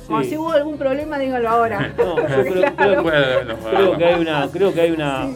Como 0.06 0.22
Sí. 0.22 0.30
si 0.30 0.36
hubo 0.38 0.52
algún 0.52 0.78
problema, 0.78 1.18
díganlo 1.18 1.48
ahora. 1.48 1.92
No, 1.98 2.16
yo 2.16 2.44
creo, 2.74 3.96
que 3.98 4.04
hay 4.04 4.20
una, 4.20 4.48
creo 4.52 4.72
que 4.72 4.80
hay 4.80 4.90
una, 4.92 5.28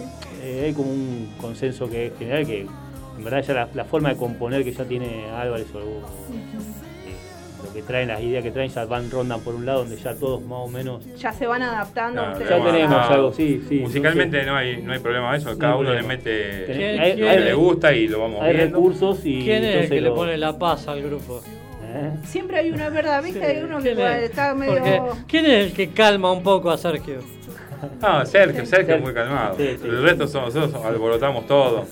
hay 0.65 0.73
como 0.73 0.91
un 0.91 1.33
consenso 1.41 1.89
que 1.89 2.07
es 2.07 2.13
general 2.19 2.47
que 2.47 2.61
en 2.61 3.25
verdad 3.25 3.43
ya 3.43 3.55
la, 3.55 3.69
la 3.75 3.85
forma 3.85 4.11
de 4.11 4.17
componer 4.17 4.65
que 4.65 4.73
ya 4.73 4.85
tiene 4.85 5.29
Álvarez 5.31 5.67
o, 5.75 5.79
o, 5.79 5.81
eh, 5.81 7.63
lo 7.67 7.73
que 7.75 7.83
traen, 7.83 8.09
las 8.09 8.21
ideas 8.23 8.43
que 8.43 8.51
traen 8.51 8.71
ya 8.71 8.85
van 8.87 9.11
rondan 9.11 9.41
por 9.41 9.55
un 9.55 9.67
lado 9.67 9.81
donde 9.81 9.97
ya 9.97 10.15
todos 10.15 10.41
más 10.43 10.59
o 10.61 10.69
menos 10.69 11.05
Ya 11.17 11.33
se 11.33 11.47
van 11.47 11.63
adaptando 11.63 12.25
No, 12.27 12.39
ya 12.41 12.65
tenemos 12.65 13.11
algo, 13.11 13.33
sí, 13.33 13.63
sí. 13.69 13.81
Musicalmente 13.81 14.43
no 14.45 14.57
hay, 14.57 14.81
no 14.83 14.93
hay 14.93 14.99
problema 15.01 15.33
de 15.33 15.39
eso, 15.39 15.59
cada 15.59 15.77
uno 15.77 15.93
le 15.93 16.03
mete 16.03 16.67
Tenés- 16.67 16.77
¿Quién- 16.77 17.01
hay- 17.01 17.13
quién- 17.15 17.29
hay- 17.29 17.37
lo 17.37 17.43
que 17.43 17.49
le 17.51 17.55
gusta 17.55 17.93
y 17.93 18.09
lo 18.09 18.21
vamos 18.21 18.43
hay 18.43 18.57
viendo. 18.57 18.77
recursos 18.77 19.21
y 19.27 19.43
¿Quién 19.43 19.57
es 19.57 19.63
el 19.63 19.65
entonces 19.67 19.91
que 19.91 20.01
le 20.01 20.11
pone 20.11 20.37
la 20.39 20.59
paz 20.59 20.89
al 20.89 21.03
grupo? 21.03 21.43
¿Eh? 21.93 22.11
Siempre 22.25 22.59
hay 22.59 22.71
una 22.71 22.89
verdad, 22.89 23.23
¿viste? 23.23 23.45
Hay 23.45 23.63
uno 23.65 23.83
que 23.83 24.25
está 24.25 24.55
medio... 24.55 24.75
Porque, 24.75 25.01
¿Quién 25.27 25.45
es 25.47 25.67
el 25.67 25.73
que 25.73 25.91
calma 25.91 26.31
un 26.33 26.43
poco 26.43 26.71
a 26.71 26.79
Sergio? 26.79 27.19
No, 28.01 28.27
Sergio, 28.27 28.67
Sergio 28.67 28.97
es 28.97 29.01
muy 29.03 29.15
calmado. 29.15 29.57
Sí, 29.57 29.77
sí. 29.81 29.87
El 29.89 30.03
resto 30.03 30.27
somos 30.29 30.55
nosotros, 30.55 30.85
alborotamos 30.85 31.47
todo. 31.47 31.87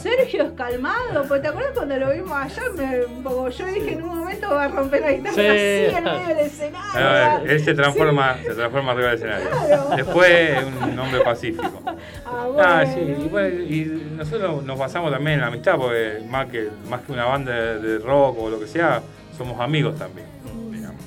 Sergio 0.00 0.44
es 0.44 0.52
calmado, 0.52 1.24
porque 1.26 1.42
te 1.42 1.48
acuerdas 1.48 1.72
cuando 1.74 1.96
lo 1.96 2.10
vimos 2.12 2.32
allá, 2.32 2.62
me, 2.76 3.22
como 3.22 3.48
yo 3.48 3.66
dije 3.66 3.92
en 3.92 4.02
un 4.02 4.18
momento 4.18 4.48
va 4.50 4.64
a 4.64 4.68
romper 4.68 5.00
la 5.00 5.12
guitarra 5.12 5.34
Sí. 5.34 5.46
así 5.46 5.96
en 5.96 6.04
medio 6.04 6.28
del 6.28 6.38
escenario. 6.46 6.90
Ah, 6.94 7.40
él 7.44 7.64
se 7.64 7.74
transforma, 7.74 8.36
se 8.42 8.54
transforma 8.54 8.92
arriba 8.92 9.08
del 9.08 9.16
escenario. 9.16 9.48
Claro. 9.50 9.96
Después 9.96 10.30
es 10.30 10.64
un 10.64 10.98
hombre 10.98 11.20
pacífico. 11.22 11.82
Ah, 11.86 11.94
Ah, 12.26 12.46
bueno. 12.46 12.94
sí, 12.94 13.00
y, 13.24 13.28
bueno, 13.28 13.62
y 13.62 14.12
nosotros 14.16 14.62
nos 14.64 14.78
basamos 14.78 15.10
también 15.10 15.34
en 15.34 15.40
la 15.40 15.46
amistad, 15.48 15.76
porque 15.76 16.20
más 16.28 16.46
que, 16.46 16.68
más 16.88 17.00
que 17.02 17.12
una 17.12 17.24
banda 17.24 17.52
de, 17.52 17.78
de 17.80 17.98
rock 17.98 18.38
o 18.40 18.50
lo 18.50 18.60
que 18.60 18.66
sea, 18.66 19.02
somos 19.36 19.60
amigos 19.60 19.96
también. 19.98 20.26
digamos. 20.70 21.02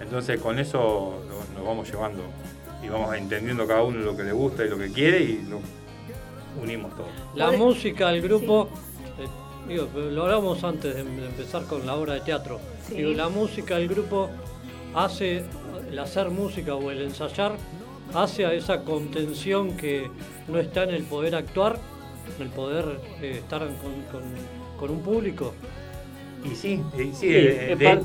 Entonces 0.00 0.40
con 0.40 0.58
eso 0.58 1.22
nos 1.54 1.64
vamos 1.66 1.90
llevando 1.90 2.22
y 2.88 2.90
vamos 2.90 3.14
entendiendo 3.14 3.66
cada 3.66 3.82
uno 3.82 3.98
lo 4.00 4.16
que 4.16 4.24
le 4.24 4.32
gusta 4.32 4.64
y 4.64 4.68
lo 4.70 4.78
que 4.78 4.90
quiere 4.90 5.20
y 5.22 5.42
lo 5.48 5.60
unimos 6.62 6.94
todo. 6.96 7.06
La 7.34 7.48
Por- 7.48 7.58
música, 7.58 8.10
el 8.12 8.22
grupo, 8.22 8.68
eh, 9.18 9.26
digo, 9.68 9.88
lo 9.94 10.22
hablamos 10.24 10.64
antes 10.64 10.94
de, 10.94 11.04
de 11.04 11.26
empezar 11.26 11.64
con 11.64 11.84
la 11.86 11.94
obra 11.94 12.14
de 12.14 12.20
teatro. 12.20 12.60
Sí. 12.88 12.94
Digo, 12.96 13.10
la 13.10 13.28
música, 13.28 13.76
el 13.76 13.88
grupo 13.88 14.30
hace, 14.94 15.44
el 15.90 15.98
hacer 15.98 16.30
música 16.30 16.74
o 16.74 16.90
el 16.90 17.02
ensayar, 17.02 17.52
hace 18.14 18.46
a 18.46 18.52
esa 18.54 18.82
contención 18.84 19.76
que 19.76 20.10
no 20.48 20.58
está 20.58 20.84
en 20.84 20.90
el 20.90 21.02
poder 21.04 21.34
actuar, 21.34 21.78
en 22.36 22.42
el 22.42 22.48
poder 22.50 22.98
eh, 23.20 23.38
estar 23.38 23.60
con, 23.60 23.74
con- 24.10 24.78
con 24.78 24.90
un 24.90 25.00
público. 25.02 25.54
Y 26.50 26.54
sí, 26.54 26.82
y 26.96 26.98
sí, 26.98 27.12
Sí, 27.14 27.26
eh, 27.30 27.72
es, 27.72 27.78
de- 27.78 27.84
par- 27.84 28.00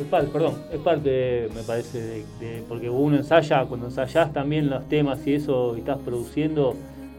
es 0.00 0.06
par- 0.10 0.26
perdón, 0.26 0.54
es 0.72 0.78
parte, 0.80 1.48
me 1.54 1.62
parece, 1.62 2.00
de, 2.00 2.24
de- 2.40 2.64
porque 2.68 2.88
uno 2.90 3.16
ensaya, 3.16 3.64
cuando 3.64 3.86
ensayás 3.86 4.32
también 4.32 4.68
los 4.70 4.88
temas 4.88 5.26
y 5.26 5.34
eso, 5.34 5.74
y 5.76 5.80
estás 5.80 5.98
produciendo, 5.98 6.74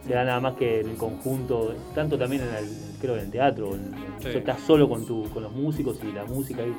se 0.06 0.14
da 0.14 0.24
nada 0.24 0.40
más 0.40 0.56
que 0.56 0.82
en 0.82 0.90
el 0.90 0.96
conjunto, 0.98 1.74
tanto 1.96 2.18
también 2.18 2.41
en 2.44 2.56
el, 2.56 2.70
creo 3.02 3.14
que 3.16 3.20
en 3.22 3.26
el 3.28 3.32
teatro, 3.32 3.76
en- 3.76 3.94
en- 3.94 4.32
Sí. 4.32 4.38
estás 4.38 4.60
solo 4.62 4.88
con, 4.90 5.06
tu, 5.06 5.30
con 5.30 5.44
los 5.44 5.52
músicos 5.52 5.98
y 6.04 6.12
la 6.14 6.26
música 6.26 6.62
y 6.64 6.74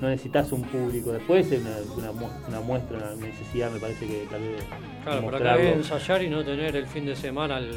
no 0.00 0.08
necesitas 0.08 0.50
un 0.52 0.62
público. 0.62 1.12
Después 1.12 1.50
es 1.52 1.60
una, 1.60 1.76
una, 1.96 2.12
mu- 2.12 2.28
una 2.48 2.60
muestra, 2.60 2.98
una 2.98 3.14
necesidad, 3.26 3.70
me 3.70 3.78
parece 3.78 4.06
que 4.06 4.26
tal 4.30 4.40
vez 4.40 4.62
Claro, 5.04 5.20
pero 5.24 5.36
acá 5.36 5.44
mostrarlo. 5.56 5.62
es 5.64 5.76
ensayar 5.76 6.22
y 6.24 6.28
no 6.30 6.44
tener 6.44 6.74
el 6.76 6.86
fin 6.86 7.06
de 7.06 7.14
semana 7.14 7.56
al- 7.56 7.70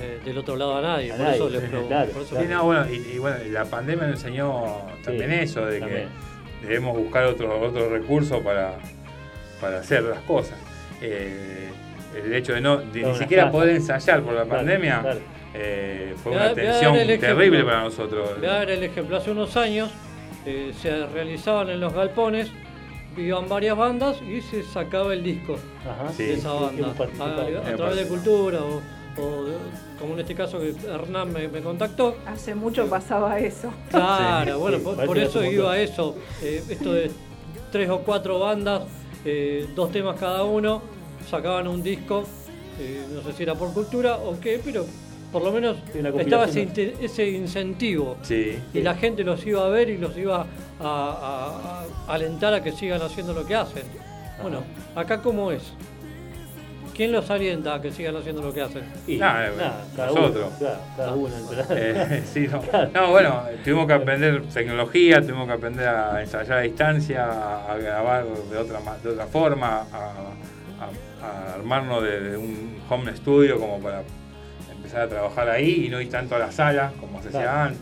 eh, 0.00 0.20
del 0.24 0.38
otro 0.38 0.56
lado 0.56 0.76
a 0.78 0.82
nadie. 0.82 1.12
A 1.12 1.16
por 1.16 1.24
nadie, 1.24 1.36
eso 1.36 1.48
les 1.50 1.60
pregunto. 1.62 1.88
claro, 1.88 2.10
por 2.12 2.22
eso 2.22 2.40
Sí, 2.40 2.46
no, 2.48 2.64
bueno, 2.64 2.86
y, 2.90 2.94
y 3.14 3.18
bueno, 3.18 3.36
la 3.50 3.64
pandemia 3.64 4.06
nos 4.06 4.16
enseñó 4.24 4.82
también 5.04 5.30
Sí, 5.30 5.36
eso, 5.40 5.66
de 5.66 5.80
también. 5.80 6.08
que 6.60 6.66
debemos 6.66 6.96
buscar 6.96 7.24
otros 7.26 7.52
otros 7.62 7.90
recursos 7.90 8.40
para, 8.42 8.74
para 9.60 9.78
hacer 9.80 10.02
las 10.04 10.20
cosas. 10.20 10.58
Eh, 11.00 11.68
el 12.24 12.32
hecho 12.32 12.52
de 12.54 12.60
no 12.60 12.76
de 12.78 13.02
ni 13.02 13.14
siquiera 13.16 13.50
poder 13.50 13.70
ensayar 13.76 14.22
por 14.22 14.34
la 14.34 14.44
Claro, 14.44 14.56
pandemia 14.58 15.00
claro. 15.00 15.20
eh, 15.54 16.14
fue 16.22 16.32
una 16.32 16.54
tensión 16.54 16.94
ejemplo. 16.94 17.28
terrible 17.28 17.64
para 17.64 17.82
nosotros. 17.84 18.30
Voy 18.38 18.46
a 18.48 18.52
dar 18.52 18.70
el 18.70 18.82
ejemplo. 18.84 19.16
Hace 19.16 19.30
unos 19.32 19.56
años 19.56 19.90
eh, 20.46 20.72
se 20.80 21.06
realizaban 21.06 21.70
en 21.70 21.80
los 21.80 21.92
galpones, 21.92 22.52
iban 23.16 23.48
varias 23.48 23.76
bandas 23.76 24.20
y 24.22 24.40
se 24.42 24.62
sacaba 24.62 25.12
el 25.12 25.22
disco 25.24 25.56
Ajá, 25.88 26.12
Sí. 26.12 26.22
de 26.24 26.34
esa 26.34 26.52
banda. 26.52 26.92
participado. 26.96 27.42
A, 27.66 27.76
través 27.76 27.96
de 27.96 28.06
cultura 28.06 28.60
o, 28.60 28.80
o 29.18 29.44
de- 29.44 29.54
como 29.98 30.14
en 30.14 30.20
este 30.20 30.34
caso 30.34 30.58
que 30.58 30.74
Hernán 30.88 31.32
me, 31.32 31.48
me 31.48 31.60
contactó. 31.60 32.16
Hace 32.26 32.54
mucho 32.54 32.86
pasaba 32.88 33.38
eso. 33.38 33.70
Claro, 33.90 34.54
Sí, 34.54 34.60
bueno, 34.60 34.78
sí, 34.78 34.84
por, 35.06 35.18
eso 35.18 35.44
iba 35.44 35.72
a 35.72 35.78
eso. 35.80 36.16
eh, 36.42 36.62
esto 36.68 36.92
de 36.92 37.10
tres 37.72 37.88
o 37.90 38.00
cuatro 38.00 38.38
bandas, 38.40 38.82
eh, 39.24 39.66
dos 39.74 39.90
temas 39.92 40.18
cada 40.18 40.44
uno, 40.44 40.82
sacaban 41.30 41.66
un 41.68 41.82
disco, 41.82 42.24
eh, 42.80 43.02
no 43.14 43.22
sé 43.22 43.32
si 43.36 43.42
era 43.44 43.54
por 43.54 43.72
cultura 43.72 44.16
o 44.16 44.38
qué, 44.40 44.60
pero 44.64 44.84
por 45.32 45.42
lo 45.42 45.50
menos 45.52 45.76
estaba 46.20 46.44
ese, 46.44 46.94
ese 47.00 47.28
incentivo. 47.30 48.16
Sí. 48.22 48.58
Y 48.72 48.80
la 48.82 48.94
gente 48.94 49.24
los 49.24 49.44
iba 49.46 49.64
a 49.64 49.68
ver 49.68 49.88
y 49.90 49.98
los 49.98 50.16
iba 50.16 50.46
a, 50.80 50.84
a- 50.84 51.84
a 52.10 52.14
alentar 52.14 52.52
a 52.54 52.62
que 52.62 52.72
sigan 52.72 53.00
haciendo 53.02 53.32
lo 53.32 53.44
que 53.46 53.54
hacen. 53.54 53.82
Bueno, 54.42 54.62
acá 54.94 55.22
cómo 55.22 55.50
es. 55.52 55.62
¿Quién 56.94 57.10
los 57.10 57.28
alienta 57.28 57.74
a 57.74 57.82
que 57.82 57.90
sigan 57.90 58.14
haciendo 58.16 58.40
lo 58.42 58.52
que 58.52 58.62
hacen? 58.62 58.84
Y 59.06 59.16
Nada, 59.16 59.50
nada, 59.56 59.84
cada 59.96 60.08
nosotros. 60.08 60.46
uno, 60.48 60.58
claro, 60.58 60.78
cada 60.96 61.12
uno. 61.14 61.34
Eh, 61.70 62.22
sí, 62.32 62.46
no. 62.48 62.62
No, 62.94 63.10
bueno, 63.10 63.42
tuvimos 63.64 63.86
que 63.88 63.92
aprender 63.94 64.42
tecnología, 64.52 65.20
tuvimos 65.20 65.46
que 65.48 65.52
aprender 65.54 65.88
a 65.88 66.20
ensayar 66.20 66.58
a 66.58 66.60
distancia, 66.60 67.26
a, 67.70 67.76
grabar 67.78 68.24
de 68.26 68.56
otra, 68.58 68.78
ma- 68.80 68.96
de 69.02 69.08
otra 69.10 69.26
forma, 69.26 69.86
a, 69.92 70.12
a- 70.80 71.26
a 71.26 71.54
armarnos 71.54 72.02
de, 72.02 72.20
de 72.20 72.36
un 72.36 72.76
home 72.88 73.16
studio 73.16 73.58
como 73.58 73.80
para 73.80 74.02
empezar 74.70 75.02
a 75.02 75.08
trabajar 75.08 75.48
ahí 75.48 75.86
y 75.86 75.88
no 75.88 76.00
ir 76.00 76.10
tanto 76.10 76.36
a 76.36 76.38
la 76.38 76.52
sala 76.52 76.92
como 77.00 77.20
se 77.22 77.28
hacía 77.28 77.40
Claro. 77.42 77.60
antes. 77.70 77.80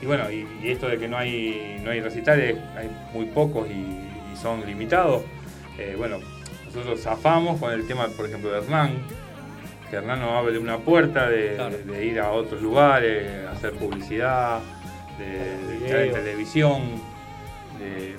Y 0.00 0.06
bueno, 0.06 0.30
y, 0.30 0.46
y 0.62 0.70
esto 0.70 0.88
de 0.88 0.96
que 0.98 1.08
no 1.08 1.18
hay, 1.18 1.78
no 1.84 1.90
hay 1.90 2.00
recitales, 2.00 2.56
hay 2.74 2.88
muy 3.12 3.26
pocos 3.26 3.68
y, 3.68 3.72
y 4.32 4.36
son 4.40 4.64
limitados. 4.64 5.22
eh, 5.78 5.94
bueno, 5.98 6.18
nosotros 6.74 7.00
zafamos 7.00 7.58
con 7.60 7.72
el 7.72 7.86
tema, 7.86 8.06
por 8.16 8.26
ejemplo, 8.26 8.50
de 8.50 8.58
Hernán, 8.58 8.92
que 9.90 9.96
Hernán 9.96 10.20
nos 10.20 10.30
abre 10.30 10.58
una 10.58 10.78
puerta 10.78 11.28
de, 11.28 11.54
Claro. 11.56 11.76
de- 11.76 11.84
de 11.84 12.06
ir 12.06 12.20
a 12.20 12.30
otros 12.30 12.62
lugares, 12.62 13.46
hacer 13.48 13.72
publicidad, 13.72 14.60
de, 15.18 15.26
de 15.78 15.86
estar 15.86 16.00
en 16.00 16.12
televisión. 16.12 16.82
de- 17.78 18.16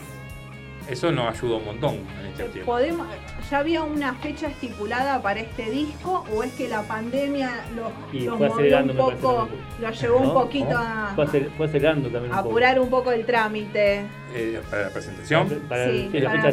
eso 0.90 1.12
nos 1.12 1.38
ayuda 1.38 1.58
un 1.58 1.66
montón 1.66 1.96
en 2.20 2.26
este 2.32 2.44
tiempo. 2.46 2.72
¿Podemos, 2.72 3.08
¿Ya 3.50 3.60
había 3.60 3.84
una 3.84 4.16
fecha 4.16 4.48
estipulada 4.48 5.22
para 5.22 5.40
este 5.42 5.70
disco 5.70 6.26
o 6.34 6.42
es 6.44 6.52
que 6.54 6.68
la 6.68 6.82
pandemia 6.84 7.52
los, 7.76 7.92
Y 8.12 8.26
los 8.26 8.40
movió 8.40 8.54
acelerando, 8.54 8.92
un 8.94 9.16
poco, 9.18 9.50
los 9.80 10.02
llevó 10.02 10.18
un 10.20 10.34
poquito 10.34 10.76
a, 10.76 11.12
Fue, 11.16 11.26
acelerando 11.66 12.10
también 12.10 12.32
poco. 12.36 12.50
apurar 12.50 12.80
un 12.80 12.90
poco 12.90 13.12
el 13.12 13.26
trámite? 13.26 14.06
Eh, 14.34 14.60
para 14.70 14.84
la 14.84 14.90
presentación. 14.90 15.50
Sí, 15.50 15.56
para. 15.68 15.86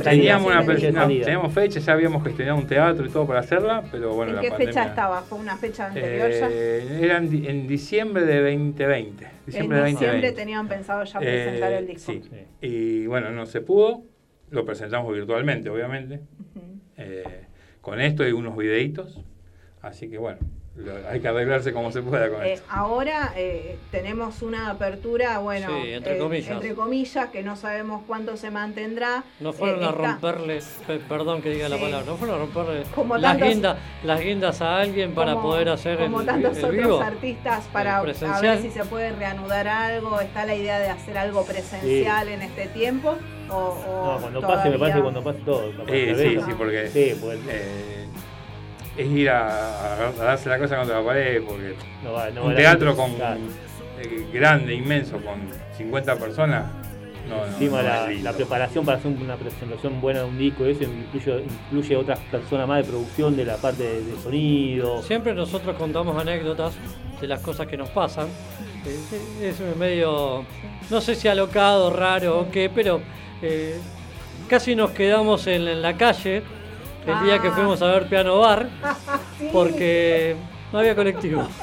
Teníamos, 0.00 0.46
una, 0.50 0.62
fecha 0.62 0.90
no, 0.90 1.06
teníamos 1.08 1.54
ya 1.84 1.92
habíamos 1.92 2.24
gestionado 2.24 2.58
un 2.58 2.66
teatro 2.66 3.06
y 3.06 3.08
todo 3.08 3.26
para 3.26 3.40
hacerla, 3.40 3.84
pero 3.90 4.14
bueno, 4.14 4.30
¿En 4.30 4.36
la 4.36 4.42
qué 4.42 4.48
pandemia. 4.50 4.72
fecha 4.74 4.86
estaba? 4.88 5.22
¿Fue 5.22 5.38
una 5.38 5.56
fecha 5.56 5.86
anterior 5.86 6.30
ya? 6.30 6.48
Eh, 6.50 6.98
era 7.02 7.18
en, 7.18 7.30
di- 7.30 7.46
en 7.46 7.66
diciembre 7.68 8.24
de 8.24 8.40
2020. 8.40 9.24
En 9.24 9.30
Diciembre 9.46 9.78
de 9.78 9.84
diciembre 9.84 10.08
2020. 10.28 10.32
tenían 10.32 10.68
pensado 10.68 11.04
ya 11.04 11.18
presentar 11.20 11.72
Eh, 11.72 11.78
el 11.78 11.86
disco. 11.86 12.12
Sí. 12.12 12.22
Y 12.60 13.06
bueno, 13.06 13.30
no 13.30 13.46
se 13.46 13.60
pudo. 13.60 14.02
Lo 14.50 14.64
presentamos 14.64 15.12
virtualmente, 15.14 15.68
obviamente. 15.70 16.20
Eh, 16.96 17.44
con 17.80 18.00
esto 18.00 18.26
y 18.26 18.32
unos 18.32 18.56
videitos. 18.56 19.20
Así 19.82 20.08
que 20.10 20.18
bueno, 20.18 20.38
hay 21.10 21.20
que 21.20 21.28
arreglarse 21.28 21.72
como 21.72 21.90
se 21.90 22.02
pueda 22.02 22.30
con 22.30 22.42
Eh, 22.42 22.54
esto. 22.54 22.66
ahora 22.70 23.32
eh, 23.36 23.76
tenemos 23.90 24.42
una 24.42 24.70
apertura, 24.70 25.38
bueno, 25.38 25.68
Sí, 25.82 25.90
entre 25.92 26.16
eh, 26.16 26.18
comillas. 26.18 26.50
entre 26.50 26.74
comillas, 26.74 27.28
que 27.30 27.42
no 27.42 27.56
sabemos 27.56 28.02
cuánto 28.06 28.36
se 28.36 28.50
mantendrá. 28.50 29.24
No 29.40 29.52
fueron 29.52 29.82
Eh, 29.82 29.86
a 29.86 29.90
está- 29.90 30.02
romperle, 30.02 30.60
pe- 30.86 30.98
perdón 31.00 31.42
que 31.42 31.50
diga 31.50 31.68
la 31.68 31.76
Sí. 31.76 31.82
palabra, 31.82 32.06
no 32.06 32.16
fueron 32.16 32.36
a 32.36 32.38
romperle 32.40 32.82
Como 32.94 33.16
las, 33.16 33.32
tantos- 33.32 33.48
guindas, 33.48 33.76
las 34.04 34.20
guindas 34.20 34.60
a 34.62 34.80
alguien 34.80 35.14
para 35.14 35.34
como- 35.34 35.48
poder 35.48 35.68
hacer 35.70 35.98
como 35.98 36.20
el, 36.20 36.26
tantos 36.26 36.56
el 36.58 36.64
otros 36.64 36.76
vivo. 36.76 37.00
artistas 37.00 37.64
para 37.72 37.96
a 37.98 38.02
ver 38.02 38.62
si 38.62 38.70
se 38.70 38.84
puede 38.84 39.10
reanudar 39.12 39.66
algo 39.68 40.20
está 40.20 40.44
la 40.46 40.54
idea 40.54 40.78
de 40.78 40.88
hacer 40.90 41.18
algo 41.18 41.44
presencial 41.44 42.28
en 42.28 42.42
este 42.42 42.66
tiempo 42.68 43.16
o, 43.50 43.54
o 43.54 44.14
No, 44.14 44.20
cuando 44.20 44.40
pase, 44.42 44.70
me 44.70 44.78
parece 44.78 45.00
cuando 45.00 45.22
pase 45.24 45.38
todo. 45.44 45.70
capaz 45.72 45.90
sí, 45.92 46.14
sí, 46.46 46.54
porque 46.56 46.88
Sí, 46.88 47.18
porque- 47.20 47.38
eh, 47.50 47.97
es 48.98 49.06
ir 49.10 49.30
a, 49.30 50.12
darse 50.18 50.48
la 50.48 50.58
cosa 50.58 50.76
contra 50.76 50.98
la 51.00 51.06
pared, 51.06 51.42
porque 51.42 51.74
No 52.04 52.12
va- 52.12 52.30
no 52.30 52.44
un 52.44 52.54
teatro 52.54 52.94
con 52.96 53.14
claro. 53.14 53.40
eh, 54.00 54.26
grande, 54.32 54.74
inmenso, 54.74 55.18
con 55.18 55.40
50 55.76 56.16
personas, 56.16 56.64
no, 57.28 57.44
Encima 57.44 57.82
no 57.82 57.88
la, 57.88 58.10
es 58.30 58.36
preparación 58.36 58.84
para 58.86 58.96
hacer 58.98 59.12
una 59.12 59.36
presentación 59.36 60.00
buena 60.00 60.20
de 60.20 60.24
un 60.26 60.38
disco, 60.38 60.64
eso 60.64 60.84
incluye, 60.84 61.44
incluye 61.70 61.96
otras 61.96 62.18
personas 62.20 62.66
más 62.66 62.78
de 62.84 62.90
producción 62.90 63.36
de 63.36 63.44
la 63.44 63.56
parte 63.58 63.82
de, 63.82 64.02
de 64.02 64.20
sonido. 64.22 65.02
Siempre 65.02 65.34
nosotros 65.34 65.76
contamos 65.76 66.16
anécdotas 66.20 66.72
de 67.20 67.26
las 67.28 67.40
cosas 67.40 67.66
que 67.66 67.76
nos 67.76 67.90
pasan. 67.90 68.28
Eh, 68.86 68.98
Es 69.48 69.60
medio, 69.76 70.44
no 70.90 71.00
sé 71.02 71.14
si 71.14 71.28
alocado, 71.28 71.90
raro 71.90 72.40
o 72.40 72.50
qué, 72.50 72.70
pero 72.74 73.00
eh, 73.42 73.76
casi 74.48 74.74
nos 74.74 74.92
quedamos 74.92 75.46
en, 75.48 75.68
en 75.68 75.82
la 75.82 75.96
calle 75.98 76.42
el 77.12 77.24
día 77.24 77.38
que 77.40 77.48
Ah. 77.48 77.52
fuimos 77.52 77.80
a 77.82 77.86
ver 77.92 78.06
Piano 78.08 78.38
Bar 78.38 78.68
porque 79.52 80.36
no 80.72 80.78
había 80.78 80.94
colectivo. 80.94 81.46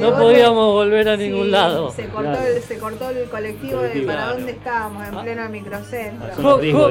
No. 0.00 0.16
Podíamos 0.18 0.72
volver 0.72 1.08
a 1.08 1.16
ningún 1.16 1.46
Sí, 1.46 1.50
lado. 1.50 1.90
Se 1.92 2.06
cortó, 2.08 2.32
el, 2.42 2.62
se 2.62 2.78
cortó 2.78 3.10
el 3.10 3.28
colectivo, 3.28 3.78
Colectivo, 3.78 4.00
de 4.00 4.06
para 4.06 4.18
claro. 4.24 4.36
dónde 4.36 4.52
estábamos, 4.52 5.02
Ah. 5.04 5.08
en 5.12 5.20
pleno 5.22 5.48
microcentro. 5.48 6.28
Jo- 6.36 6.60
jo- 6.72 6.90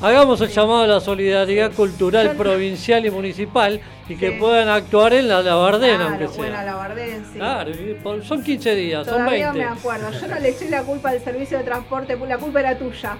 Hagamos 0.00 0.40
el 0.40 0.48
llamado 0.48 0.82
a 0.82 0.86
la 0.88 1.00
solidaridad 1.00 1.70
cultural 1.72 2.32
Yo- 2.32 2.36
provincial 2.36 3.06
y 3.06 3.10
municipal 3.12 3.80
y 4.08 4.16
que 4.16 4.32
puedan 4.32 4.68
actuar 4.68 5.12
en 5.14 5.28
la 5.28 5.42
Labardena, 5.42 5.94
Claro, 5.96 6.10
aunque 6.10 6.26
sea. 6.28 6.36
bueno, 6.38 6.62
la 6.64 6.74
Bardén, 6.74 7.24
sí. 7.32 7.38
Claro, 7.38 7.72
son 8.24 8.42
15 8.42 8.74
días, 8.74 9.06
son 9.06 9.14
Todavía 9.18 9.52
20. 9.52 9.58
me 9.60 9.78
acuerdo. 9.78 10.10
Yo 10.10 10.26
no 10.26 10.40
le 10.40 10.48
eché 10.48 10.68
la 10.70 10.82
culpa 10.82 11.10
al 11.10 11.20
servicio 11.22 11.58
de 11.58 11.62
transporte, 11.64 12.16
la 12.26 12.36
culpa 12.38 12.58
era 12.60 12.76
tuya. 12.76 13.16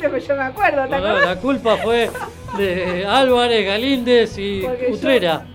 Pero 0.00 0.18
yo 0.18 0.36
me 0.36 0.42
acuerdo, 0.42 0.82
¿te 0.84 0.90
No, 0.90 1.00
no, 1.00 1.06
acordás? 1.08 1.26
la 1.26 1.40
culpa 1.40 1.76
fue 1.76 2.10
de 2.56 3.06
Álvarez, 3.06 3.66
Galíndez 3.66 4.36
y 4.38 4.60
Porque 4.62 4.86
yo- 4.90 4.94
Utrera. 4.96 5.46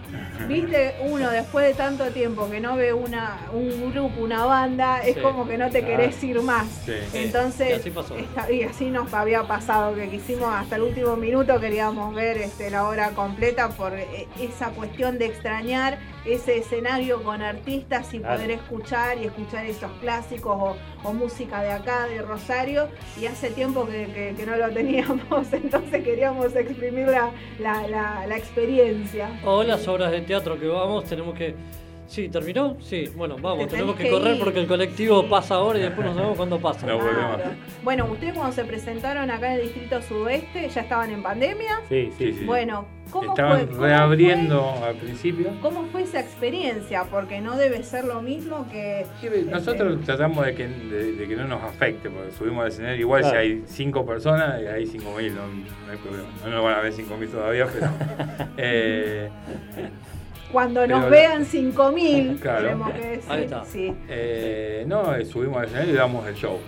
Viste, 0.47 0.95
uno 1.01 1.29
después 1.29 1.65
de 1.67 1.73
tanto 1.73 2.05
tiempo 2.11 2.49
que 2.49 2.59
no 2.59 2.75
ve 2.75 2.93
una, 2.93 3.37
un 3.53 3.91
grupo, 3.91 4.21
una 4.21 4.45
banda, 4.45 5.01
es 5.05 5.15
Sí. 5.15 5.21
como 5.21 5.47
que 5.47 5.57
no 5.57 5.69
te 5.69 5.83
querés 5.83 6.23
ir 6.23 6.41
más. 6.41 6.67
Sí. 6.85 6.93
Entonces, 7.13 7.69
Y 7.69 7.73
así 7.73 7.89
pasó. 7.91 8.15
esta- 8.17 8.51
y 8.51 8.63
así 8.63 8.85
nos 8.89 9.13
había 9.13 9.43
pasado, 9.43 9.95
que 9.95 10.09
quisimos 10.09 10.49
hasta 10.53 10.75
el 10.75 10.83
último 10.83 11.15
minuto, 11.15 11.59
queríamos 11.59 12.13
ver 12.13 12.37
este, 12.37 12.69
la 12.69 12.87
obra 12.87 13.09
completa 13.11 13.69
por 13.69 13.93
eh, 13.93 14.27
esa 14.39 14.69
cuestión 14.69 15.17
de 15.17 15.25
extrañar 15.25 15.97
ese 16.25 16.57
escenario 16.57 17.23
con 17.23 17.41
artistas 17.41 18.13
y 18.13 18.19
Claro. 18.19 18.35
poder 18.35 18.51
escuchar 18.51 19.17
y 19.17 19.25
escuchar 19.25 19.65
esos 19.65 19.91
clásicos 20.01 20.55
o, 20.59 20.75
o 21.07 21.13
música 21.13 21.61
de 21.61 21.71
acá, 21.71 22.05
de 22.07 22.21
Rosario, 22.21 22.89
y 23.19 23.27
hace 23.27 23.49
tiempo 23.51 23.87
que, 23.87 24.05
que- 24.13 24.33
que 24.37 24.45
no 24.45 24.57
lo 24.57 24.69
teníamos, 24.73 25.53
entonces 25.53 26.03
queríamos 26.03 26.53
exprimir 26.55 27.07
la, 27.07 27.31
la- 27.59 27.87
la- 27.87 28.27
la 28.27 28.37
experiencia. 28.37 29.29
O 29.45 29.63
las 29.63 29.87
obras 29.87 30.11
de 30.11 30.21
teatro 30.27 30.59
que 30.59 30.67
vamos, 30.67 31.05
tenemos 31.05 31.33
que. 31.35 31.55
Sí, 32.07 32.29
¿terminó? 32.29 32.77
Sí, 32.79 33.09
bueno, 33.17 33.35
vamos, 33.41 33.65
Te 33.65 33.71
tenemos 33.71 33.97
que 33.97 34.03
que 34.05 34.09
correr 34.11 34.35
ir. 34.35 34.39
porque 34.41 34.61
el 34.61 34.67
colectivo 34.67 35.27
pasa 35.27 35.55
ahora 35.55 35.77
y 35.77 35.81
después 35.81 36.07
no 36.07 36.13
sabemos 36.13 36.37
cuándo 36.37 36.57
pasa. 36.57 36.87
No 36.87 36.97
volvemos. 36.99 37.35
Claro. 37.35 37.51
Bueno, 37.83 38.05
ustedes 38.05 38.33
cuando 38.33 38.53
se 38.53 38.63
presentaron 38.63 39.29
acá 39.29 39.47
en 39.53 39.59
el 39.59 39.65
Distrito 39.65 40.01
Sudeste, 40.01 40.69
¿ya 40.69 40.81
estaban 40.81 41.11
en 41.11 41.21
pandemia? 41.21 41.81
Sí, 41.89 42.09
sí, 42.17 42.31
sí. 42.31 42.45
Bueno, 42.45 42.85
¿cómo 43.11 43.31
Estaban 43.31 43.57
fue? 43.59 43.67
¿Cómo 43.67 43.81
reabriendo 43.81 44.73
al 44.85 44.95
principio. 44.95 45.49
¿Cómo 45.61 45.83
fue 45.91 46.03
esa 46.03 46.21
experiencia? 46.21 47.03
Porque 47.11 47.41
no 47.41 47.57
debe 47.57 47.83
ser 47.83 48.05
lo 48.05 48.21
mismo 48.21 48.65
que... 48.71 49.05
Nosotros 49.49 49.99
tratamos 50.05 50.45
de 50.45 50.55
que, 50.55 50.65
de, 50.65 51.11
de 51.11 51.27
que 51.27 51.35
no 51.35 51.45
nos 51.45 51.61
afecte, 51.61 52.09
porque 52.09 52.31
subimos 52.31 52.61
al 52.61 52.67
escenario 52.69 53.01
igual 53.01 53.19
Claro. 53.23 53.35
si 53.35 53.41
hay 53.41 53.63
cinco 53.67 54.05
personas 54.05 54.61
y 54.61 54.65
hay 54.67 54.85
cinco 54.85 55.13
mil, 55.17 55.35
no, 55.35 55.41
no 55.45 55.91
hay 55.91 55.97
problema. 55.97 56.29
No 56.45 56.51
nos 56.51 56.63
van 56.63 56.75
a 56.75 56.79
ver 56.79 56.93
cinco 56.93 57.17
mil 57.17 57.27
todavía, 57.27 57.67
pero... 57.67 57.89
eh, 58.57 59.29
Cuando 60.51 60.87
nos 60.87 60.99
Pero- 61.05 61.11
vean 61.11 61.45
5.000, 61.45 62.39
Claro. 62.41 62.61
tenemos 62.63 62.91
que 62.93 63.07
decir. 63.07 63.31
Ahí 63.31 63.43
está. 63.43 63.65
Sí. 63.65 63.93
eh, 64.07 64.83
no, 64.87 65.13
eh, 65.15 65.25
subimos 65.25 65.57
al 65.57 65.65
escenario 65.65 65.93
y 65.93 65.97
damos 65.97 66.27
el 66.27 66.35
show. 66.35 66.59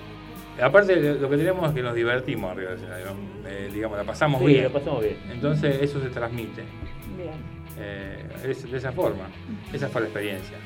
Aparte, 0.61 0.95
lo 1.14 1.30
que 1.30 1.38
tenemos 1.38 1.69
es 1.69 1.73
que 1.76 1.81
nos 1.81 1.95
divertimos 1.95 2.51
arriba 2.51 2.72
del 2.72 2.80
escenario, 2.80 3.07
eh, 3.47 3.69
digamos, 3.73 3.97
la 3.97 4.03
pasamos 4.03 4.41
Sí, 4.41 4.47
bien. 4.47 4.64
la 4.65 4.69
pasamos 4.69 5.01
bien. 5.01 5.15
Entonces, 5.31 5.77
eso 5.81 6.01
se 6.01 6.10
transmite. 6.10 6.64
Bien. 7.18 7.30
Eh, 7.80 8.26
es 8.45 8.69
de 8.69 8.77
esa 8.77 8.91
forma. 8.91 9.23
Esa 9.72 9.88
fue 9.88 10.01
la 10.01 10.07
experiencia. 10.07 10.57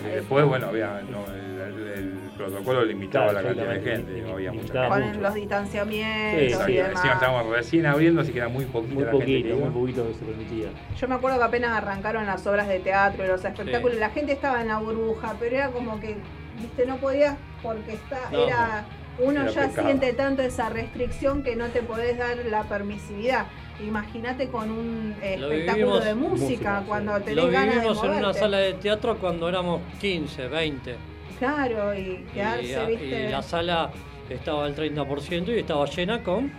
Después, 0.00 0.44
bueno, 0.46 0.66
había 0.68 1.02
no, 1.10 1.24
el, 1.32 1.60
el- 1.60 1.88
el 1.92 2.30
protocolo 2.36 2.84
limitaba 2.84 3.28
Claro, 3.30 3.48
la 3.50 3.54
cantidad 3.54 3.74
de 3.74 3.80
gente, 3.96 4.22
no 4.22 4.32
había 4.32 4.52
mucha 4.52 4.88
gente. 4.88 4.88
Con 5.12 5.22
los 5.22 5.34
distanciamientos 5.34 6.42
Exacto. 6.42 6.70
y 6.70 6.74
demás. 6.76 6.90
Encima 6.92 7.12
estábamos 7.14 7.52
recién 7.54 7.86
abriendo, 7.86 8.20
así 8.22 8.32
que 8.32 8.38
era 8.38 8.48
muy 8.48 8.64
poquita 8.64 8.94
Muy 8.94 9.04
la 9.04 9.10
gente 9.10 9.24
poquito, 9.24 9.48
iba. 9.48 9.56
muy 9.68 9.80
poquito 9.80 10.08
que 10.08 10.14
se 10.14 10.24
permitía. 10.24 10.68
Yo 10.98 11.08
me 11.08 11.14
acuerdo 11.14 11.38
que 11.38 11.44
apenas 11.44 11.70
arrancaron 11.76 12.26
las 12.26 12.46
obras 12.46 12.68
de 12.68 12.80
teatro 12.80 13.24
y 13.24 13.28
los 13.28 13.44
espectáculos, 13.44 13.96
la 13.98 14.10
gente 14.10 14.32
estaba 14.32 14.62
en 14.62 14.68
la 14.68 14.78
burbuja, 14.78 15.34
pero 15.38 15.56
era 15.56 15.68
como 15.68 16.00
que, 16.00 16.16
viste, 16.58 16.86
no 16.86 16.96
podías 16.96 17.36
porque 17.62 17.92
está, 17.92 18.18
No, 18.32 18.46
era, 18.46 18.84
uno 19.18 19.46
ya 19.48 19.68
pecado. 19.68 19.86
siente 19.88 20.12
tanto 20.14 20.42
esa 20.42 20.68
restricción 20.68 21.42
que 21.42 21.56
no 21.56 21.66
te 21.68 21.82
podés 21.82 22.18
dar 22.18 22.36
la 22.46 22.62
permisividad. 22.64 23.46
Imagínate 23.84 24.48
con 24.48 24.70
un 24.70 25.14
eh, 25.22 25.36
Lo 25.38 25.50
espectáculo 25.50 25.86
vivimos- 26.00 26.04
de 26.04 26.14
música, 26.14 26.44
música, 26.44 26.82
cuando 26.86 27.16
sí. 27.18 27.22
tenés 27.24 27.36
Lo 27.44 27.50
ganas 27.50 27.74
de 27.74 27.80
vivimos 27.80 28.04
en 28.04 28.10
una 28.12 28.32
sala 28.34 28.58
de 28.58 28.72
teatro 28.74 29.16
cuando 29.18 29.48
éramos 29.48 29.80
15, 30.00 30.48
20. 30.48 30.94
Claro, 31.38 31.94
y 31.94 32.24
quedarse, 32.32 32.84
y, 32.84 32.86
viste. 32.86 33.24
y 33.24 33.28
la 33.30 33.42
sala 33.42 33.90
estaba 34.30 34.64
al 34.66 34.74
30% 34.76 35.48
y 35.48 35.58
estaba 35.58 35.84
llena 35.86 36.22
con 36.22 36.52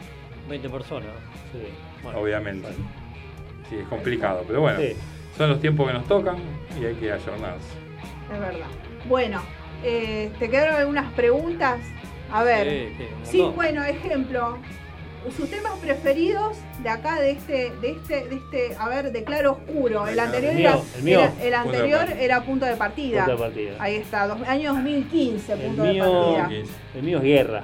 20 0.50 0.70
personas. 0.70 1.10
Bueno, 2.04 2.20
Obviamente. 2.20 2.68
Sí, 3.70 3.78
es 3.78 3.88
complicado, 3.88 4.44
pero 4.46 4.60
bueno, 4.62 4.80
Sí. 4.80 4.94
son 5.38 5.50
los 5.52 5.62
tiempos 5.62 5.88
que 5.88 5.94
nos 5.94 6.06
tocan 6.08 6.36
y 6.80 6.86
hay 6.86 6.96
que 6.96 7.12
ayornarse. 7.12 7.70
Es 8.34 8.40
verdad. 8.40 8.68
Bueno, 9.08 9.42
eh, 9.84 10.30
¿te 10.40 10.50
quedaron 10.50 10.76
algunas 10.76 11.12
preguntas? 11.14 11.80
A 12.34 12.44
ver. 12.44 12.90
Sí, 13.24 13.42
bueno, 13.56 13.84
ejemplo. 13.84 14.58
Sus 15.38 15.50
temas 15.50 15.72
preferidos 15.80 16.58
de 16.82 16.90
acá, 16.90 17.18
de 17.22 17.32
este, 17.32 17.72
de 17.80 17.92
este, 17.92 18.28
de 18.28 18.36
este, 18.36 18.76
a 18.78 18.90
ver, 18.90 19.10
de 19.14 19.24
claro 19.24 19.54
oscuro. 19.54 20.06
El 20.06 20.14
El 20.16 20.20
anterior 20.20 20.54
mío, 20.54 20.70
era, 20.70 20.80
el 20.98 21.04
mío. 21.04 21.20
era- 21.20 21.28
el 21.30 21.34
Punto 21.38 21.48
de 21.52 21.56
anterior 21.78 22.00
partida. 22.00 22.22
era 22.22 22.42
punto 22.44 22.66
de 22.66 22.76
partida. 22.76 23.26
Punto 23.26 23.32
de 23.32 23.38
partida. 23.50 23.72
Ahí 23.80 23.96
está, 23.96 24.28
dos, 24.28 24.42
año 24.46 24.74
2015, 24.74 25.54
El 25.54 25.60
punto 25.60 25.84
mío, 25.86 26.04
de 26.04 26.10
partida. 26.42 26.50
el 26.96 27.04
mío 27.04 27.18
es 27.20 27.24
guerra. 27.24 27.64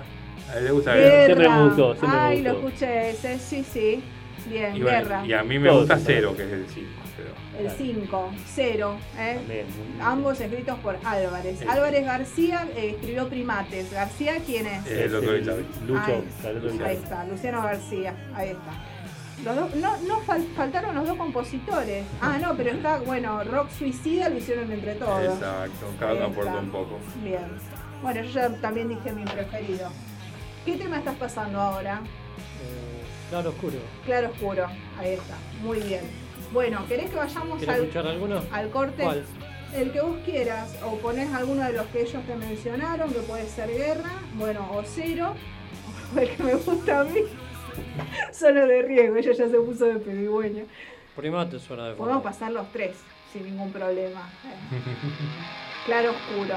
A 0.50 0.58
él 0.58 0.64
le 0.66 0.72
gusta 0.72 0.96
Guerra. 0.96 1.10
ver. 1.10 1.26
Siempre 1.26 1.50
me 1.50 1.64
gustó, 1.66 1.96
siempre 1.96 2.20
me 2.20 2.26
Ay, 2.26 2.42
lo 2.42 2.54
gustó. 2.54 2.68
escuché 2.70 3.10
ese, 3.10 3.40
sí, 3.40 3.64
sí. 3.70 4.04
Bien, 4.50 4.76
Y, 4.78 4.82
bueno, 4.82 4.98
guerra. 5.00 5.26
y 5.28 5.34
a 5.34 5.44
mí 5.44 5.60
me 5.60 5.68
Todos 5.68 5.82
gusta 5.82 6.00
cero, 6.04 6.34
que 6.38 6.44
es 6.44 6.52
el 6.54 6.66
5. 6.66 6.88
El 7.60 7.72
5, 7.72 8.32
0. 8.56 8.98
¿eh? 9.18 9.66
Ambos 10.02 10.40
escritos 10.40 10.80
por 10.80 10.98
Álvarez. 11.04 11.60
Sí. 11.60 11.66
Álvarez 11.68 12.06
García 12.06 12.68
eh, 12.76 12.92
escribió 12.96 13.28
Primates. 13.28 13.92
¿García 13.92 14.36
quién 14.46 14.68
es? 14.68 14.86
Eh, 14.88 15.04
el 15.06 15.12
doctor 15.12 15.40
Isabel. 15.40 15.66
Lucho, 15.86 16.24
Ahí, 16.86 16.96
está, 16.96 17.24
Luciano 17.26 17.62
García, 17.64 18.16
ahí 18.34 18.50
está. 18.50 18.72
Los 19.44 19.56
dos- 19.56 19.76
no, 19.76 19.98
no 20.02 20.22
fal- 20.24 20.48
faltaron 20.56 20.96
los 20.96 21.08
dos 21.08 21.18
compositores. 21.18 22.04
Ah, 22.22 22.38
no, 22.42 22.56
pero 22.58 22.72
está, 22.72 23.00
bueno, 23.00 23.42
Rock 23.46 23.70
Suicida 23.72 24.28
lo 24.30 24.38
hicieron 24.38 24.72
entre 24.72 24.96
todos. 24.96 25.24
Exacto, 25.36 25.88
cada 26.00 26.14
uno 26.28 26.28
está. 26.28 26.58
un 26.58 26.70
poco. 26.72 27.00
Bien. 27.24 27.40
Bueno, 28.02 28.22
yo 28.24 28.30
ya 28.32 28.50
también 28.62 28.90
dije 28.90 29.12
mi 29.14 29.24
preferido. 29.26 29.90
¿Qué 30.66 30.76
tema 30.78 30.98
estás 31.00 31.16
pasando 31.16 31.60
ahora? 31.60 32.02
Eh, 32.62 33.04
claro 33.30 33.50
oscuro. 33.50 33.78
Claro 34.06 34.30
Oscuro, 34.30 34.66
ahí 34.98 35.14
está, 35.14 35.36
muy 35.64 35.80
bien. 35.80 36.02
Bueno, 36.52 36.86
¿querés 36.88 37.10
que 37.10 37.16
vayamos 37.16 37.60
¿Querés 37.60 37.76
al, 37.76 37.82
escuchar 37.82 38.08
alguno? 38.08 38.42
al 38.52 38.70
corte? 38.70 39.04
¿Cuál? 39.04 39.24
El 39.76 39.92
que 39.92 40.02
vos 40.02 40.18
quieras, 40.26 40.76
o 40.84 40.98
ponés 40.98 41.32
alguno 41.32 41.64
de 41.64 41.74
los 41.74 41.86
que 41.88 42.02
ellos 42.02 42.24
te 42.26 42.36
mencionaron, 42.36 43.14
que 43.14 43.20
puede 43.20 43.46
ser 43.48 43.70
Guerra, 43.70 44.10
bueno, 44.34 44.68
o 44.72 44.82
Cero, 44.84 45.36
o 46.16 46.20
el 46.20 46.30
que 46.36 46.44
me 46.44 46.56
gusta 46.56 47.02
a 47.02 47.04
mí, 47.04 47.20
solo 48.34 48.66
de 48.66 48.82
riesgo, 48.82 49.16
ella 49.18 49.32
ya 49.34 49.48
se 49.48 49.58
puso 49.60 49.86
de 49.86 50.00
pedigüeño. 50.00 50.64
Primate 51.16 51.60
suena 51.60 51.88
de 51.90 51.94
Podemos 51.96 52.24
fondo. 52.24 52.30
pasar 52.36 52.52
los 52.52 52.72
tres, 52.72 52.96
sin 53.32 53.44
ningún 53.44 53.72
problema. 53.72 54.30
Eh, 54.46 54.80
Claro 55.86 56.12
Oscuro. 56.12 56.56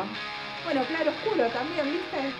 Bueno, 0.65 0.83
Claro 0.89 1.11
Oscuro 1.11 1.47
también, 1.49 1.87
¿viste? 1.93 2.33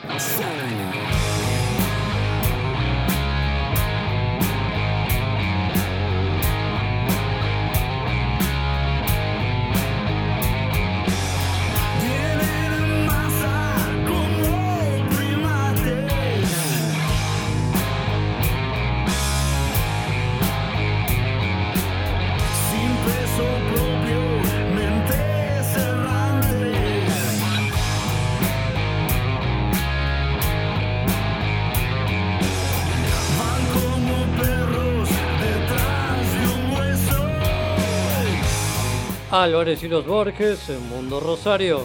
Álvarez 39.43 39.83
y 39.83 39.89
los 39.89 40.07
Borges 40.07 40.69
en 40.69 40.89
Mundo 40.89 41.19
Rosario. 41.19 41.85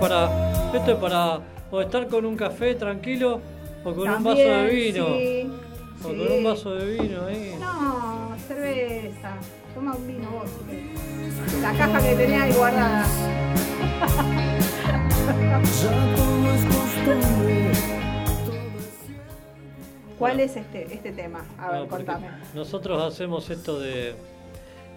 Para. 0.00 0.50
Esto 0.74 0.92
es 0.92 0.96
para 0.96 1.40
o 1.70 1.80
estar 1.80 2.08
con 2.08 2.24
un 2.24 2.36
café 2.36 2.74
tranquilo 2.74 3.40
o 3.84 3.94
con 3.94 4.08
un 4.08 4.24
vaso 4.24 4.40
de 4.40 4.68
vino. 4.68 5.06
sí, 5.06 5.10
o 5.12 5.16
sí. 5.18 5.50
con 6.02 6.20
un 6.20 6.44
vaso 6.44 6.74
de 6.74 6.98
vino 6.98 7.26
ahí. 7.26 7.56
No, 7.60 8.34
cerveza. 8.48 9.34
Toma 9.74 9.94
un 9.94 10.06
vino 10.06 10.30
vos. 10.30 10.50
La 11.62 11.72
caja 11.72 12.00
que 12.00 12.14
tenés 12.16 12.42
ahí 12.42 12.52
guardada. 12.52 13.06
¿Cuál 20.18 20.40
es 20.40 20.56
este, 20.56 20.92
este 20.92 21.12
tema? 21.12 21.44
A 21.58 21.70
ver, 21.70 21.88
contame. 21.88 22.28
Nosotros 22.54 23.02
hacemos 23.02 23.48
esto 23.48 23.80
de 23.80 24.14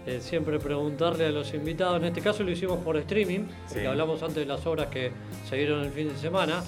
eh, 0.06 0.20
siempre 0.20 0.58
preguntarle 0.58 1.26
a 1.26 1.30
los 1.30 1.52
invitados. 1.54 1.96
En 1.98 2.04
este 2.06 2.20
caso 2.20 2.42
lo 2.42 2.50
hicimos 2.50 2.78
por 2.78 2.96
streaming, 2.98 3.46
porque 3.66 3.80
Sí. 3.80 3.86
hablamos 3.86 4.22
antes 4.22 4.36
de 4.36 4.46
las 4.46 4.64
obras 4.66 4.88
que 4.88 5.10
se 5.48 5.56
dieron 5.56 5.82
el 5.84 5.90
fin 5.92 6.08
de 6.08 6.16
semana. 6.16 6.62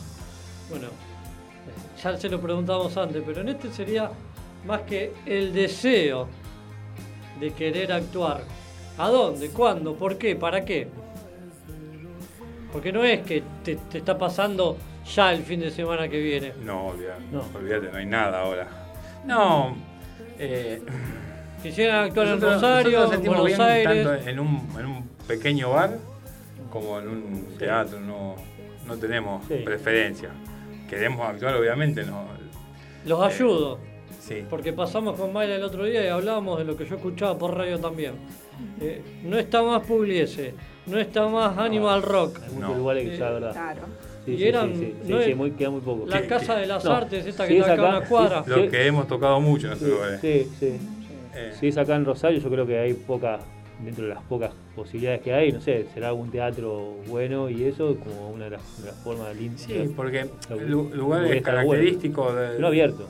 Bueno, 0.71 0.87
eh, 0.87 2.01
ya 2.03 2.17
se 2.17 2.29
lo 2.29 2.41
preguntamos 2.41 2.97
antes, 2.97 3.23
pero 3.27 3.41
en 3.43 3.49
este 3.51 3.71
sería 3.73 4.11
más 4.67 4.81
que 4.83 5.13
el 5.27 5.53
deseo 5.53 6.29
de 7.41 7.53
querer 7.53 7.93
actuar. 7.93 8.43
¿A 8.99 9.09
dónde? 9.11 9.51
¿Cuándo? 9.51 9.95
¿Por 9.95 10.17
qué? 10.17 10.35
¿Para 10.37 10.65
qué? 10.65 10.89
Porque 12.73 12.93
no 12.93 13.05
es 13.05 13.21
que 13.21 13.43
te, 13.63 13.77
te 13.77 13.99
está 13.99 14.17
pasando 14.19 14.77
ya 15.15 15.33
el 15.33 15.43
fin 15.43 15.61
de 15.61 15.71
semana 15.71 16.09
que 16.09 16.19
viene. 16.19 16.53
No, 16.65 16.89
olvídate, 16.89 17.23
No. 17.31 17.43
olvídate, 17.55 17.93
no 17.93 17.99
hay 17.99 18.07
nada 18.07 18.41
ahora. 18.43 18.69
No, 19.25 19.77
eh, 20.39 20.83
Quisieran 21.67 22.05
actuar 22.05 22.29
en 22.29 22.41
Rosario, 22.41 23.13
en 23.13 23.23
Buenos 23.25 23.47
bien 23.47 23.61
Aires. 23.61 24.05
tanto 24.07 24.29
en 24.31 24.39
un, 24.41 24.69
en 24.79 24.87
un 24.87 25.09
pequeño 25.27 25.71
bar 25.71 25.99
como 26.71 27.01
en 27.01 27.09
un 27.09 27.45
teatro, 27.59 27.99
no, 28.01 28.37
no 28.87 28.97
tenemos 28.97 29.45
Sí. 29.49 29.55
preferencia. 29.65 30.29
Queremos 30.89 31.27
actuar, 31.29 31.57
obviamente, 31.57 32.05
no. 32.05 32.23
Los 33.05 33.21
Eh, 33.21 33.35
ayudo. 33.35 33.79
Sí. 34.21 34.45
porque 34.51 34.73
pasamos 34.73 35.17
con 35.19 35.33
Mayra 35.33 35.55
el 35.57 35.63
otro 35.63 35.85
día 35.85 36.05
y 36.05 36.09
hablábamos 36.09 36.59
de 36.59 36.65
lo 36.65 36.77
que 36.77 36.85
yo 36.87 36.97
escuchaba 36.97 37.37
por 37.39 37.57
radio 37.57 37.79
también. 37.79 38.15
Eh, 38.81 39.01
no 39.25 39.37
está 39.39 39.63
más 39.63 39.83
Pugliese, 39.87 40.55
no 40.87 40.99
está 40.99 41.27
más 41.29 41.57
Animal 41.59 42.03
Rock. 42.03 42.41
Hay 42.45 42.53
muchos 42.55 42.77
lugares 42.77 43.09
que 43.11 43.17
ya, 43.17 43.29
Eh, 43.29 43.33
verdad. 43.35 43.53
Claro. 43.53 43.81
Sí, 44.25 44.33
y 44.33 44.37
sí, 44.39 44.45
eran- 44.49 44.75
sí, 44.75 44.95
sí, 45.05 45.13
no 45.13 45.23
sí, 45.23 45.31
es- 45.31 45.37
muy, 45.37 45.51
queda 45.53 45.71
muy 45.71 45.81
poco. 45.81 46.07
La 46.07 46.23
Casa 46.23 46.57
de 46.57 46.67
las 46.67 46.85
No, 46.85 46.91
Artes, 46.93 47.25
esta 47.27 47.45
si 47.45 47.49
que 47.53 47.59
es 47.59 47.61
está 47.61 47.75
acá 47.75 47.83
en 47.83 47.89
acá, 47.89 47.99
una 47.99 48.09
cuadra. 48.09 48.45
sí, 48.45 48.51
Lo 48.51 48.69
que 48.71 48.87
hemos 48.87 49.07
tocado 49.07 49.41
mucho 49.41 49.67
en 49.69 49.73
estos 49.75 49.89
lugares. 49.89 50.21
Sí, 50.21 50.51
sí. 50.59 50.81
Eh, 51.37 51.53
Si 51.59 51.69
es 51.69 51.77
acá 51.79 51.95
en 51.97 52.05
Rosario, 52.05 52.41
yo 52.41 52.49
creo 52.51 52.67
que 52.67 52.79
hay 52.79 52.95
pocas, 52.95 53.41
dentro 53.85 54.05
de 54.07 54.15
las 54.15 54.23
pocas 54.25 54.53
posibilidades 54.75 55.21
que 55.21 55.33
hay, 55.35 55.53
no 55.53 55.61
sé, 55.61 55.87
será 55.93 56.09
algún 56.09 56.31
teatro 56.31 56.95
bueno 57.09 57.51
y 57.51 57.65
eso 57.65 57.95
como 57.97 58.31
una 58.31 58.45
de 58.45 58.51
las, 58.53 58.81
de 58.83 58.87
las 58.89 58.97
formas 59.05 59.37
lindas. 59.37 59.61
Sí, 59.63 59.93
porque 59.95 60.27
lugares 60.71 61.31
que 61.31 61.37
está 61.39 61.53
bueno. 61.63 61.69
característicos 61.71 62.35
de, 62.35 62.49
Pero 62.57 62.67
abierto. 62.69 63.09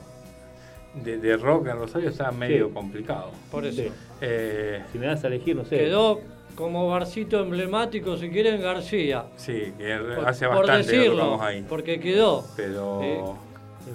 de, 1.03 1.17
de 1.19 1.37
rock 1.37 1.67
en 1.67 1.77
Rosario 1.77 2.09
está 2.09 2.31
medio 2.31 2.67
Sí. 2.67 2.73
complicado. 2.73 3.31
Por 3.51 3.65
eso. 3.65 3.81
Sí. 3.83 3.89
Eh, 4.21 4.83
Si 4.91 4.97
me 4.99 5.05
das 5.05 5.23
a 5.23 5.27
elegir, 5.27 5.55
no 5.55 5.63
sé. 5.63 5.77
Quedó 5.77 6.19
como 6.55 6.87
barcito 6.89 7.39
emblemático, 7.43 8.17
si 8.17 8.29
quieren, 8.29 8.59
García. 8.61 9.25
sí, 9.37 9.71
que 9.77 9.95
Por- 10.15 10.27
hace 10.27 10.47
por 10.47 10.57
bastante 10.65 10.91
que 10.91 10.97
decirlo, 10.97 11.17
tocamos 11.23 11.41
ahí. 11.41 11.65
porque 11.69 11.99
quedó. 11.99 12.43
Pero. 12.57 13.03
Eh, 13.03 13.21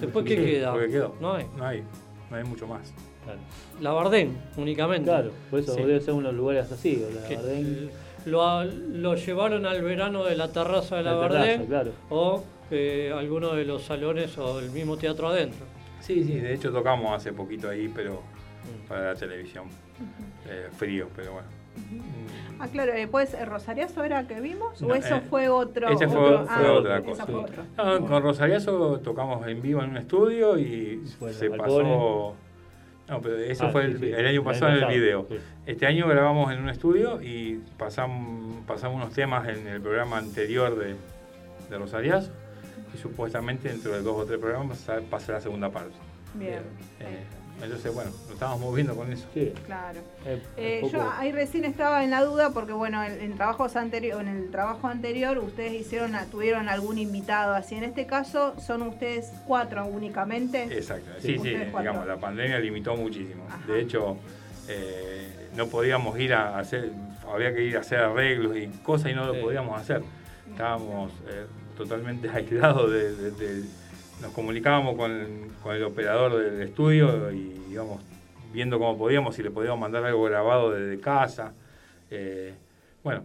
Después, 0.00 0.24
¿qué 0.24 0.36
queda? 0.36 0.72
porque 0.72 0.88
quedó. 0.88 1.14
No 1.20 1.34
hay. 1.34 1.46
No 1.56 1.66
hay, 1.66 1.82
no 2.30 2.36
hay 2.36 2.44
mucho 2.44 2.66
más. 2.66 2.94
Claro. 3.24 3.38
La 3.80 3.92
Bardén, 3.92 4.36
únicamente. 4.56 5.10
Claro, 5.10 5.30
por 5.50 5.60
eso 5.60 5.74
Sí. 5.74 5.80
debe 5.82 6.00
ser 6.00 6.14
unos 6.14 6.34
lugares 6.34 6.70
así. 6.72 7.04
La 7.14 7.28
Que, 7.28 7.36
Bardén, 7.36 7.88
eh, 7.88 7.90
lo, 8.26 8.64
lo 8.64 9.14
llevaron 9.14 9.64
al 9.66 9.82
verano 9.82 10.24
de 10.24 10.36
la 10.36 10.48
terraza 10.52 10.96
de 10.96 11.02
la, 11.04 11.14
La 11.14 11.20
terraza, 11.28 11.38
Bardén 11.48 11.66
claro. 11.66 11.90
o 12.10 12.44
eh, 12.70 13.12
alguno 13.16 13.52
de 13.54 13.64
los 13.64 13.82
salones 13.82 14.36
o 14.38 14.58
el 14.58 14.70
mismo 14.70 14.96
teatro 14.96 15.28
adentro. 15.28 15.66
Sí, 16.00 16.24
sí, 16.24 16.34
de 16.40 16.54
hecho 16.54 16.72
tocamos 16.72 17.14
hace 17.14 17.32
poquito 17.32 17.68
ahí, 17.68 17.88
pero 17.94 18.14
Mm. 18.62 18.88
para 18.88 19.12
la 19.12 19.14
televisión. 19.14 19.64
Eh, 20.48 20.68
frío, 20.76 21.08
pero 21.14 21.32
bueno. 21.32 21.48
Ah, 22.58 22.68
claro, 22.70 22.92
eh, 22.92 23.08
pues 23.10 23.36
Rosariazo 23.46 24.04
era 24.04 24.26
que 24.26 24.40
vimos 24.40 24.80
No, 24.82 24.88
o 24.88 24.94
eso 24.94 25.16
eh, 25.16 25.22
fue 25.28 25.48
otro. 25.48 25.88
Ese 25.88 26.06
fue, 26.08 26.18
otro- 26.18 26.46
fue 26.46 26.66
ah, 26.66 26.72
otra 26.72 27.02
cosa. 27.02 27.26
fue 27.26 27.34
otro. 27.36 27.62
No, 27.76 28.06
con 28.06 28.22
Rosariazo 28.22 29.00
tocamos 29.00 29.46
en 29.48 29.60
vivo 29.62 29.82
en 29.82 29.90
un 29.90 29.96
estudio 29.96 30.58
y 30.58 31.02
se 31.06 31.50
pasó. 31.50 31.78
balcones. 31.78 32.34
No, 33.08 33.20
pero 33.20 33.36
eso 33.36 33.66
Ah, 33.66 33.70
fue 33.72 33.86
sí, 33.86 33.90
el, 33.92 33.98
sí. 34.00 34.06
el 34.12 34.26
año 34.26 34.44
pasado 34.44 34.68
en 34.68 34.74
el 34.74 34.80
pasado, 34.80 34.98
video. 35.00 35.26
sí. 35.28 35.36
Este 35.66 35.86
año 35.86 36.06
grabamos 36.08 36.52
en 36.52 36.60
un 36.60 36.68
estudio 36.68 37.20
y 37.20 37.60
pasamos, 37.78 38.56
pasamos 38.66 38.96
unos 38.96 39.12
temas 39.14 39.46
en 39.48 39.66
el 39.66 39.80
programa 39.80 40.18
anterior 40.18 40.78
de, 40.78 40.94
de 41.70 41.78
y 42.94 42.98
supuestamente 42.98 43.68
dentro 43.68 43.92
de 43.92 44.02
dos 44.02 44.16
o 44.16 44.24
tres 44.24 44.38
programas 44.38 44.78
pasa- 44.78 45.00
pasa 45.10 45.32
la 45.32 45.40
segunda 45.40 45.70
parte. 45.70 45.94
Bien, 46.34 46.62
Eh, 47.00 47.24
entonces, 47.60 47.92
bueno, 47.94 48.10
nos 48.24 48.30
estamos 48.32 48.60
moviendo 48.60 48.94
con 48.96 49.12
eso. 49.12 49.26
Sí. 49.34 49.52
claro. 49.66 50.00
Eh, 50.26 50.40
Eh, 50.56 50.88
yo 50.92 51.10
ahí 51.18 51.32
recién 51.32 51.64
estaba 51.64 52.02
en 52.04 52.10
la 52.10 52.24
duda 52.24 52.50
porque 52.50 52.72
bueno, 52.72 53.02
en, 53.04 53.20
en 53.20 53.34
trabajos 53.36 53.76
anterior, 53.76 54.20
en 54.20 54.28
el 54.28 54.50
trabajo 54.50 54.88
anterior 54.88 55.38
ustedes 55.38 55.72
hicieron, 55.74 56.12
tuvieron 56.30 56.68
algún 56.68 56.98
invitado 56.98 57.54
así. 57.54 57.74
En 57.76 57.84
este 57.84 58.06
caso 58.06 58.54
son 58.60 58.82
ustedes 58.82 59.32
cuatro 59.46 59.84
únicamente. 59.86 60.64
Exacto, 60.64 61.10
sí, 61.20 61.38
sí, 61.38 61.50
digamos, 61.54 62.06
la 62.06 62.16
pandemia 62.16 62.58
limitó 62.58 62.96
muchísimo. 62.96 63.44
Ajá. 63.48 63.60
De 63.72 63.80
hecho, 63.80 64.16
eh, 64.68 65.48
no 65.56 65.66
podíamos 65.66 66.18
ir 66.18 66.34
a 66.34 66.58
hacer, 66.58 66.90
había 67.32 67.52
que 67.54 67.62
ir 67.64 67.76
a 67.76 67.80
hacer 67.80 67.98
arreglos 67.98 68.56
y 68.56 68.66
cosas 68.82 69.10
y 69.10 69.14
no 69.14 69.26
lo 69.26 69.34
Sí. 69.34 69.40
podíamos 69.40 69.80
hacer. 69.80 70.02
Estábamos 70.50 71.12
eh, 71.28 71.46
totalmente 71.76 72.28
aislados 72.34 72.90
de, 72.90 73.14
de- 73.14 73.30
de- 73.30 73.81
nos 74.22 74.32
comunicábamos 74.32 74.96
con, 74.96 75.52
el 75.74 75.82
operador 75.82 76.36
del 76.40 76.62
estudio 76.62 77.32
y 77.32 77.52
íbamos 77.70 78.00
viendo 78.52 78.78
cómo 78.78 78.96
podíamos, 78.96 79.34
si 79.34 79.42
le 79.42 79.50
podíamos 79.50 79.80
mandar 79.80 80.04
algo 80.04 80.22
grabado 80.22 80.70
desde 80.70 81.00
casa. 81.00 81.52
Eh, 82.10 82.54
bueno, 83.02 83.24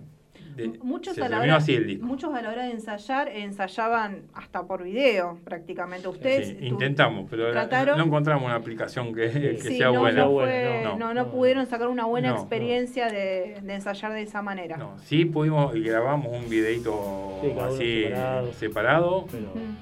de- 0.58 0.80
Muchos 0.82 1.16
se 1.16 1.24
a, 1.24 1.30
la 1.30 1.40
hora, 1.40 1.56
así 1.56 1.74
el 1.76 1.88
disco. 1.88 2.06
muchos 2.06 2.34
a 2.34 2.42
la 2.42 2.50
hora 2.50 2.64
de 2.66 2.72
ensayar 2.72 3.30
ensayaban 3.30 4.24
hasta 4.34 4.64
por 4.66 4.84
video 4.84 5.38
prácticamente. 5.44 6.08
Ustedes 6.08 6.50
Sí, 6.50 6.58
intentamos, 6.66 7.28
pero 7.30 7.52
trataron- 7.52 7.98
no 7.98 8.04
encontramos 8.06 8.44
una 8.46 8.56
aplicación 8.56 9.14
que, 9.14 9.30
que 9.32 9.58
Sí, 9.62 9.78
sea 9.78 9.88
no, 9.92 10.00
buena. 10.00 10.26
no, 10.26 10.32
fue- 10.34 10.82
No, 10.84 10.98
no, 10.98 11.14
no 11.14 11.32
pudieron 11.32 11.66
sacar 11.68 11.88
una 11.88 12.06
buena 12.06 12.30
No, 12.30 12.36
experiencia 12.36 13.08
de, 13.08 13.60
de 13.62 13.74
ensayar 13.76 14.14
de 14.14 14.24
esa 14.24 14.42
manera. 14.42 14.78
No, 14.78 14.98
sí 15.00 15.26
pudimos 15.26 15.76
y 15.76 15.82
grabamos 15.82 16.32
un 16.36 16.50
videito 16.50 17.40
Sí, 17.42 17.52
así 17.60 18.04
separado. 18.04 18.54
separado, 18.54 19.26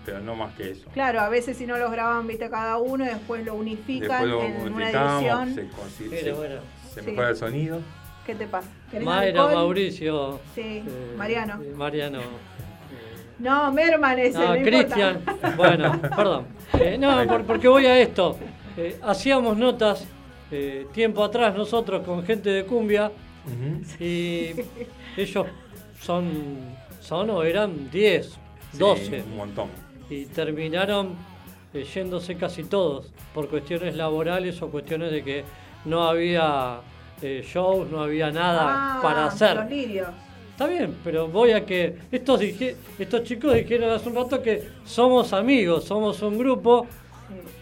Pero- 0.06 0.19
no 0.22 0.35
más 0.35 0.53
que 0.56 0.72
eso. 0.72 0.89
Claro, 0.93 1.19
a 1.22 1.30
veces 1.30 1.57
si 1.57 1.65
no 1.65 1.77
los 1.77 1.91
graban, 1.91 2.27
viste, 2.27 2.49
cada 2.49 2.77
uno, 2.77 3.03
y 3.06 3.07
después 3.07 3.45
lo 3.45 3.56
unifican 3.56 4.10
Después 4.10 4.30
lo 4.30 4.43
en 4.43 4.73
una 4.73 4.89
edición. 4.89 5.53
se, 5.56 5.64
consi- 5.69 6.10
Pero 6.10 6.23
se- 6.23 6.31
bueno. 6.34 6.56
se 6.93 7.02
Sí. 7.02 7.07
mejora 7.10 7.30
el 7.30 7.35
sonido. 7.35 7.80
¿Qué 8.26 8.35
te 8.35 8.47
pasa? 8.47 8.68
¿Querés 8.89 9.06
Mayra, 9.06 9.41
alcohol? 9.41 9.53
Mauricio. 9.56 10.39
Sí, 10.56 10.61
eh, 10.61 10.84
Mariano. 11.18 11.61
eh, 11.61 11.73
Mariano. 11.76 12.19
No, 13.38 13.72
Merman 13.72 14.18
es 14.19 14.34
No, 14.34 14.56
no. 14.56 14.61
Cristian. 14.64 15.22
Bueno, 15.57 16.02
perdón. 16.02 16.45
Eh, 16.80 16.97
no, 16.97 17.26
por- 17.27 17.43
porque 17.43 17.68
voy 17.68 17.85
a 17.85 17.99
esto. 17.99 18.38
Eh, 18.77 18.97
hacíamos 19.03 19.57
notas 19.57 20.06
eh, 20.52 20.88
tiempo 20.93 21.23
atrás 21.23 21.56
nosotros 21.56 22.03
con 22.06 22.23
gente 22.26 22.49
de 22.49 22.65
cumbia 22.65 23.11
y 23.99 24.52
ellos 25.18 25.47
son, 26.02 26.30
son 27.02 27.30
o 27.30 27.43
eran 27.43 27.89
10, 27.91 28.26
Sí, 28.27 28.38
12 28.77 29.22
un 29.23 29.38
montón. 29.38 29.69
y 30.10 30.26
terminaron 30.26 31.15
eh, 31.73 31.84
yéndose 31.84 32.35
casi 32.35 32.64
todos 32.64 33.11
por 33.34 33.49
cuestiones 33.49 33.95
laborales 33.95 34.61
o 34.61 34.69
cuestiones 34.69 35.11
de 35.11 35.23
que 35.23 35.43
no 35.85 36.03
había 36.07 36.80
eh, 37.21 37.43
shows, 37.47 37.89
no 37.89 38.01
había 38.01 38.31
nada 38.31 38.61
Ah, 38.97 38.99
para 39.01 39.25
hacer. 39.27 39.55
Los 39.55 39.69
lirios. 39.69 40.07
Está 40.51 40.67
bien, 40.67 40.95
pero 41.03 41.27
voy 41.27 41.51
a 41.51 41.65
que 41.65 41.97
estos 42.11 42.39
dije- 42.39 42.75
estos 42.97 43.23
chicos 43.23 43.53
dijeron 43.53 43.89
hace 43.91 44.07
un 44.07 44.15
rato 44.15 44.41
que 44.41 44.63
somos 44.85 45.33
amigos, 45.33 45.83
somos 45.83 46.21
un 46.21 46.37
grupo. 46.37 46.87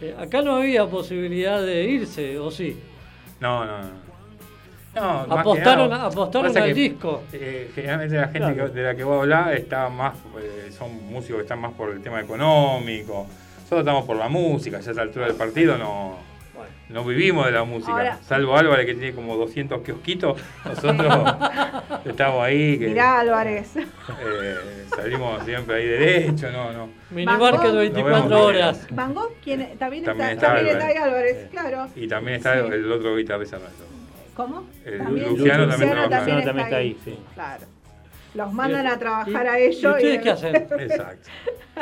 Eh, 0.02 0.16
acá 0.20 0.42
no 0.42 0.58
había 0.58 0.86
posibilidad 0.86 1.62
de 1.62 1.84
irse, 1.86 2.38
¿o 2.38 2.52
sí? 2.52 2.78
No, 3.40 3.66
no, 3.66 3.80
no. 3.82 4.04
Apostaron- 5.36 5.90
nada, 5.90 6.06
apostaron 6.06 6.56
al 6.56 6.66
que, 6.66 6.74
disco. 6.76 7.24
eh, 7.34 7.72
generalmente 7.74 8.16
la 8.16 8.28
gente 8.28 8.40
Claro. 8.54 8.56
que- 8.74 8.80
de 8.80 8.84
la 8.84 8.96
que 8.96 9.04
vos 9.04 9.22
hablás 9.22 9.54
está 9.56 9.90
más, 9.90 10.14
eh, 10.40 10.72
son 10.78 10.94
músicos 11.12 11.38
que 11.38 11.42
están 11.44 11.60
más 11.62 11.72
por 11.74 11.90
el 11.90 12.00
tema 12.02 12.22
económico. 12.22 13.26
Nosotros 13.56 13.80
estamos 13.80 14.06
por 14.06 14.18
la 14.18 14.30
música, 14.30 14.80
ya 14.82 14.88
a 14.88 14.92
esta 14.92 15.02
altura 15.02 15.26
del 15.28 15.36
partido 15.36 15.78
no, 15.80 16.18
no 16.90 17.04
vivimos 17.04 17.46
de 17.46 17.52
la 17.52 17.64
música. 17.64 17.92
Ahora- 17.92 18.20
Salvo 18.24 18.58
Álvarez 18.58 18.86
que 18.86 18.94
tiene 18.96 19.14
como 19.14 19.36
200 19.38 19.82
kiosquitos, 19.82 20.40
nosotros 20.66 21.36
estamos 22.06 22.44
ahí 22.44 22.78
que 22.80 22.88
Mirá, 22.90 23.20
Álvarez. 23.20 23.76
eh, 23.76 24.56
salimos 24.96 25.44
siempre 25.44 25.76
ahí 25.76 25.88
derecho, 25.88 26.52
no, 26.52 26.72
no. 26.74 26.90
Minimarket 27.12 27.60
Van 27.62 27.62
Gogh. 27.72 27.76
24 27.80 28.12
Nos 28.20 28.30
vemos 28.30 28.42
horas. 28.46 28.88
Van 28.92 29.14
Gogh, 29.14 29.32
¿quién, 29.44 29.78
también, 29.78 30.04
También 30.04 30.30
está, 30.32 30.48
está 30.48 30.56
también 30.56 30.76
está 30.78 30.88
ahí 30.88 30.98
Álvarez. 30.98 31.48
Claro. 31.52 31.88
Y 31.96 32.08
también 32.08 32.38
está 32.38 32.54
Sí. 32.54 32.60
el 32.74 32.92
otro 32.92 33.16
guitarrista 33.16 33.58
nuestro. 33.60 33.86
¿Cómo? 34.36 34.68
El 34.84 34.98
También- 34.98 35.30
Luciano 35.30 35.68
también 35.68 35.90
Luciano 35.90 35.94
trabaja. 36.10 36.20
Luciano 36.22 36.44
también 36.44 36.66
está 36.68 36.78
ahí, 36.78 36.98
sí. 37.06 37.20
Claro. 37.36 37.66
Los 38.34 38.52
mandan 38.52 38.88
a 38.88 38.98
trabajar 38.98 39.46
¿Y- 39.46 39.48
a 39.48 39.60
ellos. 39.60 39.84
¿Y 39.84 39.88
ustedes 39.88 40.22
qué 40.24 40.30
hacen? 40.32 40.56
Exacto. 40.56 41.30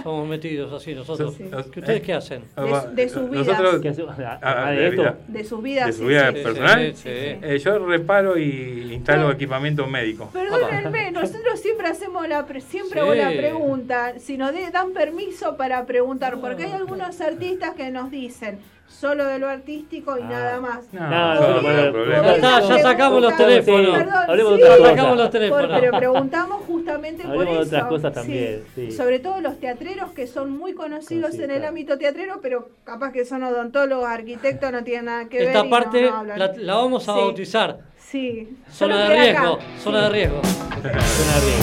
Somos 0.04 0.28
metidos 0.28 0.72
así 0.74 0.94
nosotros. 0.96 1.36
Sí. 1.36 1.44
¿Que 1.72 1.80
¿Ustedes 1.82 2.02
qué 2.02 2.14
hacen? 2.14 2.44
De- 2.56 3.04
de 3.04 3.10
sus 3.10 3.30
vidas. 3.30 3.48
Nosotros, 3.48 3.82
¿Qué? 3.82 4.26
Ah, 4.26 4.40
Ah, 4.42 4.72
de 4.72 4.76
de 4.78 4.88
esto. 4.88 5.02
vida. 5.02 5.18
De 5.28 5.44
sus 5.44 5.62
vidas. 5.64 5.88
de 5.88 5.94
su 5.94 6.06
vida 6.06 6.32
sí. 6.32 6.40
personal. 6.44 6.80
sí, 6.96 7.02
sí. 7.04 7.10
Eh, 7.10 7.62
yo 7.64 7.86
reparo 7.86 8.38
y 8.38 8.94
instalo 8.94 9.32
equipamiento 9.32 9.86
médico. 9.88 10.30
Perdónenme, 10.32 11.12
nosotros 11.12 11.60
siempre 11.60 11.88
hacemos 11.88 12.28
la 12.28 12.46
pre- 12.46 12.62
siempre 12.62 12.94
Sí. 12.94 13.00
hago 13.00 13.14
la 13.14 13.30
pregunta, 13.32 14.14
si 14.20 14.38
nos 14.38 14.54
de- 14.54 14.72
dan 14.72 14.94
permiso 14.94 15.58
para 15.58 15.86
preguntar, 15.86 16.40
porque 16.40 16.64
hay 16.66 16.72
algunos 16.74 17.20
artistas 17.22 17.72
que 17.76 17.92
nos 17.92 18.10
dicen 18.12 18.60
solo 18.92 19.26
de 19.26 19.40
lo 19.40 19.50
artístico 19.50 20.18
y 20.18 20.22
Ah. 20.22 20.28
nada 20.30 20.60
más. 20.62 20.80
No, 20.92 21.02
No, 21.10 21.62
no, 21.62 21.92
no. 21.92 22.06
Ya 22.24 22.36
está, 22.36 22.60
ya 22.62 22.80
sacamos 22.80 23.22
los 23.22 23.32
Sí, 23.34 23.38
teléfonos. 23.38 23.98
Perdón, 23.98 24.28
de 24.28 24.36
sí. 24.38 24.42
otras 24.44 24.60
Ya 24.60 24.76
sacamos 24.86 24.96
cosas. 24.98 25.18
los 25.18 25.22
Por- 25.26 25.32
teléfonos. 25.32 25.80
pero 25.80 25.98
preguntamos 25.98 26.62
justamente 26.68 27.24
por 27.24 27.46
de 27.46 27.52
eso. 27.52 27.62
otras 27.62 27.84
cosas 27.86 28.14
también, 28.14 28.64
sí. 28.76 28.92
Sobre 28.92 29.20
todo 29.20 29.42
los 29.42 29.60
teatreros 29.60 30.12
que 30.12 30.28
son 30.28 30.52
muy 30.58 30.74
conocidos 30.74 31.34
en 31.40 31.52
el 31.52 31.66
ámbito 31.66 31.98
teatrero, 31.98 32.40
pero 32.42 32.70
capaz 32.84 33.12
que 33.12 33.26
son 33.26 33.44
odontólogos, 33.44 34.08
arquitectos, 34.08 34.72
no 34.72 34.84
tienen 34.84 35.06
nada 35.06 35.26
que 35.30 35.40
ver. 35.40 35.48
Esta 35.48 35.70
parte 35.70 36.02
no, 36.04 36.10
no 36.12 36.18
hablan. 36.18 36.40
la, 36.40 36.54
la 36.56 36.76
vamos 36.76 37.08
a 37.10 37.14
Sí. 37.14 37.20
bautizar. 37.20 37.78
Sí. 37.98 38.58
Zona 38.70 39.10
de 39.10 39.16
riesgo. 39.20 39.60
Zona 39.80 40.02
de 40.04 40.10
riesgo. 40.10 40.42
Suena 40.44 41.40
bien. 41.46 41.58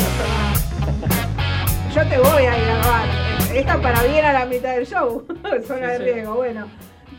Yo 1.94 2.06
te 2.08 2.18
voy 2.18 2.44
a 2.46 2.56
grabar. 2.56 3.08
Esta 3.54 3.80
para 3.80 4.02
bien 4.04 4.24
a 4.24 4.32
la 4.32 4.46
mitad 4.46 4.74
del 4.74 4.86
show. 4.86 5.26
Zona 5.66 5.88
de 5.88 5.98
riesgo. 5.98 6.34
Bueno. 6.34 6.66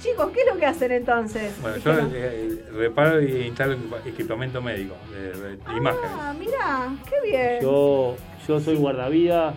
Chicos, 0.02 0.32
¿qué 0.34 0.42
es 0.42 0.48
lo 0.54 0.58
que 0.60 0.66
hacen 0.66 0.92
entonces? 0.94 1.54
Bueno, 1.62 1.78
yo 1.78 1.92
eh, 2.14 2.64
reparo 2.74 3.22
y 3.22 3.48
instalo 3.48 3.74
equipa- 3.74 4.00
equipamiento 4.08 4.62
médico 4.62 4.96
de, 5.12 5.32
de- 5.32 5.58
de 5.58 5.78
imágenes. 5.78 6.10
Ah, 6.14 6.34
mirá, 6.40 6.90
qué 7.10 7.30
bien. 7.30 7.62
Yo, 7.62 8.16
yo 8.48 8.60
soy 8.60 8.76
guardavía. 8.76 9.54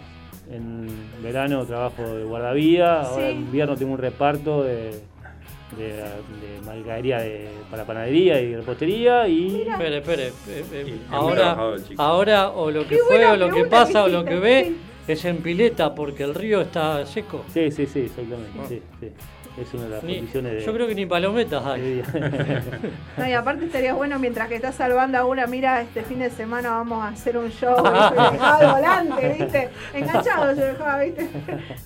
En 0.50 0.88
verano 1.22 1.64
trabajo 1.64 2.02
de 2.02 2.24
guardavía. 2.24 3.02
Ahora 3.02 3.26
Sí. 3.28 3.32
en 3.32 3.38
invierno 3.38 3.76
tengo 3.76 3.92
un 3.92 3.98
reparto 3.98 4.64
de, 4.64 4.90
de, 5.78 5.86
de 5.86 6.60
mercadería 6.66 7.18
de, 7.18 7.48
para 7.70 7.84
panadería 7.86 8.40
y 8.40 8.56
repostería 8.56 9.28
y 9.28 9.62
Espere, 9.62 9.98
espere. 9.98 10.26
eh, 10.48 10.64
eh, 10.72 10.98
ahora, 11.10 11.56
ahora 11.96 12.50
o 12.50 12.70
lo 12.70 12.82
que 12.82 12.96
Qué 12.96 13.02
fue 13.06 13.24
o 13.26 13.36
lo 13.36 13.50
que 13.50 13.64
pasa 13.64 14.02
o 14.04 14.08
lo 14.08 14.24
que 14.24 14.34
ve 14.40 14.72
es 15.06 15.24
en 15.24 15.38
pileta 15.38 15.94
porque 15.94 16.24
el 16.24 16.34
río 16.34 16.60
está 16.60 17.06
seco. 17.06 17.44
sí, 17.54 17.70
sí, 17.70 17.86
sí, 17.86 18.00
exactamente, 18.00 18.58
Ah. 18.60 18.66
sí, 18.68 18.82
sí. 19.00 19.08
Es 19.60 19.74
una 19.74 19.82
de 19.84 19.88
las 19.90 20.02
Ni- 20.02 20.16
condiciones 20.16 20.52
de 20.54 20.60
yo 20.64 20.72
creo 20.72 20.86
que 20.88 20.94
ni 20.94 21.04
palometas 21.04 21.64
hay. 21.66 22.02
No, 23.18 23.28
y 23.28 23.32
aparte 23.34 23.66
estaría 23.66 23.92
bueno 23.92 24.18
mientras 24.18 24.48
que 24.48 24.54
estás 24.56 24.74
salvando 24.74 25.18
a 25.18 25.26
una, 25.26 25.46
mira, 25.46 25.82
este 25.82 26.02
fin 26.02 26.20
de 26.20 26.30
semana 26.30 26.70
vamos 26.70 27.04
a 27.04 27.08
hacer 27.08 27.36
un 27.36 27.50
show, 27.50 27.76
¿viste? 27.76 28.22
dejaba 28.32 28.56
al 28.56 28.72
volante, 28.74 29.36
¿viste? 29.38 29.68
Enganchado 29.92 30.54
se 30.54 30.64
dejaba, 30.64 31.02
¿viste? 31.02 31.28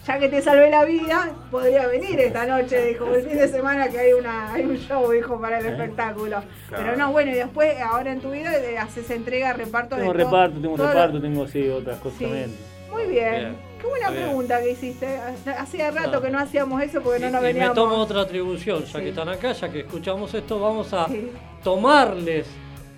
Ya 0.06 0.18
que 0.20 0.28
te 0.28 0.40
salvé 0.43 0.70
la 0.70 0.84
vida, 0.84 1.30
podría 1.51 1.88
venir 1.88 2.20
esta 2.20 2.47
noche, 2.47 2.86
dijo, 2.86 3.12
el 3.12 3.22
fin 3.22 3.36
de 3.36 3.48
semana 3.48 3.88
que 3.88 3.98
hay 3.98 4.12
una 4.12 4.52
hay 4.52 4.64
un 4.64 4.76
show, 4.76 5.10
dijo, 5.10 5.40
para 5.40 5.59
el 5.59 5.66
espectáculo. 5.66 6.43
Claro. 6.68 6.84
Pero 6.84 6.97
no, 6.97 7.10
bueno, 7.10 7.32
y 7.32 7.34
después, 7.34 7.74
ahora 7.80 8.12
en 8.12 8.20
tu 8.20 8.30
vida, 8.30 8.55
eh, 8.56 8.78
haces 8.78 9.10
entrega, 9.10 9.52
reparto 9.55 9.97
tengo 9.97 10.12
de 10.12 10.18
todo- 10.18 10.30
reparto, 10.30 10.60
tengo 10.60 10.76
todo 10.76 10.86
lo- 10.86 10.93
reparto, 10.93 11.20
tengo 11.20 11.48
sí, 11.48 11.68
otras 11.68 11.98
cosas 11.98 12.18
Sí. 12.18 12.24
también. 12.24 12.55
Muy 12.93 13.06
bien. 13.06 13.34
Bien, 13.34 13.56
Qué 13.81 13.86
buena 13.86 14.07
está 14.07 14.11
bien. 14.12 14.24
pregunta 14.27 14.61
que 14.62 14.70
hiciste. 14.70 15.19
Hacía 15.59 15.90
rato 15.90 16.20
que 16.23 16.31
no 16.31 16.39
hacíamos 16.39 16.82
eso 16.82 17.01
porque 17.03 17.20
no 17.20 17.31
nos 17.31 17.51
y 17.51 17.55
me 17.55 17.69
tomo 17.70 17.97
otra 17.97 18.23
atribución, 18.23 18.81
ya 18.85 18.98
Sí. 18.98 19.05
que 19.05 19.09
están 19.11 19.28
acá, 19.28 19.53
ya 19.53 19.69
que 19.70 19.81
escuchamos 19.81 20.32
esto, 20.35 20.59
vamos 20.59 20.93
a 20.93 21.07
Sí. 21.09 21.31
tomarles 21.62 22.47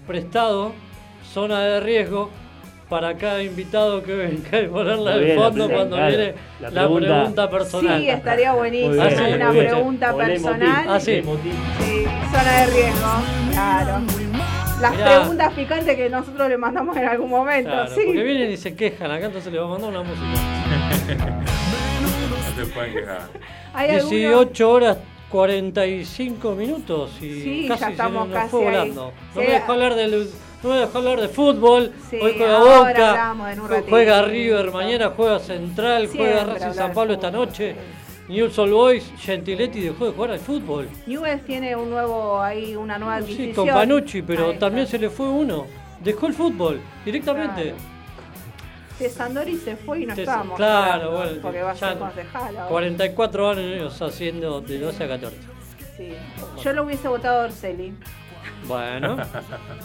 prestado 0.06 0.72
zona 1.32 1.60
de 1.62 1.80
riesgo 1.80 2.30
para 2.88 3.18
cada 3.18 3.42
invitado 3.42 4.02
que 4.02 4.14
venga 4.14 4.60
y 4.62 4.66
ponerla 4.68 5.18
de 5.18 5.34
fondo 5.34 5.68
cuando 5.68 5.96
claro, 5.96 6.09
viene 6.16 6.34
la 6.60 6.70
la 6.70 6.80
pregunta, 6.80 7.06
pregunta- 7.18 7.50
personal. 7.50 8.00
Sí, 8.00 8.09
estaría 8.09 8.52
buenísimo. 8.55 8.92
Una 8.94 9.50
pregunta 9.52 10.16
personal. 10.16 10.62
emotivo, 10.62 10.94
Ah. 10.94 11.00
Sí, 11.00 11.22
zona 12.32 12.52
de 12.60 12.66
riesgo. 12.66 13.09
Claro. 13.52 14.27
Las 14.80 14.92
Mirá. 14.92 15.18
preguntas 15.20 15.52
picantes 15.55 15.96
que 15.96 16.09
nosotros 16.09 16.48
le 16.48 16.56
mandamos 16.56 16.96
en 16.96 17.05
algún 17.06 17.30
momento. 17.30 17.70
Claro, 17.70 17.90
sí. 17.94 18.02
porque 18.06 18.22
vienen 18.22 18.52
y 18.52 18.56
se 18.56 18.74
quejan 18.76 19.10
acá, 19.10 19.26
entonces 19.26 19.52
le 19.52 19.59
va 19.59 19.66
a 19.66 19.68
mandar 19.70 19.90
una 19.90 20.02
música. 20.02 20.24
No 22.59 22.64
se 22.64 22.72
pueden 22.72 22.92
quejar. 22.92 23.28
¿Hay 23.72 23.90
alguno? 23.90 24.10
18 24.10 24.70
horas 24.70 24.96
45 25.30 26.52
minutos 26.56 27.10
y 27.20 27.40
Sí, 27.40 27.64
casi 27.68 27.80
ya 27.80 27.86
se 27.86 27.92
estamos 27.92 28.28
nos 28.28 28.36
casi 28.36 28.50
fue 28.50 28.64
volando. 28.64 29.12
No 29.34 29.40
Sí. 29.40 29.46
me 29.46 29.52
dejó 29.55 29.72
hablar 29.72 29.94
de 29.94 30.26
no 30.62 30.70
me 30.70 30.76
dejó 30.78 30.98
hablar 30.98 31.20
de 31.20 31.28
fútbol. 31.28 31.92
Sí, 32.10 32.18
Hoy 32.20 32.34
juega 32.36 32.56
ahora 32.59 32.78
Boca, 32.78 33.10
hablamos 33.10 33.50
en 33.52 33.60
un 33.60 33.68
ratito. 33.68 33.90
juega 33.90 34.22
River, 34.22 34.72
mañana 34.72 35.12
juega 35.16 35.38
Central, 35.38 36.09
Siempre 36.09 36.32
juega 36.34 36.52
Racing 36.55 36.72
San 36.74 36.92
Pablo 36.92 37.12
esta 37.14 37.30
noche. 37.30 37.76
News 38.28 38.59
All 38.59 38.70
Boys, 38.72 39.10
Gentiletti 39.18 39.80
dejó 39.80 40.06
de 40.06 40.12
jugar 40.12 40.32
al 40.32 40.38
fútbol. 40.38 40.88
Newell's 41.06 41.44
tiene 41.46 41.74
un 41.74 41.88
nuevo 41.88 42.40
ahí, 42.42 42.76
una 42.76 42.98
nueva 42.98 43.18
Sí, 43.18 43.24
adquisición. 43.32 43.55
con 43.55 43.68
Panucci, 43.68 44.22
pero 44.22 44.52
también 44.59 44.86
se 44.86 44.98
le 44.98 45.09
fue 45.09 45.28
uno. 45.28 45.66
Dejó 46.00 46.26
el 46.26 46.34
fútbol 46.34 46.80
directamente. 47.05 47.74
Claro. 48.98 49.10
Sandori 49.14 49.56
se 49.56 49.76
fue 49.76 50.00
y 50.00 50.06
no 50.06 50.14
Sí, 50.14 50.22
estábamos. 50.22 50.56
claro, 50.56 51.12
bueno, 51.12 51.32
Porque 51.40 51.62
va 51.62 51.70
a 51.70 51.74
ser 51.76 51.98
concejal 51.98 52.56
ahora. 52.56 52.68
44 52.68 53.50
años 53.50 54.02
haciendo 54.02 54.60
de 54.60 54.78
12 54.78 55.05
a 55.05 55.09
14. 55.09 55.36
Sí. 55.96 56.12
Yo 56.62 56.72
lo 56.72 56.82
hubiese 56.84 57.09
votado 57.09 57.42
a 57.42 57.44
Orselli. 57.46 57.94
Bueno, 58.66 59.16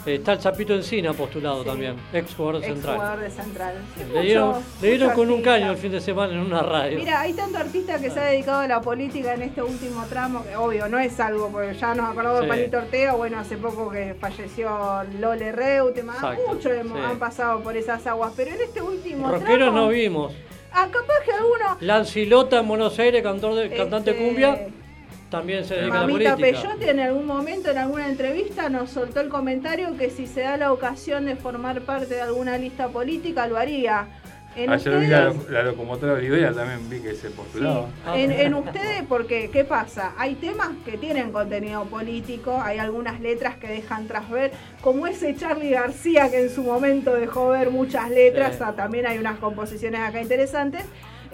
está 0.04 0.32
el 0.34 0.40
Zapito 0.40 0.74
Encina 0.74 1.12
postulado 1.12 1.62
Sí. 1.62 1.68
también, 1.68 1.96
ex 2.12 2.34
jugador 2.34 2.62
Ex 2.62 2.66
central. 2.74 2.94
jugador 2.96 3.20
de 3.20 3.30
Central. 3.30 3.74
Sí, 3.96 4.02
Le 4.12 4.20
dieron, 4.22 4.54
le 4.82 4.88
dieron 4.88 5.10
con 5.12 5.30
un 5.30 5.42
caño 5.42 5.70
el 5.70 5.76
fin 5.78 5.92
de 5.92 6.00
semana 6.00 6.32
en 6.34 6.40
una 6.40 6.60
radio. 6.62 6.98
Mira, 6.98 7.20
hay 7.20 7.32
tanto 7.32 7.58
artista 7.58 7.98
que 7.98 8.10
se 8.10 8.20
ha 8.20 8.24
dedicado 8.24 8.60
a 8.60 8.68
la 8.68 8.80
política 8.80 9.34
en 9.34 9.42
este 9.42 9.62
último 9.62 10.04
tramo, 10.06 10.44
que 10.44 10.56
obvio, 10.56 10.88
no 10.88 10.98
es 10.98 11.18
algo, 11.20 11.48
porque 11.50 11.74
ya 11.74 11.94
nos 11.94 12.10
acordamos 12.10 12.40
de 12.40 12.44
Sí. 12.46 12.48
Palito 12.50 12.78
Ortega, 12.78 13.12
bueno, 13.14 13.38
hace 13.38 13.56
poco 13.56 13.90
que 13.90 14.14
falleció 14.20 15.02
Lole 15.18 15.52
Reutemann, 15.52 16.16
muchos 16.46 16.72
han 16.72 17.18
pasado 17.18 17.60
por 17.60 17.76
esas 17.76 18.06
aguas, 18.06 18.32
pero 18.36 18.50
en 18.50 18.60
este 18.60 18.82
último 18.82 19.30
Rockeros 19.30 19.56
tramo... 19.58 19.76
no 19.78 19.88
vimos. 19.88 20.32
Ah, 20.72 20.88
capaz 20.90 21.20
que 21.24 21.30
alguno... 21.32 21.76
Lancilota 21.80 22.58
en 22.58 22.68
Buenos 22.68 22.98
Aires, 22.98 23.22
cantor 23.22 23.54
de, 23.54 23.70
cantante 23.76 24.10
Este, 24.10 24.24
cumbia, 24.26 24.66
también 25.34 25.64
se 25.64 25.74
dedica 25.74 25.98
a 25.98 26.00
la 26.02 26.06
Mamita 26.06 26.36
política. 26.36 26.62
Peyote 26.62 26.90
en 26.90 27.00
algún 27.00 27.26
momento, 27.26 27.70
en 27.70 27.78
alguna 27.78 28.08
entrevista, 28.08 28.68
nos 28.68 28.90
soltó 28.90 29.20
el 29.20 29.28
comentario 29.28 29.96
que 29.96 30.10
si 30.10 30.26
se 30.26 30.40
da 30.42 30.56
la 30.56 30.72
ocasión 30.72 31.26
de 31.26 31.36
formar 31.36 31.80
parte 31.82 32.14
de 32.14 32.20
alguna 32.22 32.56
lista 32.58 32.88
política, 32.88 33.46
lo 33.48 33.56
haría. 33.56 34.06
En 34.56 34.70
Ayer 34.70 35.00
vi 35.00 35.06
la, 35.08 35.30
ustedes- 35.30 35.50
la 35.50 35.62
locomotora 35.64 36.12
Olivera, 36.12 36.52
también 36.52 36.88
vi 36.88 37.00
que 37.00 37.16
se 37.16 37.28
postulaba. 37.30 37.86
Ah. 38.06 38.16
En, 38.16 38.30
en 38.30 38.54
ustedes, 38.54 39.02
porque, 39.08 39.50
¿qué 39.52 39.64
pasa? 39.64 40.12
Hay 40.16 40.36
temas 40.36 40.68
que 40.84 40.96
tienen 40.96 41.32
contenido 41.32 41.82
político, 41.86 42.60
hay 42.62 42.78
algunas 42.78 43.20
letras 43.20 43.56
que 43.56 43.66
dejan 43.66 44.06
tras 44.06 44.30
ver, 44.30 44.52
como 44.80 45.08
ese 45.08 45.34
Charlie 45.34 45.70
García 45.70 46.30
que 46.30 46.38
en 46.40 46.50
su 46.50 46.62
momento 46.62 47.12
dejó 47.14 47.48
ver 47.48 47.70
muchas 47.72 48.08
letras, 48.10 48.52
Sí. 48.56 48.62
ah, 48.64 48.74
también 48.76 49.08
hay 49.08 49.18
unas 49.18 49.40
composiciones 49.40 50.00
acá 50.00 50.20
interesantes. 50.22 50.84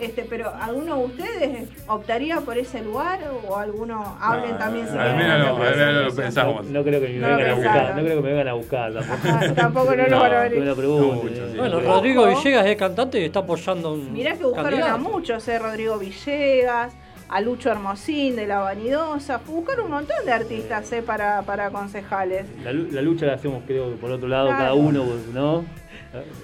Este, 0.01 0.25
pero 0.29 0.53
¿alguno 0.55 0.97
de 0.99 1.05
ustedes 1.05 1.69
optaría 1.87 2.41
por 2.41 2.57
ese 2.57 2.83
lugar 2.83 3.21
o 3.47 3.57
alguno 3.57 4.17
hablen 4.21 4.53
No, 4.53 4.59
también 4.59 4.87
si 4.87 4.93
no, 4.95 4.99
otra 5.01 5.11
al 5.13 5.17
menos 5.17 5.39
no 5.39 5.93
lo 6.01 6.05
cosa? 6.09 6.23
pensamos. 6.23 6.67
No, 6.67 6.73
no 6.79 6.85
creo 6.85 7.01
que 7.01 7.09
me 7.09 7.15
No 7.19 7.29
lo 7.29 7.37
vengan 7.37 7.51
a 7.51 7.55
buscar, 7.55 7.97
no 7.97 8.03
creo 8.03 8.17
que 8.17 8.23
me 8.23 8.29
vengan 8.31 8.49
a 8.49 8.53
buscar 8.55 8.93
tampoco. 8.95 9.29
Ajá, 9.29 9.55
tampoco 9.55 9.95
no 9.97 10.07
nos 10.09 10.21
van 10.21 10.33
a 10.35 10.41
venir. 10.43 10.65
lo 10.65 10.77
mucho, 10.77 11.29
sí. 11.51 11.57
Bueno. 11.59 11.81
Rodrigo 11.81 12.27
Villegas 12.27 12.67
es 12.67 12.77
cantante 12.77 13.21
y 13.21 13.25
está 13.25 13.41
apoyando 13.41 13.89
a 13.89 13.93
un 13.93 14.13
Mirá 14.13 14.37
que 14.37 14.45
buscaron 14.45 14.71
candidato. 14.71 14.95
a 14.95 14.99
muchos, 14.99 15.49
eh, 15.49 15.59
Rodrigo 15.59 15.99
Villegas, 15.99 16.95
a 17.29 17.41
Lucho 17.41 17.71
Hermosín 17.71 18.37
de 18.37 18.47
La 18.47 18.59
Vanidosa, 18.61 19.39
buscaron 19.47 19.85
un 19.87 19.91
montón 19.93 20.25
de 20.27 20.33
artistas 20.33 20.91
eh, 20.93 21.03
para, 21.03 21.43
para 21.43 21.71
concejales. 21.71 22.47
La, 22.65 22.73
la 22.73 23.03
lucha 23.03 23.27
la 23.27 23.35
hacemos, 23.35 23.63
creo, 23.67 23.91
que 23.91 23.97
por 23.97 24.11
otro 24.11 24.29
lado, 24.29 24.47
Claro. 24.49 24.59
cada 24.61 24.75
uno, 24.75 25.05
¿no? 25.33 25.65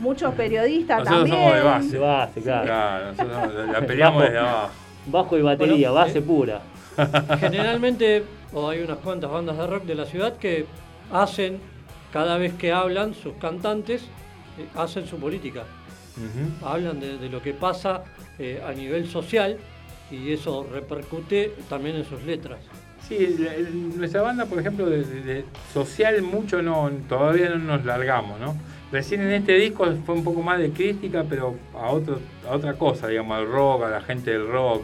Muchos 0.01 0.35
periodistas 0.35 0.99
Nosotros 1.01 1.21
también. 1.31 1.39
somos 1.43 1.55
de 1.55 1.63
base. 1.63 1.89
De 1.91 1.99
base, 1.99 2.41
claro. 2.43 2.65
Claro, 2.67 3.07
nosotros 3.13 3.69
la- 3.73 3.81
peleamos 3.87 4.23
desde 4.23 4.39
abajo. 4.39 4.71
Bajo 5.07 5.39
y 5.39 5.43
batería, 5.43 5.91
Bueno, 5.91 5.95
base 6.07 6.19
eh. 6.19 6.23
pura. 6.23 6.61
Generalmente, 7.41 8.25
o 8.53 8.69
hay 8.69 8.81
unas 8.83 8.99
cuantas 8.99 9.31
bandas 9.31 9.57
de 9.59 9.67
rock 9.67 9.85
de 9.85 9.95
la 9.95 10.05
ciudad 10.07 10.37
que 10.37 10.67
hacen, 11.13 11.59
cada 12.13 12.37
vez 12.39 12.55
que 12.55 12.73
hablan, 12.73 13.15
sus 13.15 13.35
cantantes, 13.35 14.03
eh, 14.59 14.67
hacen 14.77 15.07
su 15.07 15.19
política. 15.19 15.65
Hablan 16.65 16.99
de, 16.99 17.19
de 17.19 17.29
lo 17.29 17.43
que 17.43 17.53
pasa 17.53 18.03
eh, 18.39 18.63
a 18.67 18.73
nivel 18.73 19.07
social 19.09 19.59
y 20.11 20.33
eso 20.33 20.67
repercute 20.73 21.53
también 21.69 21.97
en 21.97 22.05
sus 22.07 22.23
letras. 22.23 22.59
Sí, 23.07 23.37
la- 23.39 23.55
el- 23.55 23.99
nuestra 23.99 24.23
banda, 24.23 24.47
por 24.47 24.59
ejemplo, 24.59 24.87
de, 24.89 25.05
de- 25.05 25.21
de 25.23 25.45
social 25.75 26.23
mucho 26.23 26.63
no, 26.63 26.91
todavía 27.09 27.51
no 27.51 27.59
nos 27.59 27.85
largamos, 27.85 28.41
¿no? 28.41 28.57
Recién 28.93 29.21
en 29.23 29.33
este 29.33 29.55
disco 29.55 29.85
fue 30.05 30.15
un 30.15 30.23
poco 30.25 30.43
más 30.43 30.59
de 30.59 30.71
crítica, 30.71 31.25
pero 31.29 31.57
a, 31.75 31.91
otro, 31.91 32.21
a 32.49 32.55
otra 32.55 32.75
cosa, 32.75 33.09
digamos, 33.09 33.37
al 33.37 33.49
rock, 33.49 33.83
a 33.85 33.91
la 33.91 34.01
gente 34.01 34.31
del 34.31 34.47
rock. 34.47 34.83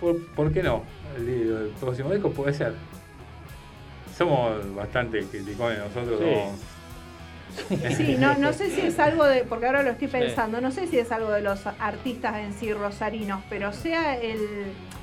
¿Por, 0.00 0.26
por 0.28 0.52
qué 0.52 0.62
no? 0.62 0.82
El, 1.16 1.28
el 1.28 1.72
próximo 1.80 2.10
disco 2.10 2.30
puede 2.30 2.54
ser. 2.54 2.74
Somos 4.16 4.74
bastante 4.74 5.22
criticones 5.24 5.78
nosotros. 5.78 6.18
Sí. 6.20 6.73
Sí, 7.96 8.16
no, 8.18 8.34
no 8.36 8.52
sé 8.52 8.70
si 8.70 8.80
es 8.82 8.98
algo 8.98 9.24
de, 9.24 9.44
porque 9.44 9.66
ahora 9.66 9.82
lo 9.82 9.90
estoy 9.90 10.08
Sí. 10.08 10.12
pensando, 10.18 10.60
no 10.60 10.70
sé 10.70 10.86
si 10.86 10.98
es 10.98 11.10
algo 11.12 11.30
de 11.30 11.40
los 11.40 11.66
artistas 11.66 12.36
en 12.38 12.52
sí 12.54 12.72
rosarinos, 12.72 13.42
pero 13.48 13.72
sea 13.72 14.16
el, 14.18 14.40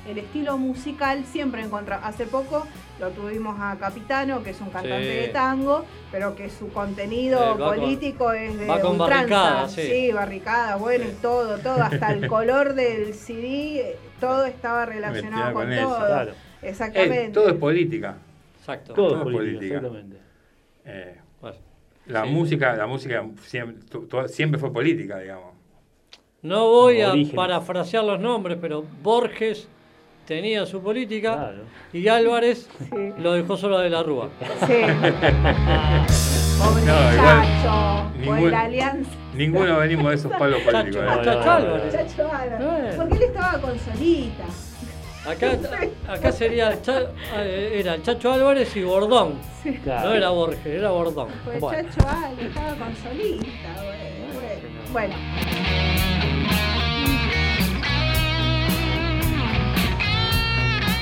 el 0.08 0.18
estilo 0.18 0.58
musical, 0.58 1.24
siempre 1.24 1.62
encontramos. 1.62 2.06
Hace 2.06 2.26
poco 2.26 2.66
lo 3.00 3.10
tuvimos 3.10 3.56
a 3.60 3.76
Capitano, 3.78 4.42
que 4.42 4.50
es 4.50 4.60
un 4.60 4.70
cantante 4.70 5.02
Sí. 5.02 5.26
de 5.26 5.28
tango, 5.28 5.84
pero 6.10 6.36
que 6.36 6.50
su 6.50 6.68
contenido 6.72 7.54
Eh, 7.54 7.58
con- 7.58 7.74
político 7.76 8.32
es 8.32 8.58
de 8.58 8.66
va 8.66 8.80
con 8.80 8.98
barricada, 8.98 9.68
sí. 9.68 10.10
barricada, 10.12 10.76
bueno, 10.76 11.04
y 11.06 11.12
todo, 11.22 11.58
todo, 11.58 11.82
hasta 11.82 12.12
el 12.12 12.26
color 12.28 12.74
del 12.74 13.14
CD, 13.14 13.96
todo 14.20 14.44
estaba 14.44 14.86
relacionado 14.86 15.52
con, 15.52 15.64
con 15.64 15.72
eso, 15.72 15.88
todo. 15.88 16.06
claro. 16.06 16.32
Exactamente. 16.62 17.24
Eh, 17.24 17.30
todo 17.30 17.48
es 17.48 17.54
política. 17.56 18.16
Exacto. 18.60 18.92
Todo 18.94 19.08
Todo 19.08 19.16
es 19.18 19.22
política, 19.24 19.48
política. 19.48 19.76
exactamente. 19.76 20.16
Eh, 20.84 21.16
la 22.06 22.24
Sí. 22.24 22.30
música, 22.30 22.74
la 22.76 22.86
música 22.86 23.24
siempre, 23.42 23.82
siempre 24.28 24.58
fue 24.60 24.72
política, 24.72 25.18
digamos. 25.18 25.52
No 26.42 26.68
voy 26.68 27.00
a 27.02 27.10
Orígenes. 27.12 27.34
parafrasear 27.36 28.04
los 28.04 28.18
nombres, 28.18 28.58
pero 28.60 28.84
Borges 29.02 29.68
tenía 30.26 30.66
su 30.66 30.82
política 30.82 31.34
Claro. 31.34 31.62
y 31.92 32.08
Álvarez 32.08 32.68
Sí. 32.78 33.12
lo 33.18 33.32
dejó 33.34 33.56
solo 33.56 33.78
de 33.78 33.90
la 33.90 34.02
Rúa. 34.02 34.28
Sí. 34.66 34.72
Pobre 36.58 36.84
No, 36.84 37.12
igual, 37.14 38.12
ningún- 38.20 38.50
la 38.50 38.60
alianza. 38.62 39.10
Ninguno 39.34 39.78
venimos 39.78 40.08
de 40.10 40.14
esos 40.16 40.32
palos 40.32 40.60
políticos. 40.62 41.02
Chacho, 41.06 41.12
¿eh? 41.12 41.16
no, 41.16 41.24
Chacho 41.24 41.44
no, 41.44 41.50
Álvarez. 41.52 41.92
Chacho 41.92 42.32
Álvarez. 42.32 42.94
Porque 42.96 43.14
él 43.16 43.22
estaba 43.22 43.60
con 43.60 43.78
Solita. 43.78 44.44
Acá, 45.26 45.52
acá 46.08 46.32
sería 46.32 46.82
Cha- 46.82 47.10
eh, 47.36 47.76
era 47.80 47.94
el 47.94 48.02
Chacho 48.02 48.32
Álvarez 48.32 48.74
y 48.76 48.82
Bordón. 48.82 49.38
Claro. 49.84 50.08
No 50.10 50.14
era 50.16 50.30
Borges, 50.30 50.66
era 50.66 50.90
Bordón. 50.90 51.28
Fue 51.44 51.58
Bueno. 51.60 51.88
Chacho 51.88 52.08
Álvarez, 52.08 52.46
estaba 52.48 52.74
con 52.74 52.96
Solita. 52.96 53.82
Bueno, 54.92 55.14
bueno. 55.14 55.14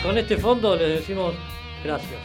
Con 0.03 0.17
este 0.17 0.37
fondo 0.39 0.77
les 0.77 1.01
decimos 1.01 1.35
gracias. 1.85 2.19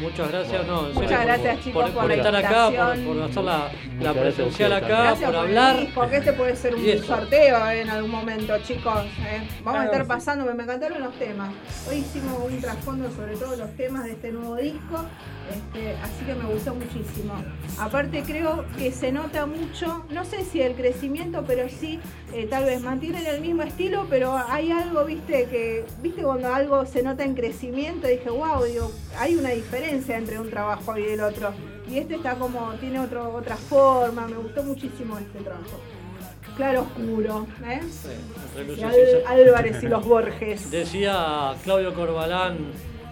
Muchas 0.00 0.28
gracias, 0.30 0.66
no, 0.66 0.86
en 0.88 0.94
serio, 0.94 1.02
Muchas 1.02 1.16
por- 1.18 1.26
gracias, 1.26 1.54
por, 1.56 1.64
chicos, 1.64 1.90
por, 1.90 2.12
estar 2.12 2.36
acá, 2.36 2.66
por, 3.04 3.22
hacer 3.22 3.44
la, 3.44 3.70
la 4.00 4.12
presencial 4.14 4.72
acá, 4.72 4.86
Gracias 4.88 5.24
por 5.30 5.34
el 5.34 5.40
hablar. 5.40 5.80
disco, 5.80 6.08
que 6.08 6.16
este 6.16 6.32
puede 6.32 6.56
ser 6.56 6.74
un 6.74 6.98
sorteo 7.06 7.70
en 7.70 7.90
algún 7.90 8.10
momento, 8.10 8.56
chicos. 8.62 9.04
¿eh? 9.20 9.46
Vamos 9.62 9.80
a 9.82 9.84
estar 9.84 10.06
pasando, 10.06 10.46
me, 10.46 10.54
me 10.54 10.62
encantaron 10.62 11.02
los 11.02 11.14
temas. 11.18 11.50
Hoy 11.88 11.96
hicimos 11.98 12.38
un 12.50 12.60
trasfondo 12.60 13.10
sobre 13.10 13.36
todos 13.36 13.58
los 13.58 13.70
temas 13.76 14.04
de 14.04 14.12
este 14.12 14.32
nuevo 14.32 14.56
disco, 14.56 15.04
este, 15.50 15.96
así 16.02 16.24
que 16.24 16.34
me 16.34 16.44
gustó 16.46 16.74
muchísimo. 16.74 17.34
Aparte 17.78 18.22
creo 18.26 18.64
que 18.78 18.92
se 18.92 19.12
nota 19.12 19.44
mucho, 19.44 20.04
no 20.10 20.24
sé 20.24 20.44
si 20.44 20.62
el 20.62 20.74
crecimiento, 20.74 21.44
pero 21.46 21.68
sí, 21.68 22.00
eh, 22.32 22.46
tal 22.48 22.64
vez 22.64 22.80
mantienen 22.80 23.26
el 23.26 23.40
mismo 23.42 23.62
estilo, 23.64 24.06
pero 24.08 24.38
hay 24.48 24.70
algo, 24.70 25.04
viste, 25.04 25.44
que, 25.50 25.84
viste 26.00 26.22
cuando 26.22 26.54
algo 26.54 26.86
se 26.86 27.02
nota 27.02 27.24
en 27.24 27.34
crecimiento, 27.34 28.06
dije, 28.06 28.30
wow, 28.30 28.64
digo, 28.64 28.90
hay 29.18 29.34
una 29.36 29.50
diferencia 29.50 29.89
entre 29.92 30.38
un 30.38 30.48
trabajo 30.50 30.96
y 30.96 31.04
el 31.04 31.20
otro. 31.20 31.52
Y 31.88 31.98
este 31.98 32.16
está 32.16 32.34
como, 32.36 32.72
tiene 32.74 33.00
otro, 33.00 33.32
otra 33.34 33.56
forma, 33.56 34.26
me 34.28 34.36
gustó 34.36 34.62
muchísimo 34.62 35.18
este 35.18 35.40
trabajo. 35.40 35.80
Claro 36.56 36.82
oscuro, 36.82 37.46
¿eh? 37.66 37.80
Y 38.76 38.82
Al-. 38.82 38.94
Álvarez 39.26 39.82
y 39.82 39.88
los 39.88 40.04
Borges. 40.06 40.70
Decía 40.70 41.54
Claudio 41.64 41.94
Corbalán 41.94 42.58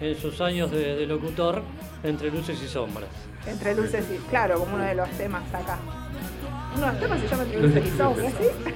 en 0.01 0.15
sus 0.17 0.39
años 0.41 0.71
de, 0.71 0.95
de 0.95 1.05
locutor, 1.07 1.61
entre 2.03 2.29
luces 2.31 2.61
y 2.63 2.67
sombras. 2.67 3.09
Entre 3.47 3.75
luces 3.75 4.05
y. 4.13 4.17
Claro, 4.29 4.59
como 4.59 4.75
uno 4.75 4.83
de 4.83 4.95
los 4.95 5.09
temas 5.11 5.43
acá. 5.53 5.77
Uno 6.75 6.85
de 6.85 6.91
los 6.91 7.01
temas 7.01 7.19
se 7.21 7.27
llama 7.27 7.43
Entre 7.43 7.61
luces 7.61 7.85
y 7.85 7.97
sombras, 7.97 8.33
¿sí? 8.33 8.71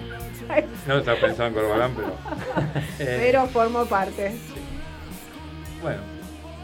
No 0.87 0.97
estaba 0.97 1.19
pensando 1.19 1.59
en 1.59 1.65
Corbalán, 1.65 1.91
pero. 1.95 2.07
eh, 2.99 3.17
Pero 3.21 3.47
formó 3.47 3.85
parte. 3.85 4.35
Bueno, 5.81 6.01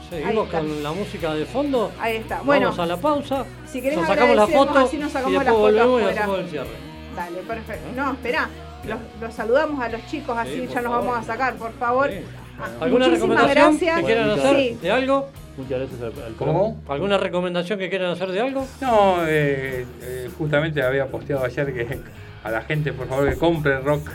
Seguimos 0.09 0.49
con 0.49 0.83
la 0.83 0.91
música 0.91 1.33
de 1.35 1.45
fondo. 1.45 1.91
Ahí 1.99 2.17
está. 2.17 2.41
Bueno, 2.41 2.67
Vamos 2.67 2.79
a 2.79 2.85
la 2.85 2.97
pausa. 2.97 3.45
si 3.67 3.81
querés 3.81 3.97
nos 3.99 4.07
sacamos 4.07 4.35
la 4.35 4.47
foto 4.47 4.79
así 4.79 4.97
nos 4.97 5.11
y 5.11 5.13
después 5.13 5.33
la 5.33 5.43
foto 5.51 5.59
volvemos 5.59 6.01
y 6.01 6.05
hacemos 6.05 6.39
el 6.39 6.49
cierre. 6.49 6.67
dale, 7.15 7.37
perfecto. 7.39 7.87
No, 7.95 8.11
espera. 8.13 8.49
Los, 8.87 8.97
los 9.21 9.33
saludamos 9.33 9.83
a 9.83 9.89
los 9.89 10.05
chicos, 10.07 10.35
así 10.37 10.51
Sí, 10.53 10.67
ya 10.73 10.81
nos 10.81 10.91
favor. 10.91 11.05
vamos 11.05 11.17
a 11.17 11.23
sacar, 11.23 11.55
por 11.55 11.73
favor. 11.73 12.09
Sí. 12.09 12.19
Ah, 12.59 12.65
¿Alguna 12.81 13.07
Muchísimas 13.07 13.37
recomendación 13.39 13.71
gracias. 13.77 13.99
que 13.99 14.05
quieran 14.05 14.29
hacer 14.31 14.55
Sí. 14.57 14.77
de 14.81 14.91
algo? 14.91 15.29
Muchas 15.57 15.79
gracias 15.79 16.01
al, 16.01 16.23
al 16.23 16.33
¿cómo? 16.35 16.81
¿Alguna 16.87 17.17
recomendación 17.17 17.77
que 17.79 17.89
quieran 17.89 18.11
hacer 18.11 18.29
de 18.31 18.39
algo? 18.41 18.65
No, 18.81 19.17
eh, 19.27 19.85
eh, 20.01 20.29
justamente 20.37 20.81
había 20.81 21.07
posteado 21.07 21.43
ayer 21.45 21.73
que 21.73 21.99
a 22.43 22.49
la 22.51 22.61
gente, 22.61 22.93
por 22.93 23.07
favor, 23.07 23.29
que 23.29 23.35
compre 23.35 23.79
rock 23.81 24.07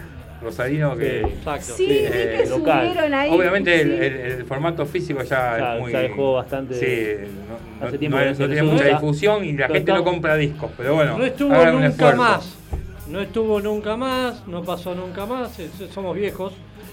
rosarino. 0.45 0.97
Que, 0.97 1.21
Exacto. 1.23 1.75
Sí, 1.77 1.87
que 1.87 2.43
Eh, 2.43 2.47
local. 2.49 2.87
subieron 2.89 3.15
ahí. 3.15 3.31
Obviamente 3.31 3.81
el, 3.81 3.89
sí. 3.89 3.95
el- 4.05 4.17
el 4.41 4.45
formato 4.45 4.87
físico 4.87 5.23
ya, 5.23 5.75
es 5.77 5.81
muy... 5.81 5.93
ya 5.93 6.01
dejó 6.01 6.35
bastante- 6.35 6.75
Sí, 6.75 7.31
no, 7.81 7.87
hace 7.87 7.99
tiempo 7.99 8.19
no- 8.19 8.23
que 8.25 8.31
no 8.31 8.37
tiene 8.47 8.63
mucha 8.63 8.85
difusión 8.85 9.45
y 9.45 9.53
la 9.53 9.67
Pero 9.67 9.75
gente 9.75 9.93
no 9.93 10.05
compra 10.05 10.37
discos, 10.37 10.71
pero 10.77 10.95
bueno, 10.95 11.19
No 11.19 11.25
estuvo 11.25 11.55
nunca 11.55 11.87
esfuerzo. 11.87 12.17
más. 12.17 12.57
No 13.09 13.21
estuvo 13.21 13.61
nunca 13.61 13.97
más, 13.97 14.47
no 14.47 14.63
pasó 14.63 14.95
nunca 14.95 15.27
más, 15.27 15.59
somos 15.93 16.17
viejos. 16.17 16.53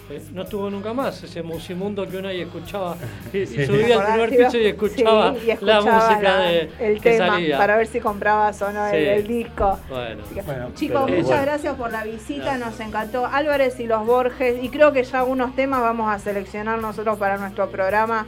Eh, 0.10 0.22
No 0.34 0.42
estuvo 0.44 0.70
nunca 0.70 0.94
más 0.94 1.24
ese 1.24 1.42
musimundo 1.44 2.08
que 2.08 2.18
uno 2.18 2.28
ahí 2.28 2.42
escuchaba 2.42 2.96
y, 3.32 3.38
y 3.40 3.48
Sí. 3.48 3.66
subía 3.66 4.00
al 4.00 4.26
primer 4.26 4.30
piso 4.46 4.58
y 4.58 4.66
escuchaba, 4.68 5.34
Sí, 5.36 5.42
y 5.48 5.52
escuchaba 5.52 5.82
la 5.86 5.92
música 5.92 6.22
la- 6.22 6.40
de, 6.42 6.72
el 6.80 7.02
que 7.02 7.12
tema 7.12 7.28
salía. 7.28 7.58
para 7.58 7.78
ver 7.78 7.88
si 7.88 8.00
comprabas 8.00 8.62
o 8.62 8.72
no 8.72 8.86
el, 8.88 8.92
Sí. 9.04 9.10
el 9.10 9.28
disco. 9.28 9.80
Bueno, 9.90 10.24
Así 10.26 10.36
que, 10.36 10.42
Bueno, 10.42 10.68
Chicos, 10.76 11.02
pero 11.06 11.18
muchas 11.18 11.28
bueno. 11.28 11.42
gracias 11.44 11.76
por 11.76 11.92
la 11.92 12.04
visita, 12.04 12.58
nos 12.58 12.80
encantó. 12.80 13.26
Álvarez 13.26 13.80
y 13.80 13.88
los 13.88 14.06
Borges, 14.06 14.64
y 14.64 14.70
creo 14.70 14.92
que 14.92 15.04
ya 15.04 15.20
algunos 15.20 15.56
temas 15.56 15.82
vamos 15.82 16.12
a 16.14 16.20
seleccionar 16.20 16.80
nosotros 16.80 17.18
para 17.18 17.38
nuestro 17.38 17.70
programa, 17.70 18.26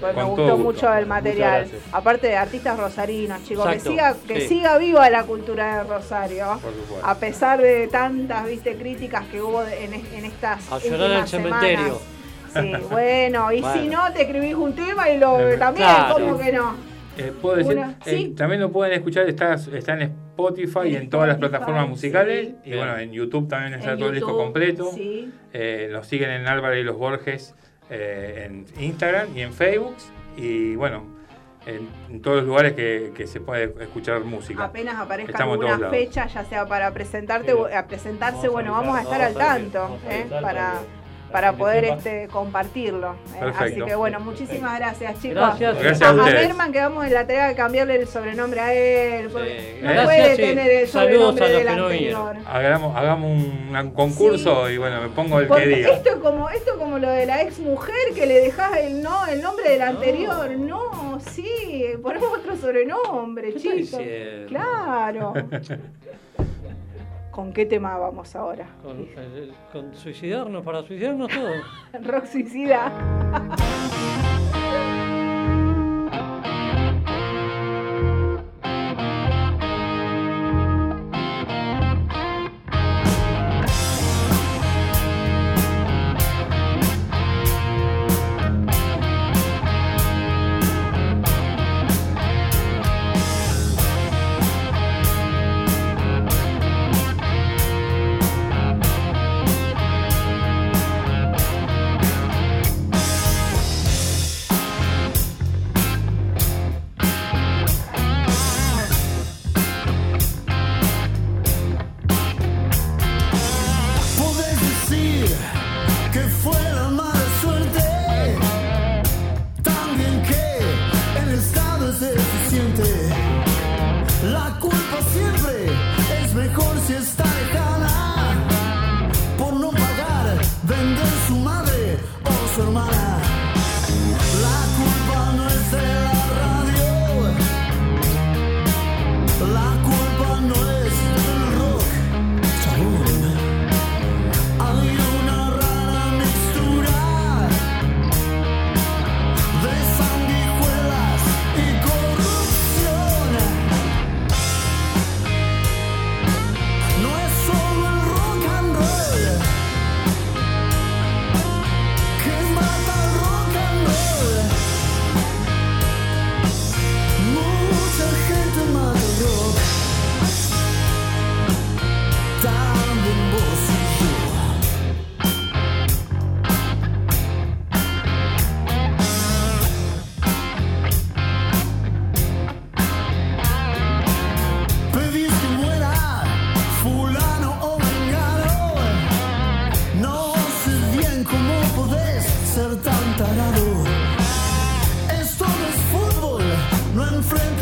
porque 0.00 0.16
me 0.16 0.24
gustó 0.24 0.58
mucho 0.58 0.92
el 0.94 1.06
material. 1.06 1.66
Aparte 1.92 2.26
de 2.28 2.36
artistas 2.36 2.78
rosarinos, 2.78 3.42
chicos, 3.44 3.66
que 3.68 3.80
siga, 3.80 4.14
que 4.26 4.40
sí. 4.42 4.48
siga 4.48 4.78
viva 4.78 5.08
la 5.10 5.24
cultura 5.24 5.78
de 5.78 5.88
Rosario. 5.88 6.60
A 7.02 7.14
pesar 7.16 7.60
de 7.60 7.86
tantas 7.88 8.46
viste 8.46 8.76
críticas 8.76 9.24
que 9.26 9.40
hubo 9.40 9.62
en, 9.64 9.94
en 9.94 10.24
estas 10.24 10.70
A 10.72 10.78
llorar 10.78 11.10
en 11.12 11.16
el 11.18 11.28
cementerio. 11.28 12.00
semanas. 12.52 12.82
Sí, 12.82 12.86
bueno, 12.90 13.52
y 13.52 13.62
si 13.62 13.88
no 13.88 14.12
te 14.12 14.22
escribís 14.22 14.54
un 14.54 14.74
tema 14.74 15.10
y 15.10 15.18
lo 15.18 15.38
Eh, 15.40 15.56
también, 15.58 15.86
claro. 15.86 16.14
¿cómo 16.14 16.38
que 16.38 16.52
no? 16.52 16.74
Eh, 17.18 17.32
puedo 17.40 17.56
decir, 17.56 17.76
Una- 17.78 17.92
eh, 18.04 18.16
sí. 18.16 18.34
también 18.36 18.60
lo 18.60 18.70
pueden 18.70 18.92
escuchar, 18.94 19.26
está, 19.28 19.54
está 19.54 19.94
en 19.94 20.02
Spotify 20.02 20.88
y 20.88 20.96
En 20.96 21.08
todas 21.08 21.28
las 21.28 21.38
plataformas 21.38 21.88
musicales. 21.88 22.48
sí. 22.48 22.70
Y 22.72 22.76
bueno, 22.76 22.98
en 22.98 23.10
YouTube 23.12 23.48
también 23.48 23.72
está 23.74 23.92
En 23.92 23.98
todo 23.98 24.08
el 24.10 24.14
disco 24.16 24.36
completo. 24.36 24.90
Sí. 24.94 25.30
Eh, 25.54 25.88
nos 25.90 26.06
siguen 26.06 26.30
en 26.30 26.46
Álvaro 26.46 26.76
y 26.76 26.82
los 26.82 26.96
Borges 26.98 27.54
eh, 27.90 28.44
en 28.46 28.66
Instagram 28.82 29.36
y 29.36 29.40
en 29.42 29.52
Facebook. 29.52 29.96
Y 30.36 30.76
bueno, 30.76 31.04
en, 31.66 31.88
en 32.10 32.22
todos 32.22 32.38
los 32.38 32.46
lugares 32.46 32.74
que, 32.74 33.12
que 33.14 33.26
se 33.26 33.40
puede 33.40 33.74
escuchar 33.82 34.22
música. 34.24 34.64
apenas 34.64 34.96
aparezca 34.96 35.42
alguna 35.42 35.90
fecha, 35.90 36.26
ya 36.26 36.44
sea 36.44 36.66
para 36.66 36.92
presentarte 36.92 37.52
Sí. 37.52 37.74
a 37.74 37.86
presentarse, 37.86 38.36
Vamos 38.36 38.50
a 38.50 38.52
bueno, 38.52 38.72
vamos 38.72 38.98
a 38.98 39.02
estar 39.02 39.20
vamos 39.20 39.36
al 39.36 39.42
a 39.42 39.54
tanto, 39.54 39.98
¿eh? 40.08 40.26
para, 40.42 40.74
para 41.32 41.52
poder 41.52 41.84
este, 41.84 42.28
compartirlo. 42.28 43.14
¿eh? 43.34 43.52
Así 43.58 43.80
que 43.82 43.94
bueno, 43.94 44.20
muchísimas 44.20 44.78
gracias 44.78 45.20
chicos. 45.20 45.34
Gracias. 45.36 45.78
Gracias 45.78 46.02
a, 46.02 46.08
a 46.08 46.14
ustedes. 46.14 46.48
Merman 46.48 46.72
quedamos 46.72 47.04
en 47.04 47.12
la 47.14 47.26
tarea 47.26 47.48
de 47.48 47.54
cambiarle 47.54 47.96
el 47.96 48.06
sobrenombre 48.08 48.60
a 48.60 48.72
él, 48.74 49.28
Sí, 49.28 49.34
no 49.82 49.88
gracias, 49.88 50.04
puede 50.06 50.30
sí. 50.36 50.42
tener 50.42 50.70
el 50.70 50.88
Saludos 50.88 51.34
sobrenombre 51.38 51.44
a 51.44 51.48
los 51.48 51.58
del 51.58 51.66
que 51.66 52.12
no 52.12 52.26
anterior. 52.28 52.36
Hagamos, 52.46 52.96
hagamos 52.96 53.30
un, 53.30 53.76
un 53.76 53.90
concurso 53.90 54.70
y 54.70 54.78
bueno, 54.78 55.02
me 55.02 55.08
pongo 55.08 55.38
el 55.40 55.44
que 55.46 55.48
Porque 55.48 55.66
diga. 55.66 55.88
esto 55.90 56.08
es 56.10 56.16
como 56.16 56.48
esto 56.48 56.70
es 56.72 56.76
como 56.78 56.98
lo 56.98 57.10
de 57.10 57.26
la 57.26 57.42
ex 57.42 57.58
mujer 57.58 57.94
que 58.14 58.26
le 58.26 58.40
dejás 58.40 58.76
el 58.78 59.02
no 59.02 59.26
el 59.26 59.40
nombre 59.42 59.68
del 59.70 59.82
anterior. 59.82 60.50
No, 60.52 61.18
sí, 61.32 61.84
ponemos 62.02 62.38
otro 62.38 62.56
sobrenombre, 62.56 63.52
¿Qué 63.52 63.80
estás 63.80 64.00
chicos. 64.00 64.00
Claro. 64.48 65.34
¿Con 67.36 67.52
qué 67.52 67.66
tema 67.66 67.98
vamos 67.98 68.34
ahora? 68.34 68.66
Con, 68.82 68.96
el- 68.96 69.52
con 69.70 69.94
suicidarnos, 69.94 70.64
para 70.64 70.82
suicidarnos 70.82 71.28
todos. 71.28 71.56
Rock 72.06 72.24
suicida. 72.24 72.90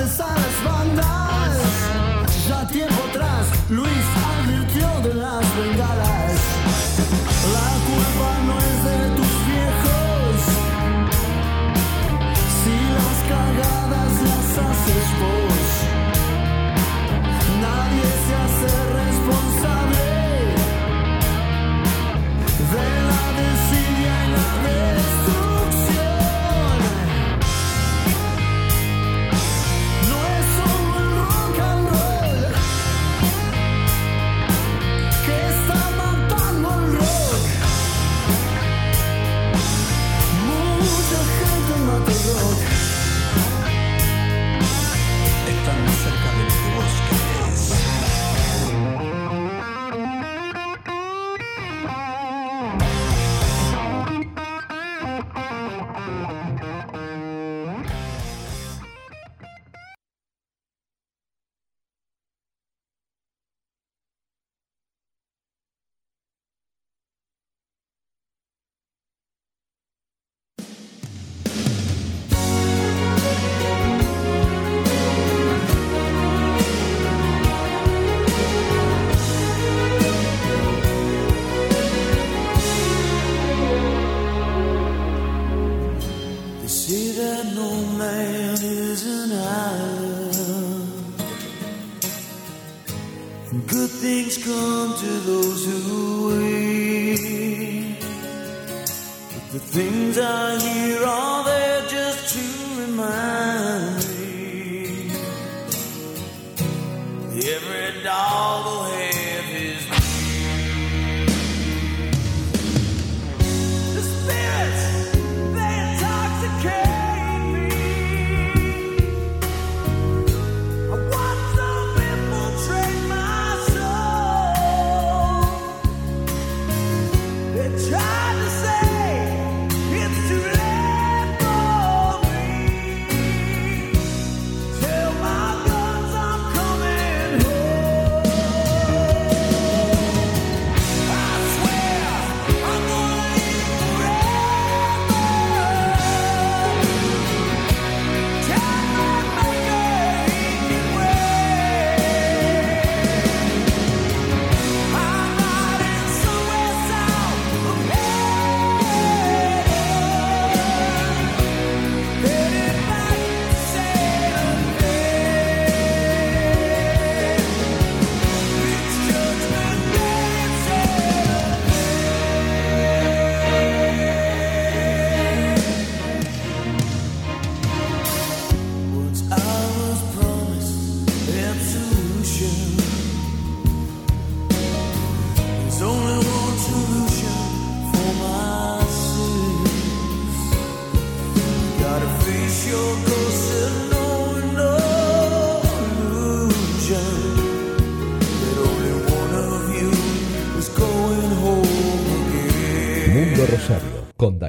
frentes 0.04 0.20
a 0.20 0.43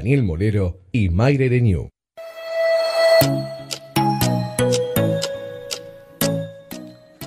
Daniel 0.06 0.22
Molero 0.22 0.82
y 0.92 1.10
Mayre 1.10 1.50
Renew. 1.50 1.90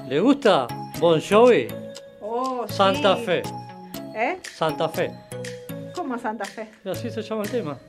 ¿Le 0.09 0.21
gusta 0.21 0.69
Bon 1.01 1.21
Jovi? 1.21 1.67
Oh, 2.21 2.67
Santa 2.69 3.17
sí. 3.17 3.25
Fe. 3.25 3.43
¿Eh? 4.15 4.39
Santa 4.43 4.89
Fe. 4.89 5.11
¿Cómo 5.93 6.17
Santa 6.21 6.45
Fe? 6.45 6.69
Y 6.85 6.89
así 6.89 7.11
se 7.11 7.21
llama 7.23 7.43
el 7.43 7.51
tema. 7.51 7.79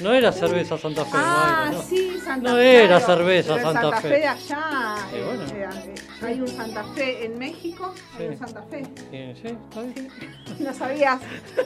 No 0.00 0.14
era 0.14 0.32
cerveza 0.32 0.78
Santa 0.78 1.04
Fe, 1.04 1.10
Ah, 1.12 1.68
no. 1.72 1.82
sí, 1.82 2.18
Santa 2.24 2.48
No 2.50 2.56
Fe. 2.56 2.84
era 2.84 2.96
claro, 3.00 3.06
cerveza 3.16 3.60
Santa 3.60 3.82
Santa 3.82 4.00
Fe. 4.00 4.08
Fe 4.08 4.18
de 4.20 4.26
allá. 4.26 4.96
Eh, 5.12 5.22
bueno. 5.26 5.42
eh, 5.44 5.94
hay 6.22 6.40
un 6.40 6.48
Santa 6.48 6.84
Fe 6.94 7.24
en 7.26 7.38
México, 7.38 7.94
hay 8.18 8.18
Sí. 8.18 8.32
un 8.32 8.38
Santa 8.38 8.62
Fe. 8.64 8.84
Sí, 9.10 9.40
sí, 9.42 9.48
está 9.48 9.80
bien. 9.82 10.08
¿No 10.60 10.74
sabías? 10.74 11.20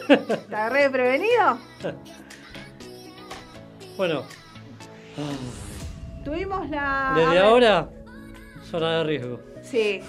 ¿Te 0.07 0.55
agarré 0.55 0.91
prevenido? 0.91 1.59
Bueno, 3.97 4.25
Tuvimos 6.25 6.69
la. 6.69 7.13
desde 7.17 7.39
ahora, 7.39 7.89
zona 8.69 8.99
de 8.99 9.05
riesgo. 9.05 9.41
Sí. 9.63 10.01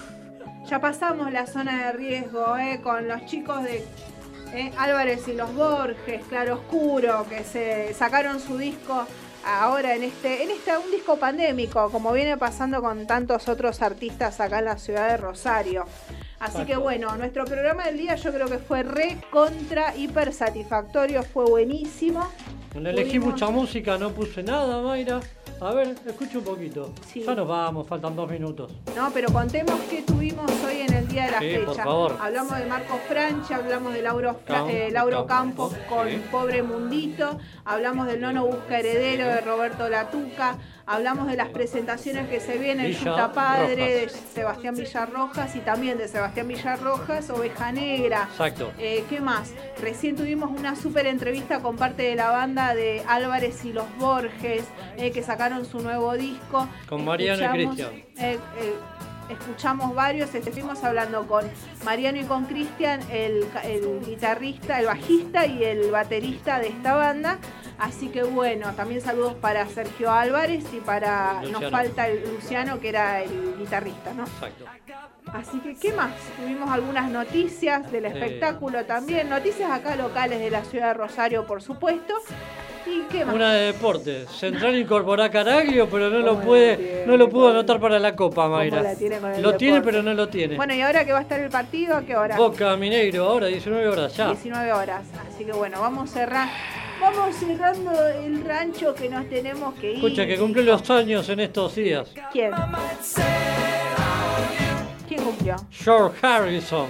Ya 0.67 0.79
pasamos 0.81 1.31
la 1.31 1.45
zona 1.45 1.85
de 1.85 1.91
riesgo, 1.91 2.57
¿eh? 2.57 2.79
Con 2.81 3.07
los 3.07 3.23
chicos 3.27 3.61
de 3.63 3.85
eh, 4.53 4.71
Álvarez 4.77 5.27
y 5.27 5.33
los 5.33 5.53
Borges, 5.53 6.23
Claro 6.29 6.55
Oscuro, 6.55 7.27
que 7.29 7.43
se 7.43 7.93
sacaron 7.93 8.39
su 8.39 8.57
disco 8.57 9.05
ahora 9.45 9.95
en 9.95 10.03
este, 10.03 10.43
en 10.43 10.51
este, 10.51 10.75
un 10.77 10.91
disco 10.91 11.17
pandémico, 11.17 11.89
como 11.91 12.11
viene 12.11 12.37
pasando 12.37 12.81
con 12.81 13.05
tantos 13.07 13.47
otros 13.47 13.81
artistas 13.81 14.39
acá 14.41 14.59
en 14.59 14.65
la 14.65 14.77
ciudad 14.77 15.09
de 15.09 15.17
Rosario. 15.17 15.85
Así 16.39 16.65
que 16.65 16.75
bueno, 16.75 17.15
nuestro 17.15 17.45
programa 17.45 17.85
del 17.85 17.97
día 17.97 18.15
yo 18.15 18.33
creo 18.33 18.47
que 18.47 18.57
fue 18.57 18.83
re 18.83 19.17
contra 19.31 19.95
hiper 19.95 20.33
satisfactorio, 20.33 21.23
fue 21.23 21.45
buenísimo. 21.45 22.27
No 22.73 22.89
elegí 22.89 23.19
Pudimos- 23.19 23.25
mucha 23.33 23.49
música, 23.49 23.97
no 23.97 24.11
puse 24.11 24.43
nada, 24.43 24.81
Mayra. 24.81 25.21
A 25.61 25.73
ver, 25.73 25.95
escucha 26.05 26.37
un 26.39 26.43
poquito. 26.43 26.91
Sí. 27.11 27.23
Ya 27.25 27.33
nos 27.33 27.47
vamos, 27.47 27.87
faltan 27.87 28.15
dos 28.15 28.29
minutos. 28.29 28.71
No, 28.95 29.09
pero 29.13 29.31
contemos 29.31 29.79
qué 29.89 30.01
tuvimos 30.01 30.51
hoy 30.65 30.81
en 30.81 30.93
el 30.93 31.07
día 31.07 31.25
de 31.25 31.31
la 31.31 31.39
Sí, 31.39 31.45
fecha. 31.51 31.65
por 31.65 31.75
favor. 31.75 32.17
Hablamos 32.21 32.57
de 32.57 32.65
Marco 32.65 32.99
Franchi, 33.07 33.53
hablamos 33.53 33.93
de 33.93 34.01
Lauro, 34.01 34.39
Campo, 34.45 34.69
eh, 34.69 34.89
Lauro 34.91 35.25
Campos 35.25 35.73
con 35.87 36.09
sí. 36.09 36.21
Pobre 36.29 36.61
Mundito, 36.61 37.39
hablamos 37.63 38.07
del 38.07 38.19
Nono 38.21 38.45
Busca 38.45 38.79
Heredero 38.79 39.27
de 39.27 39.41
Roberto 39.41 39.87
Latuca, 39.87 40.57
hablamos 40.85 41.27
de 41.27 41.35
las 41.35 41.49
presentaciones 41.49 42.29
que 42.29 42.39
se 42.39 42.57
vienen, 42.57 42.91
Yuta 42.93 43.31
Padre 43.31 43.75
de. 43.75 44.09
Sebastián 44.09 44.75
Villarrojas 44.75 45.55
y 45.55 45.59
también 45.59 45.97
de 45.97 46.07
Sebastián 46.07 46.47
Villarrojas, 46.47 47.29
Oveja 47.29 47.71
Negra. 47.71 48.27
Exacto. 48.31 48.71
Eh, 48.77 49.03
¿Qué 49.09 49.21
más? 49.21 49.53
Recién 49.81 50.15
tuvimos 50.15 50.51
una 50.51 50.75
súper 50.75 51.07
entrevista 51.07 51.61
con 51.61 51.77
parte 51.77 52.03
de 52.03 52.15
la 52.15 52.31
banda 52.31 52.75
de 52.75 53.03
Álvarez 53.07 53.63
y 53.65 53.73
los 53.73 53.85
Borges, 53.97 54.63
eh, 54.97 55.11
que 55.11 55.23
sacaron 55.23 55.65
su 55.65 55.79
nuevo 55.79 56.13
disco. 56.13 56.67
Con 56.87 57.05
Mariano 57.05 57.43
y 57.45 57.65
Cristian. 57.65 57.91
eh, 58.17 58.39
escuchamos 59.29 59.95
varios, 59.95 60.33
estuvimos 60.33 60.83
hablando 60.83 61.27
con 61.27 61.45
Mariano 61.83 62.19
y 62.19 62.23
con 62.23 62.45
Cristian, 62.45 62.99
el, 63.11 63.45
guitarrista, 64.05 64.79
el 64.79 64.85
bajista 64.85 65.45
y 65.45 65.63
el 65.63 65.91
baterista 65.91 66.59
de 66.59 66.69
esta 66.69 66.95
banda. 66.95 67.39
Así 67.77 68.07
que 68.07 68.23
bueno, 68.23 68.73
también 68.73 69.01
saludos 69.01 69.33
para 69.35 69.67
Sergio 69.67 70.11
Álvarez 70.11 70.65
y 70.73 70.79
para, 70.79 71.41
nos 71.41 71.69
falta 71.69 72.07
el 72.07 72.23
Luciano 72.33 72.79
que 72.79 72.89
era 72.89 73.21
el 73.21 73.57
guitarrista, 73.57 74.13
¿no? 74.13 74.23
Exacto. 74.23 74.65
Así 75.33 75.59
que, 75.59 75.75
¿qué 75.75 75.91
más? 75.91 76.13
Tuvimos 76.37 76.69
algunas 76.69 77.09
noticias 77.09 77.91
del 77.91 78.05
espectáculo 78.05 78.85
también, 78.85 79.29
noticias 79.29 79.71
acá 79.71 79.95
locales 79.95 80.39
de 80.39 80.49
la 80.49 80.63
ciudad 80.63 80.89
de 80.89 80.93
Rosario, 80.93 81.45
por 81.45 81.61
supuesto. 81.61 82.13
¿Y 82.85 83.01
qué 83.11 83.25
más? 83.25 83.35
Una 83.35 83.53
de 83.53 83.73
deportes. 83.73 84.29
Central 84.29 84.77
incorporó 84.77 85.23
a 85.23 85.29
Caraglio, 85.29 85.87
pero 85.89 86.09
no 86.09 86.19
lo 86.19 86.39
puede, 86.39 87.03
no 87.07 87.17
lo 87.17 87.29
pudo 87.29 87.49
anotar 87.49 87.79
para 87.79 87.99
la 87.99 88.15
Copa, 88.15 88.47
Mayra. 88.47 88.95
tiene 88.95 89.19
Lo 89.41 89.55
tiene, 89.55 89.81
pero 89.81 90.03
no 90.03 90.13
lo 90.13 90.27
tiene. 90.27 90.55
Bueno, 90.55 90.73
¿y 90.73 90.81
ahora 90.81 91.05
que 91.05 91.11
va 91.11 91.19
a 91.19 91.21
estar 91.21 91.39
el 91.39 91.49
partido? 91.49 91.97
¿A 91.97 92.01
qué 92.03 92.15
hora? 92.15 92.37
Boca 92.37 92.75
Mineiro, 92.77 93.25
ahora 93.25 93.47
19 93.47 93.87
horas 93.87 94.15
ya. 94.15 94.27
19 94.27 94.73
horas. 94.73 95.03
Así 95.27 95.45
que 95.45 95.51
bueno, 95.51 95.81
vamos 95.81 96.09
cerrar. 96.09 96.49
Vamos 97.01 97.35
cerrando 97.35 97.91
el 98.07 98.43
rancho 98.45 98.95
que 98.95 99.09
nos 99.09 99.27
tenemos 99.29 99.73
que 99.75 99.91
ir. 99.91 99.95
Escucha, 99.97 100.25
que 100.25 100.37
cumple 100.37 100.63
los 100.63 100.89
años 100.89 101.27
en 101.29 101.41
estos 101.41 101.75
días. 101.75 102.13
¿Quién? 102.31 102.51
¿Quién 105.07 105.23
cumplió? 105.23 105.55
George 105.71 106.25
Harrison. 106.25 106.87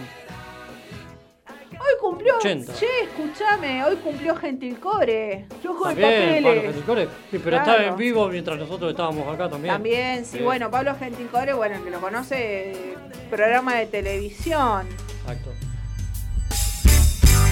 Hoy 1.86 1.99
cumplió. 2.02 2.38
80. 2.38 2.74
Che, 2.74 2.86
escúchame, 3.03 3.84
hoy 3.84 3.95
cumplió 3.98 4.36
Gentilcore. 4.36 5.45
Yo 5.64 5.74
de 5.74 5.80
También, 5.84 6.44
Pablo 6.44 6.48
papeles. 6.49 6.64
Gentilcore. 6.64 7.03
Sí, 7.06 7.10
pero 7.44 7.44
Claro. 7.57 7.72
estaba 7.72 7.84
en 7.90 7.98
vivo 7.98 8.28
mientras 8.30 8.57
nosotros 8.57 8.91
estábamos 8.91 9.34
acá 9.34 9.49
también. 9.49 9.74
También, 9.74 10.26
sí, 10.26 10.38
Sí. 10.38 10.44
bueno, 10.44 10.72
Pablo 10.72 10.95
Gentilcore, 10.98 11.53
bueno, 11.53 11.76
el 11.76 11.84
que 11.84 11.90
lo 11.91 11.99
conoce, 12.02 12.72
eh, 12.72 12.95
programa 13.30 13.76
de 13.76 13.86
televisión. 13.86 14.88
Exacto. 15.22 15.52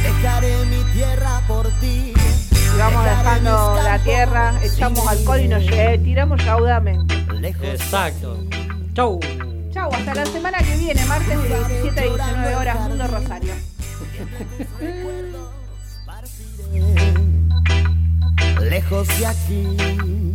Dejaré 0.04 0.66
mi 0.66 0.84
tierra 0.94 1.42
por 1.48 1.68
ti. 1.80 2.14
Y 2.14 2.78
vamos 2.80 3.04
dejando 3.06 3.76
la 3.84 4.00
tierra, 4.00 4.54
echamos 4.64 5.08
alcohol 5.08 5.40
y 5.42 5.48
nos 5.48 5.64
lle- 5.64 6.04
tiramos 6.04 6.44
raudamente. 6.44 7.14
Exacto. 7.72 8.44
Chau. 8.96 9.20
Chau, 9.72 9.92
hasta 9.94 10.14
la 10.16 10.26
semana 10.26 10.58
que 10.60 10.76
viene, 10.78 11.04
martes 11.06 11.42
de 11.42 11.50
17 11.50 12.00
a 12.00 12.04
19 12.04 12.56
horas, 12.56 12.80
Mundo 12.90 13.08
Rosario. 13.08 13.54
Lejos 18.70 19.08
de 19.20 19.26
aquí. 19.26 20.33